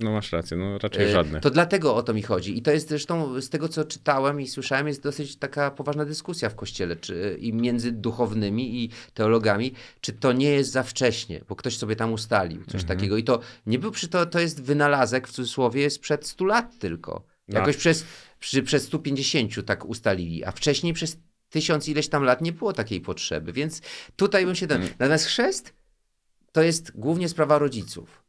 No 0.01 0.13
masz 0.13 0.33
rację, 0.33 0.57
no 0.57 0.79
raczej 0.79 1.05
E, 1.05 1.13
żadnych. 1.13 1.43
To 1.43 1.51
dlatego 1.51 1.95
o 1.95 2.03
to 2.03 2.15
mi 2.15 2.23
chodzi. 2.23 2.59
I 2.59 2.63
to 2.63 2.71
jest 2.71 2.89
zresztą 2.89 3.41
z 3.41 3.49
tego, 3.51 3.69
co 3.69 3.85
czytałem 3.85 4.41
i 4.41 4.49
słyszałem, 4.49 4.89
jest 4.89 5.03
dosyć 5.03 5.37
taka 5.37 5.71
poważna 5.71 6.05
dyskusja 6.05 6.49
w 6.49 6.55
kościele 6.55 6.97
czy, 6.97 7.37
i 7.41 7.53
między 7.53 7.93
duchownymi 7.93 8.85
i 8.85 8.91
teologami, 9.15 9.73
czy 10.01 10.13
to 10.13 10.33
nie 10.33 10.51
jest 10.51 10.73
za 10.73 10.83
wcześnie, 10.83 11.45
bo 11.49 11.57
ktoś 11.57 11.77
sobie 11.77 11.97
tam 11.97 12.13
ustalił 12.13 12.65
coś 12.65 12.81
Mhm. 12.83 12.99
takiego. 12.99 13.17
I 13.17 13.25
to 13.25 13.41
nie 13.67 13.79
był 13.79 13.91
przy 13.91 14.09
to, 14.09 14.27
to 14.27 14.41
jest 14.41 14.63
wynalazek 14.63 15.29
w 15.29 15.33
cudzysłowie 15.33 15.91
sprzed 15.91 16.27
100 16.27 16.45
lat 16.45 16.79
tylko. 16.79 17.34
No. 17.49 17.59
Jakoś 17.59 17.77
przez, 17.77 18.05
przy, 18.41 18.63
przez 18.63 18.85
150 18.85 19.67
tak 19.67 19.85
ustalili, 19.85 20.45
a 20.45 20.53
wcześniej 20.53 20.93
przez 20.93 21.17
tysiąc 21.49 21.89
ileś 21.89 22.09
tam 22.09 22.23
lat 22.23 22.41
nie 22.41 22.53
było 22.53 22.73
takiej 22.73 23.01
potrzeby, 23.01 23.53
więc 23.53 23.81
tutaj 24.17 24.47
bym 24.47 24.55
się... 24.55 24.67
Ten... 24.67 24.83
Mm. 24.83 24.95
Natomiast 24.99 25.25
chrzest 25.25 25.75
to 26.53 26.63
jest 26.63 26.93
głównie 26.95 27.29
sprawa 27.29 27.59
rodziców. 27.59 28.24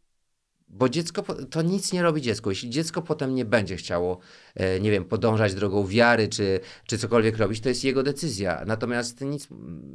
Bo 0.68 0.89
dziecko 0.89 1.24
to 1.51 1.61
nic 1.61 1.93
nie 1.93 2.03
robi 2.03 2.22
dziecko. 2.22 2.49
Jeśli 2.49 2.70
dziecko 2.70 3.01
potem 3.01 3.36
nie 3.36 3.45
będzie 3.45 3.76
chciało, 3.76 4.20
e, 4.55 4.80
nie 4.80 4.91
wiem, 4.91 5.05
podążać 5.05 5.53
drogą 5.53 5.88
wiary, 5.88 6.28
czy, 6.28 6.59
czy 6.88 6.97
cokolwiek 6.97 7.38
robić, 7.38 7.61
to 7.61 7.70
jest 7.70 7.84
jego 7.84 8.03
decyzja. 8.03 8.63
Natomiast 8.66 9.22
nic, 9.22 9.47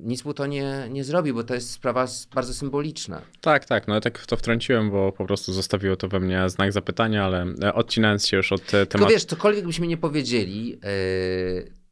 nic 0.02 0.24
mu 0.24 0.34
to 0.34 0.46
nie, 0.46 0.88
nie 0.90 1.04
zrobi, 1.04 1.32
bo 1.32 1.44
to 1.44 1.54
jest 1.54 1.70
sprawa 1.70 2.06
bardzo 2.34 2.54
symboliczna. 2.54 3.22
Tak, 3.40 3.64
tak, 3.64 3.88
no 3.88 3.94
ja 3.94 4.00
tak 4.00 4.26
to 4.26 4.36
wtrąciłem, 4.36 4.90
bo 4.90 5.12
po 5.12 5.26
prostu 5.26 5.52
zostawiło 5.52 5.96
to 5.96 6.08
we 6.08 6.20
mnie 6.20 6.48
znak 6.48 6.72
zapytania, 6.72 7.24
ale 7.24 7.46
e, 7.62 7.74
odcinając 7.74 8.26
się 8.26 8.36
już 8.36 8.52
od 8.52 8.60
e, 8.60 8.66
Tylko 8.70 8.86
tematu. 8.86 9.12
wiesz, 9.12 9.24
cokolwiek 9.24 9.66
byśmy 9.66 9.86
nie 9.86 9.96
powiedzieli, 9.96 10.80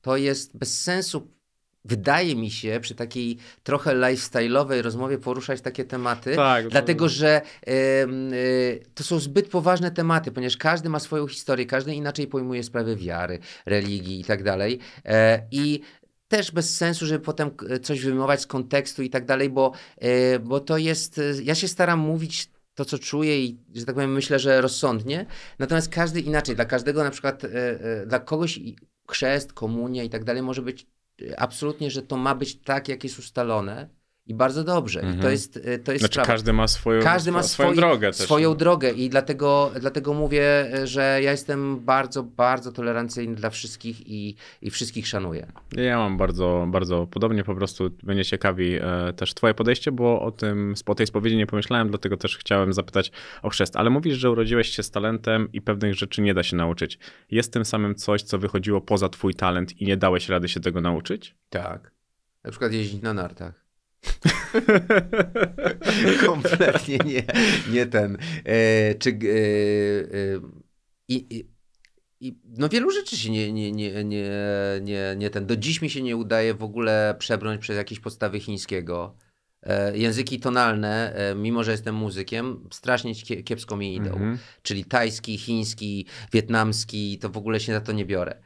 to 0.00 0.16
jest 0.16 0.56
bez 0.56 0.82
sensu, 0.82 1.37
wydaje 1.84 2.36
mi 2.36 2.50
się, 2.50 2.78
przy 2.82 2.94
takiej 2.94 3.36
trochę 3.62 3.94
lifestyle'owej 3.94 4.82
rozmowie 4.82 5.18
poruszać 5.18 5.60
takie 5.60 5.84
tematy, 5.84 6.36
Tak, 6.36 6.64
to- 6.64 6.70
dlatego 6.70 7.08
że 7.08 7.40
ym, 8.02 8.32
y, 8.32 8.82
to 8.94 9.04
są 9.04 9.18
zbyt 9.18 9.48
poważne 9.48 9.90
tematy, 9.90 10.32
ponieważ 10.32 10.56
każdy 10.56 10.88
ma 10.88 10.98
swoją 10.98 11.26
historię, 11.26 11.66
każdy 11.66 11.94
inaczej 11.94 12.26
pojmuje 12.26 12.62
sprawy 12.62 12.96
wiary, 12.96 13.38
religii 13.66 14.20
i 14.20 14.24
tak 14.24 14.42
dalej. 14.42 14.78
E, 15.04 15.42
I 15.50 15.80
też 16.28 16.50
bez 16.52 16.76
sensu, 16.76 17.06
żeby 17.06 17.24
potem 17.24 17.50
coś 17.82 18.00
wyjmować 18.00 18.40
z 18.40 18.46
kontekstu 18.46 19.02
i 19.02 19.10
tak 19.10 19.24
dalej, 19.24 19.50
bo, 19.50 19.72
e, 19.98 20.38
bo 20.38 20.60
to 20.60 20.78
jest. 20.78 21.20
Ja 21.42 21.54
się 21.54 21.68
staram 21.68 21.98
mówić 21.98 22.50
to, 22.74 22.84
co 22.84 22.98
czuję 22.98 23.44
i, 23.44 23.58
że 23.74 23.84
tak 23.84 23.94
powiem, 23.94 24.12
myślę, 24.12 24.38
że 24.38 24.60
rozsądnie. 24.60 25.26
Natomiast 25.58 25.88
każdy 25.88 26.20
inaczej. 26.20 26.56
Dla 26.56 26.64
każdego, 26.64 27.04
na 27.04 27.10
przykład, 27.10 27.42
dla 28.06 28.18
kogoś 28.18 28.60
chrzest, 29.10 29.52
komunia 29.52 30.02
i 30.02 30.10
tak 30.10 30.24
dalej 30.24 30.42
może 30.42 30.62
być 30.62 30.86
absolutnie, 31.36 31.90
że 31.90 32.02
to 32.02 32.16
ma 32.16 32.34
być 32.34 32.60
tak, 32.60 32.88
jak 32.88 33.04
jest 33.04 33.18
ustalone. 33.18 33.88
I 34.28 34.34
bardzo 34.34 34.64
dobrze. 34.64 35.00
I 35.00 35.02
to 35.02 35.08
Mhm. 35.08 35.32
jest, 35.32 35.56
e, 35.56 35.78
to 35.78 35.92
jest 35.92 36.02
Znaczy 36.02 36.12
sprawa. 36.14 36.26
każdy 36.26 36.52
ma 36.52 36.68
swoją, 36.68 37.02
Każdy 37.02 37.32
ma 37.32 37.42
swoją 37.42 37.74
drogę 37.74 38.06
też. 38.06 38.16
swoją 38.16 38.48
no. 38.48 38.54
drogę 38.54 38.90
i 38.90 39.08
dlatego, 39.10 39.70
dlatego 39.80 40.14
mówię, 40.14 40.70
że 40.84 41.20
ja 41.22 41.30
jestem 41.30 41.80
bardzo, 41.80 42.22
bardzo 42.22 42.72
tolerancyjny 42.72 43.34
dla 43.34 43.50
wszystkich 43.50 44.06
i, 44.06 44.36
i 44.62 44.70
wszystkich 44.70 45.06
szanuję. 45.06 45.46
Ja 45.76 45.98
mam 45.98 46.16
bardzo, 46.16 46.66
bardzo 46.70 47.06
podobnie, 47.06 47.44
po 47.44 47.54
prostu 47.54 47.90
mnie 48.02 48.24
ciekawi 48.24 48.74
e, 48.80 49.12
też 49.16 49.34
twoje 49.34 49.54
podejście, 49.54 49.92
bo 49.92 50.22
o 50.22 50.30
tym, 50.30 50.74
po 50.84 50.94
tej 50.94 51.06
spowiedzi 51.06 51.36
nie 51.36 51.46
pomyślałem, 51.46 51.88
dlatego 51.88 52.16
też 52.16 52.36
chciałem 52.38 52.72
zapytać 52.72 53.12
o 53.42 53.48
chrzest. 53.50 53.76
Ale 53.76 53.90
mówisz, 53.90 54.16
że 54.18 54.30
urodziłeś 54.30 54.68
się 54.68 54.82
z 54.82 54.90
talentem 54.90 55.48
i 55.52 55.60
pewnych 55.62 55.94
rzeczy 55.94 56.22
nie 56.22 56.34
da 56.34 56.42
się 56.42 56.56
nauczyć. 56.56 56.98
Jest 57.30 57.52
tym 57.52 57.64
samym 57.64 57.94
coś, 57.94 58.22
co 58.22 58.38
wychodziło 58.38 58.80
poza 58.80 59.08
twój 59.08 59.34
talent 59.34 59.80
i 59.80 59.86
nie 59.86 59.96
dałeś 59.96 60.28
rady 60.28 60.48
się 60.48 60.60
tego 60.60 60.80
nauczyć? 60.80 61.36
Tak. 61.50 61.92
Na 62.44 62.50
przykład 62.50 62.72
jeździć 62.72 63.02
na 63.02 63.14
nartach. 63.14 63.67
Kompletnie 66.26 66.98
nie, 67.04 67.22
nie 67.72 67.86
ten. 67.86 68.18
E, 68.44 68.94
czy, 68.94 69.10
e, 69.10 69.14
e, 69.14 70.40
i, 71.08 71.26
i, 71.30 71.48
i, 72.20 72.36
no 72.58 72.68
wielu 72.68 72.90
rzeczy 72.90 73.16
się 73.16 73.30
nie, 73.30 73.52
nie, 73.52 73.72
nie, 73.72 74.04
nie, 74.04 74.30
nie, 74.80 75.14
nie 75.16 75.30
ten. 75.30 75.46
Do 75.46 75.56
dziś 75.56 75.82
mi 75.82 75.90
się 75.90 76.02
nie 76.02 76.16
udaje 76.16 76.54
w 76.54 76.62
ogóle 76.62 77.14
przebrnąć 77.18 77.60
przez 77.60 77.76
jakieś 77.76 78.00
podstawy 78.00 78.40
chińskiego. 78.40 79.16
E, 79.62 79.98
języki 79.98 80.40
tonalne, 80.40 81.14
e, 81.14 81.34
mimo 81.34 81.64
że 81.64 81.70
jestem 81.70 81.94
muzykiem, 81.94 82.68
strasznie 82.72 83.14
kie- 83.14 83.42
kiepsko 83.42 83.76
mi 83.76 83.96
idą. 83.96 84.10
Mhm. 84.10 84.38
Czyli 84.62 84.84
tajski, 84.84 85.38
chiński, 85.38 86.06
wietnamski, 86.32 87.18
to 87.18 87.28
w 87.28 87.36
ogóle 87.36 87.60
się 87.60 87.72
na 87.72 87.80
to 87.80 87.92
nie 87.92 88.04
biorę. 88.04 88.42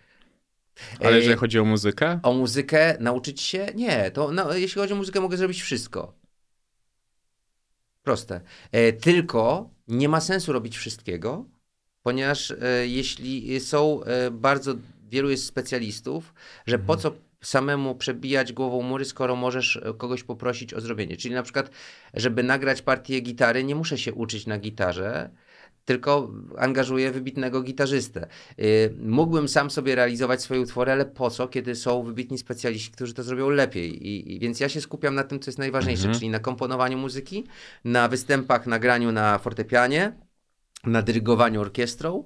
Ale 1.01 1.17
E, 1.17 1.19
jeżeli 1.19 1.37
chodzi 1.37 1.59
o 1.59 1.65
muzykę, 1.65 2.21
o 2.23 2.33
muzykę 2.33 2.97
nauczyć 3.01 3.41
się? 3.41 3.67
Nie, 3.75 4.11
to 4.11 4.33
no, 4.33 4.55
jeśli 4.55 4.81
chodzi 4.81 4.93
o 4.93 4.97
muzykę, 4.97 5.21
mogę 5.21 5.37
zrobić 5.37 5.63
wszystko. 5.63 6.15
Proste. 8.03 8.41
E, 8.73 8.93
tylko 8.93 9.71
nie 9.89 10.09
ma 10.09 10.21
sensu 10.21 10.53
robić 10.53 10.77
wszystkiego, 10.77 11.45
ponieważ 12.03 12.51
e, 12.51 12.57
jeśli 12.87 13.61
są 13.61 14.01
bardzo 14.33 14.75
wielu 15.09 15.31
jest 15.31 15.47
specjalistów, 15.47 16.35
że 16.67 16.79
po 16.79 16.97
co 16.97 17.13
samemu 17.43 17.95
przebijać 17.95 18.53
głową 18.53 18.83
mury, 18.83 19.05
skoro 19.05 19.37
możesz 19.37 19.81
kogoś 19.99 20.23
poprosić 20.23 20.75
o 20.75 20.81
zrobienie. 20.81 21.17
Czyli 21.17 21.35
na 21.35 21.43
przykład, 21.43 21.71
żeby 22.15 22.43
nagrać 22.43 22.83
partię 22.83 23.21
gitary, 23.21 23.65
nie 23.65 23.75
muszę 23.75 23.99
się 23.99 24.15
uczyć 24.15 24.47
na 24.47 24.59
gitarze, 24.59 25.31
tylko 25.85 26.31
angażuję 26.59 27.11
wybitnego 27.11 27.63
gitarzystę. 27.63 28.27
Y, 28.59 28.95
Mógłbym 29.03 29.49
sam 29.49 29.71
sobie 29.71 29.95
realizować 29.95 30.43
swoje 30.43 30.61
utwory, 30.61 30.93
ale 30.93 31.05
po 31.07 31.31
co, 31.31 31.49
kiedy 31.49 31.75
są 31.75 32.03
wybitni 32.03 32.39
specjaliści, 32.39 32.91
którzy 32.93 33.15
to 33.15 33.23
zrobią 33.23 33.51
lepiej. 33.51 34.07
I, 34.09 34.35
i 34.35 34.39
więc 34.39 34.61
ja 34.61 34.69
się 34.69 34.81
skupiam 34.81 35.15
na 35.15 35.25
tym, 35.25 35.41
co 35.41 35.49
jest 35.51 35.59
najważniejsze, 35.59 36.03
Mhm. 36.03 36.19
czyli 36.19 36.31
na 36.31 36.39
komponowaniu 36.39 36.99
muzyki, 36.99 37.47
na 37.85 38.09
występach, 38.09 38.67
na 38.67 38.79
graniu 38.79 39.13
na 39.13 39.39
fortepianie, 39.39 40.13
na 40.85 41.03
dyrygowaniu 41.03 41.61
orkiestrą, 41.61 42.25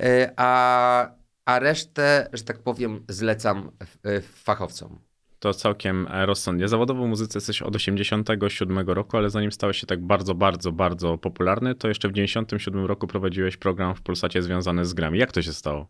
y, 0.00 0.30
a, 0.36 1.10
a 1.44 1.58
resztę, 1.58 2.28
że 2.32 2.44
tak 2.44 2.58
powiem, 2.58 3.04
zlecam 3.08 3.70
y, 4.06 4.20
fachowcom. 4.20 4.98
To 5.42 5.54
całkiem 5.54 6.06
e, 6.10 6.26
rozsądnie. 6.26 6.68
Zawodowo 6.68 7.06
muzyce 7.06 7.36
jesteś 7.36 7.62
od 7.62 7.76
87 7.76 8.78
roku, 8.78 9.16
ale 9.16 9.30
zanim 9.30 9.52
stałeś 9.52 9.76
się 9.80 9.86
tak 9.86 10.00
bardzo, 10.00 10.34
bardzo, 10.34 10.72
bardzo 10.72 11.18
popularny, 11.18 11.74
to 11.74 11.88
jeszcze 11.88 12.08
w 12.08 12.12
97 12.12 12.84
roku 12.84 13.06
prowadziłeś 13.06 13.56
program 13.56 13.94
w 13.94 14.02
Polsacie 14.02 14.42
związany 14.42 14.84
z 14.84 14.94
grami. 14.94 15.18
Jak 15.18 15.32
to 15.32 15.42
się 15.42 15.52
stało? 15.52 15.88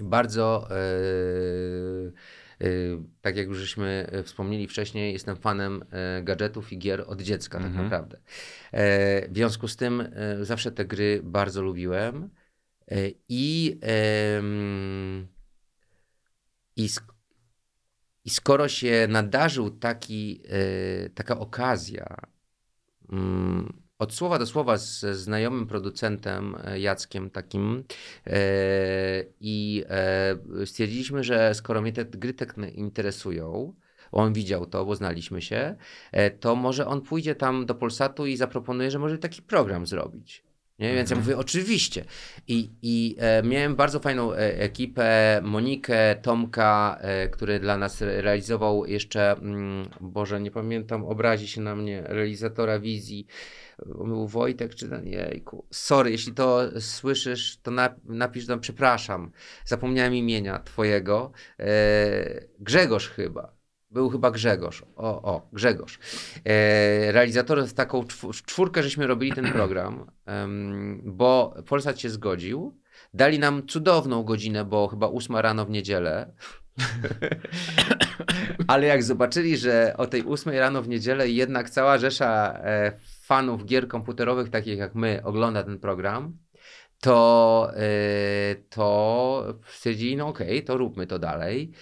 Bardzo, 0.00 0.68
yy, 2.60 3.02
tak 3.20 3.36
jak 3.36 3.46
już 3.46 3.58
żeśmy 3.58 4.10
wspomnieli 4.24 4.68
wcześniej, 4.68 5.12
jestem 5.12 5.36
fanem 5.36 5.84
gadżetów 6.22 6.72
i 6.72 6.78
gier 6.78 7.04
od 7.06 7.22
dziecka 7.22 7.58
tak 7.58 7.66
Mhm. 7.66 7.84
naprawdę. 7.84 8.18
W 9.28 9.34
związku 9.34 9.68
z 9.68 9.76
tym 9.76 10.08
zawsze 10.40 10.72
te 10.72 10.84
gry 10.84 11.20
bardzo 11.24 11.62
lubiłem 11.62 12.30
i, 13.28 13.80
i, 16.76 16.88
i 18.26 18.30
skoro 18.30 18.68
się 18.68 19.06
nadarzył 19.10 19.70
taki, 19.70 20.40
e, 20.48 21.10
taka 21.10 21.38
okazja, 21.38 22.16
mm, 23.12 23.82
od 23.98 24.14
słowa 24.14 24.38
do 24.38 24.46
słowa 24.46 24.76
ze 24.76 25.14
znajomym 25.14 25.66
producentem 25.66 26.56
e, 26.64 26.80
Jackiem 26.80 27.30
takim 27.30 27.84
e, 28.26 28.40
i 29.40 29.84
stwierdziliśmy, 30.64 31.24
że 31.24 31.54
skoro 31.54 31.82
mnie 31.82 31.92
te 31.92 32.04
gry 32.04 32.34
tak 32.34 32.54
interesują, 32.74 33.74
on 34.12 34.32
widział 34.32 34.66
to, 34.66 34.84
bo 34.84 34.94
znaliśmy 34.94 35.42
się, 35.42 35.76
to 36.40 36.56
może 36.56 36.86
on 36.86 37.02
pójdzie 37.02 37.34
tam 37.34 37.66
do 37.66 37.74
Polsatu 37.74 38.26
i 38.26 38.36
zaproponuje, 38.36 38.90
że 38.90 38.98
może 38.98 39.18
taki 39.18 39.42
program 39.42 39.86
zrobić. 39.86 40.45
Nie? 40.78 40.94
Więc 40.94 41.10
ja 41.10 41.16
mówię, 41.16 41.38
oczywiście. 41.38 42.04
I, 42.48 42.70
i 42.82 43.16
e, 43.18 43.42
miałem 43.42 43.76
bardzo 43.76 44.00
fajną 44.00 44.32
e, 44.32 44.36
ekipę, 44.60 45.40
Monikę, 45.44 46.16
Tomka, 46.22 46.98
e, 47.00 47.28
który 47.28 47.60
dla 47.60 47.78
nas 47.78 48.02
re- 48.02 48.22
realizował 48.22 48.86
jeszcze, 48.86 49.32
mm, 49.32 49.88
Boże, 50.00 50.40
nie 50.40 50.50
pamiętam, 50.50 51.04
obrazi 51.04 51.48
się 51.48 51.60
na 51.60 51.76
mnie, 51.76 52.02
realizatora 52.06 52.78
wizji. 52.80 53.26
Był 53.86 54.28
Wojtek 54.28 54.74
czy 54.74 54.88
jejku. 55.04 55.66
Sorry, 55.70 56.10
jeśli 56.10 56.32
to 56.32 56.80
słyszysz, 56.80 57.58
to 57.62 57.70
na, 57.70 57.94
napisz 58.04 58.46
tam, 58.46 58.60
przepraszam, 58.60 59.30
zapomniałem 59.64 60.14
imienia 60.14 60.58
twojego. 60.58 61.32
E, 61.58 61.66
Grzegorz 62.58 63.08
chyba. 63.08 63.55
Był 63.90 64.10
chyba 64.10 64.30
Grzegorz. 64.30 64.82
O, 64.96 65.22
o, 65.22 65.48
Grzegorz. 65.52 65.98
E, 66.44 67.12
realizator 67.12 67.66
z 67.66 67.74
taką 67.74 68.02
czw- 68.02 68.44
czwórkę, 68.46 68.82
żeśmy 68.82 69.06
robili 69.06 69.32
ten 69.32 69.52
program, 69.52 70.10
em, 70.26 71.02
bo 71.04 71.54
Polsat 71.68 72.00
się 72.00 72.10
zgodził. 72.10 72.80
Dali 73.14 73.38
nam 73.38 73.66
cudowną 73.66 74.22
godzinę, 74.22 74.64
bo 74.64 74.88
chyba 74.88 75.06
ósma 75.06 75.42
rano 75.42 75.64
w 75.64 75.70
niedzielę. 75.70 76.34
Ale 78.68 78.86
jak 78.86 79.02
zobaczyli, 79.02 79.56
że 79.56 79.94
o 79.96 80.06
tej 80.06 80.22
ósmej 80.22 80.58
rano 80.58 80.82
w 80.82 80.88
niedzielę 80.88 81.28
jednak 81.28 81.70
cała 81.70 81.98
rzesza 81.98 82.58
e, 82.58 82.92
fanów 83.22 83.64
gier 83.64 83.88
komputerowych, 83.88 84.50
takich 84.50 84.78
jak 84.78 84.94
my, 84.94 85.20
ogląda 85.24 85.62
ten 85.62 85.78
program, 85.78 86.38
to, 87.00 87.70
e, 87.76 88.54
to 88.54 89.58
stwierdzili, 89.66 90.16
no 90.16 90.28
okej, 90.28 90.64
to 90.64 90.76
róbmy 90.76 91.06
to 91.06 91.18
dalej. 91.18 91.72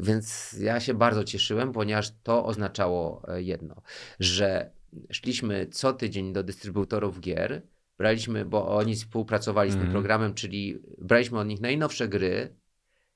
Więc 0.00 0.52
ja 0.60 0.80
się 0.80 0.94
bardzo 0.94 1.24
cieszyłem, 1.24 1.72
ponieważ 1.72 2.12
to 2.22 2.44
oznaczało 2.46 3.22
e, 3.28 3.42
jedno, 3.42 3.82
że 4.20 4.70
szliśmy 5.10 5.66
co 5.66 5.92
tydzień 5.92 6.32
do 6.32 6.42
dystrybutorów 6.42 7.20
gier, 7.20 7.62
braliśmy, 7.98 8.44
bo 8.44 8.76
oni 8.76 8.94
współpracowali 8.96 9.70
z 9.70 9.72
tym 9.72 9.80
Mhm. 9.82 9.92
programem, 9.92 10.34
czyli 10.34 10.78
braliśmy 10.98 11.38
od 11.38 11.48
nich 11.48 11.60
najnowsze 11.60 12.08
gry 12.08 12.54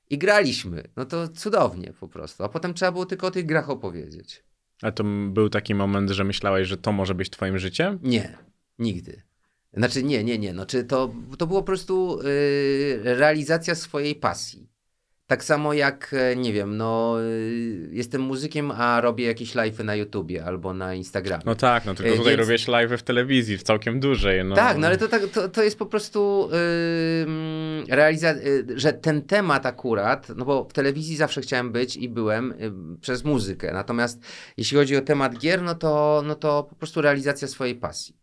i 0.09 0.17
graliśmy. 0.17 0.83
No 0.95 1.05
to 1.05 1.27
cudownie 1.27 1.93
po 1.99 2.07
prostu. 2.07 2.43
A 2.43 2.49
potem 2.49 2.73
trzeba 2.73 2.91
było 2.91 3.05
tylko 3.05 3.27
o 3.27 3.31
tych 3.31 3.45
grach 3.45 3.69
opowiedzieć. 3.69 4.43
A 4.81 4.91
to 4.91 5.03
był 5.29 5.49
taki 5.49 5.75
moment, 5.75 6.09
że 6.09 6.23
myślałeś, 6.23 6.67
że 6.67 6.77
to 6.77 6.91
może 6.91 7.15
być 7.15 7.29
twoim 7.29 7.57
życiem? 7.59 7.99
Nie, 8.03 8.37
nigdy. 8.79 9.21
Znaczy 9.73 10.03
nie, 10.03 10.23
nie, 10.23 10.39
nie. 10.39 10.53
No, 10.53 10.65
czy 10.65 10.83
to, 10.83 11.13
to 11.37 11.47
było 11.47 11.59
po 11.59 11.65
prostu 11.65 12.19
y, 12.21 12.99
realizacja 13.03 13.75
swojej 13.75 14.15
pasji. 14.15 14.69
Tak 15.29 15.43
samo 15.43 15.73
jak, 15.73 16.13
e, 16.13 16.35
nie 16.35 16.53
wiem, 16.53 16.77
no 16.77 17.15
y, 17.21 17.89
jestem 17.91 18.21
muzykiem, 18.21 18.71
a 18.71 19.01
robię 19.01 19.25
jakieś 19.25 19.55
live'y 19.55 19.83
na 19.83 19.95
YouTubie 19.95 20.45
albo 20.45 20.73
na 20.73 20.93
Instagramie. 20.93 21.43
No 21.45 21.55
tak, 21.55 21.85
no 21.85 21.95
tylko 21.95 22.13
E, 22.13 22.17
tutaj 22.17 22.31
więc- 22.31 22.39
robiłeś 22.39 22.67
live 22.67 22.91
w 22.91 23.03
telewizji, 23.03 23.57
w 23.57 23.63
całkiem 23.63 23.99
dużej. 23.99 24.45
No. 24.45 24.55
Tak, 24.55 24.77
no 24.77 24.87
ale 24.87 24.97
to, 24.97 25.07
tak, 25.07 25.21
to, 25.27 25.49
to 25.49 25.63
jest 25.63 25.79
po 25.79 25.85
prostu 25.85 26.49
yy, 26.51 27.95
realizacja, 27.95 28.41
że 28.75 28.93
ten 28.93 29.21
temat 29.21 29.65
akurat, 29.65 30.29
no 30.35 30.45
bo 30.45 30.63
w 30.63 30.73
telewizji 30.73 31.15
zawsze 31.15 31.41
chciałem 31.41 31.71
być 31.71 31.97
i 31.97 32.09
byłem 32.09 32.51
y, 32.51 32.99
przez 33.01 33.23
muzykę. 33.23 33.71
Natomiast 33.73 34.19
jeśli 34.57 34.77
chodzi 34.77 34.97
o 34.97 35.01
temat 35.01 35.37
gier, 35.39 35.61
no 35.61 35.75
to, 35.75 36.23
no 36.27 36.35
to 36.35 36.63
po 36.63 36.75
prostu 36.75 37.01
realizacja 37.01 37.47
swojej 37.47 37.75
pasji. 37.75 38.15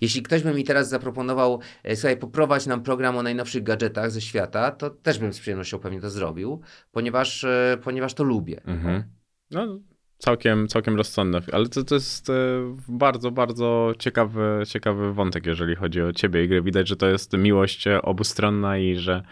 Jeśli 0.00 0.22
ktoś 0.22 0.42
by 0.42 0.54
mi 0.54 0.64
teraz 0.64 0.88
zaproponował, 0.88 1.60
e, 1.84 1.96
słuchaj, 1.96 2.16
poprowadź 2.16 2.66
nam 2.66 2.82
program 2.82 3.16
o 3.16 3.22
najnowszych 3.22 3.62
gadżetach 3.62 4.10
ze 4.10 4.20
świata, 4.20 4.70
to 4.70 4.90
też 4.90 5.18
bym 5.18 5.32
z 5.32 5.40
przyjemnością 5.40 5.78
pewnie 5.78 6.00
to 6.00 6.10
zrobił, 6.10 6.60
ponieważ, 6.92 7.44
e, 7.44 7.78
ponieważ 7.84 8.14
to 8.14 8.24
lubię. 8.24 8.60
Mhm. 8.64 9.04
No, 9.50 9.78
całkiem, 10.18 10.68
całkiem 10.68 10.96
rozsądne. 10.96 11.40
Ale 11.52 11.68
to, 11.68 11.84
to 11.84 11.94
jest 11.94 12.30
e, 12.30 12.32
bardzo, 12.88 13.30
bardzo 13.30 13.92
ciekawy, 13.98 14.62
ciekawy 14.68 15.12
wątek, 15.12 15.46
jeżeli 15.46 15.76
chodzi 15.76 16.02
o 16.02 16.12
ciebie 16.12 16.44
i 16.44 16.48
grę. 16.48 16.62
Widać, 16.62 16.88
że 16.88 16.96
to 16.96 17.06
jest 17.06 17.32
miłość 17.32 17.84
obustronna 18.02 18.78
i 18.78 18.96
że 18.96 19.22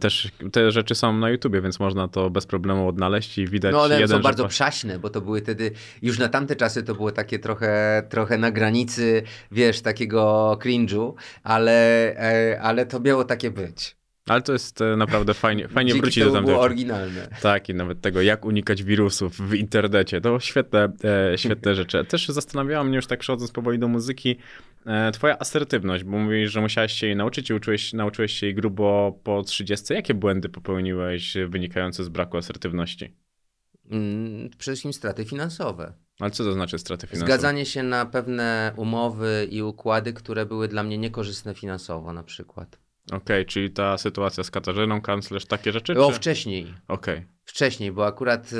też 0.00 0.28
te 0.52 0.70
rzeczy 0.70 0.94
są 0.94 1.12
na 1.12 1.30
YouTubie, 1.30 1.60
więc 1.60 1.80
można 1.80 2.08
to 2.08 2.30
bez 2.30 2.46
problemu 2.46 2.88
odnaleźć 2.88 3.38
i 3.38 3.46
widać 3.46 3.72
No 3.72 3.82
one 3.82 3.94
jeden, 3.94 4.08
są 4.08 4.16
że 4.16 4.22
bardzo 4.22 4.42
po- 4.42 4.48
przaśne, 4.48 4.98
bo 4.98 5.10
to 5.10 5.20
były 5.20 5.40
wtedy, 5.40 5.70
już 6.02 6.18
na 6.18 6.28
tamte 6.28 6.56
czasy 6.56 6.82
to 6.82 6.94
było 6.94 7.12
takie 7.12 7.38
trochę, 7.38 8.02
trochę 8.08 8.38
na 8.38 8.50
granicy, 8.50 9.22
wiesz, 9.52 9.80
takiego 9.80 10.52
cringe'u, 10.62 11.12
ale, 11.42 11.72
e, 12.16 12.60
ale 12.62 12.86
to 12.86 13.00
miało 13.00 13.24
takie 13.24 13.50
być. 13.50 13.97
Ale 14.28 14.42
to 14.42 14.52
jest 14.52 14.80
e, 14.80 14.96
naprawdę 14.96 15.34
fajnie, 15.34 15.68
fajnie 15.68 15.92
Dzięki 15.92 16.02
wrócić 16.02 16.24
do 16.24 16.30
tamtego. 16.30 16.46
było 16.46 16.60
oryginalne. 16.60 17.28
Tak, 17.42 17.68
i 17.68 17.74
nawet 17.74 18.00
tego, 18.00 18.22
jak 18.22 18.44
unikać 18.44 18.82
wirusów 18.82 19.36
w 19.36 19.54
internecie. 19.54 20.20
To 20.20 20.40
świetne, 20.40 20.92
e, 21.32 21.38
świetne 21.38 21.74
rzeczy. 21.74 22.04
Też 22.04 22.28
zastanawiała 22.28 22.84
mnie 22.84 22.96
już 22.96 23.06
tak 23.06 23.20
przechodząc 23.20 23.52
powoli 23.52 23.78
do 23.78 23.88
muzyki, 23.88 24.36
e, 24.86 25.12
twoja 25.12 25.38
asertywność, 25.38 26.04
bo 26.04 26.18
mówisz, 26.18 26.52
że 26.52 26.60
musiałeś 26.60 26.92
się 26.92 27.06
jej 27.06 27.16
nauczyć 27.16 27.50
i 27.50 27.54
uczyłeś, 27.54 27.92
nauczyłeś 27.92 28.32
się 28.32 28.46
jej 28.46 28.54
grubo 28.54 29.18
po 29.24 29.42
30. 29.42 29.94
Jakie 29.94 30.14
błędy 30.14 30.48
popełniłeś 30.48 31.34
wynikające 31.48 32.04
z 32.04 32.08
braku 32.08 32.36
asertywności? 32.36 33.14
Mm, 33.90 34.50
przede 34.58 34.74
wszystkim 34.74 34.92
straty 34.92 35.24
finansowe. 35.24 35.92
Ale 36.20 36.30
co 36.30 36.44
to 36.44 36.52
znaczy 36.52 36.78
straty 36.78 37.06
finansowe? 37.06 37.32
Zgadzanie 37.32 37.66
się 37.66 37.82
na 37.82 38.06
pewne 38.06 38.72
umowy 38.76 39.48
i 39.50 39.62
układy, 39.62 40.12
które 40.12 40.46
były 40.46 40.68
dla 40.68 40.82
mnie 40.82 40.98
niekorzystne 40.98 41.54
finansowo 41.54 42.12
na 42.12 42.22
przykład. 42.22 42.78
Okej, 43.12 43.46
czyli 43.46 43.70
ta 43.70 43.98
sytuacja 43.98 44.44
z 44.44 44.50
Katarzyną 44.50 45.00
Kanclerz, 45.00 45.44
takie 45.46 45.72
rzeczy? 45.72 45.94
Czy- 45.94 46.12
wcześniej. 46.12 46.74
Okej. 46.88 47.26
Wcześniej, 47.44 47.92
bo 47.92 48.06
akurat, 48.06 48.50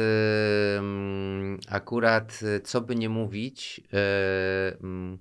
ym, 0.79 1.59
akurat 1.69 2.41
y, 2.43 2.61
co 2.61 2.81
by 2.81 2.95
nie 2.95 3.09
mówić 3.09 3.81
y, 3.81 4.77
ym, 4.85 5.19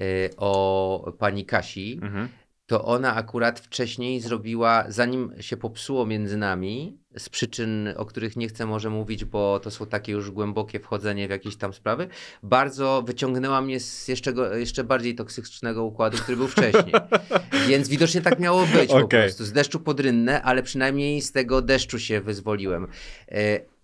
y, 0.00 0.30
o 0.36 1.12
pani 1.18 1.44
Kasi, 1.44 2.00
Mhm. 2.02 2.28
To 2.68 2.84
ona 2.84 3.14
akurat 3.14 3.60
wcześniej 3.60 4.20
zrobiła, 4.20 4.84
zanim 4.88 5.32
się 5.40 5.56
popsuło 5.56 6.06
między 6.06 6.36
nami, 6.36 6.98
z 7.18 7.28
przyczyn, 7.28 7.88
o 7.96 8.06
których 8.06 8.36
nie 8.36 8.48
chcę 8.48 8.66
może 8.66 8.90
mówić, 8.90 9.24
bo 9.24 9.60
to 9.60 9.70
są 9.70 9.86
takie 9.86 10.12
już 10.12 10.30
głębokie 10.30 10.80
wchodzenie 10.80 11.28
w 11.28 11.30
jakieś 11.30 11.56
tam 11.56 11.72
sprawy, 11.72 12.08
bardzo 12.42 13.02
wyciągnęła 13.06 13.60
mnie 13.60 13.80
z 13.80 14.08
jeszcze, 14.08 14.32
go, 14.32 14.54
jeszcze 14.54 14.84
bardziej 14.84 15.14
toksycznego 15.14 15.84
układu, 15.84 16.18
który 16.18 16.36
był 16.36 16.48
wcześniej. 16.48 16.94
Więc 17.68 17.88
widocznie 17.88 18.20
tak 18.20 18.38
miało 18.38 18.66
być 18.66 18.90
po 18.90 18.96
Okej. 18.96 19.22
prostu. 19.22 19.44
Z 19.44 19.52
deszczu 19.52 19.80
pod 19.80 20.00
rynnę, 20.00 20.42
ale 20.42 20.62
przynajmniej 20.62 21.22
z 21.22 21.32
tego 21.32 21.62
deszczu 21.62 21.98
się 21.98 22.20
wyzwoliłem. 22.20 22.86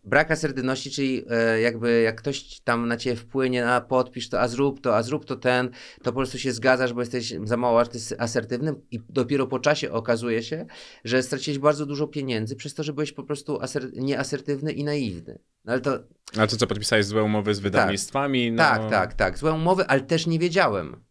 E, 0.05 0.09
brak 0.09 0.31
asertywności, 0.31 0.91
czyli 0.91 1.25
e, 1.31 1.61
jakby 1.61 2.03
jak 2.03 2.17
ktoś 2.19 2.61
tam 2.61 2.89
na 2.89 2.97
ciebie 2.97 3.17
wpłynie, 3.17 3.67
a 3.69 3.81
podpisz 3.81 4.29
to, 4.29 4.41
a 4.41 4.49
zrób 4.49 4.81
to, 4.81 4.97
a 4.97 5.03
zrób 5.03 5.25
to 5.25 5.37
ten, 5.37 5.69
to 5.99 6.05
po 6.05 6.13
prostu 6.13 6.39
się 6.39 6.53
zgadzasz, 6.53 6.93
bo 6.93 7.01
jesteś 7.01 7.35
za 7.45 7.57
mało 7.57 7.83
asertywnym 8.19 8.81
i 8.91 9.01
dopiero 9.09 9.47
po 9.47 9.59
czasie 9.59 9.91
okazuje 9.93 10.43
się, 10.43 10.67
że 11.05 11.23
straciłeś 11.23 11.59
bardzo 11.59 11.87
dużo 11.87 12.07
pieniędzy 12.07 12.57
przez 12.57 12.75
to, 12.75 12.83
że 12.83 12.93
byłeś 12.93 13.13
po 13.13 13.23
prostu 13.25 13.57
aser- 13.59 13.91
nieasertywny 13.95 14.73
i 14.73 14.85
naiwny. 14.85 15.39
No 15.65 15.73
ale 15.73 15.81
to 15.81 15.99
A 16.39 16.47
to 16.47 16.57
co, 16.57 16.67
podpisałeś 16.67 17.07
złe 17.07 17.23
umowy 17.23 17.55
z 17.55 17.59
wydawnictwami? 17.59 18.53
No, 18.53 18.59
tak, 18.59 18.91
tak, 18.91 19.15
tak. 19.15 19.39
Złe 19.39 19.53
umowy, 19.53 19.87
ale 19.87 20.01
też 20.01 20.27
nie 20.27 20.39
wiedziałem. 20.39 21.05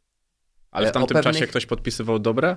Ale 0.71 0.87
w 0.87 0.89
O 0.89 0.93
tamtym 0.93 1.15
pewnych- 1.15 1.33
czasie 1.33 1.47
ktoś 1.47 1.65
podpisywał 1.65 2.19
dobre? 2.19 2.55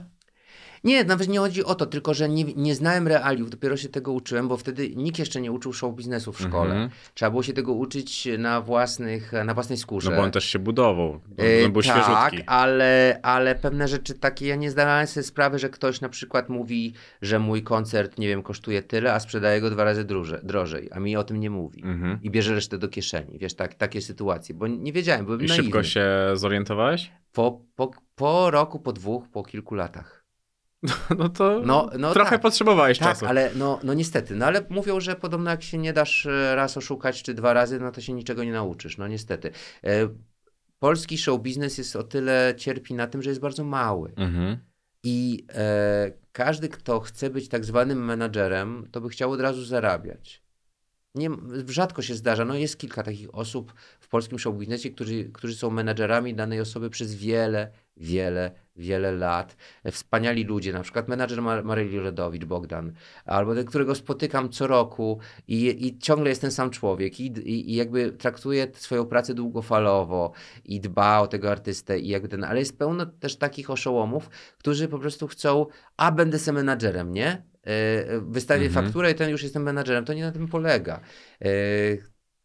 Nie, 0.85 1.05
nawet 1.05 1.29
nie 1.29 1.39
chodzi 1.39 1.65
o 1.65 1.75
to, 1.75 1.87
tylko 1.87 2.15
że 2.15 2.29
nie, 2.29 2.45
nie 2.45 2.75
znałem 2.75 3.09
realiów, 3.09 3.51
dopiero 3.51 3.77
się 3.77 3.89
tego 3.89 4.13
uczyłem, 4.13 4.49
bo 4.49 4.57
wtedy 4.57 4.91
nikt 4.97 5.19
jeszcze 5.19 5.41
nie 5.41 5.53
uczył 5.53 5.73
show 5.73 5.95
biznesu 5.95 6.33
w 6.33 6.41
szkole. 6.41 6.71
Mhm. 6.71 6.91
Trzeba 7.15 7.31
było 7.31 7.43
się 7.43 7.53
tego 7.53 7.73
uczyć 7.73 8.29
na, 8.39 8.61
własnych, 8.61 9.33
na 9.45 9.55
własnej 9.55 9.79
skórze. 9.79 10.11
No 10.11 10.17
bo 10.17 10.23
on 10.23 10.31
też 10.31 10.45
się 10.45 10.59
budował. 10.59 11.21
bo 11.29 11.45
E, 11.45 11.65
On 11.67 11.73
był 11.73 11.83
tak, 11.83 11.93
świeżutki. 11.93 12.43
ale, 12.47 13.21
ale 13.23 13.55
pewne 13.55 13.89
rzeczy 13.89 14.15
takie, 14.15 14.47
ja 14.47 14.57
nie 14.57 14.71
zdawałem 14.71 15.07
sobie 15.07 15.25
sprawy, 15.25 15.59
że 15.59 15.69
ktoś 15.71 16.01
na 16.01 16.09
przykład 16.09 16.49
mówi, 16.49 16.93
że 17.23 17.39
mój 17.39 17.63
koncert, 17.63 18.19
nie 18.19 18.29
wiem, 18.29 18.43
kosztuje 18.43 18.83
tyle, 18.83 19.13
a 19.15 19.21
sprzedaje 19.21 19.61
go 19.61 19.71
dwa 19.71 19.85
razy 19.85 20.05
drożej, 20.05 20.39
drożej 20.43 20.89
a 20.93 21.01
mi 21.01 21.17
o 21.17 21.25
tym 21.25 21.41
nie 21.41 21.51
mówi. 21.51 21.83
Mhm. 21.85 22.19
I 22.23 22.31
bierze 22.31 22.55
resztę 22.55 22.79
do 22.79 22.89
kieszeni, 22.89 23.39
wiesz, 23.39 23.55
tak, 23.55 23.75
takie 23.75 24.01
sytuacje, 24.03 24.55
bo 24.55 24.67
nie 24.67 24.93
wiedziałem, 24.93 25.25
byłem 25.27 25.41
I 25.41 25.47
naiwny. 25.47 25.65
szybko 25.65 25.83
się 25.83 26.07
zorientowałeś? 26.35 27.11
Po, 27.33 27.61
po, 27.77 27.91
po 28.15 28.51
roku, 28.51 28.81
po 28.81 28.93
dwóch, 28.93 29.29
po 29.29 29.43
kilku 29.43 29.75
latach. 29.75 30.16
No 31.19 31.29
to 31.29 31.61
No, 31.65 31.91
no 31.99 32.13
trochę 32.13 32.31
tak. 32.31 32.41
potrzebowałeś 32.41 32.99
Tak, 32.99 33.09
czasu. 33.09 33.27
ale 33.27 33.51
no, 33.57 33.81
no 33.83 33.95
niestety. 33.95 34.37
No 34.37 34.47
ale 34.47 34.67
mówią, 34.69 35.01
że 35.01 35.17
podobno 35.17 35.51
jak 35.51 35.63
się 35.63 35.79
nie 35.79 35.93
dasz 35.93 36.27
e, 36.27 36.55
raz 36.57 36.77
oszukać 36.77 37.23
czy 37.23 37.35
dwa 37.35 37.53
razy, 37.53 37.81
no 37.81 37.93
to 37.93 38.01
się 38.01 38.13
niczego 38.13 38.45
nie 38.45 38.53
nauczysz. 38.53 38.99
No 38.99 39.09
niestety. 39.09 39.51
E, 39.85 40.09
polski 40.79 41.19
show 41.19 41.41
biznes 41.43 41.79
jest 41.79 41.97
o 41.97 42.03
tyle 42.03 42.55
cierpi 42.57 42.95
na 42.95 43.07
tym, 43.07 43.23
że 43.23 43.31
jest 43.31 43.41
bardzo 43.41 43.65
mały. 43.65 44.13
Mhm. 44.17 44.57
I 45.05 45.47
e, 45.55 46.13
każdy, 46.33 46.69
kto 46.69 47.01
chce 47.01 47.31
być 47.31 47.49
tak 47.49 47.65
zwanym 47.65 48.05
menadżerem, 48.05 48.89
to 48.93 49.01
by 49.01 49.09
chciał 49.09 49.31
od 49.31 49.41
razu 49.41 49.65
zarabiać. 49.65 50.43
Nie, 51.15 51.31
rzadko 51.69 52.03
się 52.03 52.15
zdarza. 52.15 52.45
No 52.45 52.55
jest 52.55 52.79
kilka 52.79 53.03
takich 53.03 53.35
osób 53.35 53.73
w 54.07 54.09
polskim 54.09 54.39
show 54.39 54.55
biznesie, 54.57 54.91
którzy, 54.91 55.25
którzy 55.25 55.55
są 55.55 55.71
menadżerami 55.71 56.35
danej 56.35 56.61
osoby 56.61 56.91
przez 56.91 57.15
wiele, 57.15 57.71
wiele, 57.97 58.51
wiele 58.77 59.13
lat. 59.13 59.57
E, 59.85 59.91
Wspaniali 59.93 60.45
ludzie, 60.45 60.73
na 60.73 60.83
przykład 60.83 61.09
menadżer 61.09 61.43
Mar- 61.43 61.65
Maryli 61.65 61.99
Rodowicz, 61.99 62.45
Bogdan, 62.45 62.93
albo 63.25 63.55
ten, 63.55 63.65
którego 63.65 63.95
spotykam 63.95 64.49
co 64.49 64.67
roku 64.67 65.19
i, 65.49 65.87
i 65.87 65.99
ciągle 65.99 66.29
jest 66.29 66.41
ten 66.41 66.51
sam 66.51 66.71
człowiek 66.71 67.21
i, 67.21 67.27
i, 67.27 67.71
i 67.73 67.75
jakby 67.75 68.13
traktuje 68.13 68.69
swoją 68.75 69.07
pracę 69.07 69.35
długofalowo 69.35 70.33
i 70.65 70.81
dba 70.81 71.21
o 71.21 71.27
tego 71.27 71.51
artystę 71.51 71.99
i 71.99 72.09
jakby 72.09 72.29
ten, 72.29 72.45
ale 72.45 72.59
jest 72.59 72.79
pełno 72.79 73.07
też 73.07 73.37
takich 73.37 73.71
oszołomów, 73.71 74.31
którzy 74.59 74.89
po 74.89 74.99
prostu 74.99 75.27
chcą, 75.27 75.67
a 75.97 76.13
będę 76.13 76.39
se 76.39 76.53
menadżerem, 76.53 77.13
nie? 77.13 77.43
E, 77.63 78.21
Wystawię 78.21 78.67
Mhm. 78.67 78.85
fakturę 78.85 79.11
i 79.11 79.15
ten 79.15 79.31
już 79.31 79.43
jestem 79.43 79.63
menadżerem. 79.63 80.05
To 80.05 80.15
nie 80.15 80.23
na 80.23 80.33
tym 80.33 80.49
polega. 80.49 81.01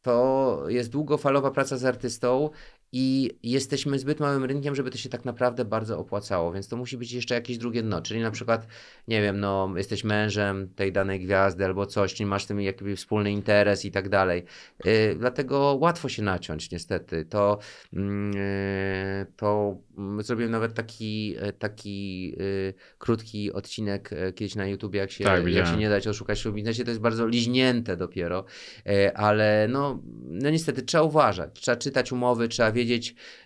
To 0.01 0.63
jest 0.67 0.89
długofalowa 0.89 1.51
praca 1.51 1.77
z 1.77 1.85
artystą 1.85 2.49
i 2.91 3.31
jesteśmy 3.43 3.99
zbyt 3.99 4.19
małym 4.19 4.45
rynkiem, 4.45 4.75
żeby 4.75 4.91
to 4.91 4.97
się 4.97 5.09
tak 5.09 5.25
naprawdę 5.25 5.65
bardzo 5.65 5.99
opłacało, 5.99 6.51
więc 6.51 6.67
to 6.67 6.77
musi 6.77 6.97
być 6.97 7.11
jeszcze 7.11 7.35
jakieś 7.35 7.57
drugie 7.57 7.83
dno, 7.83 8.01
czyli 8.01 8.21
na 8.21 8.31
przykład, 8.31 8.67
nie 9.07 9.21
wiem, 9.21 9.39
no 9.39 9.73
jesteś 9.75 10.03
mężem 10.03 10.69
tej 10.75 10.91
danej 10.91 11.19
gwiazdy 11.19 11.65
albo 11.65 11.85
coś, 11.85 12.13
czyli 12.13 12.27
masz 12.27 12.45
tym 12.45 12.61
jakiś 12.61 12.99
wspólny 12.99 13.31
interes 13.31 13.85
i 13.85 13.91
tak 13.91 14.09
dalej. 14.09 14.43
E, 14.85 15.15
Dlatego 15.15 15.77
łatwo 15.81 16.09
się 16.09 16.23
naciąć 16.23 16.71
niestety. 16.71 17.25
To, 17.25 17.59
e, 17.93 19.25
to 19.35 19.77
mm, 19.97 20.23
zrobiłem 20.23 20.51
nawet 20.51 20.73
taki, 20.73 21.35
e, 21.39 21.53
taki 21.53 22.33
e, 22.69 22.73
krótki 22.97 23.53
odcinek 23.53 24.13
e, 24.13 24.33
kiedyś 24.33 24.55
na 24.55 24.67
YouTubie, 24.67 24.99
jak 24.99 25.11
się, 25.11 25.23
Tak, 25.23 25.47
jak 25.47 25.67
się 25.67 25.77
nie 25.77 25.89
dać 25.89 26.07
oszukać 26.07 26.43
w 26.43 26.53
biznesie, 26.53 26.83
to 26.83 26.91
jest 26.91 27.01
bardzo 27.01 27.27
liźnięte 27.27 27.97
dopiero, 27.97 28.45
E, 28.85 29.17
ale 29.17 29.67
no, 29.69 30.01
no 30.23 30.49
niestety 30.49 30.81
trzeba 30.81 31.03
uważać, 31.03 31.49
trzeba 31.53 31.75
czytać 31.75 32.11
umowy, 32.11 32.47
trzeba 32.47 32.71
wiedzieć, 32.71 32.80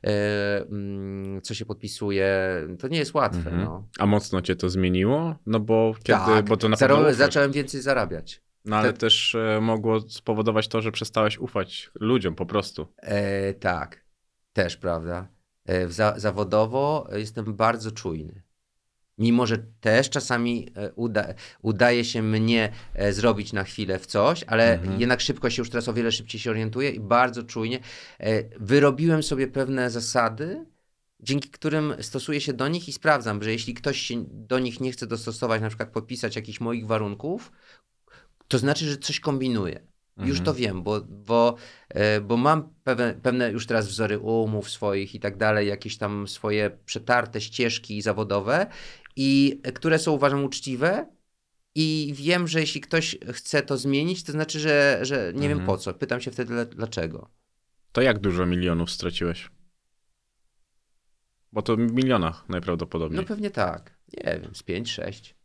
e, 0.03 0.61
mm, 0.61 1.41
co 1.41 1.53
się 1.53 1.65
podpisuje. 1.65 2.27
To 2.79 2.87
nie 2.87 2.97
jest 2.97 3.13
łatwe. 3.13 3.37
Mhm. 3.37 3.63
No. 3.63 3.87
A 3.99 4.05
mocno 4.05 4.41
cię 4.41 4.55
to 4.55 4.69
zmieniło? 4.69 5.35
No 5.45 5.59
bo 5.59 5.93
kiedy, 6.03 6.19
Tak, 6.19 6.45
bo 6.45 6.57
to 6.57 6.69
na 6.69 6.77
pewno 6.77 7.13
zacząłem 7.13 7.51
więcej 7.51 7.81
zarabiać. 7.81 8.41
No 8.65 8.75
ale 8.75 8.89
tak. 8.89 8.97
też 8.97 9.35
e, 9.35 9.61
mogło 9.61 9.99
spowodować 10.09 10.67
to, 10.67 10.81
że 10.81 10.91
przestałeś 10.91 11.37
ufać 11.37 11.91
ludziom 11.99 12.35
po 12.35 12.45
prostu. 12.45 12.87
E, 12.97 13.53
tak, 13.53 14.05
też 14.53 14.77
prawda. 14.77 15.27
E, 15.65 15.87
za, 15.87 16.13
zawodowo 16.17 17.07
jestem 17.11 17.55
bardzo 17.55 17.91
czujny. 17.91 18.44
Mimo, 19.17 19.47
że 19.47 19.57
też 19.57 20.09
czasami 20.09 20.67
e, 20.75 20.93
uda, 20.93 21.33
udaje 21.61 22.05
się 22.05 22.21
mnie 22.21 22.71
e, 22.93 23.13
zrobić 23.13 23.53
na 23.53 23.63
chwilę 23.63 23.99
w 23.99 24.05
coś, 24.05 24.43
ale 24.47 24.73
Mhm. 24.73 24.99
jednak 25.01 25.21
szybko 25.21 25.49
się 25.49 25.61
już 25.61 25.69
teraz 25.69 25.87
o 25.87 25.93
wiele 25.93 26.11
szybciej 26.11 26.41
się 26.41 26.49
orientuję 26.49 26.89
i 26.89 26.99
bardzo 26.99 27.43
czujnie. 27.43 27.79
E, 28.19 28.43
wyrobiłem 28.59 29.23
sobie 29.23 29.47
pewne 29.47 29.89
zasady, 29.89 30.65
dzięki 31.19 31.49
którym 31.49 31.95
stosuję 32.01 32.41
się 32.41 32.53
do 32.53 32.67
nich 32.67 32.87
i 32.89 32.93
sprawdzam, 32.93 33.43
że 33.43 33.51
jeśli 33.51 33.73
ktoś 33.73 33.99
się 34.01 34.25
do 34.27 34.59
nich 34.59 34.79
nie 34.79 34.91
chce 34.91 35.07
dostosować, 35.07 35.61
na 35.61 35.67
przykład 35.67 35.89
podpisać 35.89 36.35
jakichś 36.35 36.59
moich 36.59 36.87
warunków, 36.87 37.51
to 38.47 38.57
znaczy, 38.57 38.85
że 38.85 38.97
coś 38.97 39.19
kombinuje. 39.19 39.79
Już 40.17 40.41
to 40.41 40.53
wiem, 40.53 40.83
bo, 40.83 41.01
bo, 41.01 41.55
bo 42.21 42.37
mam 42.37 42.69
pewne, 42.83 43.13
pewne 43.13 43.51
już 43.51 43.67
teraz 43.67 43.87
wzory 43.87 44.19
umów 44.19 44.69
swoich 44.69 45.15
i 45.15 45.19
tak 45.19 45.37
dalej, 45.37 45.67
jakieś 45.67 45.97
tam 45.97 46.27
swoje 46.27 46.77
przetarte 46.85 47.41
ścieżki 47.41 48.01
zawodowe, 48.01 48.67
i 49.15 49.61
które 49.73 49.99
są 49.99 50.11
uważam 50.11 50.43
uczciwe. 50.43 51.07
I 51.77 52.13
wiem, 52.15 52.47
że 52.47 52.59
jeśli 52.59 52.81
ktoś 52.81 53.17
chce 53.33 53.61
to 53.61 53.77
zmienić, 53.77 54.23
to 54.23 54.31
znaczy, 54.31 54.59
że, 54.59 54.99
że 55.01 55.31
nie 55.35 55.49
wiem 55.49 55.65
po 55.65 55.77
co. 55.77 55.93
Pytam 55.93 56.21
się 56.21 56.31
wtedy, 56.31 56.53
dla- 56.53 56.65
dlaczego. 56.65 57.29
To 57.91 58.01
jak 58.01 58.19
dużo 58.19 58.45
milionów 58.45 58.91
straciłeś? 58.91 59.49
Bo 61.51 61.61
to 61.61 61.75
w 61.75 61.79
milionach 61.79 62.49
najprawdopodobniej. 62.49 63.21
No 63.21 63.27
pewnie 63.27 63.51
tak. 63.51 63.97
Nie 64.25 64.39
wiem, 64.41 64.55
z 64.55 64.63
5, 64.63 64.91
6. 64.91 65.35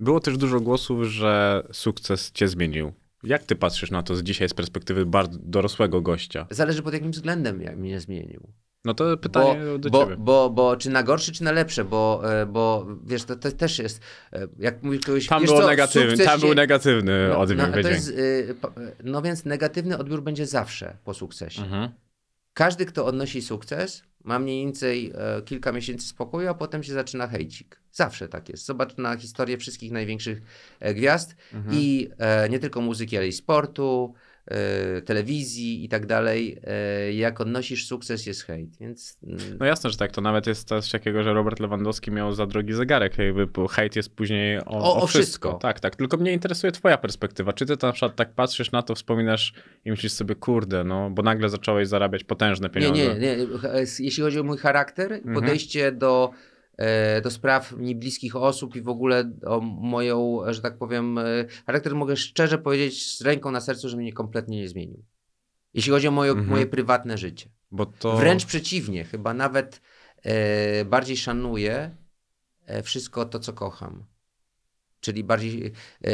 Było 0.00 0.20
też 0.20 0.36
dużo 0.38 0.60
głosów, 0.60 1.04
że 1.04 1.62
sukces 1.72 2.32
cię 2.32 2.48
zmienił. 2.48 2.92
Jak 3.22 3.44
ty 3.44 3.56
patrzysz 3.56 3.90
na 3.90 4.02
to 4.02 4.16
z 4.16 4.22
dzisiaj 4.22 4.48
z 4.48 4.54
perspektywy 4.54 5.06
bardzo 5.06 5.38
dorosłego 5.42 6.00
gościa? 6.00 6.46
Zależy 6.50 6.82
pod 6.82 6.94
jakim 6.94 7.10
względem 7.10 7.62
mnie 7.76 8.00
zmienił. 8.00 8.52
No 8.84 8.94
to 8.94 9.16
pytanie 9.16 9.60
bo, 9.72 9.78
do 9.78 9.90
bo, 9.90 10.04
ciebie. 10.04 10.16
Bo, 10.18 10.50
bo 10.50 10.76
czy 10.76 10.90
na 10.90 11.02
gorsze, 11.02 11.32
czy 11.32 11.44
na 11.44 11.52
lepsze, 11.52 11.84
bo, 11.84 12.22
e, 12.40 12.46
bo 12.46 12.86
wiesz, 13.04 13.24
to, 13.24 13.36
to 13.36 13.52
też 13.52 13.78
jest, 13.78 14.00
e, 14.32 14.46
jak 14.58 14.82
mówisz 14.82 15.00
kogoś, 15.06 15.26
Tam, 15.26 15.44
było 15.44 15.60
co, 15.60 15.66
negatywny, 15.66 16.10
sukces 16.10 16.26
tam 16.26 16.40
się- 16.40 16.46
był 16.46 16.54
negatywny 16.54 17.28
no, 17.28 17.38
odbiór. 17.38 17.68
no, 17.82 17.88
jest, 17.88 18.12
pa- 18.60 18.72
no 19.04 19.22
więc 19.22 19.44
negatywny 19.44 19.98
odbiór 19.98 20.22
będzie 20.22 20.46
zawsze 20.46 20.96
po 21.04 21.14
sukcesie. 21.14 21.62
Mhm. 21.62 21.90
Każdy, 22.54 22.86
kto 22.86 23.06
odnosi 23.06 23.42
sukces, 23.42 24.02
ma 24.24 24.38
mniej 24.38 24.64
więcej 24.66 25.12
e, 25.14 25.42
kilka 25.42 25.72
miesięcy 25.72 26.06
spokoju, 26.08 26.48
a 26.48 26.54
potem 26.54 26.82
się 26.82 26.92
zaczyna 26.92 27.26
hejcik. 27.28 27.80
Zawsze 27.92 28.28
tak 28.28 28.48
jest. 28.48 28.66
Zobacz 28.66 28.96
na 28.96 29.16
historię 29.16 29.58
wszystkich 29.58 29.92
największych 29.92 30.42
e, 30.80 30.94
gwiazd 30.94 31.36
Mhm. 31.54 31.76
i 31.78 32.10
e, 32.18 32.48
nie 32.48 32.58
tylko 32.58 32.80
muzyki, 32.80 33.16
ale 33.16 33.28
i 33.28 33.32
sportu, 33.32 34.14
e, 34.14 34.29
telewizji 35.04 35.84
i 35.84 35.88
tak 35.88 36.06
dalej. 36.06 36.60
E, 36.64 37.12
jak 37.12 37.40
odnosisz 37.40 37.86
sukces, 37.86 38.26
jest 38.26 38.42
hejt. 38.42 38.76
Więc 38.80 39.18
mm, 39.26 39.38
No 39.60 39.66
jasne, 39.66 39.90
że 39.90 39.96
tak. 39.96 40.12
To 40.12 40.20
nawet 40.20 40.46
jest 40.46 40.68
coś 40.68 40.90
takiego, 40.90 41.22
że 41.22 41.32
Robert 41.34 41.60
Lewandowski 41.60 42.10
miał 42.10 42.32
za 42.32 42.46
drogi 42.46 42.72
zegarek. 42.72 43.18
Jakby 43.18 43.68
hejt 43.70 43.96
jest 43.96 44.14
później 44.14 44.58
o, 44.58 44.64
O- 44.64 44.78
o, 44.78 45.02
o 45.02 45.06
wszystko. 45.06 45.08
wszystko. 45.08 45.52
Tak, 45.54 45.80
tak. 45.80 45.96
Tylko 45.96 46.16
mnie 46.16 46.32
interesuje 46.32 46.72
twoja 46.72 46.98
perspektywa. 46.98 47.52
Czy 47.52 47.66
ty 47.66 47.76
na 47.82 47.92
przykład 47.92 48.16
tak 48.16 48.32
patrzysz 48.34 48.72
na 48.72 48.82
to, 48.82 48.94
wspominasz 48.94 49.52
i 49.84 49.90
myślisz 49.90 50.12
sobie, 50.12 50.34
kurde, 50.34 50.84
no, 50.84 51.10
bo 51.10 51.22
nagle 51.22 51.48
zacząłeś 51.48 51.88
zarabiać 51.88 52.24
potężne 52.24 52.66
Nie, 52.68 52.70
pieniądze. 52.74 53.02
nie, 53.18 53.36
nie. 53.36 53.46
Jeśli 53.98 54.22
chodzi 54.22 54.40
o 54.40 54.42
mój 54.42 54.58
charakter, 54.58 55.12
Mhm. 55.12 55.34
podejście 55.34 55.92
do, 55.92 56.30
e, 56.32 56.49
do 57.22 57.30
spraw 57.30 57.72
mi 57.72 57.94
bliskich 57.94 58.36
osób 58.36 58.76
i 58.76 58.82
w 58.82 58.88
ogóle 58.88 59.32
o 59.46 59.60
moją, 59.60 60.40
że 60.48 60.60
tak 60.60 60.78
powiem, 60.78 61.18
e, 61.18 61.24
charakter, 61.66 61.94
mogę 61.94 62.16
szczerze 62.16 62.58
powiedzieć 62.58 63.16
z 63.16 63.20
ręką 63.20 63.50
na 63.50 63.60
sercu, 63.60 63.88
że 63.88 63.96
mnie 63.96 64.12
kompletnie 64.12 64.58
nie 64.60 64.68
zmienił. 64.68 65.04
Jeśli 65.74 65.92
chodzi 65.92 66.08
o 66.08 66.10
moje, 66.10 66.30
Mhm. 66.30 66.48
moje 66.48 66.66
prywatne 66.66 67.18
życie. 67.18 67.50
Bo 67.70 67.86
to... 67.86 68.16
Wręcz 68.16 68.44
przeciwnie, 68.44 69.04
chyba 69.04 69.34
nawet 69.34 69.80
e, 70.22 70.84
bardziej 70.84 71.16
szanuję 71.16 71.90
e, 72.66 72.82
wszystko 72.82 73.24
to, 73.24 73.38
co 73.38 73.52
kocham. 73.52 74.04
Czyli 75.00 75.24
bardziej. 75.24 75.72
E, 76.04 76.10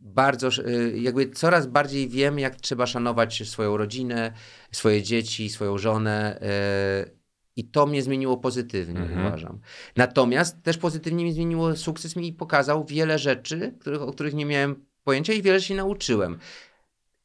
bardzo, 0.00 0.48
e, 0.48 0.98
jakby 0.98 1.30
coraz 1.30 1.66
bardziej 1.66 2.08
wiem, 2.08 2.38
jak 2.38 2.56
trzeba 2.56 2.86
szanować 2.86 3.48
swoją 3.48 3.76
rodzinę, 3.76 4.32
swoje 4.72 5.02
dzieci, 5.02 5.48
swoją 5.50 5.78
żonę. 5.78 6.40
E, 6.42 7.19
I 7.60 7.64
to 7.64 7.86
mnie 7.86 8.02
zmieniło 8.02 8.36
pozytywnie, 8.36 9.00
Mhm. 9.00 9.26
uważam. 9.26 9.58
Natomiast 9.96 10.62
też 10.62 10.78
pozytywnie 10.78 11.24
mi 11.24 11.32
zmieniło 11.32 11.76
sukces, 11.76 12.16
mi 12.16 12.32
pokazał 12.32 12.84
wiele 12.84 13.18
rzeczy, 13.18 13.74
których, 13.80 14.02
o 14.02 14.12
których 14.12 14.34
nie 14.34 14.46
miałem 14.46 14.84
pojęcia 15.04 15.32
i 15.32 15.42
wiele 15.42 15.60
się 15.60 15.74
nauczyłem. 15.74 16.38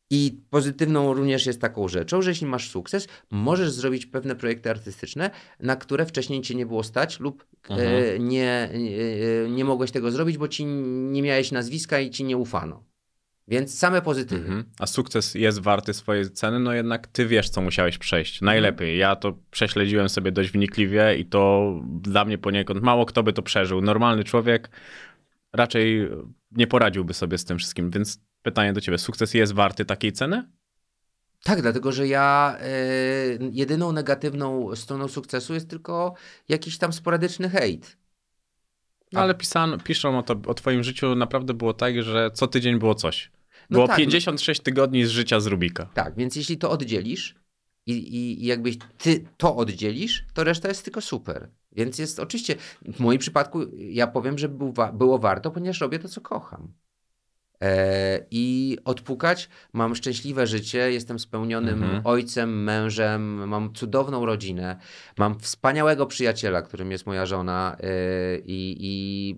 I 0.10 0.40
pozytywną 0.50 1.14
również 1.14 1.46
jest 1.46 1.62
taką 1.62 1.88
rzeczą, 1.88 2.22
że 2.22 2.32
jeśli 2.32 2.48
masz 2.48 2.70
sukces, 2.70 3.08
możesz 3.32 3.72
zrobić 3.72 4.06
pewne 4.06 4.36
projekty 4.36 4.70
artystyczne, 4.70 5.30
na 5.60 5.76
które 5.76 6.06
wcześniej 6.06 6.42
cię 6.42 6.56
nie 6.56 6.66
było 6.66 6.84
stać 6.84 7.20
lub 7.20 7.46
e, 7.70 7.74
Mhm. 7.74 8.28
nie, 8.28 8.70
e, 9.46 9.50
nie 9.50 9.66
mogłeś 9.66 9.92
tego 9.92 10.12
zrobić, 10.12 10.38
bo 10.38 10.48
ci 10.48 10.66
nie 10.66 11.22
miałeś 11.22 11.52
nazwiska 11.52 12.00
i 12.00 12.10
ci 12.10 12.24
nie 12.24 12.38
ufano. 12.38 12.84
Więc 13.48 13.78
same 13.78 14.02
pozytywy. 14.02 14.42
Mhm. 14.42 14.64
A 14.80 14.88
sukces 14.88 15.36
jest 15.36 15.60
warty 15.60 15.94
swojej 15.94 16.32
ceny, 16.32 16.60
no 16.60 16.74
jednak 16.74 17.08
ty 17.08 17.26
wiesz, 17.26 17.50
co 17.50 17.62
musiałeś 17.62 17.98
przejść. 17.98 18.42
Najlepiej. 18.42 18.98
Ja 18.98 19.16
to 19.16 19.38
prześledziłem 19.52 20.10
sobie 20.10 20.32
dość 20.32 20.52
wnikliwie 20.52 21.18
i 21.18 21.26
to 21.26 21.74
dla 22.02 22.26
mnie 22.26 22.38
poniekąd 22.38 22.82
mało 22.82 23.06
kto 23.06 23.24
by 23.24 23.34
to 23.34 23.42
przeżył. 23.42 23.82
Normalny 23.82 24.24
człowiek 24.24 24.70
raczej 25.54 26.10
nie 26.52 26.68
poradziłby 26.68 27.14
sobie 27.14 27.38
z 27.38 27.46
tym 27.46 27.58
wszystkim, 27.58 27.92
więc 27.92 28.20
pytanie 28.42 28.74
do 28.74 28.82
ciebie. 28.82 28.98
Sukces 28.98 29.34
jest 29.34 29.54
warty 29.54 29.86
takiej 29.86 30.12
ceny? 30.12 30.50
Tak, 31.44 31.62
dlatego 31.62 31.92
że 31.92 32.08
ja 32.08 32.58
e, 32.60 32.68
jedyną 33.52 33.92
negatywną 33.92 34.76
stroną 34.76 35.08
sukcesu 35.08 35.54
jest 35.54 35.70
tylko 35.70 36.14
jakiś 36.50 36.78
tam 36.78 36.94
sporadyczny 36.94 37.50
hejt. 37.50 37.98
No 39.12 39.22
ale 39.22 39.36
piszą 39.84 40.20
o, 40.20 40.24
to, 40.24 40.36
o 40.48 40.54
twoim 40.54 40.84
życiu 40.84 41.16
naprawdę 41.16 41.54
było 41.54 41.74
tak, 41.74 42.04
że 42.04 42.32
co 42.34 42.48
tydzień 42.48 42.80
było 42.80 42.96
coś. 42.96 43.32
No 43.70 43.76
Było 43.76 43.88
tak, 43.88 43.98
56 43.98 44.62
tygodni 44.62 45.06
z 45.06 45.10
życia 45.10 45.40
z 45.40 45.46
Rubika. 45.46 45.86
Tak, 45.94 46.16
więc 46.16 46.36
jeśli 46.36 46.58
to 46.58 46.72
oddzielisz 46.72 47.36
i, 47.86 47.92
i, 47.94 48.44
i 48.44 48.46
jakbyś 48.46 48.78
ty 48.98 49.26
to 49.38 49.56
oddzielisz, 49.56 50.26
to 50.34 50.44
reszta 50.44 50.68
jest 50.68 50.84
tylko 50.84 51.02
super. 51.02 51.50
Więc 51.72 52.00
jest 52.00 52.20
oczywiście, 52.20 52.56
w 52.82 53.00
moim 53.00 53.20
przypadku 53.20 53.60
ja 53.78 54.08
powiem, 54.08 54.38
że 54.38 54.50
był 54.50 54.74
było 54.94 55.20
warto, 55.20 55.52
ponieważ 55.52 55.82
robię 55.82 56.00
to, 56.00 56.08
co 56.10 56.22
kocham. 56.22 56.74
E, 57.62 58.26
I 58.32 58.78
odpukać, 58.86 59.50
mam 59.74 59.96
szczęśliwe 59.96 60.48
życie, 60.48 60.92
jestem 60.92 61.20
spełnionym 61.20 61.84
Mhm. 61.84 62.02
ojcem, 62.06 62.64
mężem, 62.64 63.48
mam 63.48 63.74
cudowną 63.74 64.26
rodzinę, 64.26 64.78
mam 65.18 65.40
wspaniałego 65.40 66.06
przyjaciela, 66.06 66.62
którym 66.62 66.92
jest 66.92 67.06
moja 67.06 67.26
żona 67.26 67.78
e, 67.80 67.88
i, 68.38 68.78
i 68.80 69.36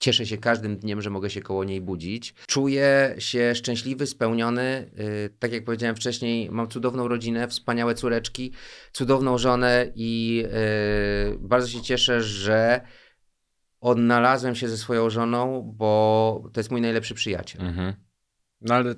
cieszę 0.00 0.26
się 0.26 0.38
każdym 0.38 0.76
dniem, 0.76 1.02
że 1.02 1.10
mogę 1.10 1.30
się 1.30 1.40
koło 1.40 1.64
niej 1.64 1.80
budzić. 1.80 2.34
Czuję 2.46 3.14
się 3.18 3.54
szczęśliwy, 3.54 4.06
spełniony. 4.06 4.90
y, 4.98 5.30
Tak 5.38 5.52
jak 5.52 5.64
powiedziałem 5.64 5.96
wcześniej, 5.96 6.50
mam 6.50 6.68
cudowną 6.68 7.08
rodzinę, 7.08 7.48
wspaniałe 7.48 7.94
córeczki, 7.94 8.52
cudowną 8.92 9.38
żonę 9.38 9.92
i 9.94 10.44
y, 11.34 11.38
bardzo 11.38 11.68
się 11.68 11.82
cieszę, 11.82 12.22
że 12.22 12.80
odnalazłem 13.80 14.54
się 14.54 14.68
ze 14.68 14.76
swoją 14.76 15.10
żoną, 15.10 15.72
bo 15.76 16.42
to 16.52 16.60
jest 16.60 16.70
mój 16.70 16.80
najlepszy 16.80 17.14
przyjaciel. 17.14 17.66
Mhm. 17.66 17.94
No 18.60 18.74
ale, 18.74 18.94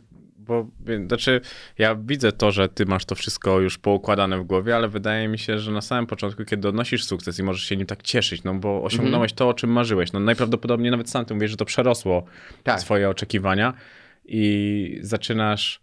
bo, 0.47 0.67
znaczy, 1.07 1.41
ja 1.79 1.95
widzę 1.95 2.33
to, 2.33 2.51
że 2.53 2.69
ty 2.69 2.87
masz 2.87 3.05
to 3.05 3.15
wszystko 3.15 3.61
już 3.61 3.79
poukładane 3.79 4.39
w 4.39 4.45
głowie, 4.45 4.77
ale 4.77 4.89
wydaje 4.89 5.29
mi 5.29 5.39
się, 5.39 5.59
że 5.59 5.73
na 5.73 5.81
samym 5.81 6.07
początku, 6.07 6.45
kiedy 6.45 6.69
odnosisz 6.69 7.05
sukces 7.05 7.39
i 7.39 7.43
możesz 7.43 7.65
się 7.65 7.77
nim 7.77 7.87
tak 7.87 8.03
cieszyć, 8.03 8.45
no 8.45 8.55
bo 8.55 8.83
osiągnąłeś 8.85 9.33
to, 9.33 9.49
o 9.49 9.55
czym 9.55 9.71
marzyłeś, 9.71 10.13
no 10.13 10.21
najprawdopodobniej 10.21 10.91
nawet 10.91 11.11
sam 11.11 11.25
ty 11.25 11.35
mówisz, 11.35 11.51
że 11.51 11.57
to 11.57 11.65
przerosło 11.65 12.25
Tak. 12.63 12.81
twoje 12.81 13.09
oczekiwania 13.11 13.75
i 14.25 14.99
zaczynasz, 15.03 15.81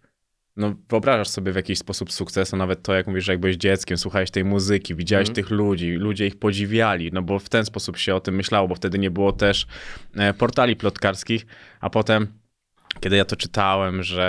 no 0.57 0.75
wyobrażasz 0.89 1.27
sobie 1.27 1.51
w 1.51 1.55
jakiś 1.55 1.77
sposób 1.79 2.11
sukces, 2.11 2.51
no 2.51 2.57
nawet 2.57 2.83
to, 2.83 2.93
jak 2.93 3.07
mówisz, 3.07 3.25
że 3.25 3.31
jak 3.31 3.39
byłeś 3.39 3.55
dzieckiem, 3.55 3.97
słuchałeś 3.97 4.31
tej 4.31 4.45
muzyki, 4.45 4.95
widziałeś 4.95 5.29
Mhm. 5.29 5.35
tych 5.35 5.49
ludzi, 5.57 5.91
ludzie 5.91 6.27
ich 6.27 6.39
podziwiali, 6.39 7.09
no 7.13 7.21
bo 7.21 7.39
w 7.39 7.49
ten 7.49 7.65
sposób 7.65 7.97
się 7.97 8.15
o 8.15 8.19
tym 8.19 8.35
myślało, 8.35 8.67
bo 8.67 8.75
wtedy 8.75 8.99
nie 8.99 9.11
było 9.11 9.31
też 9.31 9.67
e, 10.15 10.33
portali 10.33 10.75
plotkarskich, 10.75 11.45
a 11.81 11.89
potem 11.89 12.27
kiedy 12.99 13.15
ja 13.15 13.25
to 13.25 13.35
czytałem, 13.35 14.03
że 14.03 14.27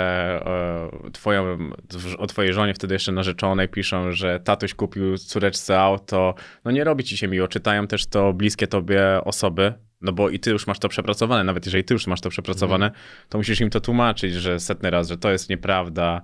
e, 1.05 1.11
twoją, 1.11 1.57
o 2.17 2.27
twojej 2.27 2.53
żonie 2.53 2.73
wtedy 2.73 2.93
jeszcze 2.95 3.11
narzeczonej 3.11 3.69
piszą, 3.69 4.11
że 4.11 4.39
tatuś 4.39 4.73
kupił 4.73 5.17
córeczce 5.17 5.79
auto, 5.79 6.35
no 6.65 6.71
nie 6.71 6.83
robi 6.83 7.03
ci 7.03 7.17
się 7.17 7.27
miło. 7.27 7.47
Czytają 7.47 7.87
też 7.87 8.05
to 8.05 8.33
bliskie 8.33 8.67
tobie 8.67 9.03
osoby, 9.25 9.73
no 10.01 10.11
bo 10.11 10.29
i 10.29 10.39
ty 10.39 10.51
już 10.51 10.67
masz 10.67 10.79
to 10.79 10.89
przepracowane, 10.89 11.43
nawet 11.43 11.65
jeżeli 11.65 11.83
ty 11.83 11.93
już 11.93 12.07
masz 12.07 12.21
to 12.21 12.29
przepracowane, 12.29 12.85
Mhm. 12.85 13.03
to 13.29 13.37
musisz 13.37 13.61
im 13.61 13.69
to 13.69 13.79
tłumaczyć, 13.81 14.33
że 14.33 14.59
setny 14.59 14.89
raz, 14.89 15.09
że 15.09 15.17
to 15.17 15.31
jest 15.31 15.49
nieprawda. 15.49 16.21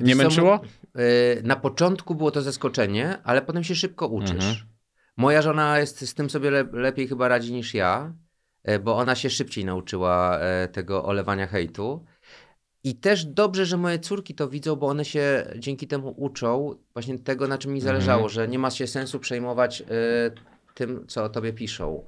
Nie 0.00 0.06
Wiesz 0.06 0.16
męczyło? 0.16 0.60
Y, 0.98 1.42
Na 1.44 1.56
początku 1.56 2.14
było 2.14 2.30
to 2.30 2.42
zaskoczenie, 2.42 3.18
ale 3.24 3.42
potem 3.42 3.64
się 3.64 3.74
szybko 3.74 4.06
uczysz. 4.08 4.30
Mhm. 4.30 4.54
Moja 5.16 5.42
żona 5.42 5.78
jest 5.78 6.08
z 6.08 6.14
tym 6.14 6.30
sobie 6.30 6.50
le 6.50 6.64
lepiej 6.72 7.08
chyba 7.08 7.28
radzi 7.28 7.52
niż 7.52 7.74
ja, 7.74 8.12
bo 8.84 8.96
ona 8.96 9.14
się 9.14 9.30
szybciej 9.30 9.64
nauczyła 9.64 10.38
e, 10.38 10.68
tego 10.68 11.04
olewania 11.04 11.46
hejtu. 11.46 12.04
I 12.84 12.94
też 12.94 13.24
dobrze, 13.24 13.66
że 13.66 13.76
moje 13.76 13.98
córki 13.98 14.34
to 14.34 14.48
widzą, 14.48 14.76
bo 14.76 14.86
one 14.86 15.04
się 15.04 15.46
dzięki 15.58 15.86
temu 15.86 16.14
uczą 16.16 16.74
właśnie 16.92 17.18
tego, 17.18 17.48
na 17.48 17.58
czym 17.58 17.72
mi 17.72 17.78
Mhm. 17.80 17.94
zależało, 17.94 18.28
że 18.28 18.48
nie 18.48 18.58
ma 18.58 18.70
się 18.70 18.86
sensu 18.86 19.18
przejmować 19.20 19.80
e, 19.80 19.84
tym, 20.74 21.06
co 21.06 21.24
o 21.24 21.28
tobie 21.28 21.52
piszą. 21.52 22.04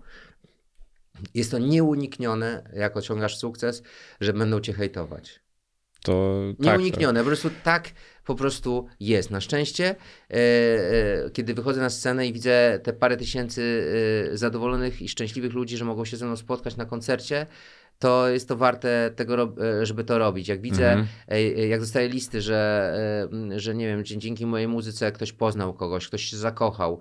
Jest 1.34 1.50
to 1.50 1.58
nieuniknione, 1.58 2.70
jak 2.72 2.96
osiągasz 2.96 3.38
sukces, 3.38 3.82
że 4.20 4.32
będą 4.32 4.60
cię 4.60 4.72
hejtować. 4.72 5.40
To 6.04 6.40
tak, 6.58 6.66
Nieuniknione, 6.66 7.20
po 7.20 7.26
prostu 7.26 7.50
tak 7.62 7.90
po 8.24 8.34
prostu 8.34 8.86
jest. 9.00 9.30
Na 9.30 9.40
szczęście, 9.40 9.84
e, 10.30 10.34
e, 10.34 11.30
kiedy 11.32 11.54
wychodzę 11.54 11.80
na 11.80 11.90
scenę 11.90 12.26
i 12.26 12.32
widzę 12.32 12.80
te 12.82 12.92
parę 12.92 13.16
tysięcy 13.16 13.86
e, 14.32 14.36
zadowolonych 14.36 15.02
i 15.02 15.08
szczęśliwych 15.08 15.52
ludzi, 15.52 15.76
że 15.76 15.84
mogą 15.84 16.04
się 16.04 16.16
ze 16.16 16.26
mną 16.26 16.36
spotkać 16.36 16.76
na 16.76 16.84
koncercie, 16.84 17.46
to 17.98 18.28
jest 18.28 18.48
to 18.48 18.56
warte 18.56 19.10
tego, 19.16 19.54
żeby 19.82 20.04
to 20.04 20.18
robić. 20.18 20.48
Jak 20.48 20.60
widzę, 20.60 20.92
Mhm. 20.92 21.68
jak 21.68 21.80
dostaję 21.80 22.08
listy, 22.08 22.40
że, 22.40 23.28
że 23.56 23.74
nie 23.74 23.86
wiem, 23.86 24.04
dzięki 24.04 24.46
mojej 24.46 24.68
muzyce 24.68 25.12
ktoś 25.12 25.32
poznał 25.32 25.74
kogoś, 25.74 26.08
ktoś 26.08 26.24
się 26.24 26.36
zakochał, 26.36 27.00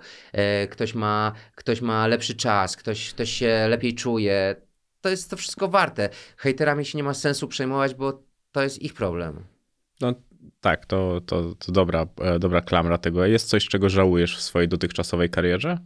ktoś 0.70 0.94
ma, 0.94 1.32
ktoś 1.56 1.82
ma 1.82 2.08
lepszy 2.08 2.36
czas, 2.36 2.78
ktoś, 2.78 3.14
ktoś 3.14 3.30
się 3.30 3.68
lepiej 3.70 3.96
czuje, 3.96 4.56
to 5.02 5.10
jest 5.10 5.30
to 5.30 5.38
wszystko 5.38 5.68
warte. 5.68 6.10
Hejterami 6.38 6.86
się 6.86 6.98
nie 6.98 7.04
ma 7.04 7.14
sensu 7.14 7.48
przejmować, 7.48 7.96
bo 7.96 8.24
to 8.54 8.64
jest 8.64 8.82
ich 8.82 8.94
problem. 8.94 9.44
No 10.02 10.14
tak, 10.62 10.86
to, 10.86 11.22
to, 11.26 11.56
to 11.56 11.72
dobra, 11.72 12.08
e, 12.22 12.40
dobra 12.40 12.62
klamra 12.62 12.98
tego. 12.98 13.26
Jest 13.26 13.48
coś, 13.48 13.68
czego 13.68 13.90
żałujesz 13.90 14.38
w 14.38 14.42
swojej 14.42 14.68
dotychczasowej 14.68 15.30
karierze? 15.30 15.78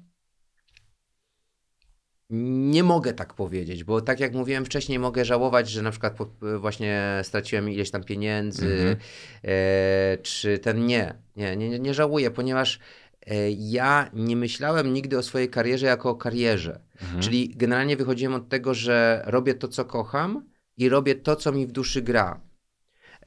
Nie 2.30 2.84
mogę 2.84 3.14
tak 3.14 3.34
powiedzieć, 3.34 3.84
bo 3.84 4.02
tak 4.02 4.19
jak 4.19 4.34
mówiłem 4.34 4.65
wcześniej, 4.65 4.99
mogę 4.99 5.26
żałować, 5.26 5.69
że 5.69 5.81
na 5.81 5.91
przykład 5.91 6.14
po- 6.14 6.60
właśnie 6.60 7.19
straciłem 7.23 7.69
ileś 7.69 7.91
tam 7.91 8.03
pieniędzy, 8.03 8.65
Mhm. 8.72 8.98
e, 9.44 10.18
czy 10.18 10.60
ten 10.60 10.85
nie. 10.85 11.14
Nie, 11.35 11.56
nie, 11.57 11.80
nie 11.80 11.94
żałuję, 11.94 12.31
ponieważ 12.31 12.80
e, 13.27 13.52
ja 13.52 14.10
nie 14.14 14.35
myślałem 14.35 14.94
nigdy 14.94 15.18
o 15.18 15.23
swojej 15.23 15.49
karierze 15.49 15.85
jako 15.85 16.10
o 16.10 16.15
karierze. 16.15 16.80
Mhm. 17.02 17.22
Czyli 17.22 17.49
generalnie 17.56 17.98
wychodziłem 17.98 18.34
od 18.34 18.49
tego, 18.49 18.73
że 18.73 19.23
robię 19.26 19.53
to, 19.53 19.68
co 19.68 19.85
kocham 19.85 20.45
i 20.77 20.89
robię 20.89 21.15
to, 21.15 21.35
co 21.35 21.52
mi 21.52 21.68
w 21.68 21.72
duszy 21.72 22.02
gra. 22.02 22.47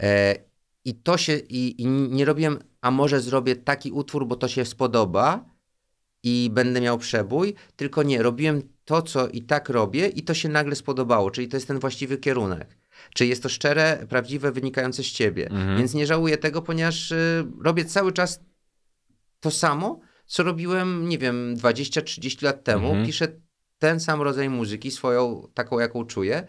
E, 0.01 0.35
I 0.85 0.94
to 0.94 1.18
się, 1.18 1.36
i, 1.36 1.82
i 1.82 1.86
nie 1.86 2.24
robiłem, 2.24 2.59
a 2.81 2.90
może 2.90 3.20
zrobię 3.20 3.56
taki 3.56 3.93
utwór, 3.93 4.27
bo 4.27 4.36
to 4.36 4.48
się 4.48 4.64
spodoba 4.64 5.44
i 6.22 6.51
będę 6.52 6.81
miał 6.81 6.98
przebój, 6.98 7.55
tylko 7.77 8.02
nie, 8.02 8.22
robiłem 8.22 8.62
to, 8.85 9.02
co 9.02 9.28
i 9.28 9.43
tak 9.43 9.68
robię 9.68 10.06
i 10.09 10.22
to 10.22 10.35
się 10.35 10.48
nagle 10.48 10.77
spodobało, 10.77 11.31
czyli 11.31 11.48
to 11.48 11.56
jest 11.56 11.66
ten 11.66 11.78
właściwy 11.78 12.18
kierunek. 12.18 12.78
Czyli 13.14 13.31
jest 13.31 13.43
to 13.43 13.48
szczere, 13.48 14.06
prawdziwe, 14.09 14.52
wynikające 14.52 15.02
z 15.02 15.06
ciebie. 15.06 15.51
Mhm. 15.51 15.78
Więc 15.78 15.94
nie 15.94 16.06
żałuję 16.06 16.39
tego, 16.39 16.62
ponieważ 16.62 17.12
y, 17.12 17.47
robię 17.60 17.85
cały 17.85 18.12
czas 18.12 18.40
to 19.40 19.51
samo, 19.51 20.01
co 20.27 20.43
robiłem, 20.43 21.09
nie 21.09 21.18
wiem, 21.18 21.56
20-30 21.56 22.44
lat 22.44 22.64
temu. 22.64 22.86
Mhm. 22.86 23.06
Piszę 23.06 23.28
ten 23.78 24.01
sam 24.01 24.22
rodzaj 24.22 24.51
muzyki, 24.51 24.90
swoją, 24.90 25.48
taką, 25.55 25.78
jaką 25.78 26.05
czuję, 26.05 26.47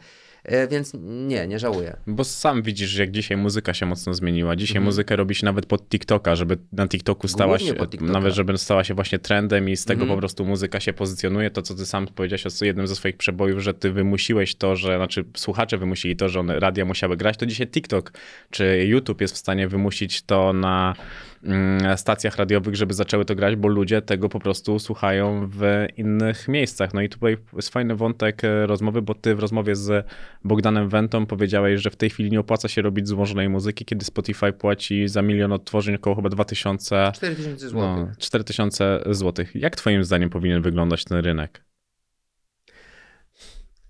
więc 0.69 0.93
nie, 1.03 1.47
nie 1.47 1.59
żałuję. 1.59 1.97
Bo 2.07 2.23
sam 2.23 2.61
widzisz, 2.61 2.97
jak 2.97 3.11
dzisiaj 3.11 3.37
muzyka 3.37 3.73
się 3.73 3.85
mocno 3.85 4.13
zmieniła. 4.13 4.55
Dzisiaj 4.55 4.77
Mhm. 4.77 4.85
muzykę 4.85 5.15
robi 5.15 5.35
się 5.35 5.45
nawet 5.45 5.65
pod 5.65 5.89
TikToka, 5.89 6.35
żeby 6.35 6.57
na 6.71 6.87
TikToku 6.87 7.27
stała 7.27 7.57
Głównie 7.57 7.79
się, 7.97 7.97
nawet 8.01 8.33
żeby 8.33 8.57
stała 8.57 8.83
się 8.83 8.93
właśnie 8.93 9.19
trendem 9.19 9.69
i 9.69 9.77
z 9.77 9.85
tego 9.85 10.01
Mhm. 10.01 10.17
po 10.17 10.19
prostu 10.19 10.45
muzyka 10.45 10.79
się 10.79 10.93
pozycjonuje. 10.93 11.49
To, 11.51 11.61
co 11.61 11.75
ty 11.75 11.85
sam 11.85 12.07
powiedziałeś 12.07 12.45
o 12.61 12.65
jednym 12.65 12.87
ze 12.87 12.95
swoich 12.95 13.17
przebojów, 13.17 13.59
że 13.59 13.73
ty 13.73 13.91
wymusiłeś 13.91 14.55
to, 14.55 14.75
że, 14.75 14.95
znaczy 14.95 15.25
słuchacze 15.37 15.77
wymusili 15.77 16.15
to, 16.15 16.29
że 16.29 16.39
one 16.39 16.59
radia 16.59 16.85
musiały 16.85 17.17
grać, 17.17 17.37
to 17.37 17.45
dzisiaj 17.45 17.67
TikTok 17.67 18.13
czy 18.49 18.85
YouTube 18.87 19.21
jest 19.21 19.33
w 19.33 19.37
stanie 19.37 19.67
wymusić 19.67 20.21
to 20.21 20.53
na 20.53 20.95
mm, 21.43 21.97
stacjach 21.97 22.37
radiowych, 22.37 22.75
żeby 22.75 22.93
zaczęły 22.93 23.25
to 23.25 23.35
grać, 23.35 23.55
bo 23.55 23.67
ludzie 23.67 24.01
tego 24.01 24.29
po 24.29 24.39
prostu 24.39 24.79
słuchają 24.79 25.49
w 25.53 25.85
innych 25.97 26.47
miejscach. 26.47 26.93
No 26.93 27.01
i 27.01 27.09
tutaj 27.09 27.37
jest 27.55 27.69
fajny 27.69 27.95
wątek 27.95 28.43
e, 28.43 28.67
rozmowy, 28.67 29.01
bo 29.01 29.13
ty 29.13 29.35
w 29.35 29.39
rozmowie 29.39 29.75
z 29.75 30.05
Bogdanem 30.43 30.89
Wentą 30.89 31.25
powiedziałeś, 31.25 31.81
że 31.81 31.89
w 31.89 31.95
tej 31.95 32.09
chwili 32.09 32.31
nie 32.31 32.39
opłaca 32.39 32.67
się 32.67 32.81
robić 32.81 33.07
złożonej 33.07 33.49
muzyki, 33.49 33.85
kiedy 33.85 34.05
Spotify 34.05 34.53
płaci 34.53 35.07
za 35.07 35.21
milion 35.21 35.51
odtworzeń 35.51 35.95
około 35.95 36.15
chyba 36.15 36.29
2000 36.29 37.11
4000 37.15 37.69
zł. 37.69 37.81
no, 37.81 38.07
4000 38.17 39.03
złotych. 39.09 39.55
Jak 39.55 39.75
twoim 39.75 40.03
zdaniem 40.03 40.29
powinien 40.29 40.61
wyglądać 40.61 41.03
ten 41.03 41.17
rynek? 41.17 41.63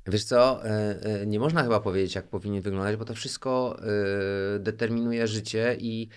Wiesz 0.07 0.23
co, 0.23 0.65
e, 0.65 0.99
e, 1.03 1.25
nie 1.25 1.39
można 1.39 1.63
chyba 1.63 1.79
powiedzieć, 1.79 2.15
jak 2.15 2.27
powinien 2.27 2.61
wyglądać, 2.61 2.95
bo 2.95 3.05
to 3.05 3.13
wszystko 3.13 3.79
e, 4.55 4.59
determinuje 4.59 5.27
życie 5.27 5.77
i 5.79 6.07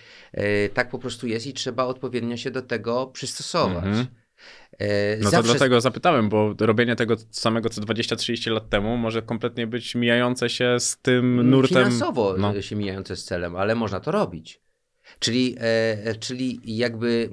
tak 0.74 0.90
po 0.90 0.98
prostu 0.98 1.26
jest 1.26 1.46
i 1.46 1.52
trzeba 1.52 1.84
odpowiednio 1.84 2.36
się 2.36 2.50
do 2.50 2.62
tego 2.62 3.06
przystosować. 3.06 3.84
Mhm. 3.84 4.06
E, 4.78 5.16
No 5.16 5.24
to 5.24 5.30
zawsze- 5.30 5.50
dlatego 5.50 5.80
zapytałem, 5.80 6.28
bo 6.28 6.54
robienie 6.60 6.96
tego 6.96 7.16
samego 7.30 7.68
co 7.68 7.80
20-30 7.80 8.50
lat 8.50 8.70
temu 8.70 8.96
może 8.96 9.22
kompletnie 9.22 9.66
być 9.66 9.94
mijające 9.94 10.50
się 10.50 10.76
z 10.80 10.96
tym 10.96 11.50
nurtem. 11.50 11.84
Finansowo 11.84 12.34
No. 12.38 12.52
no. 12.52 12.62
się 12.62 12.76
mijające 12.76 13.16
z 13.16 13.24
celem, 13.24 13.56
ale 13.56 13.74
można 13.74 14.00
to 14.00 14.10
robić. 14.10 14.60
Czyli, 15.18 15.56
e, 15.58 16.14
czyli 16.14 16.60
jakby 16.64 17.30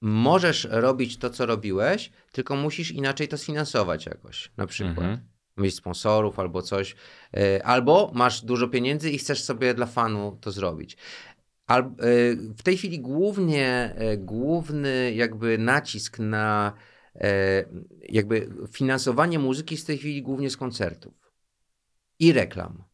możesz 0.00 0.68
robić 0.70 1.16
to, 1.16 1.30
co 1.30 1.46
robiłeś, 1.46 2.10
tylko 2.32 2.56
musisz 2.56 2.90
inaczej 2.90 3.28
to 3.28 3.38
sfinansować 3.38 4.06
jakoś, 4.06 4.50
na 4.56 4.66
przykład. 4.66 4.98
Mhm. 4.98 5.18
Mieć 5.56 5.74
sponsorów 5.74 6.38
albo 6.38 6.62
coś. 6.62 6.96
E, 7.36 7.66
albo 7.66 8.10
masz 8.14 8.44
dużo 8.44 8.68
pieniędzy 8.68 9.10
i 9.10 9.18
chcesz 9.18 9.42
sobie 9.42 9.74
dla 9.74 9.86
fanu 9.86 10.38
to 10.40 10.50
zrobić. 10.50 10.96
Al, 11.66 11.82
e, 11.82 11.90
w 12.36 12.62
tej 12.62 12.76
chwili 12.76 13.00
głównie, 13.00 13.94
e, 13.96 14.16
główny 14.16 15.12
jakby 15.14 15.58
nacisk 15.58 16.18
na 16.18 16.72
e, 17.14 17.64
jakby 18.08 18.50
finansowanie 18.72 19.38
muzyki 19.38 19.74
jest 19.74 19.84
w 19.84 19.86
tej 19.86 19.98
chwili 19.98 20.22
głównie 20.22 20.50
z 20.50 20.56
koncertów 20.56 21.32
i 22.18 22.32
reklam. 22.32 22.84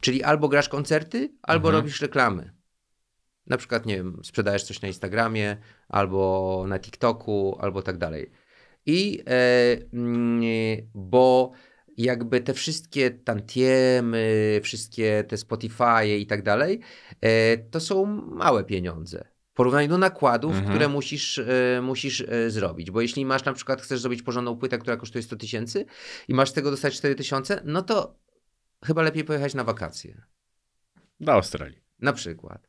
Czyli 0.00 0.22
albo 0.22 0.48
grasz 0.48 0.68
koncerty, 0.68 1.32
albo 1.42 1.68
Mhm. 1.68 1.82
robisz 1.82 2.00
reklamy. 2.00 2.54
Na 3.46 3.56
przykład, 3.56 3.86
nie 3.86 3.96
wiem, 3.96 4.20
sprzedajesz 4.24 4.64
coś 4.64 4.82
na 4.82 4.88
Instagramie, 4.88 5.56
albo 5.88 6.64
na 6.68 6.78
TikToku, 6.78 7.56
albo 7.60 7.82
tak 7.82 7.98
dalej. 7.98 8.30
I 8.86 9.22
e, 9.26 9.76
jakby 11.98 12.40
te 12.40 12.54
wszystkie 12.54 13.10
tantiemy, 13.10 14.60
wszystkie 14.62 15.24
te 15.28 15.36
Spotify 15.36 16.06
i 16.18 16.26
tak 16.26 16.42
dalej, 16.42 16.80
e, 17.20 17.56
to 17.58 17.80
są 17.80 18.06
małe 18.26 18.64
pieniądze. 18.64 19.28
W 19.52 19.54
porównaniu 19.58 19.88
do 19.88 19.98
nakładów, 19.98 20.52
Mhm. 20.52 20.70
które 20.70 20.88
musisz, 20.88 21.38
e, 21.38 21.80
musisz 21.82 22.20
e, 22.20 22.50
zrobić. 22.50 22.90
Bo 22.90 23.00
jeśli 23.00 23.26
masz 23.26 23.44
na 23.44 23.52
przykład, 23.52 23.82
chcesz 23.82 24.00
zrobić 24.00 24.22
porządną 24.22 24.56
płytę, 24.56 24.78
która 24.78 24.96
kosztuje 24.96 25.22
100 25.22 25.36
tysięcy 25.36 25.84
i 26.28 26.34
masz 26.34 26.50
z 26.50 26.52
tego 26.52 26.70
dostać 26.70 26.94
4 26.96 27.14
tysiące, 27.14 27.60
no 27.64 27.82
to 27.82 28.18
chyba 28.84 29.02
lepiej 29.02 29.24
pojechać 29.24 29.54
na 29.54 29.64
wakacje. 29.64 30.22
Do 31.20 31.32
Australii. 31.32 31.78
Na 32.00 32.12
przykład. 32.12 32.68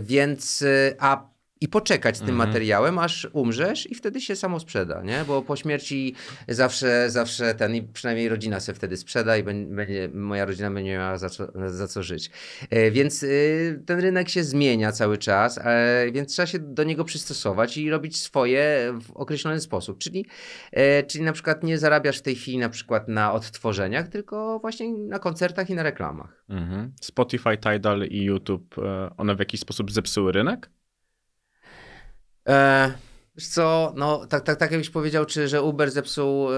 Więc, 0.00 0.64
a 0.98 1.31
i 1.62 1.68
poczekać 1.68 2.16
z 2.16 2.20
tym 2.20 2.30
Mhm. 2.30 2.48
materiałem, 2.48 2.98
aż 2.98 3.28
umrzesz 3.32 3.90
i 3.90 3.94
wtedy 3.94 4.20
się 4.20 4.36
samo 4.36 4.60
sprzeda, 4.60 5.02
nie? 5.02 5.24
Bo 5.26 5.42
po 5.42 5.56
śmierci 5.56 6.14
zawsze, 6.48 7.10
zawsze 7.10 7.54
ten, 7.54 7.74
i 7.74 7.82
przynajmniej 7.82 8.28
rodzina 8.28 8.60
se 8.60 8.74
wtedy 8.74 8.96
sprzeda 8.96 9.36
i 9.36 9.44
bę- 9.44 9.74
będzie, 9.74 10.08
moja 10.14 10.44
rodzina 10.44 10.70
będzie 10.70 10.90
miała 10.92 11.18
za 11.18 11.28
co, 11.28 11.46
za 11.66 11.88
co 11.88 12.02
żyć. 12.02 12.30
E, 12.70 12.90
Więc 12.90 13.22
y, 13.22 13.82
ten 13.86 14.00
rynek 14.00 14.28
się 14.28 14.44
zmienia 14.44 14.92
cały 14.92 15.18
czas, 15.18 15.58
e, 15.58 16.06
więc 16.12 16.32
trzeba 16.32 16.46
się 16.46 16.58
do 16.58 16.84
niego 16.84 17.04
przystosować 17.04 17.76
i 17.76 17.90
robić 17.90 18.20
swoje 18.20 18.92
w 19.02 19.10
określony 19.10 19.60
sposób. 19.60 19.98
Czyli, 19.98 20.26
e, 20.72 21.02
czyli 21.02 21.24
na 21.24 21.32
przykład 21.32 21.62
nie 21.62 21.78
zarabiasz 21.78 22.18
w 22.18 22.22
tej 22.22 22.34
chwili 22.34 22.58
na 22.58 22.68
przykład 22.68 23.08
na 23.08 23.32
odtworzeniach, 23.32 24.08
tylko 24.08 24.58
właśnie 24.58 24.92
na 24.92 25.18
koncertach 25.18 25.70
i 25.70 25.74
na 25.74 25.82
reklamach. 25.82 26.44
Mhm. 26.48 26.92
Spotify, 27.00 27.56
Tidal 27.58 28.02
i 28.02 28.22
YouTube, 28.22 28.74
one 29.16 29.34
w 29.36 29.38
jakiś 29.38 29.60
sposób 29.60 29.92
zepsuły 29.92 30.32
rynek? 30.32 30.70
E, 32.48 32.92
wiesz 33.36 33.48
co, 33.48 33.92
no 33.96 34.26
tak, 34.26 34.44
tak, 34.44 34.58
tak 34.58 34.70
jakbyś 34.70 34.90
powiedział, 34.90 35.26
czy 35.26 35.48
że 35.48 35.62
Uber 35.62 35.90
zepsuł 35.90 36.52
e, 36.52 36.54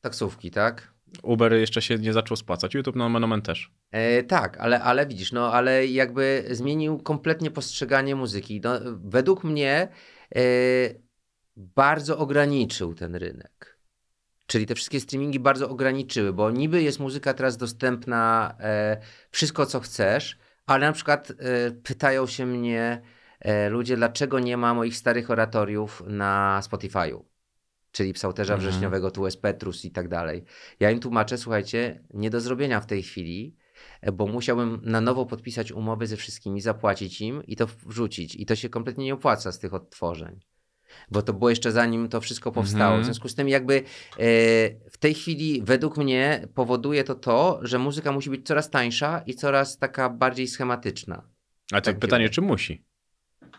taksówki, 0.00 0.50
tak? 0.50 0.94
Uber 1.22 1.52
jeszcze 1.52 1.82
się 1.82 1.98
nie 1.98 2.12
zaczął 2.12 2.36
spłacać, 2.36 2.74
YouTube 2.74 2.96
no 2.96 3.08
Monomen 3.08 3.42
też. 3.42 3.70
E, 3.90 4.22
tak, 4.22 4.58
ale, 4.58 4.82
ale 4.82 5.06
widzisz, 5.06 5.32
no 5.32 5.52
ale 5.52 5.86
jakby 5.86 6.44
zmienił 6.50 6.98
kompletnie 6.98 7.50
postrzeganie 7.50 8.16
muzyki. 8.16 8.60
No, 8.64 8.70
według 9.04 9.44
mnie 9.44 9.88
e, 10.36 10.40
bardzo 11.56 12.18
ograniczył 12.18 12.94
ten 12.94 13.14
rynek. 13.14 13.78
Czyli 14.46 14.66
te 14.66 14.74
wszystkie 14.74 15.00
streamingi 15.00 15.40
bardzo 15.40 15.70
ograniczyły, 15.70 16.32
bo 16.32 16.50
niby 16.50 16.82
jest 16.82 17.00
muzyka 17.00 17.34
teraz 17.34 17.56
dostępna, 17.56 18.54
e, 18.60 19.00
wszystko 19.30 19.66
co 19.66 19.80
chcesz, 19.80 20.38
ale 20.66 20.86
na 20.86 20.92
przykład 20.92 21.30
e, 21.30 21.70
pytają 21.70 22.26
się 22.26 22.46
mnie 22.46 23.02
ludzie, 23.70 23.96
dlaczego 23.96 24.38
nie 24.38 24.56
ma 24.56 24.74
moich 24.74 24.96
starych 24.96 25.30
oratoriów 25.30 26.02
na 26.06 26.60
Spotify'u. 26.64 27.20
Czyli 27.92 28.12
Psałterza 28.12 28.54
Mhm. 28.54 28.70
Wrześniowego, 28.70 29.10
tu 29.10 29.24
jest 29.24 29.42
Petrus 29.42 29.84
i 29.84 29.90
tak 29.90 30.08
dalej. 30.08 30.44
Ja 30.80 30.90
im 30.90 31.00
tłumaczę, 31.00 31.38
słuchajcie, 31.38 32.04
nie 32.14 32.30
do 32.30 32.40
zrobienia 32.40 32.80
w 32.80 32.86
tej 32.86 33.02
chwili, 33.02 33.56
e, 34.00 34.12
bo 34.12 34.26
musiałbym 34.26 34.80
na 34.82 35.00
nowo 35.00 35.26
podpisać 35.26 35.72
umowy 35.72 36.06
ze 36.06 36.16
wszystkimi, 36.16 36.60
zapłacić 36.60 37.20
im 37.20 37.42
i 37.46 37.56
to 37.56 37.66
wrzucić. 37.86 38.36
I 38.36 38.46
to 38.46 38.56
się 38.56 38.68
kompletnie 38.68 39.04
nie 39.04 39.14
opłaca 39.14 39.52
z 39.52 39.58
tych 39.58 39.74
odtworzeń. 39.74 40.40
bo 41.10 41.22
to 41.22 41.32
było 41.32 41.50
jeszcze 41.50 41.72
zanim 41.72 42.08
to 42.08 42.20
wszystko 42.20 42.52
powstało. 42.52 42.84
Mhm. 42.84 43.02
W 43.02 43.04
związku 43.04 43.28
z 43.28 43.34
tym 43.34 43.48
jakby 43.48 43.74
e, 43.76 43.82
w 44.90 44.98
tej 44.98 45.14
chwili 45.14 45.62
według 45.64 45.96
mnie 45.96 46.48
powoduje 46.54 47.04
to 47.04 47.14
to, 47.14 47.60
że 47.62 47.78
muzyka 47.78 48.12
musi 48.12 48.30
być 48.30 48.46
coraz 48.46 48.70
tańsza 48.70 49.22
i 49.26 49.34
coraz 49.34 49.78
taka 49.78 50.10
bardziej 50.10 50.48
schematyczna. 50.48 51.28
A 51.72 51.80
to 51.80 51.84
Tak 51.84 51.98
pytanie, 51.98 52.28
czy 52.28 52.40
musi? 52.40 52.84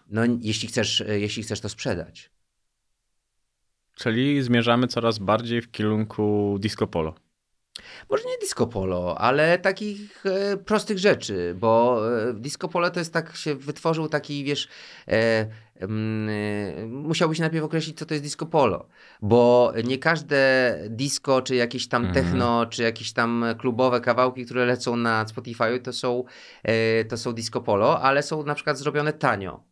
No 0.07 0.21
jeśli 0.41 0.67
chcesz, 0.67 1.01
e, 1.01 1.19
jeśli 1.19 1.43
chcesz 1.43 1.59
to 1.59 1.69
sprzedać. 1.69 2.29
Czyli 3.95 4.41
zmierzamy 4.43 4.87
coraz 4.87 5.19
bardziej 5.19 5.61
w 5.61 5.71
kierunku 5.71 6.57
disco 6.59 6.87
polo. 6.87 7.15
Może 8.09 8.23
nie 8.23 8.37
disco 8.37 8.67
polo, 8.67 9.17
ale 9.17 9.59
takich 9.59 10.25
e, 10.25 10.57
prostych 10.57 10.97
rzeczy, 10.99 11.55
bo 11.59 12.01
e, 12.29 12.33
disco 12.33 12.67
polo 12.67 12.89
to 12.89 12.99
jest 12.99 13.13
tak, 13.13 13.35
się 13.35 13.55
wytworzył 13.55 14.07
taki, 14.09 14.43
wiesz, 14.43 14.67
e, 15.07 15.47
mm, 15.79 16.29
e, 16.77 16.85
musiałbyś 16.85 17.39
najpierw 17.39 17.65
określić, 17.65 17.97
co 17.99 18.05
to 18.05 18.13
jest 18.13 18.23
disco 18.23 18.45
polo, 18.45 18.87
bo 19.21 19.73
nie 19.83 19.97
każde 19.97 20.75
disco, 20.89 21.41
czy 21.41 21.55
jakieś 21.55 21.87
tam 21.87 22.05
Mhm. 22.05 22.25
techno, 22.25 22.65
czy 22.65 22.83
jakieś 22.83 23.13
tam 23.13 23.45
klubowe 23.59 24.01
kawałki, 24.01 24.45
które 24.45 24.65
lecą 24.65 24.95
na 24.95 25.27
Spotify, 25.27 25.79
to 25.79 25.93
są, 25.93 26.23
to 27.09 27.17
są 27.17 27.33
disco 27.33 27.61
polo, 27.61 28.01
ale 28.01 28.23
są 28.23 28.43
na 28.43 28.55
przykład 28.55 28.77
zrobione 28.77 29.13
tanio. 29.13 29.63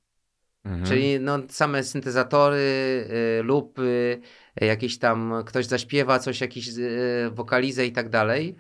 Mhm. 0.66 0.86
Czyli 0.86 1.20
no, 1.20 1.40
same 1.50 1.84
syntezatory, 1.84 2.58
y, 3.40 3.44
lupy, 3.44 4.22
y, 4.62 4.66
jakieś 4.66 4.98
tam 4.98 5.34
ktoś 5.46 5.66
zaśpiewa 5.66 6.20
coś, 6.20 6.42
jakieś 6.42 6.78
y, 6.78 7.30
wokalizę 7.32 7.86
i 7.86 7.92
tak 7.92 8.10
dalej. 8.10 8.56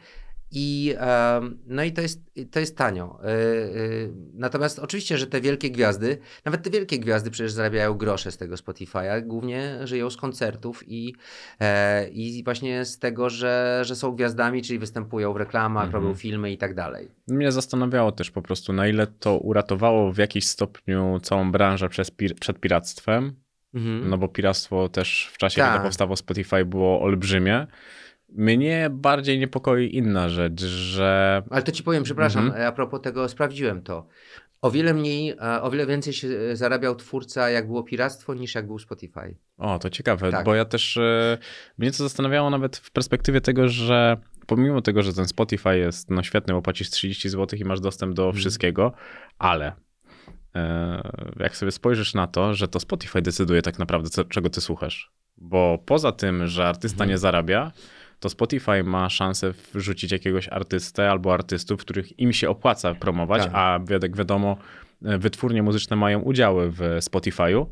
I, 0.56 0.96
no 1.68 1.84
i 1.84 1.92
to 1.92 2.02
jest, 2.02 2.22
to 2.52 2.60
jest 2.60 2.78
tanio. 2.78 3.20
Y, 3.24 3.28
y, 3.30 4.14
Natomiast 4.34 4.80
oczywiście, 4.80 5.18
że 5.18 5.28
te 5.28 5.42
wielkie 5.42 5.72
gwiazdy, 5.72 6.18
nawet 6.46 6.64
te 6.64 6.70
wielkie 6.70 7.00
gwiazdy 7.00 7.32
przecież 7.32 7.52
zarabiają 7.52 7.94
grosze 7.94 8.32
z 8.32 8.38
tego 8.38 8.56
Spotify'a, 8.56 9.22
głównie 9.28 9.88
żyją 9.88 10.10
z 10.10 10.18
koncertów 10.18 10.84
i, 10.88 11.16
e, 11.60 12.10
i 12.10 12.44
właśnie 12.44 12.86
z 12.86 13.00
tego, 13.00 13.30
że, 13.30 13.82
że 13.86 13.96
są 13.96 14.12
gwiazdami, 14.12 14.62
czyli 14.62 14.80
występują 14.80 15.34
w 15.34 15.38
reklamach, 15.38 15.86
Mhm. 15.86 16.04
robią 16.04 16.16
filmy 16.16 16.52
i 16.52 16.58
tak 16.58 16.76
dalej. 16.76 17.08
Mnie 17.28 17.52
zastanawiało 17.52 18.12
też 18.12 18.32
po 18.32 18.42
prostu, 18.42 18.74
na 18.74 18.88
ile 18.88 19.08
to 19.08 19.38
uratowało 19.38 20.12
w 20.12 20.18
jakiś 20.18 20.48
stopniu 20.48 21.20
całą 21.24 21.52
branżę 21.52 21.90
przez 21.90 22.12
przed 22.40 22.60
piractwem. 22.60 23.36
Mhm. 23.74 24.10
No 24.10 24.18
bo 24.18 24.28
piractwo 24.28 24.90
też 24.90 25.30
w 25.34 25.38
czasie, 25.38 25.62
Tak. 25.62 25.74
kiedy 25.74 25.84
powstało 25.86 26.16
Spotify, 26.16 26.66
było 26.66 27.02
olbrzymie. 27.02 27.68
Mnie 28.36 28.90
bardziej 28.92 29.40
niepokoi 29.40 29.96
inna 29.96 30.30
rzecz, 30.30 30.62
że 30.66 31.42
Ale 31.50 31.64
to 31.64 31.72
ci 31.72 31.84
powiem, 31.84 32.04
przepraszam, 32.04 32.46
Mhm. 32.46 32.68
a 32.68 32.72
propos 32.72 33.02
tego, 33.02 33.30
sprawdziłem 33.30 33.82
to. 33.82 34.08
O 34.62 34.72
wiele 34.72 34.94
mniej, 34.94 35.36
o 35.62 35.72
wiele 35.72 35.86
więcej 35.86 36.14
się 36.14 36.28
e, 36.28 36.56
zarabiał 36.56 36.96
twórca, 36.96 37.50
jak 37.50 37.68
było 37.68 37.84
piractwo, 37.84 38.34
niż 38.34 38.56
jak 38.56 38.68
był 38.68 38.80
Spotify. 38.80 39.36
O, 39.58 39.80
to 39.80 39.90
ciekawe, 39.90 40.32
Tak. 40.32 40.46
bo 40.46 40.56
ja 40.56 40.66
też 40.66 40.98
e, 40.98 41.38
mnie 41.78 41.92
to 41.92 41.98
zastanawiało 41.98 42.50
nawet 42.50 42.78
w 42.78 42.92
perspektywie 42.92 43.42
tego, 43.42 43.70
że 43.70 44.18
pomimo 44.48 44.82
tego, 44.82 45.04
że 45.04 45.14
ten 45.14 45.28
Spotify 45.28 45.78
jest 45.78 46.10
no 46.10 46.24
świetny, 46.24 46.54
bo 46.54 46.62
płacisz 46.62 46.90
30 46.90 47.30
zł 47.30 47.60
i 47.60 47.66
masz 47.66 47.80
dostęp 47.80 48.14
do 48.14 48.24
Mhm. 48.24 48.40
wszystkiego, 48.40 48.94
ale 49.40 49.74
e, 50.56 51.12
jak 51.40 51.58
sobie 51.58 51.72
spojrzysz 51.72 52.14
na 52.14 52.28
to, 52.28 52.54
że 52.54 52.68
to 52.68 52.80
Spotify 52.80 53.22
decyduje 53.22 53.62
tak 53.62 53.80
naprawdę, 53.80 54.10
co, 54.10 54.24
czego 54.24 54.50
ty 54.50 54.62
słuchasz. 54.62 55.12
Bo 55.38 55.78
poza 55.86 56.12
tym, 56.12 56.48
że 56.48 56.68
artysta 56.68 56.96
Mhm. 56.96 57.10
nie 57.10 57.18
zarabia, 57.18 57.72
to 58.24 58.30
Spotify 58.30 58.84
ma 58.84 59.10
szansę 59.10 59.54
wrzucić 59.74 60.12
jakiegoś 60.12 60.48
artystę 60.48 61.12
albo 61.12 61.34
artystów, 61.34 61.82
których 61.82 62.20
im 62.20 62.34
się 62.34 62.50
opłaca 62.50 62.95
promować, 62.95 63.44
Tak. 63.44 63.52
a 63.56 63.80
jak 64.02 64.16
wiadomo, 64.18 64.58
e, 65.06 65.18
wytwórnie 65.18 65.64
muzyczne 65.64 65.95
mają 65.95 66.20
udziały 66.20 66.72
w 66.72 66.80
Spotify'u 66.80 67.66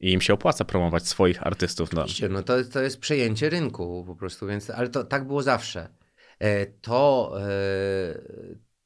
i 0.00 0.12
im 0.12 0.20
się 0.20 0.34
opłaca 0.34 0.64
promować 0.64 1.08
swoich 1.08 1.46
artystów. 1.46 1.92
No. 1.92 2.04
No 2.30 2.42
to, 2.42 2.64
to 2.64 2.80
jest 2.82 3.00
przejęcie 3.00 3.50
rynku 3.50 4.04
po 4.06 4.16
prostu, 4.16 4.46
więc, 4.46 4.70
ale 4.70 4.88
to 4.88 5.04
tak 5.04 5.26
było 5.26 5.42
zawsze. 5.42 5.88
E, 6.38 6.66
To 6.66 7.32
e, 7.40 7.50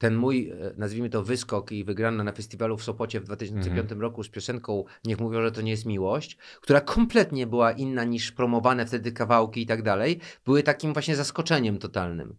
ten 0.05 0.14
mój, 0.14 0.51
e, 0.51 0.74
nazwijmy 0.76 1.10
to 1.10 1.22
wyskok 1.22 1.72
i 1.72 1.85
wygrana 1.85 2.24
na 2.24 2.32
festiwalu 2.32 2.76
w 2.76 2.85
Sopocie 2.85 3.20
w 3.20 3.24
2005 3.24 3.90
roku 4.01 4.22
z 4.22 4.28
piosenką 4.28 4.85
Niech 5.05 5.20
mówią, 5.20 5.43
że 5.43 5.52
to 5.52 5.60
nie 5.60 5.70
jest 5.70 5.86
miłość, 5.86 6.36
która 6.60 6.81
kompletnie 6.81 7.47
była 7.47 7.72
inna 7.72 8.05
niż 8.05 8.32
promowane 8.32 8.86
wtedy 8.86 9.12
kawałki 9.12 9.62
i 9.62 9.66
tak 9.66 9.82
dalej, 9.82 10.20
były 10.44 10.62
takim 10.62 10.93
właśnie 10.93 11.16
zaskoczeniem 11.16 11.78
totalnym. 11.78 12.36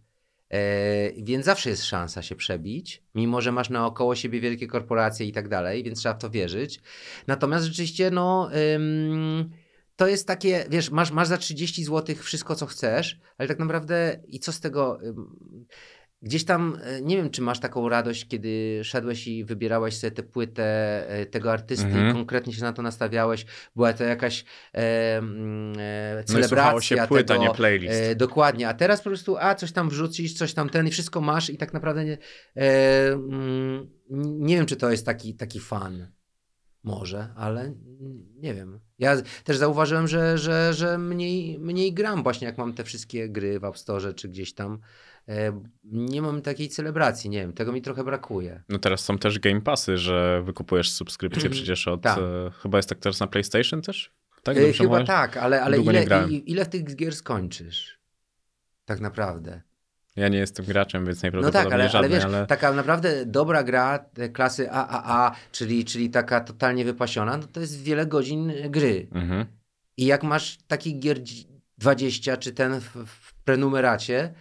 E, 0.50 1.12
więc 1.12 1.44
zawsze 1.44 1.70
jest 1.70 1.84
szansa 1.84 2.22
się 2.22 2.36
przebić, 2.36 3.02
mimo 3.14 3.40
że 3.40 3.52
masz 3.52 3.70
naokoło 3.70 4.14
siebie 4.14 4.40
wielkie 4.40 4.66
korporacje 4.66 5.26
i 5.26 5.32
tak 5.32 5.48
dalej, 5.48 5.82
więc 5.84 5.98
trzeba 5.98 6.14
w 6.14 6.18
to 6.18 6.30
wierzyć. 6.30 6.80
Natomiast 7.26 7.64
rzeczywiście, 7.66 8.10
no, 8.10 8.50
ym, 8.74 9.50
to 9.96 10.06
jest 10.06 10.26
takie, 10.26 10.64
wiesz, 10.70 10.90
masz, 10.90 11.10
masz 11.10 11.28
za 11.28 11.38
30 11.38 11.84
zł 11.84 12.16
wszystko, 12.16 12.54
co 12.54 12.66
chcesz, 12.66 13.20
ale 13.38 13.48
tak 13.48 13.58
naprawdę 13.58 14.20
i 14.28 14.38
co 14.38 14.52
z 14.52 14.60
tego. 14.60 14.98
ym, 15.02 15.66
Gdzieś 16.22 16.44
tam, 16.44 16.78
e, 16.82 17.00
nie 17.02 17.16
wiem, 17.16 17.30
czy 17.30 17.42
masz 17.42 17.60
taką 17.60 17.88
radość, 17.88 18.28
kiedy 18.28 18.80
szedłeś 18.84 19.26
i 19.26 19.44
wybierałeś 19.44 19.96
sobie 19.98 20.10
tę 20.10 20.22
płytę 20.22 20.64
e, 21.08 21.26
tego 21.26 21.52
artysty 21.52 21.86
Mhm. 21.86 22.10
i 22.10 22.12
konkretnie 22.12 22.52
się 22.52 22.62
na 22.62 22.72
to 22.72 22.82
nastawiałeś. 22.82 23.46
Była 23.76 23.92
to 23.92 24.04
jakaś 24.04 24.44
e, 24.74 25.16
mm, 25.18 25.72
e, 25.78 26.16
No 26.16 26.24
celebracja 26.24 26.48
słuchało 26.48 26.80
się 26.80 26.96
płyta, 27.08 27.34
tego, 27.34 27.46
nie 27.46 27.54
playlist. 27.54 28.00
E, 28.02 28.14
dokładnie, 28.14 28.68
a 28.68 28.74
teraz 28.74 29.00
po 29.00 29.10
prostu, 29.10 29.36
a 29.36 29.54
coś 29.54 29.72
tam 29.72 29.88
wrzucisz, 29.88 30.34
coś 30.34 30.54
tam 30.54 30.68
ten 30.68 30.86
i 30.86 30.90
wszystko 30.90 31.20
masz 31.20 31.50
i 31.50 31.56
tak 31.56 31.72
naprawdę 31.72 32.04
nie, 32.04 32.18
e, 32.56 33.12
mm, 33.12 33.90
nie 34.40 34.56
wiem, 34.56 34.66
czy 34.66 34.76
to 34.76 34.90
jest 34.90 35.06
taki, 35.06 35.34
taki 35.34 35.60
fan. 35.60 36.06
Może, 36.82 37.28
ale 37.36 37.74
nie 38.36 38.54
wiem. 38.54 38.80
Ja 38.98 39.16
też 39.44 39.56
zauważyłem, 39.56 40.08
że, 40.08 40.38
że, 40.38 40.74
że 40.74 40.98
mniej, 40.98 41.58
mniej 41.58 41.94
gram 41.94 42.22
właśnie, 42.22 42.46
jak 42.46 42.58
mam 42.58 42.72
te 42.74 42.84
wszystkie 42.84 43.28
gry 43.28 43.60
w 43.60 43.64
App 43.64 43.78
Store 43.78 44.14
czy 44.14 44.28
gdzieś 44.28 44.54
tam. 44.54 44.78
Nie 45.84 46.22
mam 46.22 46.42
takiej 46.42 46.68
celebracji, 46.68 47.30
nie 47.30 47.38
wiem, 47.40 47.52
tego 47.52 47.72
mi 47.72 47.82
trochę 47.82 48.04
brakuje. 48.04 48.62
No 48.68 48.78
teraz 48.78 49.00
są 49.00 49.18
też 49.18 49.38
Game 49.38 49.60
Passy, 49.60 49.98
że 49.98 50.42
wykupujesz 50.42 50.90
subskrypcję 50.90 51.50
przecież 51.56 51.88
od... 51.88 52.02
Tak. 52.02 52.18
E, 52.18 52.50
chyba 52.62 52.78
jest 52.78 52.88
tak 52.88 52.98
teraz 52.98 53.20
na 53.20 53.26
PlayStation 53.26 53.82
też? 53.82 54.12
Tak? 54.42 54.56
E, 54.56 54.72
chyba 54.72 54.88
mówię? 54.88 55.04
tak, 55.04 55.36
ale, 55.36 55.62
ale 55.62 55.76
Długo 55.76 55.90
ile, 55.90 56.28
ile 56.28 56.64
w 56.64 56.68
tych 56.68 56.96
gier 56.96 57.14
skończysz? 57.14 57.98
Tak 58.84 59.00
naprawdę. 59.00 59.62
Ja 60.16 60.28
nie 60.28 60.38
jestem 60.38 60.66
graczem, 60.66 61.06
więc 61.06 61.18
No 61.18 61.22
najprawdopodobniej 61.22 61.64
tak, 61.64 61.72
ale, 61.72 61.82
ale 61.82 61.92
żadnej, 61.92 62.10
wiesz, 62.10 62.24
ale... 62.24 62.46
taka 62.46 62.72
naprawdę 62.72 63.26
dobra 63.26 63.62
gra 63.62 64.06
klasy 64.32 64.70
AAA, 64.70 65.36
czyli, 65.52 65.84
czyli 65.84 66.10
taka 66.10 66.40
totalnie 66.40 66.84
wypasiona, 66.84 67.36
no 67.36 67.46
to 67.46 67.60
jest 67.60 67.82
wiele 67.82 68.06
godzin 68.06 68.52
gry. 68.68 69.08
Mhm. 69.12 69.46
I 69.96 70.06
jak 70.06 70.22
masz 70.22 70.58
takich 70.66 70.98
gier 70.98 71.18
dzi- 71.18 71.46
20, 71.78 72.36
czy 72.36 72.52
ten 72.52 72.80
w, 72.80 73.06
w 73.06 73.34
prenumeracie, 73.34 74.34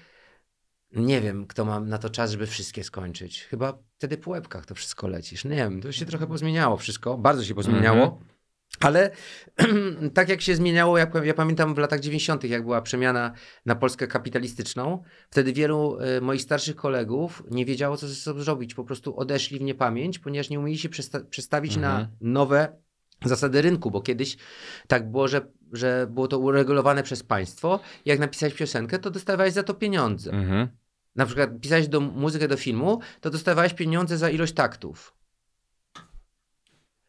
nie 0.95 1.21
wiem, 1.21 1.47
kto 1.47 1.65
ma 1.65 1.79
na 1.79 1.97
to 1.97 2.09
czas, 2.09 2.31
żeby 2.31 2.47
wszystkie 2.47 2.83
skończyć. 2.83 3.43
Chyba 3.43 3.77
wtedy 3.97 4.17
po 4.17 4.31
łebkach 4.31 4.65
to 4.65 4.75
wszystko 4.75 5.07
lecisz. 5.07 5.45
Nie 5.45 5.55
wiem, 5.55 5.81
to 5.81 5.91
się 5.91 6.05
trochę 6.05 6.27
pozmieniało 6.27 6.77
wszystko, 6.77 7.17
bardzo 7.17 7.43
się 7.43 7.55
pozmieniało. 7.55 8.03
Mhm. 8.03 8.21
Ale 8.79 9.11
tak 10.13 10.29
jak 10.29 10.41
się 10.41 10.55
zmieniało, 10.55 10.97
ja, 10.97 11.11
ja 11.23 11.33
pamiętam 11.33 11.75
w 11.75 11.77
latach 11.77 11.99
90., 11.99 12.43
jak 12.43 12.63
była 12.63 12.81
przemiana 12.81 13.31
na 13.65 13.75
Polskę 13.75 14.07
kapitalistyczną, 14.07 15.03
wtedy 15.29 15.53
wielu 15.53 15.97
e, 15.99 16.21
moich 16.21 16.41
starszych 16.41 16.75
kolegów 16.75 17.43
nie 17.51 17.65
wiedziało, 17.65 17.97
co 17.97 18.07
ze 18.07 18.15
sobą 18.15 18.39
zrobić. 18.39 18.73
Po 18.75 18.83
prostu 18.83 19.19
odeszli 19.19 19.59
w 19.59 19.61
niepamięć, 19.61 20.19
ponieważ 20.19 20.49
nie 20.49 20.59
umieli 20.59 20.77
się 20.77 20.89
przesta- 20.89 21.25
przestawić 21.29 21.75
Mhm. 21.75 21.93
na 21.93 22.09
nowe 22.21 22.77
zasady 23.25 23.61
rynku, 23.61 23.91
bo 23.91 24.01
kiedyś 24.01 24.37
tak 24.87 25.11
było, 25.11 25.27
że, 25.27 25.41
że 25.73 26.07
było 26.09 26.27
to 26.27 26.39
uregulowane 26.39 27.03
przez 27.03 27.23
państwo. 27.23 27.79
Jak 28.05 28.19
napisałeś 28.19 28.53
piosenkę, 28.55 28.99
to 28.99 29.11
dostawałeś 29.11 29.53
za 29.53 29.63
to 29.63 29.73
pieniądze. 29.73 30.31
Mhm. 30.31 30.67
Na 31.15 31.25
przykład 31.25 31.49
pisałeś 31.61 31.87
do, 31.87 31.99
muzykę 32.01 32.47
do 32.47 32.57
filmu, 32.57 32.99
to 33.21 33.29
dostawałeś 33.29 33.73
pieniądze 33.73 34.17
za 34.17 34.29
ilość 34.29 34.53
taktów. 34.53 35.15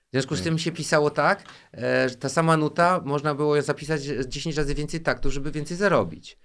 W 0.08 0.10
związku 0.12 0.36
z 0.36 0.42
tym 0.42 0.58
się 0.58 0.72
pisało 0.72 1.10
tak, 1.10 1.44
e, 1.74 2.08
że 2.08 2.16
ta 2.16 2.28
sama 2.28 2.56
nuta 2.56 3.00
można 3.04 3.34
było 3.34 3.62
zapisać 3.62 4.02
10 4.28 4.56
razy 4.56 4.74
więcej 4.74 5.00
taktów, 5.00 5.32
żeby 5.32 5.52
więcej 5.52 5.76
zarobić. 5.76 6.38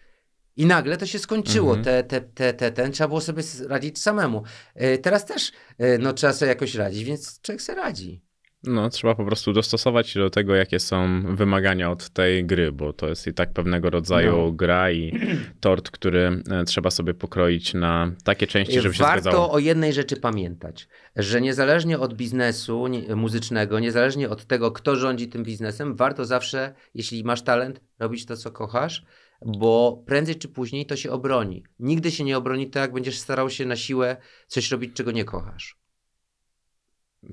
I 0.56 0.66
nagle 0.66 0.98
to 0.98 1.06
się 1.06 1.20
skończyło, 1.20 1.76
Mhm. 1.76 1.84
te, 1.86 2.04
te, 2.04 2.22
te, 2.22 2.54
te, 2.54 2.72
ten, 2.72 2.92
trzeba 2.92 3.08
było 3.08 3.22
sobie 3.22 3.44
radzić 3.68 4.00
samemu. 4.02 4.44
E, 4.76 4.98
teraz 4.98 5.26
też 5.26 5.52
e, 5.78 5.98
no, 5.98 6.14
trzeba 6.14 6.34
sobie 6.34 6.50
jakoś 6.50 6.76
radzić, 6.76 7.04
więc 7.04 7.42
człowiek 7.42 7.62
sobie 7.62 7.76
radzi. 7.76 8.22
No, 8.64 8.90
trzeba 8.90 9.16
po 9.16 9.26
prostu 9.26 9.54
dostosować 9.54 10.10
się 10.10 10.20
do 10.20 10.30
tego, 10.30 10.56
jakie 10.56 10.80
są 10.80 11.24
wymagania 11.36 11.92
od 11.92 12.10
tej 12.10 12.46
gry, 12.46 12.72
bo 12.72 12.94
to 12.94 13.08
jest 13.08 13.28
i 13.28 13.34
tak 13.34 13.54
pewnego 13.54 13.90
rodzaju 13.90 14.38
No. 14.38 14.52
gra 14.52 14.92
i 14.92 15.20
tort, 15.60 15.90
który 15.92 16.44
e, 16.52 16.64
trzeba 16.64 16.92
sobie 16.92 17.14
pokroić 17.14 17.74
na 17.74 18.12
takie 18.24 18.48
części, 18.48 18.82
żeby 18.82 18.96
się 18.96 19.04
Warto 19.04 19.22
zgadzało. 19.22 19.52
o 19.52 19.60
jednej 19.60 19.94
rzeczy 19.94 20.18
pamiętać, 20.18 20.88
że 21.16 21.42
niezależnie 21.42 22.00
od 22.00 22.14
biznesu 22.14 22.86
muzycznego, 23.16 23.80
niezależnie 23.80 24.30
od 24.30 24.46
tego, 24.46 24.72
kto 24.72 24.96
rządzi 24.96 25.28
tym 25.28 25.44
biznesem, 25.44 25.96
warto 25.96 26.26
zawsze, 26.26 26.74
jeśli 26.94 27.24
masz 27.24 27.42
talent, 27.42 27.82
robić 28.00 28.26
to, 28.26 28.38
co 28.38 28.52
kochasz, 28.52 29.06
bo 29.46 30.04
prędzej 30.08 30.36
czy 30.36 30.48
później 30.48 30.86
to 30.86 30.96
się 30.96 31.12
obroni. 31.12 31.64
Nigdy 31.80 32.12
się 32.12 32.24
nie 32.24 32.38
obroni 32.38 32.70
to, 32.70 32.80
jak 32.80 32.94
będziesz 32.94 33.18
starał 33.18 33.50
się 33.50 33.66
na 33.66 33.76
siłę 33.76 34.18
coś 34.48 34.72
robić, 34.72 34.94
czego 34.94 35.12
nie 35.12 35.26
kochasz. 35.26 35.81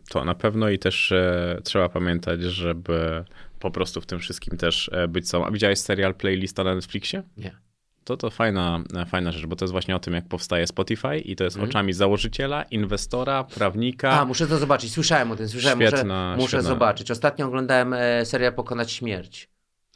To 0.08 0.24
na 0.24 0.34
pewno 0.34 0.68
i 0.68 0.78
też 0.78 1.12
e, 1.12 1.60
trzeba 1.64 1.88
pamiętać, 1.88 2.42
żeby 2.42 3.24
po 3.60 3.70
prostu 3.70 4.00
w 4.00 4.06
tym 4.06 4.18
wszystkim 4.18 4.58
też 4.58 4.90
e, 4.92 5.08
być 5.08 5.28
sobą. 5.28 5.46
A 5.46 5.50
widziałeś 5.50 5.78
serial 5.78 6.14
Playlista 6.14 6.64
na 6.64 6.74
Netflixie? 6.74 7.22
Nie. 7.36 7.56
To 8.04 8.16
to 8.16 8.30
fajna, 8.30 8.82
e, 8.96 9.06
fajna 9.06 9.32
rzecz, 9.32 9.46
bo 9.46 9.56
to 9.56 9.64
jest 9.64 9.72
właśnie 9.72 9.96
o 9.96 9.98
tym, 9.98 10.14
jak 10.14 10.28
powstaje 10.28 10.66
Spotify 10.66 11.18
i 11.18 11.36
to 11.36 11.44
jest 11.44 11.56
Mhm. 11.56 11.70
oczami 11.70 11.92
założyciela, 11.92 12.62
inwestora, 12.62 13.44
prawnika. 13.44 14.10
A, 14.20 14.24
muszę 14.24 14.46
to 14.46 14.58
zobaczyć. 14.58 14.92
Słyszałem 14.92 15.30
o 15.30 15.36
tym, 15.36 15.48
słyszałem. 15.48 15.78
Świetna, 15.80 16.30
muszę 16.30 16.42
muszę 16.42 16.48
świetna. 16.56 16.68
zobaczyć. 16.68 17.10
Ostatnio 17.10 17.46
oglądałem 17.46 17.92
e, 17.94 18.24
serial 18.26 18.52
Pokonać 18.54 18.92
Śmierć. 18.92 19.48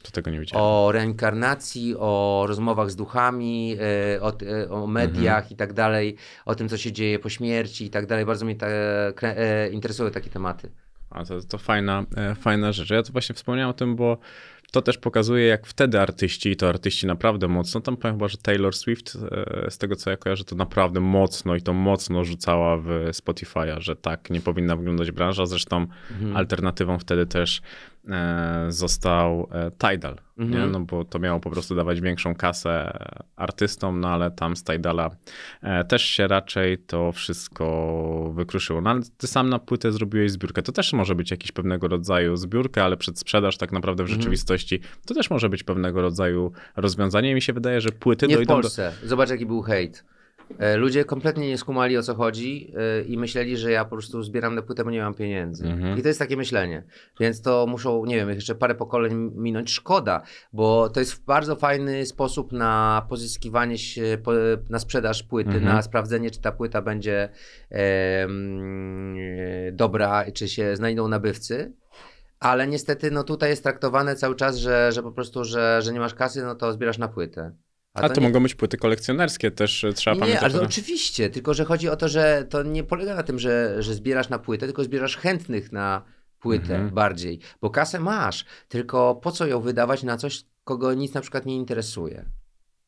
To 0.03 0.11
tego 0.11 0.31
nie 0.31 0.39
widziałem. 0.39 0.65
O 0.65 0.91
reinkarnacji, 0.91 1.95
o 1.99 2.45
rozmowach 2.47 2.91
z 2.91 2.95
duchami, 2.95 3.77
e, 4.15 4.21
o, 4.21 4.33
e, 4.63 4.69
o 4.69 4.87
mediach 4.87 5.37
Mhm. 5.37 5.53
i 5.53 5.55
tak 5.55 5.73
dalej, 5.73 6.15
o 6.45 6.55
tym, 6.55 6.69
co 6.69 6.77
się 6.77 6.91
dzieje 6.91 7.19
po 7.19 7.29
śmierci 7.29 7.85
i 7.85 7.89
tak 7.89 8.05
dalej. 8.05 8.25
Bardzo 8.25 8.45
mnie 8.45 8.55
ta, 8.55 8.67
e, 8.67 9.69
interesują 9.69 10.11
takie 10.11 10.29
tematy. 10.29 10.71
A 11.09 11.25
to, 11.25 11.41
to 11.41 11.57
fajna, 11.57 12.05
fajna 12.39 12.71
rzecz. 12.71 12.89
Ja 12.89 13.03
to 13.03 13.11
właśnie 13.11 13.35
wspomniałem 13.35 13.69
o 13.69 13.73
tym, 13.73 13.95
bo 13.95 14.17
to 14.71 14.81
też 14.81 14.97
pokazuje, 14.97 15.45
jak 15.45 15.67
wtedy 15.67 15.99
artyści, 15.99 16.49
i 16.49 16.55
to 16.55 16.69
artyści 16.69 17.07
naprawdę 17.07 17.47
mocno, 17.47 17.81
tam 17.81 17.97
powiem 17.97 18.15
chyba, 18.15 18.27
że 18.27 18.37
Taylor 18.37 18.75
Swift, 18.75 19.17
z 19.69 19.77
tego 19.77 19.95
co 19.95 20.09
ja 20.09 20.17
kojarzę, 20.17 20.43
to 20.43 20.55
naprawdę 20.55 20.99
mocno 20.99 21.55
i 21.55 21.61
to 21.61 21.73
mocno 21.73 22.23
rzucała 22.23 22.77
w 22.77 22.87
Spotify'a, 23.11 23.79
że 23.79 23.95
tak 23.95 24.29
nie 24.29 24.41
powinna 24.41 24.75
wyglądać 24.75 25.11
branża. 25.11 25.45
Zresztą 25.45 25.87
Mhm. 26.11 26.37
alternatywą 26.37 26.99
wtedy 26.99 27.25
też 27.25 27.61
został 28.69 29.47
e, 29.51 29.71
Tidal, 29.71 30.15
nie? 30.37 30.45
Mhm. 30.45 30.71
no 30.71 30.79
bo 30.79 31.05
to 31.05 31.19
miało 31.19 31.39
po 31.39 31.49
prostu 31.49 31.75
dawać 31.75 32.01
większą 32.01 32.35
kasę 32.35 32.99
artystom, 33.35 33.99
no 33.99 34.09
ale 34.09 34.31
tam 34.31 34.55
z 34.55 34.63
Tidala 34.63 35.09
e, 35.61 35.83
też 35.83 36.03
się 36.03 36.27
raczej 36.27 36.77
to 36.77 37.11
wszystko 37.11 38.31
wykruszyło. 38.35 38.81
No 38.81 38.89
ale 38.89 39.01
ty 39.17 39.27
sam 39.27 39.49
na 39.49 39.59
płytę 39.59 39.91
zrobiłeś 39.91 40.31
zbiórkę. 40.31 40.61
To 40.61 40.71
też 40.71 40.93
może 40.93 41.15
być 41.15 41.31
jakiś 41.31 41.51
pewnego 41.51 41.87
rodzaju 41.87 42.35
zbiórka, 42.35 42.83
ale 42.85 42.97
przedsprzedaż 42.97 43.57
tak 43.57 43.71
naprawdę 43.71 44.03
w 44.03 44.05
Mhm. 44.05 44.21
rzeczywistości 44.21 44.79
to 45.05 45.13
też 45.13 45.29
może 45.29 45.49
być 45.49 45.63
pewnego 45.63 46.01
rodzaju 46.01 46.51
rozwiązanie. 46.75 47.35
Mi 47.35 47.41
się 47.41 47.53
wydaje, 47.53 47.81
że 47.81 47.89
płyty 47.89 48.27
Nie 48.27 48.35
w 48.35 48.37
dojdą 48.37 48.55
do... 48.55 48.61
Polsce. 48.61 48.91
Zobacz, 49.03 49.29
jaki 49.29 49.45
był 49.45 49.61
hejt. 49.61 50.03
E, 50.59 50.77
Ludzie 50.77 51.05
kompletnie 51.05 51.47
nie 51.47 51.57
skumali 51.57 51.97
o 51.97 52.03
co 52.03 52.15
chodzi 52.15 52.73
e, 52.77 53.01
i 53.03 53.17
myśleli, 53.17 53.57
że 53.57 53.71
ja 53.71 53.85
po 53.85 53.91
prostu 53.95 54.23
zbieram 54.23 54.55
na 54.55 54.61
płytę, 54.61 54.83
bo 54.83 54.91
nie 54.91 55.01
mam 55.01 55.13
pieniędzy. 55.13 55.67
Mhm. 55.67 55.97
I 55.97 56.01
to 56.01 56.07
jest 56.07 56.19
takie 56.19 56.37
myślenie. 56.37 56.83
Więc 57.19 57.41
to 57.41 57.65
muszą, 57.69 58.05
nie 58.05 58.15
wiem, 58.15 58.29
jeszcze 58.29 58.55
parę 58.55 58.75
pokoleń 58.75 59.31
minąć. 59.35 59.71
Szkoda, 59.71 60.21
bo 60.53 60.89
to 60.89 60.99
jest 60.99 61.25
bardzo 61.25 61.55
fajny 61.55 62.05
sposób 62.05 62.51
na 62.51 63.05
pozyskiwanie 63.09 63.77
się, 63.77 64.17
po- 64.23 64.31
na 64.69 64.79
sprzedaż 64.79 65.23
płyty, 65.23 65.49
Mhm. 65.49 65.65
na 65.75 65.81
sprawdzenie, 65.81 66.31
czy 66.31 66.41
ta 66.41 66.51
płyta 66.51 66.81
będzie 66.81 67.29
dobra, 69.71 70.25
czy 70.33 70.47
się 70.47 70.75
znajdą 70.75 71.07
nabywcy. 71.07 71.73
Ale 72.39 72.67
niestety, 72.67 73.11
no 73.11 73.23
tutaj 73.23 73.49
jest 73.49 73.63
traktowane 73.63 74.15
cały 74.15 74.35
czas, 74.35 74.57
że, 74.57 74.91
że 74.91 75.03
po 75.03 75.11
prostu, 75.11 75.43
że, 75.43 75.79
że 75.81 75.93
nie 75.93 75.99
masz 75.99 76.13
kasy, 76.13 76.43
no 76.43 76.55
to 76.55 76.73
zbierasz 76.73 76.97
na 76.97 77.07
płytę. 77.07 77.51
A 77.93 78.09
to 78.09 78.21
nie- 78.21 78.27
mogą 78.27 78.43
być 78.43 78.55
płyty 78.55 78.77
kolekcjonerskie 78.77 79.51
też, 79.51 79.83
e, 79.83 79.93
trzeba 79.93 80.13
nie, 80.15 80.19
pamiętać. 80.19 80.43
ale 80.43 80.53
o 80.53 80.57
tym. 80.57 80.67
oczywiście, 80.67 81.29
tylko 81.29 81.53
że 81.53 81.65
chodzi 81.65 81.89
o 81.89 81.95
to, 81.95 82.07
że 82.09 82.45
to 82.49 82.63
nie 82.63 82.83
polega 82.83 83.15
na 83.15 83.23
tym, 83.23 83.39
że, 83.39 83.83
że 83.83 83.93
zbierasz 83.93 84.29
na 84.29 84.39
płytę, 84.39 84.65
tylko 84.65 84.83
zbierasz 84.83 85.17
chętnych 85.17 85.71
na 85.71 86.01
płytę 86.39 86.73
Mhm. 86.75 86.89
bardziej, 86.89 87.39
bo 87.61 87.69
kasę 87.69 87.99
masz, 87.99 88.45
tylko 88.67 89.15
po 89.15 89.31
co 89.31 89.47
ją 89.47 89.61
wydawać 89.61 90.03
na 90.03 90.17
coś, 90.17 90.43
kogo 90.63 90.93
nic 90.93 91.13
na 91.13 91.21
przykład 91.21 91.45
nie 91.45 91.55
interesuje. 91.55 92.25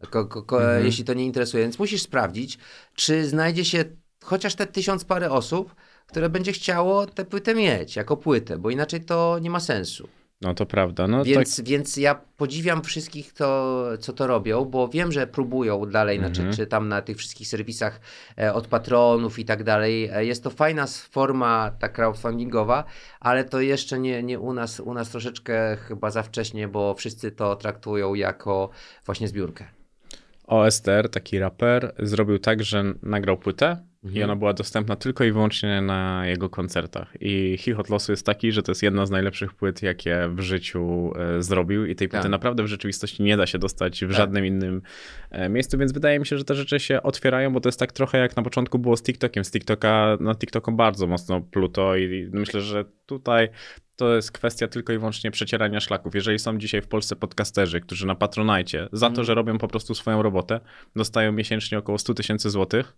Ko, 0.10 0.26
ko, 0.26 0.44
ko, 0.44 0.58
Mhm. 0.62 0.86
Jeśli 0.86 1.04
to 1.04 1.14
nie 1.14 1.26
interesuje, 1.26 1.64
więc 1.64 1.80
musisz 1.80 2.02
sprawdzić, 2.02 2.58
czy 2.96 3.26
znajdzie 3.28 3.66
się 3.66 3.86
chociaż 4.24 4.56
te 4.56 4.66
tysiąc 4.68 5.06
parę 5.06 5.32
osób, 5.32 5.76
które 6.08 6.30
będzie 6.30 6.52
chciało 6.52 7.06
tę 7.06 7.26
płytę 7.26 7.56
mieć 7.56 7.96
jako 7.96 8.18
płytę, 8.18 8.58
bo 8.58 8.70
inaczej 8.70 9.02
to 9.06 9.40
nie 9.42 9.50
ma 9.50 9.60
sensu. 9.60 10.08
No 10.42 10.54
to 10.54 10.66
prawda. 10.66 11.08
No 11.08 11.24
Więc, 11.24 11.56
tak, 11.58 11.66
więc 11.66 11.98
ja 11.98 12.16
podziwiam 12.38 12.84
wszystkich, 12.84 13.34
to, 13.34 13.84
co 14.00 14.14
to 14.14 14.28
robią, 14.28 14.66
bo 14.66 14.88
wiem, 14.88 15.12
że 15.12 15.28
próbują 15.28 15.86
dalej, 15.86 16.18
Mhm. 16.18 16.36
znaczy, 16.36 16.58
czy 16.58 16.68
tam 16.68 16.88
na 16.88 17.02
tych 17.02 17.18
wszystkich 17.18 17.48
serwisach 17.48 18.00
e, 18.40 18.54
od 18.54 18.68
patronów 18.68 19.40
i 19.40 19.46
tak 19.46 19.64
dalej. 19.64 20.10
E, 20.14 20.26
Jest 20.26 20.44
to 20.44 20.50
fajna 20.50 20.86
forma 21.10 21.72
ta 21.80 21.90
crowdfundingowa, 21.90 22.84
ale 23.20 23.44
to 23.44 23.62
jeszcze 23.62 24.00
nie, 24.00 24.24
nie 24.24 24.40
u 24.40 24.54
nas, 24.54 24.80
u 24.80 24.94
nas 24.94 25.10
troszeczkę 25.10 25.78
chyba 25.78 26.12
za 26.12 26.24
wcześnie, 26.24 26.68
bo 26.68 26.94
wszyscy 26.94 27.32
to 27.32 27.56
traktują 27.56 28.14
jako 28.14 28.70
właśnie 29.06 29.28
zbiórkę. 29.28 29.66
OSTR, 30.48 31.10
taki 31.10 31.40
raper, 31.40 31.94
zrobił 32.00 32.40
tak, 32.40 32.64
że 32.64 32.84
nagrał 33.04 33.38
płytę 33.38 33.78
i 34.06 34.08
Mhm. 34.08 34.24
ona 34.30 34.36
była 34.36 34.54
dostępna 34.54 34.96
tylko 34.96 35.24
i 35.24 35.32
wyłącznie 35.32 35.82
na 35.82 36.28
jego 36.28 36.50
koncertach. 36.50 37.14
I 37.22 37.58
Chichot 37.60 37.90
Losu 37.90 38.12
jest 38.12 38.26
taki, 38.26 38.52
że 38.52 38.64
to 38.64 38.72
jest 38.72 38.84
jedna 38.84 39.06
z 39.06 39.12
najlepszych 39.12 39.54
płyt, 39.54 39.82
jakie 39.84 40.30
w 40.36 40.40
życiu 40.40 41.12
e, 41.38 41.44
zrobił 41.44 41.86
i 41.86 41.96
tej 41.96 42.08
płyty 42.10 42.24
Tak. 42.24 42.32
naprawdę 42.32 42.64
w 42.64 42.68
rzeczywistości 42.68 43.24
nie 43.24 43.38
da 43.38 43.46
się 43.48 43.60
dostać 43.60 44.06
w 44.06 44.08
Tak. 44.08 44.18
żadnym 44.18 44.46
innym 44.46 44.82
e, 45.32 45.50
miejscu, 45.50 45.78
więc 45.78 45.92
wydaje 45.92 46.20
mi 46.20 46.26
się, 46.26 46.38
że 46.38 46.44
te 46.44 46.56
rzeczy 46.56 46.80
się 46.80 47.04
otwierają, 47.04 47.54
bo 47.54 47.60
to 47.62 47.70
jest 47.70 47.80
tak 47.80 47.92
trochę 47.92 48.18
jak 48.18 48.36
na 48.38 48.44
początku 48.44 48.80
było 48.80 48.98
z 48.98 49.04
TikTokiem. 49.04 49.46
Z 49.46 49.52
TikToka, 49.52 50.18
na 50.20 50.36
TikToku 50.36 50.72
bardzo 50.72 51.08
mocno 51.08 51.42
pluto 51.42 51.96
i 51.96 52.30
myślę, 52.34 52.62
że 52.62 52.86
tutaj 53.06 53.50
to 53.96 54.16
jest 54.16 54.32
kwestia 54.32 54.68
tylko 54.68 54.94
i 54.94 54.98
wyłącznie 54.98 55.32
przecierania 55.32 55.80
szlaków. 55.80 56.16
Jeżeli 56.16 56.40
są 56.40 56.58
dzisiaj 56.58 56.82
w 56.82 56.88
Polsce 56.88 57.16
podcasterzy, 57.16 57.82
którzy 57.82 58.08
na 58.08 58.16
Patronajcie 58.16 58.88
za 58.92 59.10
to, 59.10 59.24
że 59.24 59.36
robią 59.36 59.58
po 59.58 59.68
prostu 59.68 59.96
swoją 59.96 60.22
robotę, 60.22 60.60
dostają 60.96 61.32
miesięcznie 61.32 61.78
około 61.78 61.98
100 61.98 62.14
tysięcy 62.14 62.50
złotych, 62.50 62.94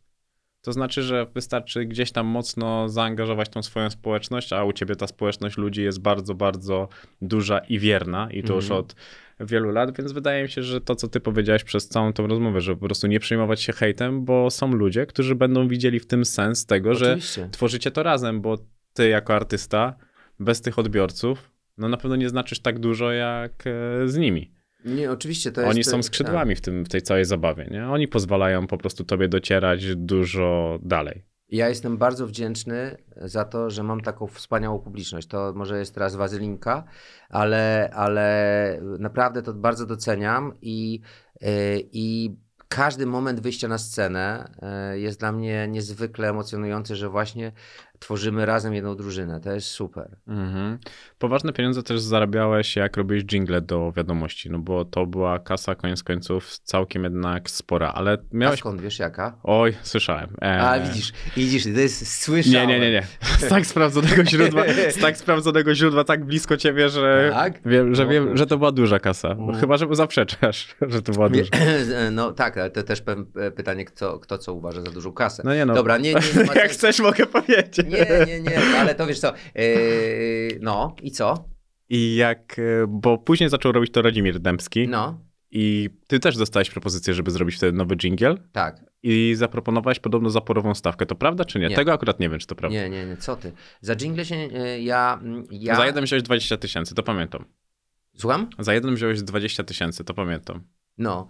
to 0.67 0.73
znaczy, 0.73 1.01
że 1.03 1.25
wystarczy 1.33 1.85
gdzieś 1.85 2.11
tam 2.11 2.25
mocno 2.27 2.89
zaangażować 2.89 3.49
tą 3.49 3.63
swoją 3.63 3.89
społeczność, 3.89 4.53
a 4.53 4.63
u 4.63 4.73
ciebie 4.73 4.95
ta 4.95 5.07
społeczność 5.07 5.57
ludzi 5.57 5.83
jest 5.83 5.99
bardzo, 6.01 6.35
bardzo 6.35 6.87
duża 7.21 7.59
i 7.59 7.79
wierna 7.79 8.31
i 8.31 8.43
to 8.43 8.53
już 8.53 8.63
Mhm. 8.65 8.79
od 8.79 8.95
wielu 9.39 9.71
lat, 9.71 9.97
więc 9.97 10.11
wydaje 10.11 10.43
mi 10.43 10.49
się, 10.49 10.63
że 10.63 10.81
to, 10.81 10.95
co 10.95 11.07
ty 11.07 11.19
powiedziałeś 11.19 11.63
przez 11.63 11.87
całą 11.87 12.13
tą 12.13 12.27
rozmowę, 12.27 12.61
że 12.61 12.75
po 12.75 12.85
prostu 12.85 13.07
nie 13.07 13.19
przejmować 13.19 13.61
się 13.61 13.73
hejtem, 13.73 14.25
bo 14.25 14.49
są 14.49 14.71
ludzie, 14.73 15.05
którzy 15.05 15.35
będą 15.35 15.67
widzieli 15.67 15.99
w 15.99 16.05
tym 16.07 16.25
sens 16.25 16.65
tego, 16.65 16.95
że 16.95 17.05
Oczywiście. 17.05 17.49
tworzycie 17.51 17.91
to 17.91 18.03
razem, 18.03 18.41
bo 18.41 18.57
ty 18.93 19.09
jako 19.09 19.35
artysta 19.35 19.95
bez 20.39 20.61
tych 20.61 20.79
odbiorców, 20.79 21.51
no 21.77 21.89
na 21.89 21.97
pewno 21.97 22.15
nie 22.15 22.29
znaczysz 22.29 22.59
tak 22.59 22.79
dużo 22.79 23.11
jak 23.11 23.63
e, 23.67 24.07
z 24.07 24.17
nimi. 24.17 24.51
Nie, 24.87 25.11
oczywiście 25.11 25.51
to 25.51 25.61
jest... 25.61 25.73
Oni 25.73 25.83
są 25.83 26.03
skrzydłami 26.03 26.55
w, 26.55 26.61
tym, 26.61 26.85
w 26.85 26.89
tej 26.89 27.01
całej 27.01 27.25
zabawie, 27.25 27.67
nie? 27.71 27.87
Oni 27.87 28.07
pozwalają 28.07 28.67
po 28.67 28.77
prostu 28.77 29.03
tobie 29.03 29.27
docierać 29.27 29.95
dużo 29.95 30.79
dalej. 30.81 31.25
Ja 31.49 31.69
jestem 31.69 31.97
bardzo 31.97 32.27
wdzięczny 32.27 32.97
za 33.15 33.45
to, 33.45 33.69
że 33.69 33.83
mam 33.83 34.01
taką 34.01 34.27
wspaniałą 34.27 34.79
publiczność. 34.79 35.27
To 35.27 35.53
może 35.55 35.79
jest 35.79 35.93
teraz 35.93 36.15
wazylinka, 36.15 36.83
ale, 37.29 37.89
ale 37.93 38.79
naprawdę 38.99 39.41
to 39.41 39.53
bardzo 39.53 39.85
doceniam 39.85 40.53
i, 40.61 41.01
yy, 41.41 41.49
i 41.91 42.35
każdy 42.67 43.05
moment 43.05 43.39
wyjścia 43.39 43.67
na 43.67 43.77
scenę 43.77 44.51
yy, 44.91 44.99
jest 44.99 45.19
dla 45.19 45.31
mnie 45.31 45.67
niezwykle 45.67 46.29
emocjonujący, 46.29 46.95
że 46.95 47.09
właśnie 47.09 47.51
tworzymy 47.99 48.45
razem 48.45 48.73
jedną 48.73 48.95
drużynę. 48.95 49.39
To 49.39 49.51
jest 49.51 49.67
super. 49.67 50.17
Mhm. 50.27 50.79
Poważne 51.19 51.53
pieniądze 51.53 51.83
też 51.83 51.99
zarabiałeś, 52.01 52.75
jak 52.75 52.97
robiłeś 52.97 53.23
jingle 53.23 53.61
do 53.61 53.91
wiadomości, 53.91 54.49
no 54.49 54.59
bo 54.59 54.85
to 54.85 55.05
była 55.05 55.39
kasa 55.39 55.75
koniec 55.75 56.03
końców 56.03 56.59
całkiem 56.59 57.03
jednak 57.03 57.49
spora, 57.49 57.91
ale 57.95 58.11
A 58.13 58.17
miałeś... 58.31 58.59
skąd 58.59 58.81
wiesz 58.81 58.99
jaka? 58.99 59.37
Oj, 59.43 59.73
słyszałem. 59.81 60.29
E, 60.41 60.61
A 60.61 60.79
widzisz, 60.79 61.13
widzisz, 61.37 61.63
to 61.63 61.69
jest 61.69 62.21
słyszałem. 62.21 62.69
Nie, 62.69 62.79
nie, 62.79 62.85
nie, 62.85 62.91
nie. 62.91 63.03
Z 63.39 63.47
tak 63.49 63.65
sprawdzonego 63.65 64.25
źródła, 64.25 64.63
z 64.89 64.97
tak 65.01 65.17
sprawdzonego 65.17 65.75
źródła, 65.75 66.03
tak 66.03 66.25
blisko 66.25 66.57
ciebie, 66.57 66.89
że 66.89 67.29
Tak? 67.33 67.59
wiem, 67.65 67.95
że 67.95 68.03
No, 68.05 68.11
wiem, 68.11 68.37
że 68.37 68.47
to 68.47 68.57
była 68.57 68.71
duża 68.71 68.99
kasa. 68.99 69.35
No. 69.39 69.53
Chyba, 69.53 69.77
że 69.77 69.87
zaprzeczasz, 69.91 70.75
że 70.93 71.01
to 71.01 71.11
była 71.11 71.29
duża. 71.29 71.49
No 72.11 72.31
tak, 72.31 72.57
ale 72.57 72.69
to 72.69 72.83
też 72.83 73.03
pytanie, 73.55 73.85
kto, 73.85 74.19
kto 74.19 74.37
co 74.37 74.53
uważa 74.53 74.81
za 74.81 74.91
dużą 74.91 75.11
kasę. 75.11 75.43
No 75.45 75.55
nie 75.55 75.65
no. 75.65 75.73
Dobra, 75.73 75.97
nie, 75.97 76.13
nie, 76.13 76.43
nie 76.43 76.53
Jak 76.61 76.71
chcesz, 76.71 76.99
mogę 76.99 77.25
powiedzieć. 77.25 77.77
Nie, 77.77 78.25
nie, 78.27 78.41
nie, 78.41 78.59
ale 78.79 78.95
to 78.95 79.07
wiesz 79.07 79.19
co, 79.19 79.33
yy, 79.55 80.59
no 80.61 80.95
i 81.07 81.11
co? 81.11 81.49
I 81.89 82.15
jak, 82.15 82.59
e, 82.59 82.87
bo 82.87 83.17
później 83.17 83.49
zaczął 83.49 83.71
robić 83.71 83.91
to 83.91 84.01
Radzimir 84.01 84.39
Dębski 84.39 84.87
No, 84.87 85.19
i 85.51 85.89
ty 86.07 86.19
też 86.19 86.37
dostałeś 86.37 86.69
propozycję, 86.69 87.13
żeby 87.13 87.31
zrobić 87.31 87.55
wtedy 87.55 87.77
nowy 87.77 87.95
jingle 87.95 88.35
tak. 88.51 88.85
i 89.03 89.33
zaproponowałeś 89.35 89.99
podobno 89.99 90.29
zaporową 90.29 90.75
stawkę. 90.75 91.05
To 91.05 91.15
prawda 91.15 91.45
czy 91.45 91.59
nie? 91.59 91.67
Nie. 91.67 91.75
Tego 91.75 91.93
akurat 91.93 92.19
nie 92.19 92.29
wiem, 92.29 92.39
czy 92.39 92.47
to 92.47 92.55
prawda. 92.55 92.79
Nie, 92.79 92.89
nie, 92.89 93.05
nie, 93.05 93.17
co 93.17 93.35
ty? 93.35 93.51
Za 93.81 93.95
jingle 93.95 94.25
się 94.25 94.35
yy, 94.35 94.81
ja, 94.81 95.21
ja... 95.51 95.75
Za 95.75 95.85
jeden 95.85 96.03
wziąłeś 96.03 96.23
20 96.23 96.57
tysięcy, 96.57 96.95
to 96.95 97.03
pamiętam. 97.03 97.45
Słucham? 98.17 98.49
Za 98.59 98.73
jeden 98.73 98.95
wziąłeś 98.95 99.21
20 99.21 99.63
tysięcy, 99.63 100.03
to 100.03 100.13
pamiętam. 100.13 100.63
No, 100.97 101.27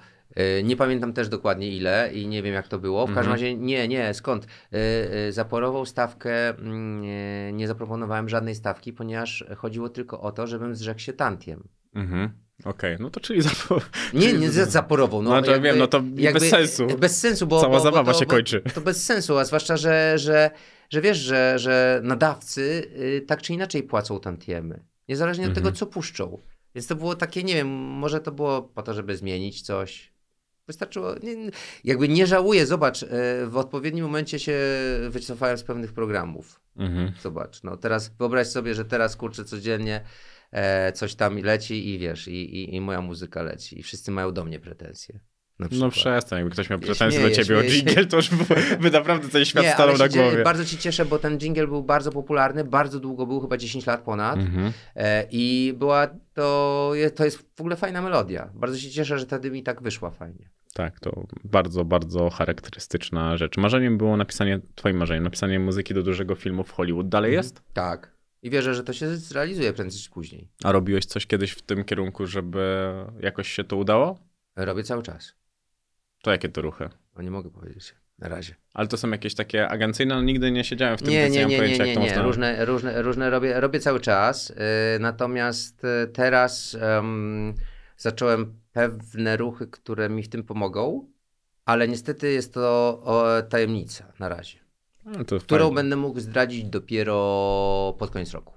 nie 0.64 0.76
pamiętam 0.76 1.14
też 1.14 1.30
dokładnie 1.30 1.70
ile 1.70 2.10
i 2.14 2.28
nie 2.28 2.44
wiem 2.44 2.54
jak 2.54 2.68
to 2.68 2.80
było. 2.80 3.04
W 3.08 3.14
każdym 3.14 3.20
Mhm. 3.20 3.34
razie 3.34 3.56
nie, 3.56 3.88
nie, 3.88 4.14
skąd? 4.14 4.48
Yy, 4.72 4.80
yy, 5.26 5.32
za 5.34 5.46
porową 5.46 5.86
stawkę 5.86 6.50
mm, 6.50 7.02
nie, 7.02 7.52
nie 7.54 7.68
zaproponowałem 7.68 8.30
żadnej 8.30 8.56
stawki, 8.56 8.94
ponieważ 8.94 9.44
chodziło 9.58 9.90
tylko 9.90 10.22
o 10.22 10.32
to, 10.32 10.48
żebym 10.48 10.76
zrzekł 10.76 11.00
się 11.00 11.14
tantiem. 11.14 11.68
Mhm. 11.96 12.30
Okej, 12.66 12.98
no 13.00 13.10
to 13.10 13.20
czyli 13.20 13.42
za... 13.48 13.50
Nie, 14.14 14.34
nie 14.34 14.52
za, 14.52 14.66
za 14.66 14.84
porową. 14.84 15.22
No, 15.22 15.30
No 15.30 15.42
to 15.42 15.62
wiem, 15.62 15.78
no 15.78 15.88
to 15.88 16.02
bez 16.34 16.50
sensu. 16.50 16.88
Bez 17.00 17.20
sensu, 17.20 17.48
bo... 17.48 17.62
Cała 17.62 17.72
bo, 17.72 17.78
bo 17.78 17.84
zabawa 17.84 18.14
to, 18.14 18.20
się 18.20 18.26
kończy. 18.26 18.62
To 18.74 18.82
bez 18.82 19.06
sensu, 19.06 19.38
a 19.38 19.46
zwłaszcza, 19.46 19.78
że, 19.78 20.14
że, 20.20 20.52
że 20.90 21.02
wiesz, 21.02 21.18
że, 21.18 21.60
że 21.60 22.02
nadawcy 22.04 22.92
y, 23.00 23.22
tak 23.28 23.42
czy 23.42 23.54
inaczej 23.54 23.84
płacą 23.84 24.20
tantiemy. 24.20 24.84
Niezależnie 25.10 25.44
od 25.46 25.50
Mhm. 25.50 25.66
tego, 25.66 25.78
co 25.78 25.86
puszczą. 25.86 26.42
Więc 26.76 26.88
to 26.88 26.96
było 26.96 27.16
takie, 27.16 27.44
nie 27.44 27.54
wiem, 27.54 27.68
może 27.78 28.20
to 28.20 28.32
było 28.32 28.62
po 28.62 28.84
to, 28.84 28.94
żeby 28.94 29.18
zmienić 29.18 29.62
coś. 29.62 30.14
Wystarczyło, 30.68 31.16
nie, 31.24 31.52
jakby 31.84 32.10
nie 32.10 32.28
żałuję, 32.28 32.66
zobacz, 32.66 33.04
e, 33.04 33.08
w 33.48 33.58
odpowiednim 33.58 34.06
momencie 34.06 34.40
się 34.40 34.60
wycofałem 35.10 35.58
z 35.58 35.64
pewnych 35.64 35.94
programów. 35.94 36.62
Mhm. 36.76 37.12
Zobacz, 37.22 37.64
no 37.64 37.78
teraz 37.78 38.10
wyobraź 38.10 38.48
sobie, 38.48 38.74
że 38.74 38.86
teraz 38.86 39.16
kurczę 39.16 39.46
codziennie 39.46 40.04
e, 40.52 40.92
coś 40.92 41.16
tam 41.16 41.38
leci 41.38 41.90
i 41.90 42.00
wiesz, 42.00 42.28
i, 42.28 42.32
i, 42.32 42.76
i 42.76 42.82
moja 42.82 43.02
muzyka 43.02 43.42
leci 43.42 43.80
i 43.80 43.84
wszyscy 43.84 44.12
mają 44.12 44.34
do 44.34 44.46
mnie 44.46 44.60
pretensje. 44.60 45.20
No 45.72 45.90
przestań, 45.90 46.40
jakby 46.40 46.52
ktoś 46.52 46.70
miał 46.70 46.80
pretensje 46.80 47.22
do 47.22 47.30
ciebie 47.32 47.58
o 47.58 47.62
śmieję 47.62 47.70
się. 47.76 47.84
jingle, 47.86 48.06
to 48.06 48.18
już 48.18 48.30
by, 48.82 48.92
naprawdę 48.92 49.30
ten 49.30 49.46
świat 49.46 49.64
Nie, 49.64 49.72
stanął 49.74 49.98
na 49.98 50.08
głowie. 50.10 50.44
bardzo 50.44 50.66
ci 50.66 50.78
cieszę, 50.78 51.06
bo 51.06 51.20
ten 51.20 51.38
jingle 51.38 51.68
był 51.68 51.84
bardzo 51.84 52.12
popularny, 52.12 52.64
bardzo 52.64 53.00
długo 53.00 53.26
był, 53.26 53.42
chyba 53.42 53.58
10 53.58 53.86
lat 53.86 54.02
ponad. 54.02 54.38
Mhm. 54.40 54.72
E, 54.96 55.28
I 55.32 55.74
była 55.78 56.08
to, 56.34 56.92
to 57.16 57.26
jest 57.26 57.38
w 57.56 57.62
ogóle 57.62 57.76
fajna 57.76 58.02
melodia. 58.02 58.50
Bardzo 58.54 58.78
się 58.78 58.90
cieszę, 58.90 59.20
że 59.20 59.26
wtedy 59.26 59.52
mi 59.52 59.64
tak 59.64 59.82
wyszła 59.82 60.12
fajnie. 60.12 60.50
Tak, 60.74 61.00
to 61.00 61.24
bardzo, 61.44 61.86
bardzo 61.86 62.30
charakterystyczna 62.30 63.38
rzecz. 63.38 63.58
Marzeniem 63.58 63.98
było 63.98 64.18
napisanie, 64.18 64.60
twoim 64.76 64.98
marzeniem, 64.98 65.24
napisanie 65.24 65.60
muzyki 65.60 65.94
do 65.94 66.04
dużego 66.04 66.36
filmu 66.36 66.64
w 66.64 66.72
Hollywood. 66.72 67.10
Dalej 67.10 67.32
Mhm. 67.32 67.44
jest? 67.46 67.62
Tak. 67.74 68.18
I 68.44 68.50
wierzę, 68.50 68.74
że 68.76 68.84
to 68.84 68.94
się 68.94 69.16
zrealizuje 69.18 69.74
prędzej 69.74 70.02
czy 70.02 70.10
później. 70.10 70.48
A 70.64 70.72
robiłeś 70.72 71.06
coś 71.06 71.28
kiedyś 71.28 71.52
w 71.52 71.62
tym 71.62 71.84
kierunku, 71.84 72.26
żeby 72.28 72.94
jakoś 73.20 73.50
się 73.52 73.64
to 73.64 73.76
udało? 73.78 74.20
Robię 74.56 74.84
cały 74.84 75.04
czas. 75.04 75.34
To 76.28 76.32
jakie 76.32 76.50
to 76.50 76.62
ruchy? 76.62 76.90
No 77.16 77.22
nie 77.22 77.32
mogę 77.32 77.50
powiedzieć 77.50 77.96
na 78.20 78.28
razie. 78.28 78.56
Ale 78.74 78.88
to 78.88 78.98
są 78.98 79.10
jakieś 79.10 79.36
takie 79.36 79.68
agencyjne, 79.68 80.16
ale 80.16 80.24
nigdy 80.24 80.52
nie 80.52 80.64
siedziałem 80.64 80.98
w 80.98 81.02
tym, 81.02 81.10
Nie, 81.10 81.22
więc 81.24 81.36
nie, 81.36 81.42
nie, 81.46 81.48
nie, 81.48 81.58
pojęcia, 81.58 81.86
nie. 81.86 82.22
Różne, 82.22 82.66
różne, 82.66 83.02
różne 83.02 83.30
robię, 83.30 83.60
robię 83.60 83.80
cały 83.80 84.00
czas. 84.00 84.50
Yy, 84.50 84.56
natomiast 85.00 85.84
yy, 85.84 86.08
teraz 86.08 86.78
em, 86.82 87.54
zacząłem 87.98 88.60
pewne 88.74 89.38
ruchy, 89.38 89.68
które 89.68 90.10
mi 90.10 90.24
w 90.24 90.30
tym 90.30 90.44
pomogą, 90.44 91.08
ale 91.66 91.88
niestety 91.88 92.32
jest 92.32 92.54
to 92.54 93.02
o, 93.04 93.42
tajemnica 93.50 94.14
na 94.20 94.30
razie, 94.30 94.58
No, 95.06 95.24
to 95.24 95.40
którą 95.40 95.64
fajnie. 95.66 95.76
będę 95.76 95.96
mógł 95.96 96.20
zdradzić 96.20 96.64
dopiero 96.64 97.96
pod 98.00 98.12
koniec 98.12 98.32
roku. 98.32 98.54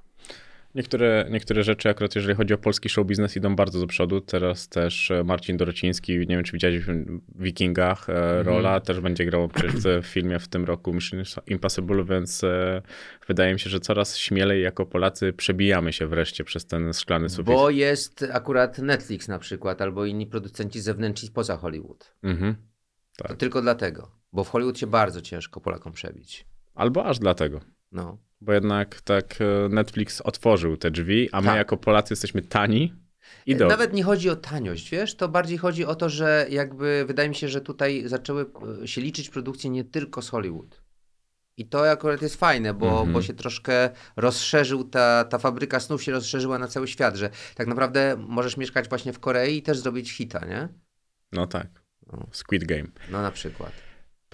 Niektóre, 0.74 1.26
niektóre 1.30 1.62
rzeczy, 1.64 1.88
akurat 1.88 2.14
jeżeli 2.16 2.34
chodzi 2.34 2.54
o 2.54 2.58
polski 2.58 2.88
show 2.88 3.06
biznes, 3.06 3.36
idą 3.36 3.56
bardzo 3.56 3.80
do 3.80 3.86
przodu. 3.86 4.20
Teraz 4.20 4.68
też 4.68 5.10
e, 5.10 5.24
Marcin 5.24 5.56
Dorociński, 5.56 6.18
nie 6.18 6.26
wiem 6.26 6.44
czy 6.44 6.52
widziałeś 6.52 6.80
w 6.84 7.20
Wikingach, 7.42 8.08
e, 8.10 8.12
Mhm. 8.12 8.46
rola, 8.46 8.80
też 8.80 9.00
będzie 9.00 9.24
grał 9.24 9.48
w 9.48 10.06
filmie 10.14 10.38
w 10.38 10.48
tym 10.48 10.64
roku 10.64 10.92
Mission 10.92 11.22
Impossible, 11.46 12.04
więc 12.04 12.44
e, 12.44 12.82
wydaje 13.28 13.52
mi 13.52 13.60
się, 13.60 13.70
że 13.70 13.80
coraz 13.80 14.16
śmielej 14.16 14.62
jako 14.62 14.86
Polacy 14.86 15.32
przebijamy 15.32 15.92
się 15.92 16.06
wreszcie 16.06 16.44
przez 16.44 16.66
ten 16.66 16.92
szklany 16.92 17.28
sufit. 17.28 17.46
Bo 17.46 17.70
jest 17.70 18.24
akurat 18.32 18.78
Netflix 18.78 19.28
na 19.28 19.38
przykład, 19.38 19.82
albo 19.82 20.04
inni 20.04 20.26
producenci 20.26 20.80
zewnętrzni 20.80 21.28
spoza 21.28 21.56
Hollywood. 21.56 22.14
Mhm. 22.22 22.56
To 23.16 23.28
Tak. 23.28 23.36
tylko 23.36 23.62
dlatego, 23.62 24.10
bo 24.32 24.44
w 24.44 24.48
Hollywood 24.48 24.78
się 24.78 24.86
bardzo 24.86 25.20
ciężko 25.20 25.60
Polakom 25.60 25.92
przebić. 25.92 26.46
Albo 26.74 27.04
aż 27.04 27.18
dlatego. 27.18 27.60
No. 27.92 28.18
Bo 28.40 28.52
jednak 28.52 29.00
tak 29.00 29.38
e, 29.40 29.68
Netflix 29.68 30.20
otworzył 30.20 30.76
te 30.76 30.90
drzwi, 30.90 31.28
a 31.32 31.40
my 31.40 31.46
Tak. 31.46 31.56
jako 31.56 31.76
Polacy 31.76 32.12
jesteśmy 32.12 32.42
tani 32.42 32.94
i 33.46 33.56
dobrzy. 33.56 33.70
Nawet 33.76 33.92
nie 33.92 34.02
chodzi 34.04 34.30
o 34.30 34.36
taniość, 34.36 34.90
wiesz, 34.90 35.16
to 35.16 35.28
bardziej 35.28 35.58
chodzi 35.58 35.84
o 35.84 35.94
to, 35.94 36.08
że 36.08 36.46
jakby 36.50 37.04
wydaje 37.06 37.28
mi 37.28 37.34
się, 37.34 37.48
że 37.48 37.60
tutaj 37.60 38.02
zaczęły 38.06 38.46
e, 38.82 38.88
się 38.88 39.00
liczyć 39.00 39.30
produkcje 39.30 39.70
nie 39.70 39.84
tylko 39.84 40.22
z 40.22 40.28
Hollywood. 40.28 40.82
I 41.56 41.66
to 41.66 41.90
akurat 41.90 42.22
jest 42.22 42.36
fajne, 42.36 42.74
bo, 42.74 42.88
Mhm. 42.90 43.12
bo 43.12 43.22
się 43.22 43.34
troszkę 43.34 43.90
rozszerzył, 44.16 44.84
ta, 44.84 45.24
ta 45.24 45.38
fabryka 45.38 45.80
snów 45.80 46.02
się 46.02 46.12
rozszerzyła 46.12 46.58
na 46.58 46.68
cały 46.68 46.88
świat, 46.88 47.16
że 47.16 47.30
tak 47.54 47.66
naprawdę 47.66 48.16
możesz 48.28 48.56
mieszkać 48.56 48.88
właśnie 48.88 49.12
w 49.12 49.18
Korei 49.20 49.56
i 49.56 49.62
też 49.62 49.78
zrobić 49.78 50.12
hita, 50.12 50.44
nie? 50.46 50.68
No 51.32 51.46
tak. 51.46 51.66
No. 52.12 52.26
Squid 52.32 52.64
Game. 52.64 52.88
No 53.10 53.22
na 53.22 53.30
przykład. 53.30 53.72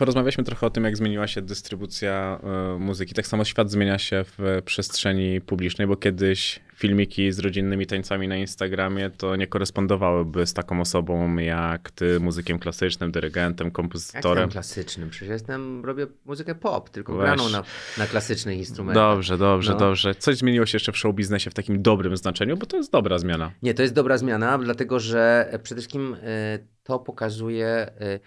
Porozmawialiśmy 0.01 0.45
trochę 0.45 0.67
o 0.67 0.71
tym, 0.71 0.85
jak 0.85 0.97
zmieniła 0.97 1.27
się 1.27 1.43
dystrybucja 1.43 2.41
e, 2.43 2.79
muzyki. 2.79 3.15
Tak 3.15 3.27
samo 3.27 3.45
świat 3.45 3.71
zmienia 3.71 3.99
się 3.99 4.25
w 4.39 4.63
przestrzeni 4.65 5.41
publicznej, 5.41 5.87
bo 5.87 5.97
kiedyś 5.97 6.61
filmiki 6.75 7.33
z 7.33 7.39
rodzinnymi 7.39 7.87
tańcami 7.87 8.29
na 8.29 8.37
Instagramie 8.37 9.11
to 9.11 9.37
nie 9.37 9.47
korespondowałyby 9.47 10.47
z 10.47 10.55
taką 10.55 10.81
osobą 10.81 11.37
jak 11.37 11.91
ty, 11.91 12.21
muzykiem 12.21 12.59
klasycznym, 12.59 13.13
dyrygentem, 13.13 13.71
kompozytorem. 13.71 14.43
tam 14.43 14.51
klasycznym? 14.51 15.11
Przecież 15.11 15.29
jestem, 15.29 15.85
robię 15.85 16.07
muzykę 16.25 16.55
pop, 16.55 16.91
tylko 16.91 17.17
Weź. 17.17 17.25
graną 17.25 17.49
na, 17.49 17.63
na 17.99 18.07
klasycznych 18.07 18.59
instrumentach. 18.59 19.05
Dobrze, 19.05 19.39
dobrze, 19.39 19.73
No. 19.73 19.79
dobrze. 19.79 20.15
Coś 20.15 20.37
zmieniło 20.37 20.67
się 20.67 20.77
jeszcze 20.77 20.93
w 20.93 20.97
show 20.99 21.15
biznesie 21.15 21.51
w 21.51 21.55
takim 21.55 21.83
dobrym 21.83 22.17
znaczeniu, 22.17 22.57
bo 22.57 22.67
to 22.67 22.77
jest 22.77 22.93
dobra 22.93 23.19
zmiana. 23.19 23.53
Nie, 23.63 23.75
to 23.75 23.83
jest 23.83 23.95
dobra 23.95 24.19
zmiana, 24.19 24.59
dlatego 24.59 25.01
że 25.01 25.51
przede 25.63 25.81
wszystkim 25.81 26.17
e, 26.23 26.59
to 26.83 26.99
pokazuje. 26.99 27.67
e, 27.69 28.21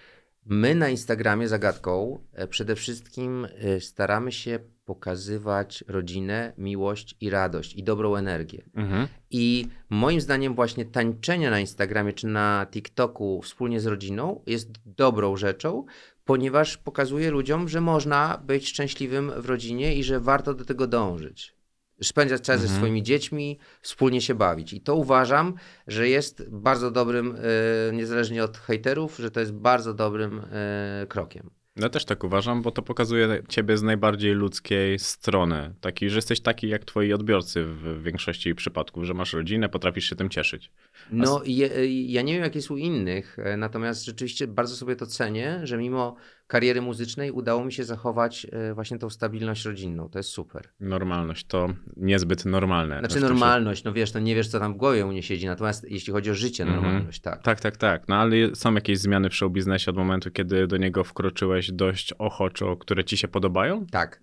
My 0.51 0.75
na 0.75 0.89
Instagramie 0.89 1.47
zagadką 1.47 2.19
e, 2.33 2.47
przede 2.47 2.75
wszystkim 2.75 3.45
e, 3.45 3.81
staramy 3.81 4.31
się 4.31 4.59
pokazywać 4.85 5.83
rodzinę, 5.87 6.53
miłość 6.57 7.15
i 7.21 7.29
radość 7.29 7.75
i 7.75 7.83
dobrą 7.83 8.15
energię. 8.15 8.63
Mhm. 8.75 9.07
I 9.31 9.67
moim 9.89 10.21
zdaniem 10.21 10.55
właśnie 10.55 10.85
tańczenie 10.85 11.49
na 11.49 11.59
Instagramie 11.59 12.13
czy 12.13 12.27
na 12.27 12.67
TikToku 12.71 13.41
wspólnie 13.41 13.79
z 13.79 13.85
rodziną 13.85 14.41
jest 14.45 14.69
dobrą 14.85 15.35
rzeczą, 15.37 15.85
ponieważ 16.25 16.77
pokazuje 16.77 17.31
ludziom, 17.31 17.69
że 17.69 17.81
można 17.81 18.41
być 18.45 18.67
szczęśliwym 18.67 19.31
w 19.41 19.45
rodzinie 19.45 19.95
i 19.95 20.03
że 20.03 20.19
warto 20.19 20.53
do 20.53 20.65
tego 20.65 20.87
dążyć. 20.87 21.58
Spędzać 22.03 22.41
czas 22.41 22.59
ze 22.59 22.65
Mhm. 22.65 22.79
swoimi 22.81 23.03
dziećmi, 23.03 23.59
wspólnie 23.81 24.21
się 24.21 24.35
bawić. 24.35 24.73
I 24.73 24.81
to 24.81 24.95
uważam, 24.95 25.53
że 25.87 26.09
jest 26.09 26.49
bardzo 26.49 26.91
dobrym, 26.91 27.35
e, 27.89 27.93
niezależnie 27.95 28.43
od 28.43 28.57
hejterów, 28.57 29.17
że 29.17 29.31
to 29.31 29.39
jest 29.39 29.53
bardzo 29.53 29.93
dobrym 29.93 30.41
e, 30.51 31.05
krokiem. 31.09 31.49
Ja 31.75 31.89
też 31.89 32.05
tak 32.05 32.23
uważam, 32.23 32.61
bo 32.61 32.71
to 32.71 32.81
pokazuje 32.81 33.43
ciebie 33.49 33.77
z 33.77 33.83
najbardziej 33.83 34.33
ludzkiej 34.33 34.99
strony. 34.99 35.73
Taki, 35.81 36.09
że 36.09 36.15
jesteś 36.17 36.41
taki 36.41 36.67
jak 36.67 36.85
twoi 36.85 37.13
odbiorcy 37.13 37.63
w 37.63 38.03
większości 38.03 38.55
przypadków, 38.55 39.03
że 39.03 39.13
masz 39.13 39.33
rodzinę, 39.33 39.69
potrafisz 39.69 40.09
się 40.09 40.15
tym 40.15 40.29
cieszyć. 40.29 40.71
No, 41.11 41.41
i 41.43 41.55
je, 41.55 41.69
ja 42.11 42.21
nie 42.21 42.33
wiem, 42.33 42.43
jak 42.43 42.55
jest 42.55 42.71
u 42.71 42.77
innych, 42.77 43.39
e, 43.39 43.57
natomiast 43.57 44.05
rzeczywiście 44.05 44.47
bardzo 44.47 44.75
sobie 44.75 44.95
to 44.95 45.05
cenię, 45.05 45.59
że 45.63 45.77
mimo 45.77 46.15
kariery 46.49 46.81
muzycznej 46.81 47.31
udało 47.31 47.65
mi 47.65 47.73
się 47.73 47.83
zachować 47.83 48.47
e, 48.51 48.73
właśnie 48.73 48.97
tą 48.99 49.09
stabilność 49.09 49.65
rodzinną. 49.65 50.09
To 50.09 50.19
jest 50.19 50.29
super. 50.29 50.69
Normalność 50.79 51.45
to 51.45 51.67
niezbyt 51.97 52.45
normalne. 52.45 52.99
Znaczy 52.99 53.19
normalność, 53.19 53.83
no 53.83 53.93
wiesz, 53.93 54.13
no 54.13 54.19
nie 54.19 54.35
wiesz, 54.35 54.47
co 54.47 54.59
tam 54.59 54.73
w 54.73 54.77
głowie 54.77 55.05
u 55.05 55.09
mnie 55.09 55.23
siedzi, 55.23 55.45
natomiast 55.47 55.91
jeśli 55.91 56.13
chodzi 56.13 56.31
o 56.31 56.35
życie, 56.35 56.63
Mhm. 56.63 56.81
normalność, 56.83 57.21
tak. 57.21 57.43
Tak, 57.43 57.59
tak, 57.59 57.77
tak. 57.77 58.07
No 58.07 58.15
ale 58.15 58.55
są 58.55 58.73
jakieś 58.73 58.99
zmiany 58.99 59.29
w 59.29 59.35
show 59.35 59.51
biznesie 59.51 59.91
od 59.91 59.97
momentu, 59.97 60.31
kiedy 60.31 60.67
do 60.67 60.77
niego 60.77 61.03
wkroczyłeś 61.03 61.71
dość 61.71 62.13
ochoczo, 62.13 62.77
które 62.77 63.03
ci 63.03 63.17
się 63.17 63.27
podobają? 63.27 63.85
Tak. 63.85 64.21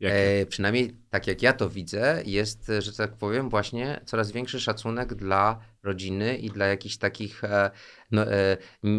E, 0.00 0.46
przynajmniej 0.46 0.96
tak 1.10 1.26
jak 1.26 1.42
ja 1.42 1.52
to 1.52 1.68
widzę, 1.68 2.22
jest, 2.26 2.70
e, 2.70 2.82
że 2.82 2.92
tak 2.92 3.16
powiem, 3.16 3.48
właśnie 3.50 4.00
coraz 4.04 4.32
większy 4.32 4.60
szacunek 4.60 5.14
dla 5.14 5.58
rodziny 5.82 6.36
i 6.36 6.50
dla 6.50 6.66
jakichś 6.66 6.96
takich, 6.96 7.44
e, 7.44 7.70
no, 8.10 8.22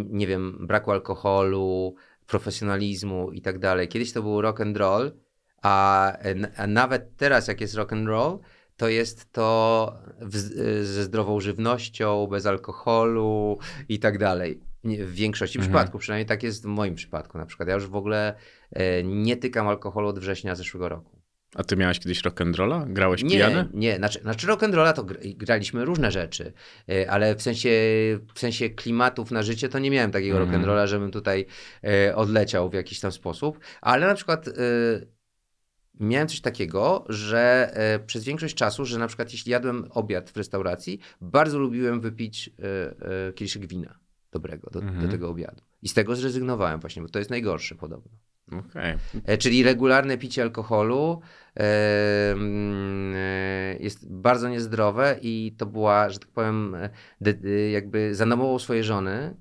nie 0.10 0.27
wiem, 0.27 0.57
braku 0.68 0.91
alkoholu, 0.91 1.95
profesjonalizmu 2.31 3.31
i 3.31 3.41
tak 3.41 3.59
dalej. 3.59 3.87
Kiedyś 3.87 4.13
to 4.13 4.21
był 4.21 4.41
rock 4.41 4.61
and 4.61 4.77
roll, 4.77 5.11
a, 5.61 6.13
a 6.57 6.67
nawet 6.67 7.17
teraz, 7.17 7.47
jak 7.47 7.61
jest 7.61 7.75
rock 7.75 7.93
and 7.93 8.07
roll, 8.07 8.39
to 8.77 8.87
jest 8.87 9.31
to 9.31 9.93
w, 10.21 10.37
ze 10.85 11.03
zdrową 11.03 11.39
żywnością, 11.39 12.27
bez 12.27 12.45
alkoholu 12.45 13.57
i 13.89 13.99
tak 13.99 14.17
dalej. 14.17 14.59
W 14.83 15.13
większości 15.13 15.59
Mhm. 15.59 15.69
przypadków, 15.71 16.01
przynajmniej 16.01 16.25
tak 16.25 16.43
jest 16.43 16.63
w 16.63 16.65
moim 16.65 16.95
przypadku 16.95 17.37
na 17.37 17.45
przykład. 17.45 17.69
Ja 17.69 17.75
już 17.75 17.87
w 17.87 17.95
ogóle 17.95 18.35
e, 18.71 19.03
nie 19.03 19.37
tykam 19.37 19.67
alkoholu 19.67 20.07
od 20.07 20.19
września 20.19 20.55
zeszłego 20.55 20.89
roku. 20.89 21.20
A 21.56 21.64
ty 21.64 21.76
miałeś 21.78 21.99
kiedyś 21.99 22.22
rock'n'rolla? 22.23 22.94
Grałeś 22.94 23.23
Nie, 23.23 23.30
pijany? 23.30 23.69
nie, 23.73 23.95
znaczy, 23.95 24.19
znaczy 24.22 24.48
rock'n'rolla 24.48 24.94
to 24.94 25.03
gr- 25.03 25.36
graliśmy 25.38 25.86
różne 25.86 26.11
rzeczy, 26.11 26.53
e, 26.90 27.11
ale 27.11 27.36
w 27.36 27.41
sensie, 27.41 27.69
w 28.34 28.40
sensie 28.40 28.69
klimatów 28.69 29.32
na 29.32 29.44
życie 29.44 29.69
to 29.69 29.80
nie 29.80 29.91
miałem 29.91 30.11
takiego 30.11 30.38
Mhm. 30.41 30.61
rock'n'rolla, 30.64 30.88
żebym 30.88 31.11
tutaj 31.11 31.45
e, 31.84 32.15
odleciał 32.15 32.69
w 32.69 32.73
jakiś 32.73 32.99
tam 32.99 33.11
sposób, 33.11 33.60
ale 33.82 34.07
na 34.07 34.15
przykład 34.15 34.48
e, 34.48 34.52
miałem 35.99 36.28
coś 36.28 36.41
takiego, 36.41 37.06
że 37.10 37.72
e, 37.73 37.99
przez 37.99 38.23
większość 38.23 38.56
czasu, 38.56 38.86
że 38.86 38.99
na 38.99 39.07
przykład 39.07 39.32
jeśli 39.32 39.52
jadłem 39.52 39.86
obiad 39.90 40.30
w 40.32 40.38
restauracji, 40.38 40.99
bardzo 41.22 41.60
lubiłem 41.60 42.02
wypić 42.02 42.49
e, 42.49 43.28
e, 43.30 43.34
kieliszek 43.34 43.65
wina 43.68 43.99
dobrego 44.32 44.69
do, 44.69 44.80
Mhm. 44.80 45.02
do 45.02 45.07
tego 45.07 45.30
obiadu. 45.30 45.61
I 45.82 45.90
z 45.90 45.94
tego 45.94 46.15
zrezygnowałem 46.15 46.80
właśnie, 46.80 47.02
bo 47.02 47.10
to 47.10 47.19
jest 47.19 47.32
najgorsze 47.32 47.76
podobno. 47.76 48.11
E, 49.26 49.38
Czyli 49.38 49.64
regularne 49.64 50.18
picie 50.18 50.41
alkoholu 50.41 51.14
mm, 51.14 51.28
jest 53.80 54.11
bardzo 54.14 54.49
niezdrowe 54.49 55.19
i 55.22 55.56
to 55.57 55.65
była, 55.65 56.10
że 56.10 56.19
tak 56.19 56.30
powiem, 56.30 56.76
e, 56.76 56.90
e, 57.26 57.72
jakby 57.72 58.15
za 58.15 58.26
namową 58.26 58.60
swojej 58.60 58.84
żony 58.84 59.36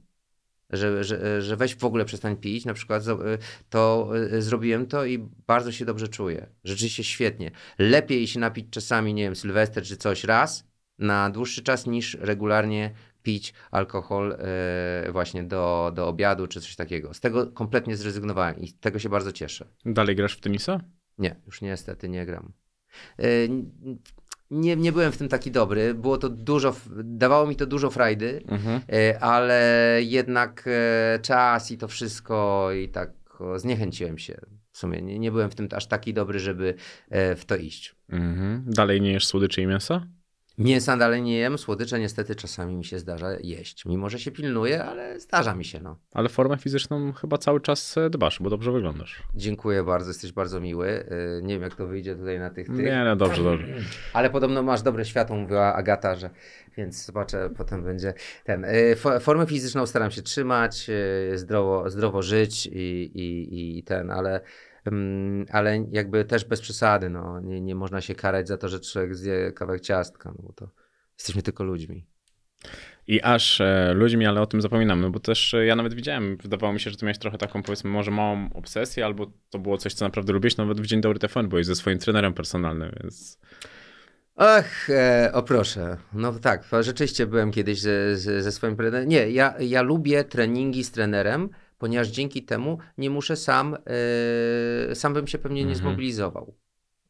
że, 0.73 1.05
że, 1.05 1.43
że 1.43 1.57
weź 1.57 1.77
w 1.77 1.85
ogóle 1.85 2.05
przestań 2.05 2.37
pić, 2.37 2.65
na 2.65 2.75
przykład 2.75 3.03
zo- 3.03 3.39
to 3.71 4.11
zrobiłem 4.39 4.87
to 4.87 5.05
i 5.05 5.19
bardzo 5.47 5.73
się 5.73 5.85
dobrze 5.85 6.09
czuję. 6.09 6.47
Rzeczywiście 6.65 7.05
świetnie. 7.05 7.51
Lepiej 7.79 8.27
się 8.27 8.41
napić 8.41 8.67
czasami, 8.71 9.15
nie 9.15 9.23
wiem, 9.23 9.37
sylwester 9.37 9.85
czy 9.85 9.97
coś 9.97 10.25
raz 10.25 10.65
na 10.99 11.31
dłuższy 11.31 11.63
czas 11.63 11.87
niż 11.87 12.15
regularnie 12.15 12.95
pić 13.23 13.55
alkohol 13.71 14.37
y, 15.09 15.13
właśnie 15.13 15.43
do, 15.43 15.93
do 15.95 16.09
obiadu 16.09 16.47
czy 16.47 16.61
coś 16.61 16.77
takiego. 16.77 17.15
Z 17.15 17.21
tego 17.21 17.47
kompletnie 17.47 17.97
zrezygnowałem 17.97 18.59
i 18.59 18.69
z 18.69 18.79
tego 18.79 18.99
się 18.99 19.09
bardzo 19.09 19.33
cieszę. 19.33 19.67
Dalej 19.85 20.17
grasz 20.17 20.37
w 20.37 20.41
tenisa? 20.41 20.81
Nie, 21.21 21.37
już 21.47 21.61
niestety 21.63 22.09
nie 22.09 22.27
gram. 22.27 22.53
Y, 23.21 23.49
Nie, 24.51 24.77
nie 24.77 24.93
byłem 24.93 25.13
w 25.13 25.17
tym 25.17 25.29
taki 25.29 25.51
dobry. 25.51 25.95
Było 25.95 26.19
to 26.19 26.29
dużo, 26.29 26.77
dawało 27.05 27.47
mi 27.47 27.57
to 27.57 27.67
dużo 27.67 27.91
frajdy, 27.91 28.43
Mhm. 28.49 28.81
E, 28.93 29.19
ale 29.21 29.99
jednak 30.03 30.65
e, 30.67 31.19
czas 31.23 31.71
i 31.71 31.79
to 31.79 31.89
wszystko 31.89 32.69
i 32.73 32.89
tak 32.89 33.11
zniechęciłem 33.57 34.19
się. 34.19 34.41
W 34.73 34.79
sumie 34.79 35.03
nie, 35.03 35.19
nie 35.19 35.31
byłem 35.33 35.51
w 35.51 35.55
tym 35.55 35.69
aż 35.73 35.87
taki 35.87 36.15
dobry, 36.15 36.39
żeby 36.41 36.75
e, 37.11 37.37
w 37.37 37.45
to 37.45 37.57
iść. 37.57 37.95
Mhm. 38.09 38.65
Dalej 38.67 39.01
nie 39.01 39.13
jesz 39.13 39.27
słodyczy 39.27 39.63
i 39.63 39.67
mięsa? 39.67 40.07
Mięsa 40.61 40.97
dalej 40.97 41.23
nie 41.23 41.39
jem, 41.39 41.59
słodycze 41.59 41.99
niestety 41.99 42.35
czasami 42.37 42.77
mi 42.77 42.85
się 42.85 42.99
zdarza 42.99 43.29
jeść. 43.43 43.85
Mimo, 43.87 44.11
że 44.11 44.19
się 44.19 44.31
pilnuję, 44.31 44.85
ale 44.85 45.21
zdarza 45.21 45.55
mi 45.55 45.65
się, 45.65 45.81
no. 45.81 45.97
Ale 46.13 46.29
formę 46.29 46.57
fizyczną 46.57 47.13
chyba 47.13 47.39
cały 47.39 47.61
czas 47.61 47.97
e, 47.99 48.11
dbasz, 48.11 48.39
bo 48.43 48.51
dobrze 48.51 48.73
wyglądasz. 48.73 49.23
Dziękuję 49.35 49.83
bardzo, 49.85 50.11
jesteś 50.11 50.33
bardzo 50.33 50.61
miły. 50.61 50.89
E, 50.89 51.43
Nie 51.43 51.55
wiem, 51.55 51.63
jak 51.63 51.75
to 51.75 51.87
wyjdzie 51.87 52.17
tutaj 52.17 52.39
na 52.39 52.51
tych, 52.51 52.67
tych. 52.67 52.77
Nie, 52.79 53.03
no 53.05 53.17
dobrze, 53.17 53.43
dobrze. 53.43 53.67
Ale 54.13 54.31
podobno 54.31 54.63
masz 54.63 54.83
dobre 54.83 55.05
światło, 55.05 55.37
mówiła 55.37 55.75
Agata, 55.75 56.15
że 56.17 56.31
więc 56.77 57.05
zobaczę, 57.07 57.51
potem 57.57 57.83
będzie 57.85 58.15
ten. 58.45 58.67
fo- 58.95 59.21
Formę 59.21 59.47
fizyczną 59.47 59.87
staram 59.87 60.11
się 60.11 60.23
trzymać, 60.23 60.91
zdrowo, 61.35 61.91
zdrowo 61.91 62.23
żyć 62.23 62.67
i, 62.67 62.71
i, 63.15 63.79
i 63.79 63.83
ten, 63.83 64.11
ale, 64.11 64.41
ale 65.53 65.87
jakby 65.91 66.25
też 66.25 66.45
bez 66.45 66.61
przesady. 66.61 67.11
No. 67.11 67.41
Nie, 67.41 67.61
nie 67.61 67.75
można 67.75 68.01
się 68.01 68.15
karać 68.15 68.49
za 68.49 68.59
to, 68.59 68.69
że 68.69 68.81
człowiek 68.81 69.17
zje 69.17 69.53
kawałek 69.53 69.81
ciastka, 69.81 70.33
no 70.39 70.43
bo 70.43 70.53
to 70.53 70.69
jesteśmy 71.19 71.43
tylko 71.43 71.65
ludźmi. 71.65 72.07
I 73.07 73.23
aż 73.23 73.61
e, 73.61 73.93
ludźmi, 73.95 74.27
ale 74.27 74.41
o 74.41 74.47
tym 74.47 74.61
zapominam, 74.61 75.01
no 75.01 75.11
bo 75.11 75.21
też 75.21 75.55
e, 75.55 75.67
ja 75.67 75.77
nawet 75.77 75.95
widziałem, 75.95 76.37
wydawało 76.37 76.73
mi 76.73 76.81
się, 76.81 76.91
że 76.91 76.97
ty 76.97 77.05
miałeś 77.05 77.19
trochę 77.19 77.39
taką 77.39 77.63
powiedzmy 77.63 77.91
może 77.91 78.11
małą 78.11 78.49
obsesję, 78.55 79.05
albo 79.05 79.33
to 79.51 79.59
było 79.59 79.79
coś, 79.79 79.95
co 79.95 80.05
naprawdę 80.05 80.33
lubisz, 80.33 80.57
nawet 80.57 80.81
w 80.81 80.87
Dzień 80.87 81.01
Dobry 81.01 81.19
TVN 81.19 81.49
byłeś 81.49 81.67
ze 81.67 81.75
swoim 81.75 81.99
trenerem 81.99 82.35
personalnym, 82.35 82.93
więc... 83.03 83.39
Ach, 84.37 84.91
e, 84.91 85.31
o 85.33 85.43
proszę. 85.43 85.97
No 86.13 86.33
tak, 86.33 86.65
rzeczywiście 86.81 87.27
byłem 87.27 87.51
kiedyś 87.51 87.81
ze, 87.81 88.17
ze, 88.17 88.43
ze 88.43 88.53
swoim 88.53 88.77
trenerem. 88.77 89.09
Nie, 89.09 89.31
ja, 89.31 89.55
ja 89.61 89.83
lubię 89.83 90.25
treningi 90.25 90.85
z 90.85 90.91
trenerem, 90.91 91.49
ponieważ 91.81 92.09
dzięki 92.09 92.43
temu 92.43 92.79
nie 92.99 93.11
muszę 93.11 93.37
sam, 93.37 93.77
e, 94.91 94.95
sam 94.95 95.15
bym 95.15 95.27
się 95.27 95.39
pewnie 95.39 95.65
nie 95.65 95.73
Mhm. 95.73 95.79
zmobilizował. 95.79 96.55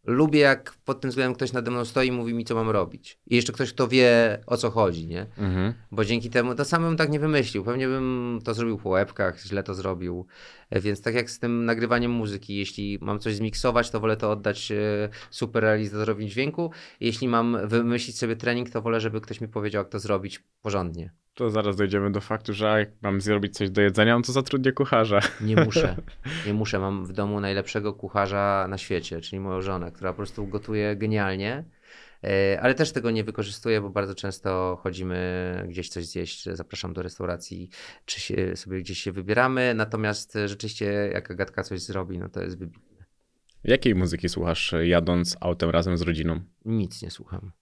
Lubię, 0.06 0.40
jak 0.40 0.74
pod 0.84 1.00
tym 1.00 1.10
względem 1.10 1.34
ktoś 1.34 1.52
nade 1.52 1.70
mną 1.70 1.84
stoi 1.84 2.08
i 2.08 2.12
mówi 2.12 2.34
mi, 2.34 2.44
co 2.44 2.54
mam 2.54 2.70
robić. 2.70 3.18
I 3.26 3.36
jeszcze 3.36 3.52
ktoś, 3.52 3.72
kto 3.72 3.88
wie, 3.88 4.38
o 4.46 4.56
co 4.56 4.70
chodzi, 4.70 5.06
nie? 5.06 5.26
Mhm. 5.38 5.74
Bo 5.90 6.04
dzięki 6.04 6.30
temu, 6.30 6.54
to 6.54 6.64
sam 6.64 6.82
bym 6.82 6.96
tak 6.96 7.10
nie 7.10 7.20
wymyślił. 7.20 7.64
Pewnie 7.64 7.86
bym 7.88 8.38
to 8.44 8.54
zrobił 8.54 8.78
po 8.78 8.88
łebkach, 8.88 9.40
źle 9.40 9.62
to 9.62 9.74
zrobił. 9.74 10.26
Więc 10.72 11.02
tak 11.02 11.14
jak 11.14 11.30
z 11.30 11.38
tym 11.38 11.64
nagrywaniem 11.64 12.10
muzyki, 12.10 12.56
jeśli 12.56 12.98
mam 13.00 13.18
coś 13.18 13.34
zmiksować, 13.34 13.90
to 13.90 14.00
wolę 14.00 14.16
to 14.16 14.30
oddać 14.30 14.72
e, 14.72 15.08
super 15.30 15.62
realizatorowi 15.62 16.26
dźwięku. 16.26 16.70
Jeśli 17.00 17.28
mam 17.28 17.68
wymyślić 17.68 18.18
sobie 18.18 18.36
trening, 18.36 18.70
to 18.70 18.82
wolę, 18.82 19.00
żeby 19.00 19.20
ktoś 19.20 19.40
mi 19.40 19.48
powiedział, 19.48 19.80
jak 19.80 19.92
to 19.92 19.98
zrobić 19.98 20.44
porządnie. 20.62 21.10
To 21.34 21.50
zaraz 21.50 21.76
dojdziemy 21.76 22.12
do 22.12 22.20
faktu, 22.20 22.52
że 22.52 22.78
jak 22.78 22.88
mam 23.02 23.20
zrobić 23.20 23.54
coś 23.54 23.70
do 23.70 23.80
jedzenia, 23.80 24.16
no 24.16 24.22
to 24.22 24.32
zatrudnię 24.32 24.72
kucharza. 24.72 25.20
Nie 25.40 25.56
muszę. 25.56 25.96
Nie 26.46 26.54
muszę. 26.54 26.78
Mam 26.78 27.06
w 27.06 27.12
domu 27.12 27.40
najlepszego 27.40 27.94
kucharza 27.94 28.66
na 28.68 28.78
świecie, 28.78 29.20
czyli 29.20 29.40
moją 29.40 29.62
żonę, 29.62 29.92
która 29.92 30.12
po 30.12 30.16
prostu 30.16 30.46
gotuje 30.46 30.96
genialnie. 30.96 31.64
E, 32.24 32.60
Ale 32.60 32.74
też 32.74 32.92
tego 32.92 33.10
nie 33.10 33.24
wykorzystuję, 33.24 33.80
bo 33.80 33.90
bardzo 33.90 34.14
często 34.14 34.78
chodzimy 34.82 35.64
gdzieś 35.68 35.88
coś 35.88 36.06
zjeść, 36.06 36.48
zapraszam 36.52 36.92
do 36.92 37.02
restauracji, 37.02 37.68
czy 38.04 38.20
się, 38.20 38.56
sobie 38.56 38.80
gdzieś 38.80 38.98
się 38.98 39.12
wybieramy. 39.12 39.74
Natomiast 39.74 40.36
e, 40.36 40.48
rzeczywiście, 40.48 41.10
jak 41.12 41.30
Agatka 41.30 41.62
coś 41.62 41.80
zrobi, 41.80 42.18
no 42.18 42.28
to 42.28 42.42
jest 42.42 42.58
wybitne. 42.58 43.04
Jakiej 43.64 43.94
muzyki 43.94 44.28
słuchasz 44.28 44.74
jadąc 44.82 45.36
autem 45.40 45.70
razem 45.70 45.96
z 45.98 46.02
rodziną? 46.02 46.40
Nic 46.64 47.02
nie 47.02 47.10
słucham. 47.10 47.52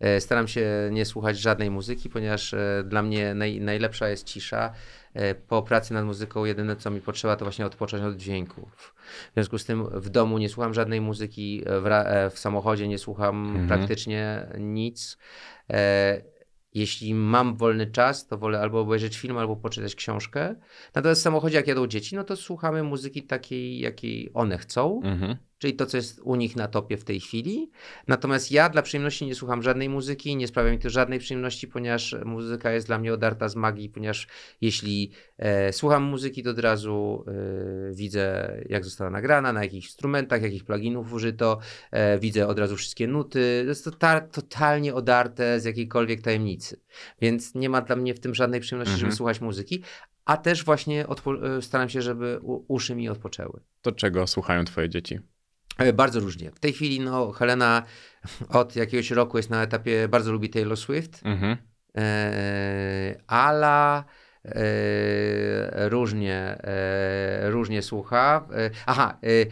E, 0.00 0.20
Staram 0.20 0.48
się 0.48 0.88
nie 0.92 1.04
słuchać 1.04 1.38
żadnej 1.38 1.70
muzyki, 1.70 2.10
ponieważ 2.10 2.54
e, 2.54 2.84
dla 2.86 3.02
mnie 3.02 3.34
naj, 3.34 3.60
najlepsza 3.60 4.08
jest 4.08 4.26
cisza. 4.26 4.72
E, 5.14 5.34
Po 5.34 5.62
pracy 5.62 5.94
nad 5.94 6.04
muzyką 6.04 6.44
jedyne 6.44 6.76
co 6.76 6.90
mi 6.90 7.00
potrzeba 7.00 7.36
to 7.36 7.44
właśnie 7.44 7.66
odpocząć 7.66 8.04
od 8.04 8.16
dźwięków. 8.16 8.94
W 9.30 9.34
związku 9.34 9.58
z 9.58 9.64
tym 9.64 10.00
w 10.00 10.08
domu 10.08 10.38
nie 10.38 10.48
słucham 10.48 10.74
żadnej 10.74 11.00
muzyki, 11.00 11.62
w, 11.66 12.04
w 12.34 12.38
samochodzie 12.38 12.88
nie 12.88 12.98
słucham 12.98 13.46
Mhm. 13.46 13.68
praktycznie 13.68 14.46
nic. 14.58 15.18
Jeśli 16.74 17.14
mam 17.14 17.56
wolny 17.56 17.86
czas, 17.86 18.26
to 18.26 18.38
wolę 18.38 18.60
albo 18.60 18.80
obejrzeć 18.80 19.18
film, 19.18 19.36
albo 19.38 19.56
poczytać 19.56 19.94
książkę. 19.94 20.54
Natomiast 20.94 21.20
w 21.20 21.24
samochodzie, 21.24 21.56
jak 21.56 21.66
jadą 21.66 21.86
dzieci, 21.86 22.16
no 22.16 22.24
to 22.24 22.36
słuchamy 22.36 22.82
muzyki 22.82 23.22
takiej, 23.22 23.78
jakiej 23.80 24.30
one 24.34 24.58
chcą 24.58 25.00
Mhm. 25.04 25.36
Czyli 25.60 25.74
to, 25.74 25.86
co 25.86 25.96
jest 25.96 26.20
u 26.24 26.34
nich 26.36 26.56
na 26.56 26.68
topie 26.68 26.96
w 26.96 27.04
tej 27.04 27.20
chwili. 27.20 27.70
Natomiast 28.08 28.52
ja 28.52 28.68
dla 28.68 28.82
przyjemności 28.82 29.26
nie 29.26 29.34
słucham 29.34 29.62
żadnej 29.62 29.88
muzyki, 29.88 30.36
nie 30.36 30.48
sprawia 30.48 30.70
mi 30.70 30.78
to 30.78 30.90
żadnej 30.90 31.18
przyjemności, 31.18 31.68
ponieważ 31.68 32.16
muzyka 32.24 32.72
jest 32.72 32.86
dla 32.86 32.98
mnie 32.98 33.12
odarta 33.14 33.48
z 33.48 33.56
magii, 33.56 33.88
ponieważ 33.88 34.26
jeśli 34.60 35.10
e, 35.38 35.72
słucham 35.72 36.02
muzyki, 36.02 36.42
to 36.42 36.50
od 36.50 36.58
razu 36.58 37.24
e, 37.28 37.94
widzę, 37.94 38.54
jak 38.68 38.84
została 38.84 39.10
nagrana, 39.10 39.52
na 39.52 39.62
jakich 39.62 39.84
instrumentach, 39.84 40.42
jakich 40.42 40.64
pluginów 40.64 41.12
użyto, 41.12 41.58
e, 41.90 42.18
widzę 42.18 42.46
od 42.48 42.58
razu 42.58 42.76
wszystkie 42.76 43.06
nuty. 43.06 43.60
To 43.64 43.68
jest 43.68 43.84
to 43.84 43.90
ta, 43.90 44.20
totalnie 44.20 44.94
odarte 44.94 45.60
z 45.60 45.64
jakiejkolwiek 45.64 46.22
tajemnicy. 46.22 46.80
Więc 47.20 47.54
nie 47.54 47.68
ma 47.68 47.80
dla 47.82 47.96
mnie 47.96 48.14
w 48.14 48.20
tym 48.20 48.34
żadnej 48.34 48.60
przyjemności, 48.60 48.92
Mhm. 48.92 49.00
żeby 49.00 49.16
słuchać 49.16 49.40
muzyki, 49.40 49.82
a 50.24 50.36
też 50.36 50.64
właśnie 50.64 51.06
e, 51.06 51.62
staram 51.62 51.88
się, 51.88 52.02
żeby 52.02 52.38
u- 52.42 52.64
uszy 52.74 52.94
mi 52.94 53.08
odpoczęły. 53.08 53.60
To 53.82 53.92
czego 53.92 54.26
słuchają 54.26 54.64
twoje 54.64 54.88
dzieci? 54.88 55.18
E, 55.80 55.92
Bardzo 55.92 56.20
różnie. 56.20 56.50
W 56.50 56.60
tej 56.60 56.72
chwili 56.72 57.00
no, 57.00 57.32
Helena 57.32 57.82
od 58.48 58.76
jakiegoś 58.76 59.10
roku 59.10 59.36
jest 59.36 59.50
na 59.50 59.62
etapie, 59.62 60.08
bardzo 60.08 60.32
lubi 60.32 60.50
Taylor 60.50 60.76
Swift. 60.76 61.20
Mhm. 61.24 61.56
E, 61.96 63.14
Ala 63.26 64.04
różnie, 65.88 66.34
e, 66.34 67.50
różnie 67.50 67.82
słucha. 67.82 68.46
E, 68.52 68.70
aha, 68.86 69.18
e, 69.22 69.26
e, 69.28 69.46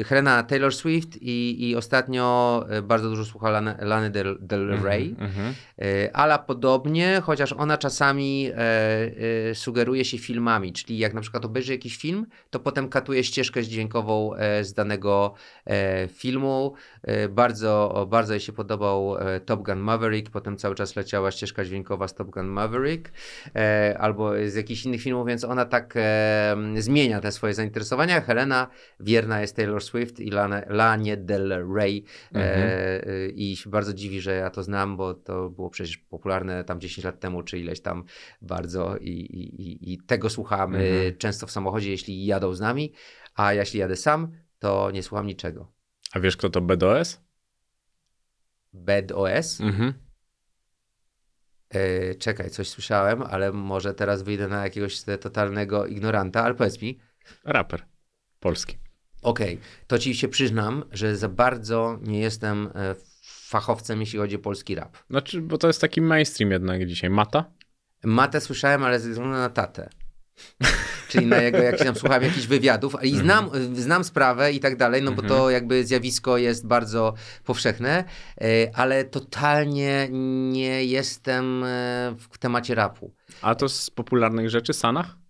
e, 0.00 0.04
Helena 0.04 0.42
Taylor 0.42 0.74
Swift 0.74 1.18
i, 1.20 1.70
i 1.70 1.76
ostatnio 1.76 2.66
e, 2.70 2.82
bardzo 2.82 3.08
dużo 3.08 3.24
słucha 3.24 3.50
Lany, 3.50 3.74
Lany 3.80 4.10
Del, 4.10 4.38
Del 4.40 4.68
Rey. 4.82 5.10
Mhm. 5.10 5.32
Mhm. 5.32 5.54
E, 5.78 6.16
Ala 6.16 6.38
podobnie, 6.38 7.20
chociaż 7.24 7.52
ona 7.52 7.78
czasami 7.78 8.50
e, 8.50 8.56
e, 9.50 9.54
sugeruje 9.54 10.04
się 10.04 10.18
filmami, 10.18 10.72
czyli 10.72 10.98
jak 10.98 11.14
na 11.14 11.20
przykład 11.20 11.44
obejrzy 11.44 11.72
jakiś 11.72 11.96
film, 11.96 12.26
to 12.50 12.60
potem 12.60 12.88
katuje 12.88 13.24
ścieżkę 13.24 13.62
dźwiękową 13.62 14.34
e, 14.34 14.64
z 14.64 14.74
danego 14.74 15.34
e, 15.66 16.08
filmu. 16.08 16.74
E, 17.02 17.28
bardzo, 17.28 18.06
bardzo 18.10 18.32
jej 18.32 18.40
się 18.40 18.52
podobał 18.52 19.18
e, 19.18 19.40
Top 19.40 19.62
Gun 19.62 19.78
Maverick, 19.78 20.30
potem 20.30 20.56
cały 20.56 20.74
czas 20.74 20.96
leciała 20.96 21.30
ścieżka 21.30 21.64
dźwiękowa 21.64 22.08
z 22.08 22.14
Top 22.14 22.30
Gun 22.30 22.46
Maverick, 22.46 23.12
e, 23.54 23.96
albo 24.02 24.32
z 24.46 24.54
jakichś 24.54 24.84
innych 24.84 25.02
filmów, 25.02 25.26
więc 25.26 25.44
ona 25.44 25.64
tak 25.64 25.94
e, 25.96 26.56
zmienia 26.78 27.20
te 27.20 27.32
swoje 27.32 27.54
zainteresowania. 27.54 28.20
Helena 28.20 28.68
wierna 29.00 29.40
jest 29.40 29.56
Taylor 29.56 29.82
Swift 29.82 30.20
i 30.20 30.30
Lana, 30.30 30.62
Lanie 30.68 31.16
Del 31.16 31.72
Rey 31.74 32.04
Mhm. 32.34 32.70
e, 32.70 33.28
i 33.28 33.56
się 33.56 33.70
bardzo 33.70 33.92
dziwi, 33.94 34.20
że 34.20 34.32
ja 34.34 34.50
to 34.50 34.62
znam, 34.62 34.96
bo 34.96 35.14
to 35.14 35.50
było 35.50 35.70
przecież 35.70 35.98
popularne 35.98 36.64
tam 36.64 36.80
10 36.80 37.04
lat 37.04 37.20
temu, 37.20 37.42
czy 37.42 37.58
ileś 37.58 37.80
tam 37.80 38.04
bardzo 38.42 38.96
i, 38.96 39.10
i, 39.10 39.92
i- 39.92 39.98
tego 40.06 40.30
słuchamy 40.30 40.78
Mhm. 40.78 41.16
często 41.18 41.46
w 41.46 41.50
samochodzie, 41.50 41.90
jeśli 41.90 42.26
jadą 42.26 42.54
z 42.54 42.60
nami, 42.60 42.92
a 43.34 43.52
jeśli 43.54 43.80
jadę 43.80 43.96
sam, 43.96 44.32
to 44.58 44.90
nie 44.90 45.02
słucham 45.02 45.26
niczego. 45.26 45.72
A 46.12 46.20
wiesz, 46.20 46.36
kto 46.36 46.50
to 46.50 46.60
BDOS? 46.60 47.20
Bad 48.72 49.12
OS. 49.12 49.60
Mhm. 49.60 49.92
E, 51.72 52.14
czekaj, 52.14 52.50
coś 52.50 52.68
słyszałem, 52.68 53.22
ale 53.22 53.52
może 53.52 53.94
teraz 53.94 54.22
wyjdę 54.22 54.48
na 54.48 54.64
jakiegoś 54.64 55.02
totalnego 55.20 55.86
ignoranta, 55.86 56.44
ale 56.44 56.54
powiedz 56.54 56.82
mi, 56.82 56.98
Raper. 57.44 57.86
Polski. 58.40 58.78
okej, 59.22 59.58
to 59.86 59.98
ci 59.98 60.14
się 60.14 60.28
przyznam, 60.28 60.84
że 60.90 61.16
za 61.16 61.28
bardzo 61.28 61.98
nie 62.02 62.20
jestem 62.20 62.68
e, 62.74 62.94
fachowcem, 63.24 64.00
jeśli 64.00 64.18
chodzi 64.18 64.36
o 64.36 64.38
polski 64.38 64.74
rap. 64.74 64.98
Znaczy, 65.10 65.40
bo 65.40 65.58
to 65.58 65.66
jest 65.66 65.80
taki 65.80 66.00
mainstream 66.00 66.50
jednak 66.50 66.86
dzisiaj. 66.86 67.10
Mata? 67.10 67.44
Matę 68.04 68.40
słyszałem, 68.40 68.84
ale 68.84 69.00
ze 69.00 69.10
względu 69.10 69.32
na 69.36 69.50
tatę. 69.50 69.90
czyli 71.12 71.26
na 71.26 71.42
jego, 71.42 71.58
jak 71.58 71.78
się 71.78 71.84
tam 71.84 71.94
słuchałem 71.94 72.22
jakichś 72.22 72.46
wywiadów, 72.46 72.96
i 73.02 73.16
znam, 73.16 73.50
znam 73.74 74.04
sprawę 74.04 74.52
i 74.52 74.60
tak 74.60 74.76
dalej, 74.76 75.02
no 75.02 75.12
bo 75.12 75.22
to 75.22 75.50
jakby 75.50 75.84
zjawisko 75.84 76.38
jest 76.38 76.66
bardzo 76.66 77.14
powszechne, 77.44 78.04
e, 78.40 78.44
ale 78.74 79.04
totalnie 79.04 80.08
nie 80.52 80.84
jestem 80.84 81.64
e, 81.64 82.14
w 82.30 82.38
temacie 82.38 82.74
rapu. 82.74 83.14
A 83.42 83.54
to 83.54 83.68
z 83.68 83.90
popularnych 83.90 84.50
rzeczy, 84.50 84.72
Sanach? 84.72 85.22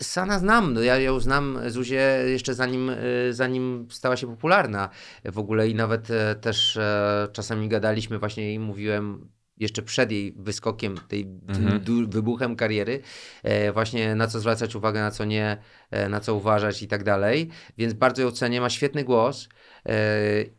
Sana 0.00 0.38
znam, 0.38 0.74
no 0.74 0.80
ja 0.80 0.98
ją 0.98 1.20
znam 1.20 1.58
Zuzię 1.66 2.24
jeszcze 2.26 2.54
zanim, 2.54 2.90
y, 2.90 3.28
zanim 3.30 3.86
stała 3.90 4.16
się 4.16 4.26
popularna 4.26 4.88
w 5.24 5.38
ogóle 5.38 5.68
i 5.68 5.74
nawet 5.74 6.10
e, 6.10 6.34
też 6.34 6.76
e, 6.76 7.28
czasami 7.32 7.68
gadaliśmy 7.68 8.18
właśnie 8.18 8.54
i 8.54 8.58
mówiłem 8.58 9.28
jeszcze 9.58 9.82
przed 9.82 10.12
jej 10.12 10.32
wyskokiem, 10.36 10.94
tej 11.08 11.26
Mhm. 11.48 12.08
wybuchem 12.08 12.56
kariery, 12.56 13.00
e, 13.42 13.72
właśnie 13.72 14.14
na 14.14 14.26
co 14.26 14.40
zwracać 14.40 14.74
uwagę, 14.76 15.00
na 15.00 15.10
co 15.10 15.24
nie, 15.24 15.56
e, 15.90 16.08
na 16.08 16.20
co 16.20 16.34
uważać 16.34 16.82
i 16.82 16.88
tak 16.88 17.04
dalej, 17.04 17.48
więc 17.78 17.92
bardzo 17.94 18.22
ją 18.22 18.30
cenię, 18.30 18.60
ma 18.60 18.70
świetny 18.70 19.04
głos 19.04 19.48
e, 19.86 19.94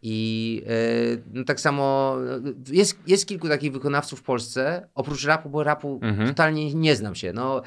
i 0.02 0.62
e, 0.68 0.70
no 1.34 1.44
tak 1.44 1.60
samo 1.60 2.16
e, 2.70 2.74
jest, 2.76 3.00
jest 3.08 3.26
kilku 3.28 3.48
takich 3.50 3.72
wykonawców 3.72 4.20
w 4.20 4.24
Polsce, 4.24 4.88
oprócz 4.96 5.26
rapu, 5.26 5.50
bo 5.50 5.64
rapu 5.64 6.00
Mhm. 6.02 6.28
totalnie 6.28 6.74
nie 6.74 6.96
znam 6.96 7.16
się, 7.16 7.34
no 7.34 7.62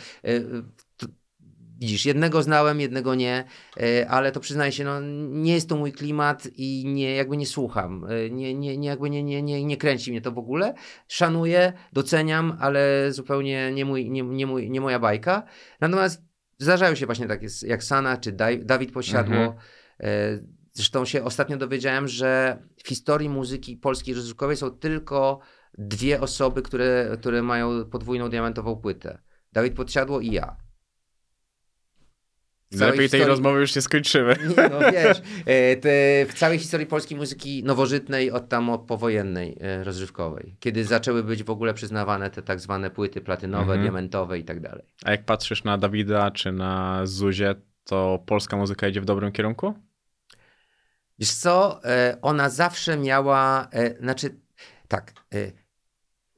Widzisz, 1.78 2.06
jednego 2.06 2.42
znałem, 2.42 2.80
jednego 2.80 3.14
nie, 3.14 3.44
e, 3.80 4.08
ale 4.08 4.32
to 4.32 4.40
przyznaję 4.40 4.72
się, 4.72 4.84
no, 4.84 5.00
nie 5.28 5.54
jest 5.54 5.68
to 5.68 5.76
mój 5.76 5.92
klimat 5.92 6.48
i 6.54 6.84
nie, 6.86 7.14
jakby 7.14 7.36
nie 7.36 7.46
słucham. 7.46 8.06
E, 8.08 8.30
Nie, 8.30 8.54
nie, 8.54 8.76
nie, 8.76 8.88
jakby 8.88 9.10
nie, 9.10 9.22
nie, 9.22 9.42
nie, 9.42 9.64
nie 9.64 9.76
kręci 9.76 10.10
mnie 10.10 10.20
to 10.20 10.32
w 10.32 10.38
ogóle. 10.38 10.74
Szanuję, 11.08 11.72
doceniam, 11.92 12.56
ale 12.60 13.12
zupełnie 13.12 13.72
nie, 13.72 13.84
mój, 13.84 14.10
nie, 14.10 14.22
nie, 14.22 14.46
mój, 14.46 14.70
nie 14.70 14.80
moja 14.80 14.98
bajka. 14.98 15.42
Natomiast 15.80 16.22
zdarzają 16.58 16.94
się 16.94 17.06
właśnie 17.06 17.26
takie 17.26 17.46
jak 17.62 17.84
Sana 17.84 18.16
czy 18.16 18.32
Dawid 18.62 18.92
Posiadło. 18.92 19.36
Mhm. 19.36 19.58
E, 20.00 20.56
Zresztą 20.72 21.04
się 21.04 21.24
ostatnio 21.24 21.56
dowiedziałem, 21.56 22.08
że 22.08 22.62
w 22.84 22.88
historii 22.88 23.28
muzyki 23.28 23.76
polskiej 23.76 24.14
rozrywkowej 24.14 24.56
są 24.56 24.70
tylko 24.70 25.40
dwie 25.78 26.20
osoby, 26.20 26.62
które, 26.62 27.16
które 27.20 27.42
mają 27.42 27.84
podwójną 27.84 28.28
diamentową 28.30 28.76
płytę. 28.76 29.18
Dawid 29.52 29.74
Podsiadło 29.74 30.20
i 30.20 30.30
ja. 30.30 30.56
Lepiej 32.72 33.08
tej 33.08 33.24
rozmowy 33.24 33.60
już 33.60 33.76
nie 33.76 33.82
skończymy. 33.82 34.36
Nie, 34.56 34.68
no 34.68 34.78
wiesz, 34.92 35.18
e, 35.46 36.26
w 36.26 36.32
całej 36.34 36.58
historii 36.58 36.86
polskiej 36.86 37.18
muzyki 37.18 37.64
nowożytnej, 37.64 38.30
od 38.30 38.48
tam 38.48 38.70
od 38.70 38.80
powojennej, 38.86 39.56
e, 39.60 39.84
rozrywkowej, 39.84 40.56
kiedy 40.60 40.84
zaczęły 40.84 41.22
być 41.24 41.42
w 41.44 41.50
ogóle 41.50 41.74
przyznawane 41.74 42.30
te 42.30 42.42
tak 42.42 42.60
zwane 42.60 42.90
płyty 42.90 43.20
platynowe, 43.20 43.62
Mhm. 43.62 43.80
diamentowe 43.82 44.38
i 44.38 44.44
tak 44.44 44.60
dalej. 44.60 44.84
A 45.04 45.10
jak 45.10 45.24
patrzysz 45.24 45.64
na 45.64 45.78
Dawida 45.78 46.30
czy 46.30 46.52
na 46.52 47.00
Zuzię, 47.06 47.54
to 47.84 48.22
polska 48.26 48.56
muzyka 48.56 48.88
idzie 48.88 49.00
w 49.00 49.04
dobrym 49.04 49.32
kierunku? 49.32 49.74
Wiesz 51.18 51.32
co, 51.32 51.80
e, 51.84 52.16
ona 52.22 52.50
zawsze 52.50 52.96
miała, 52.96 53.68
znaczy 54.00 54.40
tak, 54.88 55.12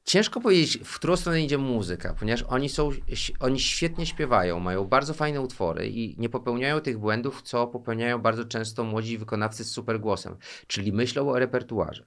ciężko 0.09 0.41
powiedzieć, 0.41 0.79
w 0.83 0.95
którą 0.95 1.15
stronę 1.15 1.41
idzie 1.41 1.57
muzyka, 1.57 2.13
ponieważ 2.13 2.43
oni 2.43 2.69
są, 2.69 2.89
oni 3.39 3.59
świetnie 3.59 4.05
śpiewają, 4.05 4.59
mają 4.59 4.85
bardzo 4.85 5.13
fajne 5.13 5.41
utwory 5.41 5.87
i 5.89 6.15
nie 6.17 6.29
popełniają 6.29 6.79
tych 6.79 6.97
błędów, 6.97 7.41
co 7.41 7.67
popełniają 7.67 8.17
bardzo 8.19 8.45
często 8.45 8.83
młodzi 8.83 9.17
wykonawcy 9.17 9.63
z 9.63 9.71
super 9.71 9.99
głosem, 9.99 10.37
czyli 10.67 10.93
myślą 10.93 11.29
o 11.29 11.39
repertuarze. 11.39 12.05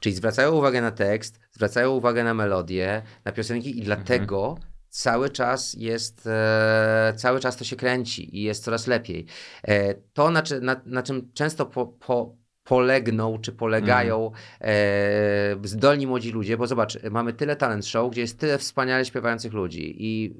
Czyli 0.00 0.14
zwracają 0.14 0.52
uwagę 0.52 0.82
na 0.82 0.90
tekst, 0.90 1.40
zwracają 1.52 1.90
uwagę 1.90 2.24
na 2.24 2.34
melodię, 2.34 3.02
na 3.24 3.32
piosenki 3.32 3.78
i 3.78 3.82
dlatego 3.82 4.58
cały 4.88 5.30
czas 5.30 5.74
jest, 5.74 6.26
e, 6.26 7.12
cały 7.16 7.40
czas 7.40 7.56
to 7.56 7.64
się 7.64 7.76
kręci 7.76 8.36
i 8.38 8.42
jest 8.42 8.64
coraz 8.64 8.86
lepiej. 8.86 9.26
E, 9.62 9.94
to, 9.94 10.30
na, 10.30 10.42
na, 10.60 10.80
na 10.86 11.02
czym 11.02 11.32
często 11.32 11.66
po, 11.66 11.86
po, 11.86 12.36
polegną 12.64 13.38
czy 13.38 13.52
polegają 13.52 14.30
e, 14.60 15.56
zdolni 15.64 16.06
młodzi 16.06 16.30
ludzie, 16.32 16.56
bo 16.56 16.66
zobacz, 16.66 16.98
mamy 17.10 17.32
tyle 17.32 17.56
talent 17.56 17.86
show, 17.86 18.12
gdzie 18.12 18.20
jest 18.20 18.38
tyle 18.38 18.58
wspaniale 18.58 19.04
śpiewających 19.04 19.52
ludzi 19.52 19.94
i 19.98 20.34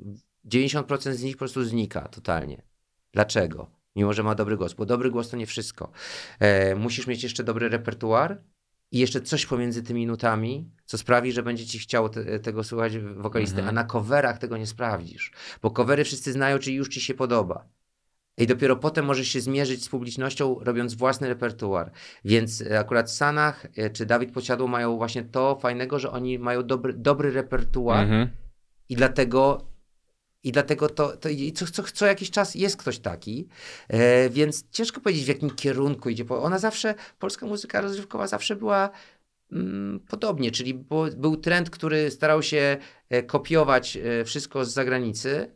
90% 0.49 1.13
z 1.13 1.23
nich 1.23 1.37
po 1.37 1.39
prostu 1.39 1.65
znika 1.65 2.09
totalnie. 2.09 2.63
Dlaczego? 3.13 3.71
Mimo, 3.97 4.13
że 4.13 4.23
ma 4.23 4.35
dobry 4.35 4.57
głos, 4.57 4.75
bo 4.75 4.87
dobry 4.87 5.11
głos 5.11 5.31
to 5.31 5.37
nie 5.37 5.47
wszystko. 5.47 5.91
E, 6.41 6.75
musisz 6.75 7.07
mieć 7.07 7.23
jeszcze 7.23 7.45
dobry 7.45 7.69
repertuar 7.69 8.41
i 8.93 8.99
jeszcze 8.99 9.21
coś 9.21 9.47
pomiędzy 9.47 9.83
tymi 9.83 10.07
nutami, 10.07 10.71
co 10.85 10.99
sprawi, 10.99 11.33
że 11.33 11.43
będzie 11.43 11.67
ci 11.67 11.79
chciało 11.79 12.09
te, 12.09 12.41
tego 12.41 12.65
słuchać 12.65 12.99
wokalisty, 12.99 13.59
Mhm. 13.59 13.69
a 13.79 13.83
na 13.83 13.85
coverach 13.85 14.39
tego 14.39 14.57
nie 14.57 14.67
sprawdzisz, 14.67 15.33
bo 15.63 15.71
covery 15.71 16.05
wszyscy 16.05 16.33
znają, 16.33 16.59
czyli 16.59 16.77
już 16.77 16.89
ci 16.89 17.01
się 17.01 17.15
podoba. 17.15 17.69
I 18.39 18.47
dopiero 18.47 18.77
potem 18.77 19.05
możesz 19.05 19.29
się 19.29 19.41
zmierzyć 19.41 19.85
z 19.85 19.89
publicznością, 19.89 20.57
robiąc 20.61 20.95
własny 20.95 21.29
repertuar. 21.29 21.91
Więc 22.25 22.63
e, 22.63 22.79
akurat 22.79 23.11
Sanach 23.11 23.67
e, 23.77 23.91
czy 23.91 24.07
Dawid 24.07 24.33
Posiadło 24.33 24.69
mają 24.69 24.97
właśnie 24.97 25.23
to 25.23 25.59
fajnego, 25.63 25.99
że 25.99 26.11
oni 26.11 26.39
mają 26.39 26.63
dobry, 26.63 26.93
dobry 26.93 27.31
repertuar 27.31 28.05
Mhm. 28.05 28.29
i 28.89 28.97
dlatego 28.97 29.67
i 30.43 30.53
dlatego 30.53 30.89
to, 30.89 31.17
to 31.17 31.29
i 31.29 31.53
co, 31.53 31.67
co, 31.67 31.83
co 31.83 32.07
jakiś 32.07 32.31
czas 32.31 32.55
jest 32.55 32.77
ktoś 32.77 32.99
taki, 32.99 33.49
e, 33.89 34.31
więc 34.31 34.71
ciężko 34.71 35.01
powiedzieć 35.01 35.25
w 35.25 35.29
jakim 35.29 35.51
kierunku 35.51 36.09
idzie. 36.09 36.25
Bo 36.25 36.43
ona 36.43 36.59
zawsze, 36.59 36.95
polska 37.19 37.47
muzyka 37.47 37.81
rozrywkowa 37.81 38.27
zawsze 38.27 38.57
była 38.57 38.91
mm, 39.53 40.01
podobnie, 40.09 40.51
czyli 40.51 40.75
było, 40.75 41.07
był 41.17 41.37
trend, 41.37 41.71
który 41.71 42.11
starał 42.11 42.43
się 42.43 42.77
e, 43.11 43.23
kopiować 43.23 43.99
wszystko 44.25 44.65
z 44.65 44.73
zagranicy 44.73 45.51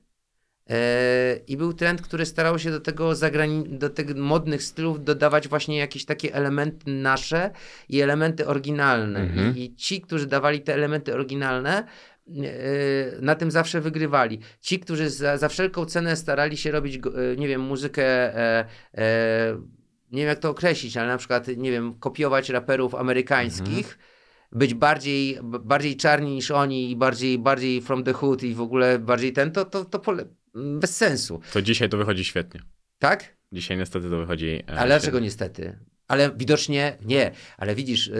i 1.46 1.56
był 1.56 1.72
trend, 1.72 2.02
który 2.02 2.26
starał 2.26 2.58
się 2.58 2.70
do 2.70 2.80
tego 2.80 3.10
zagrani- 3.10 3.78
do 3.78 3.90
tych 3.90 4.16
modnych 4.16 4.62
stylów 4.62 5.04
dodawać 5.04 5.48
właśnie 5.48 5.78
jakieś 5.78 6.04
takie 6.04 6.34
elementy 6.34 6.90
nasze 6.90 7.50
i 7.88 8.00
elementy 8.00 8.46
oryginalne. 8.46 9.20
Mhm. 9.20 9.56
I, 9.56 9.60
I 9.60 9.76
ci, 9.76 10.00
którzy 10.00 10.26
dawali 10.26 10.60
te 10.60 10.74
elementy 10.74 11.14
oryginalne, 11.14 11.84
e, 12.28 13.20
na 13.20 13.34
tym 13.34 13.50
zawsze 13.50 13.80
wygrywali. 13.80 14.38
Ci, 14.60 14.78
którzy 14.78 15.10
za, 15.10 15.36
za 15.36 15.48
wszelką 15.48 15.84
cenę 15.84 16.16
starali 16.16 16.56
się 16.56 16.70
robić, 16.70 16.96
e, 16.96 17.36
nie 17.36 17.48
wiem, 17.48 17.60
muzykę, 17.60 18.36
e, 18.36 18.64
e, 18.94 19.58
nie 20.12 20.20
wiem 20.20 20.28
jak 20.28 20.38
to 20.38 20.50
określić, 20.50 20.96
ale 20.96 21.08
na 21.08 21.18
przykład, 21.18 21.48
nie 21.56 21.70
wiem, 21.70 21.94
kopiować 21.94 22.48
raperów 22.48 22.94
amerykańskich, 22.94 23.98
być 24.52 24.74
bardziej, 24.74 25.38
bardziej 25.42 25.96
czarni 25.96 26.34
niż 26.34 26.50
oni 26.50 26.90
i 26.90 26.96
bardziej, 26.96 27.38
bardziej 27.38 27.82
from 27.82 28.04
the 28.04 28.12
hood 28.12 28.42
i 28.42 28.54
w 28.54 28.60
ogóle 28.60 28.98
bardziej 28.98 29.32
ten, 29.32 29.52
to, 29.52 29.64
to, 29.64 29.84
to 29.84 29.98
pole, 29.98 30.24
bez 30.54 30.96
sensu. 30.96 31.40
To 31.52 31.62
dzisiaj 31.62 31.88
to 31.88 31.96
wychodzi 31.96 32.24
świetnie. 32.24 32.60
Tak? 32.98 33.36
Dzisiaj 33.52 33.76
niestety 33.78 34.10
to 34.10 34.16
wychodzi. 34.16 34.62
e, 34.68 34.70
Ale 34.70 34.86
dlaczego 34.86 35.00
świetnie. 35.16 35.20
niestety? 35.20 35.78
Ale 36.08 36.30
widocznie 36.36 36.96
nie. 37.04 37.30
Ale 37.56 37.74
widzisz, 37.74 38.06
y, 38.08 38.12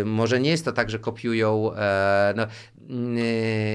y, 0.00 0.04
może 0.04 0.40
nie 0.40 0.50
jest 0.50 0.64
to 0.64 0.72
tak, 0.72 0.90
że 0.90 0.98
kopiują 0.98 1.74
e, 1.74 2.34
no, 2.36 2.46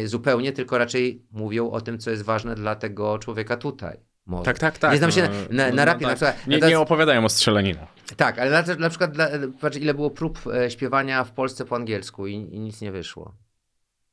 y, 0.04 0.08
zupełnie, 0.08 0.52
tylko 0.52 0.78
raczej 0.78 1.26
mówią 1.32 1.72
o 1.72 1.82
tym, 1.82 1.98
co 2.00 2.12
jest 2.12 2.24
ważne 2.24 2.56
dla 2.56 2.76
tego 2.76 3.20
człowieka 3.20 3.58
tutaj. 3.58 3.98
Może. 4.26 4.44
Tak, 4.44 4.60
tak, 4.60 4.78
tak. 4.78 4.92
Nie 4.92 4.98
znam 4.98 5.12
się 5.12 5.22
na, 5.22 5.28
no, 5.30 5.36
na, 5.36 5.70
no, 5.70 5.76
na 5.76 5.76
no 5.76 5.86
rapie. 5.86 6.06
tak. 6.06 6.10
Na 6.10 6.16
przykład, 6.16 6.48
Nie, 6.48 6.60
nie 6.70 6.80
opowiadają 6.80 7.26
o 7.26 7.30
strzelaninach. 7.30 7.90
tak, 8.18 8.40
ale 8.40 8.52
na, 8.52 8.76
na 8.76 8.90
przykład 8.90 9.12
dla, 9.12 9.30
patrz, 9.62 9.78
ile 9.78 9.94
było 9.94 10.10
prób 10.12 10.40
e, 10.48 10.72
śpiewania 10.72 11.24
w 11.24 11.32
Polsce 11.32 11.66
po 11.66 11.76
angielsku 11.76 12.28
i, 12.28 12.34
i 12.34 12.60
nic 12.60 12.82
nie 12.82 12.92
wyszło. 12.92 13.36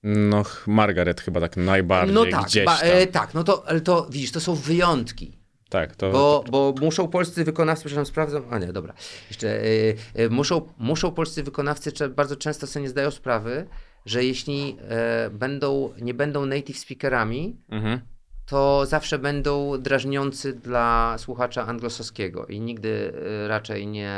No, 0.04 0.42
Margaret 0.66 1.20
chyba 1.20 1.40
tak 1.40 1.56
najbardziej 1.56 2.14
no 2.14 2.24
tak, 2.26 2.44
gdzieś 2.46 2.64
tam. 2.64 2.76
e, 2.82 3.06
tak, 3.06 3.34
no 3.34 3.44
to, 3.44 3.64
ale 3.68 3.80
to 3.80 4.06
widzisz, 4.10 4.32
to 4.32 4.40
są 4.40 4.54
wyjątki. 4.54 5.38
tak, 5.70 5.96
to, 5.96 6.10
Bo, 6.10 6.44
bo 6.50 6.74
muszą 6.80 7.08
polscy 7.08 7.44
wykonawcy, 7.44 7.84
przepraszam, 7.84 8.06
sprawdzam, 8.06 8.42
a 8.50 8.58
nie, 8.58 8.72
dobra, 8.72 8.94
jeszcze, 9.28 9.64
y, 9.64 9.96
y, 10.18 10.30
muszą, 10.30 10.68
muszą 10.78 11.10
polscy 11.12 11.42
wykonawcy 11.42 12.08
bardzo 12.08 12.36
często 12.36 12.66
sobie 12.66 12.82
nie 12.82 12.88
zdają 12.88 13.10
sprawy, 13.10 13.66
że 14.06 14.24
jeśli 14.24 14.76
e, 14.88 15.30
będą, 15.30 15.92
nie 16.00 16.14
będą 16.14 16.46
native 16.46 16.78
speakerami, 16.78 17.56
Mhm. 17.68 18.00
to 18.46 18.86
zawsze 18.86 19.18
będą 19.18 19.78
drażniący 19.78 20.52
dla 20.52 21.16
słuchacza 21.18 21.66
anglosaskiego 21.66 22.46
i 22.46 22.60
nigdy 22.60 23.12
e, 23.44 23.48
raczej 23.48 23.86
nie, 23.86 24.14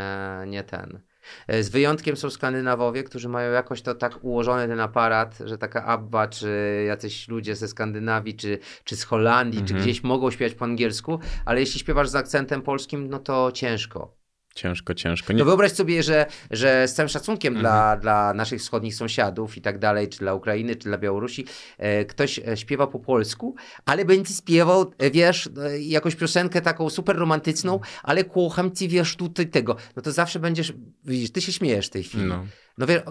nie 0.46 0.64
ten. 0.64 1.00
E, 1.48 1.62
Z 1.62 1.68
wyjątkiem 1.68 2.16
są 2.16 2.30
Skandynawowie, 2.30 3.02
którzy 3.04 3.28
mają 3.28 3.52
jakoś 3.52 3.82
to 3.82 3.94
tak 3.94 4.24
ułożony 4.24 4.68
ten 4.68 4.80
aparat, 4.80 5.38
że 5.44 5.58
taka 5.58 5.84
Abba, 5.84 6.28
czy 6.28 6.84
jacyś 6.88 7.28
ludzie 7.28 7.56
ze 7.56 7.68
Skandynawii, 7.68 8.34
czy, 8.36 8.58
czy 8.84 8.96
z 8.96 9.04
Holandii, 9.04 9.60
czy 9.64 9.74
Mhm. 9.74 9.82
gdzieś 9.82 10.02
mogą 10.02 10.30
śpiewać 10.30 10.54
po 10.54 10.64
angielsku, 10.64 11.18
ale 11.44 11.60
jeśli 11.60 11.80
śpiewasz 11.80 12.08
z 12.08 12.14
akcentem 12.14 12.62
polskim, 12.62 13.08
no 13.10 13.18
to 13.18 13.52
ciężko. 13.52 14.25
Ciężko, 14.56 14.94
ciężko. 14.94 15.32
No 15.32 15.38
Nie, 15.38 15.44
wyobraź 15.44 15.72
sobie, 15.72 16.02
że, 16.02 16.26
że 16.50 16.88
z 16.88 16.94
całym 16.94 17.08
szacunkiem 17.08 17.56
Mhm. 17.56 17.62
dla, 17.62 17.96
dla 17.96 18.34
naszych 18.34 18.60
wschodnich 18.60 18.94
sąsiadów 18.94 19.56
i 19.56 19.60
tak 19.60 19.78
dalej, 19.78 20.08
czy 20.08 20.18
dla 20.18 20.34
Ukrainy, 20.34 20.76
czy 20.76 20.88
dla 20.88 20.98
Białorusi, 20.98 21.46
e, 21.78 22.04
ktoś 22.04 22.38
e, 22.38 22.56
śpiewa 22.56 22.86
po 22.86 22.98
polsku, 23.00 23.54
ale 23.84 24.04
będzie 24.04 24.34
śpiewał, 24.34 24.92
e, 24.98 25.10
wiesz, 25.10 25.50
e, 25.62 25.80
jakąś 25.80 26.14
piosenkę 26.16 26.60
taką 26.60 26.90
super 26.90 27.16
romantyczną, 27.16 27.80
ale 28.02 28.24
kocham 28.24 28.72
ci, 28.72 28.88
wiesz, 28.88 29.16
tutaj 29.16 29.46
tego. 29.46 29.76
No 29.96 30.02
to 30.02 30.12
zawsze 30.12 30.38
będziesz, 30.38 30.72
widzisz, 31.04 31.32
ty 31.32 31.40
się 31.40 31.52
śmiejesz 31.52 31.86
w 31.86 31.90
tej 31.90 32.02
chwili. 32.02 32.24
No, 32.24 32.46
no. 32.78 32.86
wiesz, 32.86 33.02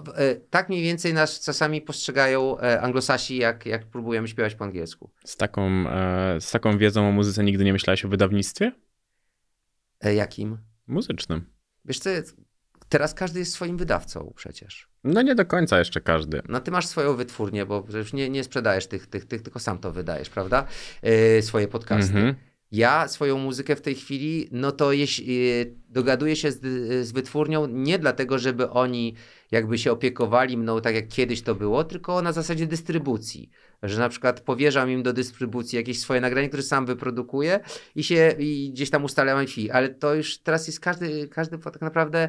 tak 0.50 0.68
mniej 0.68 0.82
więcej 0.82 1.14
nas 1.14 1.40
czasami 1.40 1.80
postrzegają 1.80 2.58
anglosasi, 2.58 3.36
jak, 3.36 3.66
jak 3.66 3.86
próbujemy 3.86 4.28
śpiewać 4.28 4.54
po 4.54 4.64
angielsku. 4.64 5.10
Z, 5.24 5.36
taką, 5.36 5.84
z 6.40 6.50
taką 6.50 6.78
wiedzą 6.78 7.08
o 7.08 7.12
muzyce 7.12 7.44
nigdy 7.44 7.64
nie 7.64 7.72
myślałeś 7.72 8.04
o 8.04 8.08
wydawnictwie? 8.08 8.72
Jakim? 10.14 10.58
Muzycznym. 10.86 11.44
Wiesz 11.84 11.98
co, 11.98 12.10
teraz 12.88 13.14
każdy 13.14 13.38
jest 13.38 13.52
swoim 13.52 13.76
wydawcą 13.76 14.32
przecież. 14.36 14.88
No 15.04 15.22
nie 15.22 15.34
do 15.34 15.46
końca 15.46 15.78
jeszcze 15.78 16.00
każdy. 16.00 16.42
No 16.48 16.60
ty 16.60 16.70
masz 16.70 16.86
swoją 16.86 17.16
wytwórnię, 17.16 17.66
bo 17.66 17.86
już 17.94 18.12
nie, 18.12 18.30
nie 18.30 18.44
sprzedajesz 18.44 18.86
tych, 18.86 19.06
tych, 19.06 19.24
tych, 19.24 19.42
tylko 19.42 19.58
sam 19.58 19.78
to 19.78 19.92
wydajesz, 19.92 20.30
prawda? 20.30 20.66
Yy, 21.02 21.42
swoje 21.42 21.68
podcasty. 21.68 22.14
Mhm. 22.16 22.34
Ja 22.72 23.08
swoją 23.08 23.38
muzykę 23.38 23.76
w 23.76 23.80
tej 23.80 23.94
chwili, 23.94 24.48
no 24.52 24.72
to 24.72 24.92
jeśli, 24.92 25.36
yy, 25.36 25.74
dogaduję 25.88 26.36
się 26.36 26.52
z, 26.52 26.60
z 27.06 27.12
wytwórnią 27.12 27.66
nie 27.66 27.98
dlatego, 27.98 28.38
żeby 28.38 28.70
oni 28.70 29.14
jakby 29.50 29.78
się 29.78 29.92
opiekowali 29.92 30.56
mną 30.56 30.80
tak 30.80 30.94
jak 30.94 31.08
kiedyś 31.08 31.42
to 31.42 31.54
było, 31.54 31.84
tylko 31.84 32.22
na 32.22 32.32
zasadzie 32.32 32.66
dystrybucji. 32.66 33.50
Że 33.82 33.98
na 33.98 34.08
przykład 34.08 34.40
powierzam 34.40 34.90
im 34.90 35.02
do 35.02 35.12
dystrybucji 35.12 35.76
jakieś 35.76 36.00
swoje 36.00 36.20
nagranie, 36.20 36.48
które 36.48 36.62
sam 36.62 36.86
wyprodukuję 36.86 37.60
i 37.94 38.04
się 38.04 38.34
i 38.38 38.70
gdzieś 38.72 38.90
tam 38.90 39.04
ustalam 39.04 39.46
fee. 39.46 39.70
Ale 39.70 39.88
to 39.88 40.14
już 40.14 40.38
teraz 40.38 40.66
jest 40.66 40.80
każdy, 40.80 41.28
każdy 41.28 41.58
tak 41.58 41.80
naprawdę 41.80 42.28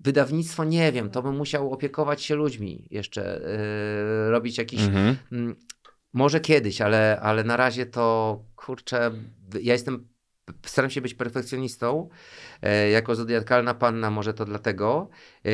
wydawnictwo, 0.00 0.64
nie 0.64 0.92
wiem, 0.92 1.10
to 1.10 1.22
bym 1.22 1.36
musiał 1.36 1.72
opiekować 1.72 2.22
się 2.22 2.34
ludźmi 2.34 2.88
jeszcze, 2.90 3.40
yy, 4.24 4.30
robić 4.30 4.58
jakiś 4.58 4.80
Mhm. 4.80 5.16
Mm, 5.32 5.56
Może 6.12 6.40
kiedyś, 6.40 6.80
ale, 6.80 7.20
ale 7.22 7.44
na 7.44 7.56
razie 7.56 7.86
to 7.86 8.38
kurczę, 8.56 9.10
ja 9.60 9.72
jestem, 9.72 10.08
staram 10.66 10.90
się 10.90 11.00
być 11.00 11.14
perfekcjonistą, 11.14 12.08
e, 12.62 12.90
jako 12.90 13.14
zodiakalna 13.14 13.74
panna, 13.74 14.10
może 14.10 14.34
to 14.34 14.44
dlatego. 14.44 15.08
E, 15.46 15.50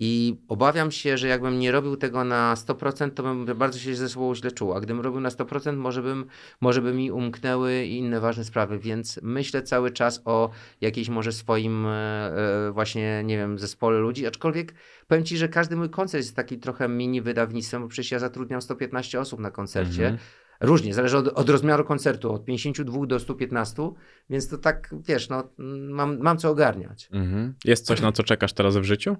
I 0.00 0.40
obawiam 0.48 0.90
się, 0.90 1.18
że 1.18 1.28
jakbym 1.28 1.58
nie 1.58 1.72
robił 1.72 1.96
tego 1.96 2.24
na 2.24 2.54
100%, 2.54 3.10
to 3.10 3.22
bym 3.22 3.46
bardzo 3.46 3.78
się 3.78 3.94
ze 3.94 4.08
sobą 4.08 4.34
źle 4.34 4.52
czuł. 4.52 4.72
A 4.72 4.80
gdybym 4.80 5.00
robił 5.00 5.20
na 5.20 5.28
100%, 5.28 5.76
może, 5.76 6.02
bym, 6.02 6.26
może 6.60 6.82
by 6.82 6.94
mi 6.94 7.10
umknęły 7.10 7.84
inne 7.84 8.20
ważne 8.20 8.44
sprawy. 8.44 8.78
Więc 8.78 9.20
myślę 9.22 9.62
cały 9.62 9.90
czas 9.90 10.22
o 10.24 10.50
jakiejś 10.80 11.08
może 11.08 11.32
swoim 11.32 11.86
e, 11.86 11.90
e, 11.90 12.72
właśnie, 12.72 13.22
nie 13.24 13.36
wiem, 13.36 13.58
zespole 13.58 13.98
ludzi. 13.98 14.26
Aczkolwiek 14.26 14.74
powiem 15.08 15.24
ci, 15.24 15.36
że 15.36 15.48
każdy 15.48 15.76
mój 15.76 15.90
koncert 15.90 16.24
jest 16.24 16.36
taki 16.36 16.58
trochę 16.58 16.88
mini 16.88 17.22
wydawnictwem, 17.22 17.82
bo 17.82 17.88
przecież 17.88 18.10
ja 18.10 18.18
zatrudniam 18.18 18.62
115 18.62 19.20
osób 19.20 19.40
na 19.40 19.50
koncercie. 19.50 20.02
Mhm. 20.02 20.18
Różnie, 20.60 20.94
zależy 20.94 21.16
od, 21.16 21.28
od 21.28 21.48
rozmiaru 21.50 21.84
koncertu, 21.84 22.32
od 22.32 22.44
52 22.44 23.06
do 23.06 23.20
115, 23.20 23.92
więc 24.30 24.48
to 24.48 24.58
tak, 24.58 24.94
wiesz, 25.08 25.28
no, 25.28 25.48
mam, 25.88 26.18
mam 26.18 26.38
co 26.38 26.50
ogarniać. 26.50 27.08
Mhm. 27.12 27.54
Jest 27.64 27.86
coś, 27.86 28.00
na 28.00 28.12
co 28.12 28.22
czekasz 28.22 28.52
teraz 28.52 28.76
w 28.76 28.82
życiu? 28.82 29.16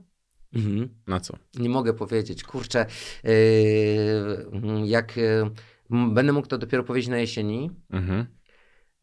Mhm. 0.54 0.88
Na 1.06 1.20
co? 1.20 1.36
Nie 1.58 1.68
mogę 1.68 1.94
powiedzieć, 1.94 2.44
kurczę, 2.44 2.86
yy, 3.24 4.86
jak 4.86 5.16
yy, 5.16 5.50
będę 5.90 6.32
mógł 6.32 6.46
to 6.48 6.58
dopiero 6.58 6.84
powiedzieć 6.84 7.08
na 7.10 7.18
jesieni, 7.18 7.70
Mhm. 7.90 8.26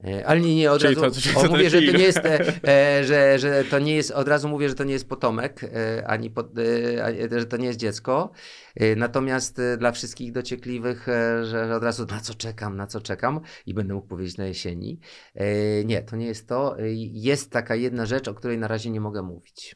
E, 0.08 0.28
Ale 0.28 0.40
nie, 0.42 0.56
nie, 0.56 0.72
od 0.72 0.82
Czyli 0.82 0.96
razu 0.96 1.22
to- 1.34 1.40
o, 1.40 1.48
mówię, 1.48 1.70
że 1.70 1.82
to 1.82 1.92
nie 1.98 2.04
jest, 2.04 2.18
e, 2.18 2.40
e, 2.68 3.04
że, 3.04 3.40
że 3.40 3.64
to 3.64 3.80
nie 3.80 3.96
jest, 3.96 4.12
od 4.12 4.28
razu 4.28 4.50
mówię, 4.50 4.70
że 4.70 4.76
to 4.76 4.84
nie 4.84 4.94
jest 4.94 5.10
potomek, 5.10 5.64
e, 5.64 6.08
ani, 6.08 6.30
pod, 6.30 6.60
e, 6.60 7.04
ani 7.06 7.18
że 7.40 7.46
to 7.46 7.58
nie 7.58 7.68
jest 7.68 7.80
dziecko. 7.80 8.32
E, 8.76 8.96
natomiast 8.96 9.60
e, 9.60 9.78
dla 9.78 9.92
wszystkich 9.92 10.32
dociekliwych, 10.32 11.10
e, 11.10 11.46
że, 11.46 11.68
że 11.68 11.76
od 11.76 11.84
razu 11.84 12.06
na 12.06 12.20
co 12.20 12.34
czekam, 12.34 12.78
na 12.78 12.88
co 12.88 13.02
czekam 13.02 13.40
i 13.66 13.74
będę 13.74 13.94
mógł 13.94 14.08
powiedzieć 14.08 14.38
na 14.38 14.46
jesieni. 14.46 15.00
E, 15.36 15.46
nie, 15.86 16.02
to 16.04 16.16
nie 16.16 16.26
jest 16.26 16.48
to. 16.48 16.80
E, 16.80 16.84
Jest 17.14 17.52
taka 17.52 17.76
jedna 17.76 18.06
rzecz, 18.06 18.28
o 18.28 18.34
której 18.34 18.58
na 18.58 18.68
razie 18.68 18.90
nie 18.90 19.02
mogę 19.02 19.22
mówić. 19.22 19.76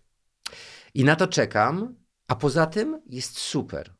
I 0.93 1.03
na 1.03 1.15
to 1.15 1.27
czekam, 1.27 1.95
a 2.27 2.35
poza 2.35 2.65
tym 2.65 3.01
jest 3.05 3.37
super. 3.37 3.98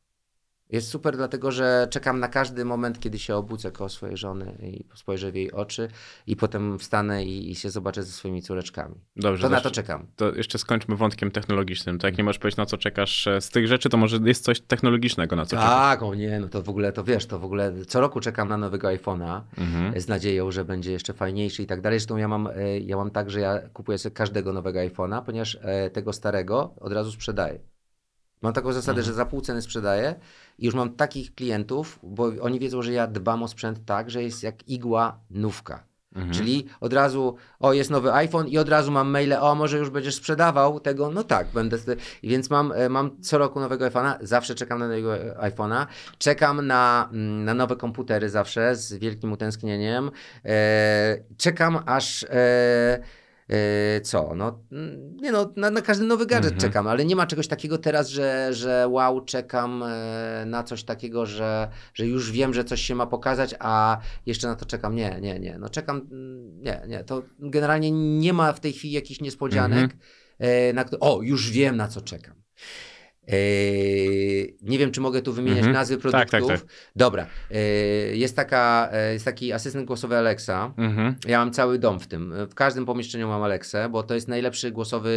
Jest 0.72 0.88
super, 0.88 1.16
dlatego 1.16 1.52
że 1.52 1.86
czekam 1.90 2.20
na 2.20 2.28
każdy 2.28 2.64
moment, 2.64 3.00
kiedy 3.00 3.18
się 3.18 3.36
obudzę 3.36 3.72
koło 3.72 3.88
swojej 3.88 4.16
żony 4.16 4.56
i 4.62 4.84
spojrzę 4.94 5.32
w 5.32 5.34
jej 5.34 5.52
oczy 5.52 5.88
i 6.26 6.36
potem 6.36 6.78
wstanę 6.78 7.24
i, 7.24 7.50
i 7.50 7.54
się 7.54 7.70
zobaczę 7.70 8.02
ze 8.02 8.12
swoimi 8.12 8.42
córeczkami. 8.42 8.94
Dobrze. 9.16 9.42
To 9.42 9.48
na 9.48 9.60
to 9.60 9.70
czekam. 9.70 10.06
To 10.16 10.34
jeszcze 10.34 10.58
skończmy 10.58 10.96
wątkiem 10.96 11.30
technologicznym. 11.30 11.98
To 11.98 12.06
jak 12.06 12.18
nie 12.18 12.24
możesz 12.24 12.38
powiedzieć, 12.38 12.56
na 12.56 12.66
co 12.66 12.78
czekasz 12.78 13.26
e, 13.26 13.40
z 13.40 13.50
tych 13.50 13.66
rzeczy, 13.66 13.88
to 13.88 13.96
może 13.96 14.18
jest 14.24 14.44
coś 14.44 14.60
technologicznego, 14.60 15.36
na 15.36 15.44
co 15.44 15.50
czekasz. 15.50 15.64
Tak, 15.70 16.02
o 16.02 16.14
nie, 16.14 16.40
no 16.40 16.48
to 16.48 16.62
w 16.62 16.68
ogóle, 16.68 16.92
to 16.92 17.04
wiesz, 17.04 17.26
to 17.26 17.38
w 17.38 17.44
ogóle 17.44 17.72
co 17.88 18.00
roku 18.00 18.20
czekam 18.20 18.48
na 18.48 18.56
nowego 18.56 18.88
iPhone'a 18.88 19.40
Mhm. 19.58 20.00
z 20.00 20.08
nadzieją, 20.08 20.50
że 20.50 20.64
będzie 20.64 20.92
jeszcze 20.92 21.12
fajniejszy 21.12 21.62
i 21.62 21.66
tak 21.66 21.80
dalej. 21.80 21.98
Zresztą 21.98 22.16
ja 22.16 22.28
mam, 22.28 22.46
e, 22.46 22.78
ja 22.80 22.96
mam 22.96 23.10
tak, 23.10 23.30
że 23.30 23.40
ja 23.40 23.58
kupuję 23.72 23.98
sobie 23.98 24.14
każdego 24.14 24.52
nowego 24.52 24.78
iPhone'a, 24.80 25.22
ponieważ 25.22 25.58
e, 25.62 25.90
tego 25.90 26.12
starego 26.12 26.74
od 26.80 26.92
razu 26.92 27.12
sprzedaję. 27.12 27.60
Mam 28.42 28.52
taką 28.52 28.72
zasadę, 28.72 29.00
Mhm. 29.00 29.06
że 29.06 29.14
za 29.14 29.26
pół 29.26 29.40
ceny 29.40 29.62
sprzedaję 29.62 30.14
i 30.58 30.66
już 30.66 30.74
mam 30.74 30.90
takich 30.90 31.34
klientów, 31.34 31.98
bo 32.02 32.30
oni 32.40 32.60
wiedzą, 32.60 32.82
że 32.82 32.92
ja 32.92 33.06
dbam 33.06 33.42
o 33.42 33.48
sprzęt 33.48 33.84
tak, 33.84 34.10
że 34.10 34.22
jest 34.22 34.42
jak 34.42 34.68
igła 34.68 35.18
nówka. 35.30 35.90
Mhm. 36.14 36.34
Czyli 36.34 36.66
od 36.80 36.92
razu, 36.92 37.36
o 37.60 37.72
jest 37.72 37.90
nowy 37.90 38.12
iPhone 38.12 38.48
i 38.48 38.58
od 38.58 38.68
razu 38.68 38.92
mam 38.92 39.10
maile, 39.10 39.32
o 39.40 39.54
może 39.54 39.78
już 39.78 39.90
będziesz 39.90 40.14
sprzedawał 40.14 40.80
tego, 40.80 41.10
no 41.10 41.24
tak, 41.24 41.46
będę, 41.54 41.76
więc 42.22 42.50
mam, 42.50 42.72
e, 42.72 42.88
mam 42.88 43.22
co 43.22 43.38
roku 43.38 43.60
nowego 43.60 43.86
iPhone'a, 43.86 44.14
zawsze 44.20 44.54
czekam 44.54 44.78
na 44.78 44.88
nowego 44.88 45.14
iPhone'a, 45.40 45.86
czekam 46.18 46.66
na, 46.66 47.08
mm, 47.12 47.44
na 47.44 47.54
nowe 47.54 47.76
komputery 47.76 48.28
zawsze 48.30 48.76
z 48.76 48.94
wielkim 48.94 49.32
utęsknieniem, 49.32 50.10
e, 50.44 51.18
czekam 51.36 51.78
aż... 51.86 52.24
E, 52.24 53.19
co? 54.02 54.34
No, 54.34 54.58
mm, 54.72 55.16
nie 55.16 55.32
no, 55.32 55.52
na, 55.56 55.70
na 55.70 55.82
każdy 55.82 56.04
nowy 56.04 56.26
gadżet 56.26 56.52
Mhm. 56.52 56.60
czekam, 56.70 56.86
ale 56.86 57.04
nie 57.04 57.16
ma 57.16 57.26
czegoś 57.26 57.48
takiego 57.48 57.78
teraz, 57.78 58.08
że, 58.08 58.48
że 58.54 58.88
wow, 58.88 59.24
czekam 59.24 59.82
e, 59.82 60.44
na 60.46 60.62
coś 60.62 60.84
takiego, 60.84 61.26
że, 61.26 61.68
że 61.94 62.06
już 62.06 62.32
wiem, 62.32 62.54
że 62.54 62.64
coś 62.64 62.80
się 62.82 62.94
ma 62.94 63.06
pokazać, 63.06 63.54
a 63.58 63.98
jeszcze 64.26 64.46
na 64.48 64.54
to 64.54 64.66
czekam. 64.66 64.94
Nie, 64.94 65.18
nie, 65.20 65.38
nie. 65.40 65.58
No 65.58 65.68
czekam, 65.68 66.08
mm, 66.12 66.62
nie, 66.62 66.82
nie. 66.88 67.04
To 67.04 67.22
generalnie 67.38 67.90
nie 68.18 68.32
ma 68.32 68.52
w 68.52 68.60
tej 68.60 68.72
chwili 68.72 68.94
jakichś 68.94 69.20
niespodzianek, 69.20 69.82
Mhm. 69.82 70.00
e, 70.38 70.72
na 70.72 70.84
o, 71.00 71.22
już 71.22 71.50
wiem 71.50 71.76
na 71.76 71.88
co 71.88 72.00
czekam. 72.00 72.34
E, 73.28 73.32
nie 74.62 74.78
wiem, 74.78 74.90
czy 74.90 75.00
mogę 75.00 75.22
tu 75.22 75.32
wymieniać 75.32 75.58
Mhm. 75.58 75.74
nazwy 75.74 75.94
Tak, 75.96 76.02
produktów. 76.02 76.30
tak, 76.48 76.60
tak. 76.60 76.68
Dobra. 76.96 77.26
E, 77.50 77.58
jest, 78.16 78.36
taka, 78.36 78.88
e, 78.92 79.12
jest 79.12 79.24
taki 79.24 79.52
asystent 79.52 79.86
głosowy 79.86 80.16
Alexa. 80.16 80.74
Mhm. 80.78 81.14
Ja 81.26 81.38
mam 81.38 81.52
cały 81.52 81.78
dom 81.78 82.00
w 82.00 82.06
tym. 82.06 82.34
W 82.50 82.54
każdym 82.54 82.86
pomieszczeniu 82.86 83.28
mam 83.28 83.42
Alexę, 83.42 83.88
bo 83.88 84.02
to 84.02 84.14
jest 84.14 84.28
najlepszy 84.28 84.70
głosowy 84.70 85.12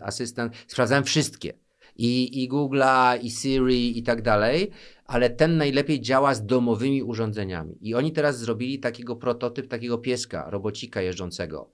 asystent. 0.00 0.52
Sprawdzałem 0.66 1.04
wszystkie. 1.04 1.52
I, 1.98 2.44
I 2.44 2.48
Google'a, 2.50 3.18
i 3.22 3.30
Siri, 3.30 3.98
i 3.98 4.02
tak 4.02 4.22
dalej, 4.22 4.70
ale 5.04 5.30
ten 5.30 5.56
najlepiej 5.56 6.00
działa 6.00 6.34
z 6.34 6.46
domowymi 6.46 7.02
urządzeniami. 7.02 7.78
I 7.80 7.94
oni 7.94 8.12
teraz 8.12 8.38
zrobili 8.38 8.78
takiego 8.78 9.16
prototyp, 9.16 9.68
takiego 9.68 9.98
pieska, 9.98 10.50
robocika 10.50 11.00
jeżdżącego. 11.02 11.70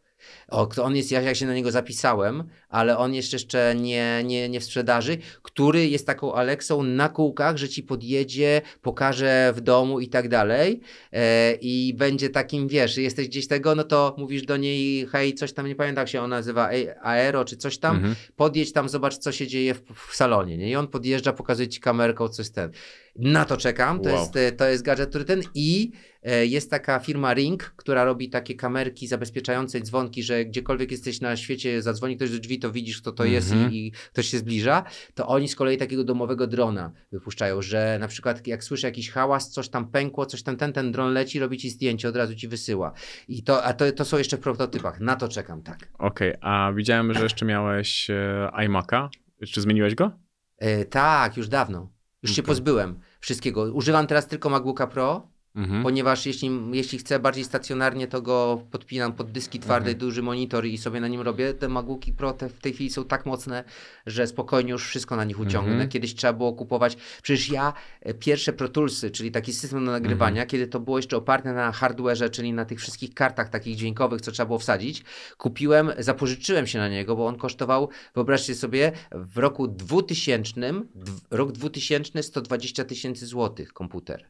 O, 0.49 0.69
on 0.83 0.97
jest, 0.97 1.11
ja, 1.11 1.35
się 1.35 1.47
na 1.47 1.55
niego 1.55 1.71
zapisałem, 1.71 2.45
ale 2.69 2.99
on 2.99 3.15
jest 3.15 3.33
jeszcze 3.33 3.75
nie, 3.75 4.23
nie, 4.25 4.49
nie 4.49 4.61
w 4.61 4.65
sprzedaży, 4.65 5.17
który 5.43 5.89
jest 5.89 6.07
taką 6.07 6.35
Alexą 6.35 6.83
na 6.83 7.09
kółkach, 7.09 7.57
że 7.57 7.69
ci 7.69 7.83
podjedzie, 7.83 8.61
pokaże 8.83 9.53
w 9.57 9.61
domu 9.61 10.01
i 10.01 10.09
tak 10.09 10.29
dalej. 10.29 10.81
E, 11.13 11.55
I 11.61 11.95
będzie 11.95 12.31
takim, 12.31 12.69
wiesz, 12.69 12.97
jesteś 12.97 13.29
gdzieś 13.29 13.47
tego, 13.47 13.75
no 13.75 13.85
to 13.85 14.15
mówisz 14.19 14.43
do 14.43 14.57
niej, 14.57 15.07
hej, 15.07 15.35
coś 15.35 15.53
tam, 15.53 15.67
nie 15.67 15.75
pamiętam 15.75 16.03
jak 16.03 16.09
się 16.09 16.21
ona 16.23 16.37
nazywa, 16.37 16.71
Aero 17.03 17.45
czy 17.45 17.57
coś 17.57 17.79
tam, 17.79 17.97
Mhm. 17.97 18.15
podjedź 18.37 18.73
tam, 18.73 18.89
zobacz 18.89 19.19
co 19.19 19.33
się 19.33 19.47
dzieje 19.47 19.75
w, 19.75 19.83
w 20.09 20.17
salonie, 20.17 20.57
nie? 20.57 20.71
I 20.71 20.77
on 20.77 20.89
podjeżdża, 20.89 21.33
pokazuje 21.33 21.69
ci 21.69 21.81
kamerką, 21.81 22.29
coś 22.29 22.51
ten. 22.51 22.71
Na 23.17 23.45
to 23.45 23.57
czekam, 23.57 24.01
to, 24.01 24.11
Wow. 24.11 24.19
jest, 24.19 24.57
to 24.59 24.69
jest 24.69 24.83
gadżet, 24.83 25.09
który 25.09 25.25
ten 25.25 25.43
i 25.55 25.91
jest 26.43 26.71
taka 26.71 26.99
firma 26.99 27.35
Ring, 27.35 27.63
która 27.77 28.05
robi 28.05 28.29
takie 28.31 28.55
kamerki 28.55 29.07
zabezpieczające 29.07 29.81
dzwonki, 29.81 30.23
że 30.23 30.45
gdziekolwiek 30.45 30.91
jesteś 30.91 31.21
na 31.21 31.37
świecie, 31.37 31.83
zadzwoni 31.83 32.17
ktoś 32.17 32.31
do 32.31 32.39
drzwi, 32.39 32.59
to 32.59 32.73
widzisz 32.73 33.01
kto 33.01 33.13
to 33.13 33.25
jest 33.25 33.53
Mhm. 33.53 33.73
i, 33.73 33.87
i 33.87 33.93
ktoś 33.93 34.27
się 34.27 34.39
zbliża, 34.39 34.85
to 35.15 35.27
oni 35.29 35.49
z 35.49 35.57
kolei 35.57 35.77
takiego 35.77 36.05
domowego 36.05 36.47
drona 36.47 36.93
wypuszczają, 37.13 37.63
że 37.63 37.97
na 38.01 38.09
przykład 38.09 38.47
jak 38.47 38.65
słyszę 38.65 38.87
jakiś 38.87 39.11
hałas, 39.11 39.51
coś 39.51 39.69
tam 39.69 39.89
pękło, 39.91 40.27
coś 40.27 40.43
tam, 40.43 40.57
ten, 40.57 40.73
ten 40.73 40.93
dron 40.93 41.13
leci, 41.13 41.39
robi 41.39 41.59
ci 41.59 41.71
zdjęcie, 41.71 42.09
od 42.09 42.17
razu 42.17 42.35
ci 42.35 42.49
wysyła. 42.49 42.93
I 43.29 43.43
to, 43.43 43.65
a 43.65 43.73
to, 43.73 43.93
to 43.93 44.05
są 44.05 44.19
jeszcze 44.19 44.37
w 44.37 44.41
prototypach, 44.41 45.01
na 45.01 45.17
to 45.17 45.29
czekam, 45.29 45.63
tak. 45.63 45.79
Okej, 45.99 46.35
a 46.41 46.73
widziałem, 46.77 47.15
że 47.15 47.23
jeszcze 47.23 47.45
miałeś 47.47 48.11
e, 48.11 48.49
iMac'a. 48.55 49.09
Czy 49.53 49.61
zmieniłeś 49.61 49.95
go? 49.95 50.11
E, 50.59 50.85
tak, 50.85 51.37
już 51.37 51.49
dawno. 51.49 51.93
Już 52.23 52.33
się 52.33 52.43
Okej. 52.43 52.47
pozbyłem 52.49 53.01
wszystkiego. 53.21 53.63
Używam 53.73 54.07
teraz 54.07 54.27
tylko 54.27 54.49
MacBooka 54.51 54.87
Pro 54.87 55.32
Mhm. 55.57 55.83
Ponieważ 55.83 56.27
jeśli, 56.27 56.51
jeśli 56.73 56.99
chcę 56.99 57.19
bardziej 57.19 57.45
stacjonarnie, 57.45 58.07
to 58.09 58.23
go 58.23 58.63
podpinam 58.71 59.13
pod 59.13 59.31
dyski 59.33 59.59
twarde, 59.61 59.91
Mhm. 59.91 59.99
duży 59.99 60.23
monitor 60.23 60.67
i 60.67 60.79
sobie 60.79 61.01
na 61.01 61.09
nim 61.09 61.21
robię. 61.21 61.55
Te 61.55 61.69
MacBooki 61.69 62.13
Pro 62.13 62.33
te 62.33 62.49
w 62.49 62.59
tej 62.59 62.73
chwili 62.73 62.91
są 62.91 63.05
tak 63.05 63.27
mocne, 63.27 63.65
że 64.07 64.27
spokojnie 64.27 64.71
już 64.73 64.87
wszystko 64.89 65.17
na 65.17 65.25
nich 65.25 65.41
uciągnę. 65.41 65.73
Mhm. 65.73 65.89
Kiedyś 65.91 66.15
trzeba 66.15 66.33
było 66.33 66.53
kupować. 66.53 66.97
Przecież 67.23 67.49
ja 67.51 67.73
e, 68.01 68.15
pierwsze 68.15 68.53
Pro 68.53 68.69
Toolsy, 68.69 69.11
czyli 69.11 69.31
taki 69.31 69.53
system 69.53 69.85
do 69.85 69.91
nagrywania, 69.93 70.31
Mhm. 70.43 70.49
kiedy 70.49 70.67
to 70.67 70.81
było 70.81 70.99
jeszcze 70.99 71.17
oparte 71.17 71.53
na 71.53 71.71
hardware'ze, 71.73 72.31
czyli 72.31 72.53
na 72.53 72.65
tych 72.65 72.81
wszystkich 72.81 73.15
kartach 73.15 73.49
takich 73.49 73.77
dźwiękowych, 73.77 74.21
co 74.21 74.33
trzeba 74.33 74.47
było 74.47 74.59
wsadzić, 74.59 75.05
kupiłem, 75.39 75.91
zapożyczyłem 75.99 76.67
się 76.67 76.79
na 76.79 76.89
niego, 76.89 77.17
bo 77.17 77.27
on 77.27 77.37
kosztował, 77.37 77.89
wyobraźcie 78.15 78.55
sobie, 78.55 78.93
w 79.13 79.39
roku 79.39 79.69
2000, 79.69 80.61
dw, 80.95 81.21
rok 81.31 81.53
2000 81.53 82.23
120 82.23 82.85
tysięcy 82.85 83.27
złotych 83.27 83.73
komputer. 83.73 84.25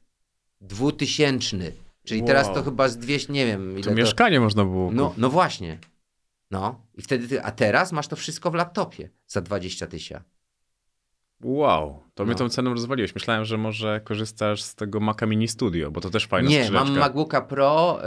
2000. 0.63 1.73
Czyli 2.05 2.21
Wow. 2.21 2.27
teraz 2.27 2.55
to 2.55 2.63
chyba 2.63 2.89
z 2.89 2.99
200, 2.99 3.33
nie 3.33 3.47
wiem 3.47 3.73
ile 3.73 3.83
Tu 3.83 3.89
to... 3.91 3.95
mieszkanie 3.97 4.41
można 4.41 4.65
było 4.65 4.93
No, 4.93 5.15
no 5.17 5.31
właśnie. 5.31 5.79
No 6.51 6.87
i 6.95 7.03
wtedy, 7.03 7.29
ty, 7.29 7.43
a 7.43 7.51
teraz 7.51 7.93
masz 7.93 8.09
to 8.09 8.17
wszystko 8.17 8.51
w 8.51 8.55
laptopie 8.55 9.11
za 9.27 9.41
20 9.41 9.87
tysięcy. 9.87 10.25
Wow, 11.45 12.03
to 12.15 12.25
mnie 12.25 12.33
No. 12.33 12.39
tą 12.39 12.49
ceną 12.49 12.71
rozwaliłeś. 12.75 13.15
Myślałem, 13.15 13.45
że 13.45 13.59
może 13.59 14.01
korzystasz 14.05 14.63
z 14.63 14.75
tego 14.75 15.01
Maca 15.01 15.27
Mini 15.27 15.49
Studio, 15.49 15.91
bo 15.91 16.01
to 16.01 16.11
też 16.11 16.27
fajna 16.27 16.49
Nie, 16.51 16.71
mam 16.71 16.99
MacBooka 16.99 17.41
Pro. 17.41 17.99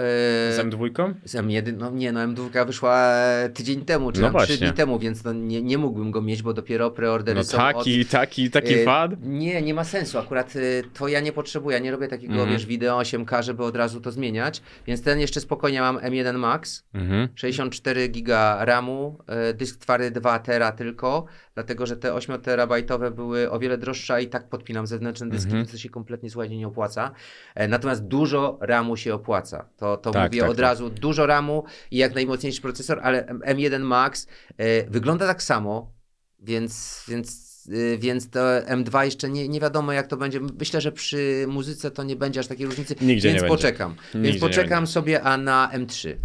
Z 0.51 0.57
Yy, 0.57 0.63
M2? 0.63 1.13
z 1.25 1.35
M1, 1.35 1.73
no 1.77 1.89
nie, 1.91 2.11
no 2.11 2.19
M2 2.19 2.65
wyszła 2.67 3.07
e, 3.13 3.49
tydzień 3.53 3.81
temu, 3.85 4.11
czy 4.11 4.21
No 4.21 4.31
tam 4.31 4.41
trzy 4.45 4.57
dni 4.57 4.73
temu, 4.73 4.99
więc 4.99 5.23
no 5.23 5.33
nie, 5.33 5.61
nie 5.61 5.77
mógłbym 5.77 6.11
go 6.11 6.21
mieć, 6.21 6.41
bo 6.41 6.53
dopiero 6.53 6.91
preordery 6.91 7.37
No 7.37 7.43
są 7.43 7.57
taki, 7.57 8.01
od... 8.01 8.07
taki, 8.09 8.49
taki 8.51 8.73
E, 8.73 8.83
fan? 8.85 9.15
Nie, 9.21 9.61
nie 9.61 9.73
ma 9.73 9.83
sensu. 9.83 10.19
Akurat 10.19 10.55
y, 10.55 10.83
to 10.93 11.07
ja 11.07 11.19
nie 11.19 11.31
potrzebuję. 11.31 11.77
Ja 11.77 11.83
nie 11.83 11.91
robię 11.91 12.07
takiego, 12.07 12.33
Mhm. 12.33 12.49
wiesz, 12.51 12.65
wideo 12.65 12.97
8K, 12.99 13.43
żeby 13.43 13.63
od 13.63 13.75
razu 13.75 14.01
to 14.01 14.11
zmieniać. 14.11 14.61
Więc 14.87 15.01
ten 15.03 15.19
jeszcze 15.19 15.39
spokojnie 15.41 15.81
mam 15.81 15.97
M1 15.97 16.37
Max. 16.37 16.83
Mhm. 16.93 17.29
64 17.35 18.07
giga 18.07 18.57
RAMu, 18.65 19.17
y, 19.49 19.53
dysk 19.53 19.79
twardy 19.79 20.11
2 20.11 20.39
tera 20.39 20.71
tylko, 20.71 21.25
dlatego 21.53 21.85
że 21.85 21.97
te 21.97 22.13
8 22.13 22.41
terabajtowe 22.41 23.11
były 23.11 23.51
o 23.51 23.59
wiele 23.59 23.77
droższe, 23.77 23.95
i 24.21 24.27
tak 24.27 24.49
podpinam 24.49 24.87
zewnętrzne 24.87 25.29
dyski, 25.29 25.49
Mhm. 25.51 25.65
to 25.67 25.77
się 25.77 25.89
kompletnie 25.89 26.29
słuchajcie 26.29 26.57
nie 26.57 26.67
opłaca. 26.67 27.11
E, 27.55 27.67
Natomiast 27.67 28.03
dużo 28.03 28.57
RAMu 28.61 28.97
się 28.97 29.13
opłaca. 29.13 29.69
To, 29.77 29.97
to 29.97 30.11
Tak, 30.11 30.31
mówię 30.31 30.41
tak, 30.41 30.49
od 30.49 30.55
tak. 30.57 30.61
razu, 30.61 30.89
dużo 30.89 31.25
RAMu 31.25 31.63
i 31.91 31.97
jak 31.97 32.15
najmocniejszy 32.15 32.61
procesor, 32.61 32.99
ale 33.03 33.25
M- 33.27 33.39
M1 33.45 33.79
Max 33.81 34.27
e, 34.57 34.89
wygląda 34.89 35.27
tak 35.27 35.43
samo, 35.43 35.93
więc, 36.39 37.03
więc, 37.07 37.45
y, 37.73 37.97
więc 38.01 38.29
to 38.29 38.39
M2 38.67 39.01
jeszcze 39.05 39.29
nie, 39.29 39.47
nie 39.49 39.59
wiadomo 39.59 39.91
jak 39.93 40.07
to 40.07 40.17
będzie. 40.17 40.39
Myślę, 40.59 40.81
że 40.81 40.91
przy 40.91 41.45
muzyce 41.47 41.91
to 41.91 42.03
nie 42.03 42.15
będzie 42.15 42.39
aż 42.39 42.47
takiej 42.47 42.65
różnicy, 42.65 42.95
Nigdzie 43.01 43.07
więc 43.11 43.23
nie 43.23 43.31
będzie. 43.41 43.47
poczekam. 43.47 43.95
Nigdzie 44.15 44.29
więc 44.29 44.41
poczekam 44.41 44.87
sobie, 44.87 45.21
a 45.23 45.37
na 45.37 45.71
M3. 45.73 46.15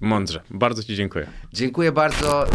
Mądrze. 0.00 0.40
Bardzo 0.50 0.82
ci 0.82 0.96
dziękuję. 0.96 1.26
Dziękuję 1.52 1.92
bardzo. 1.92 2.46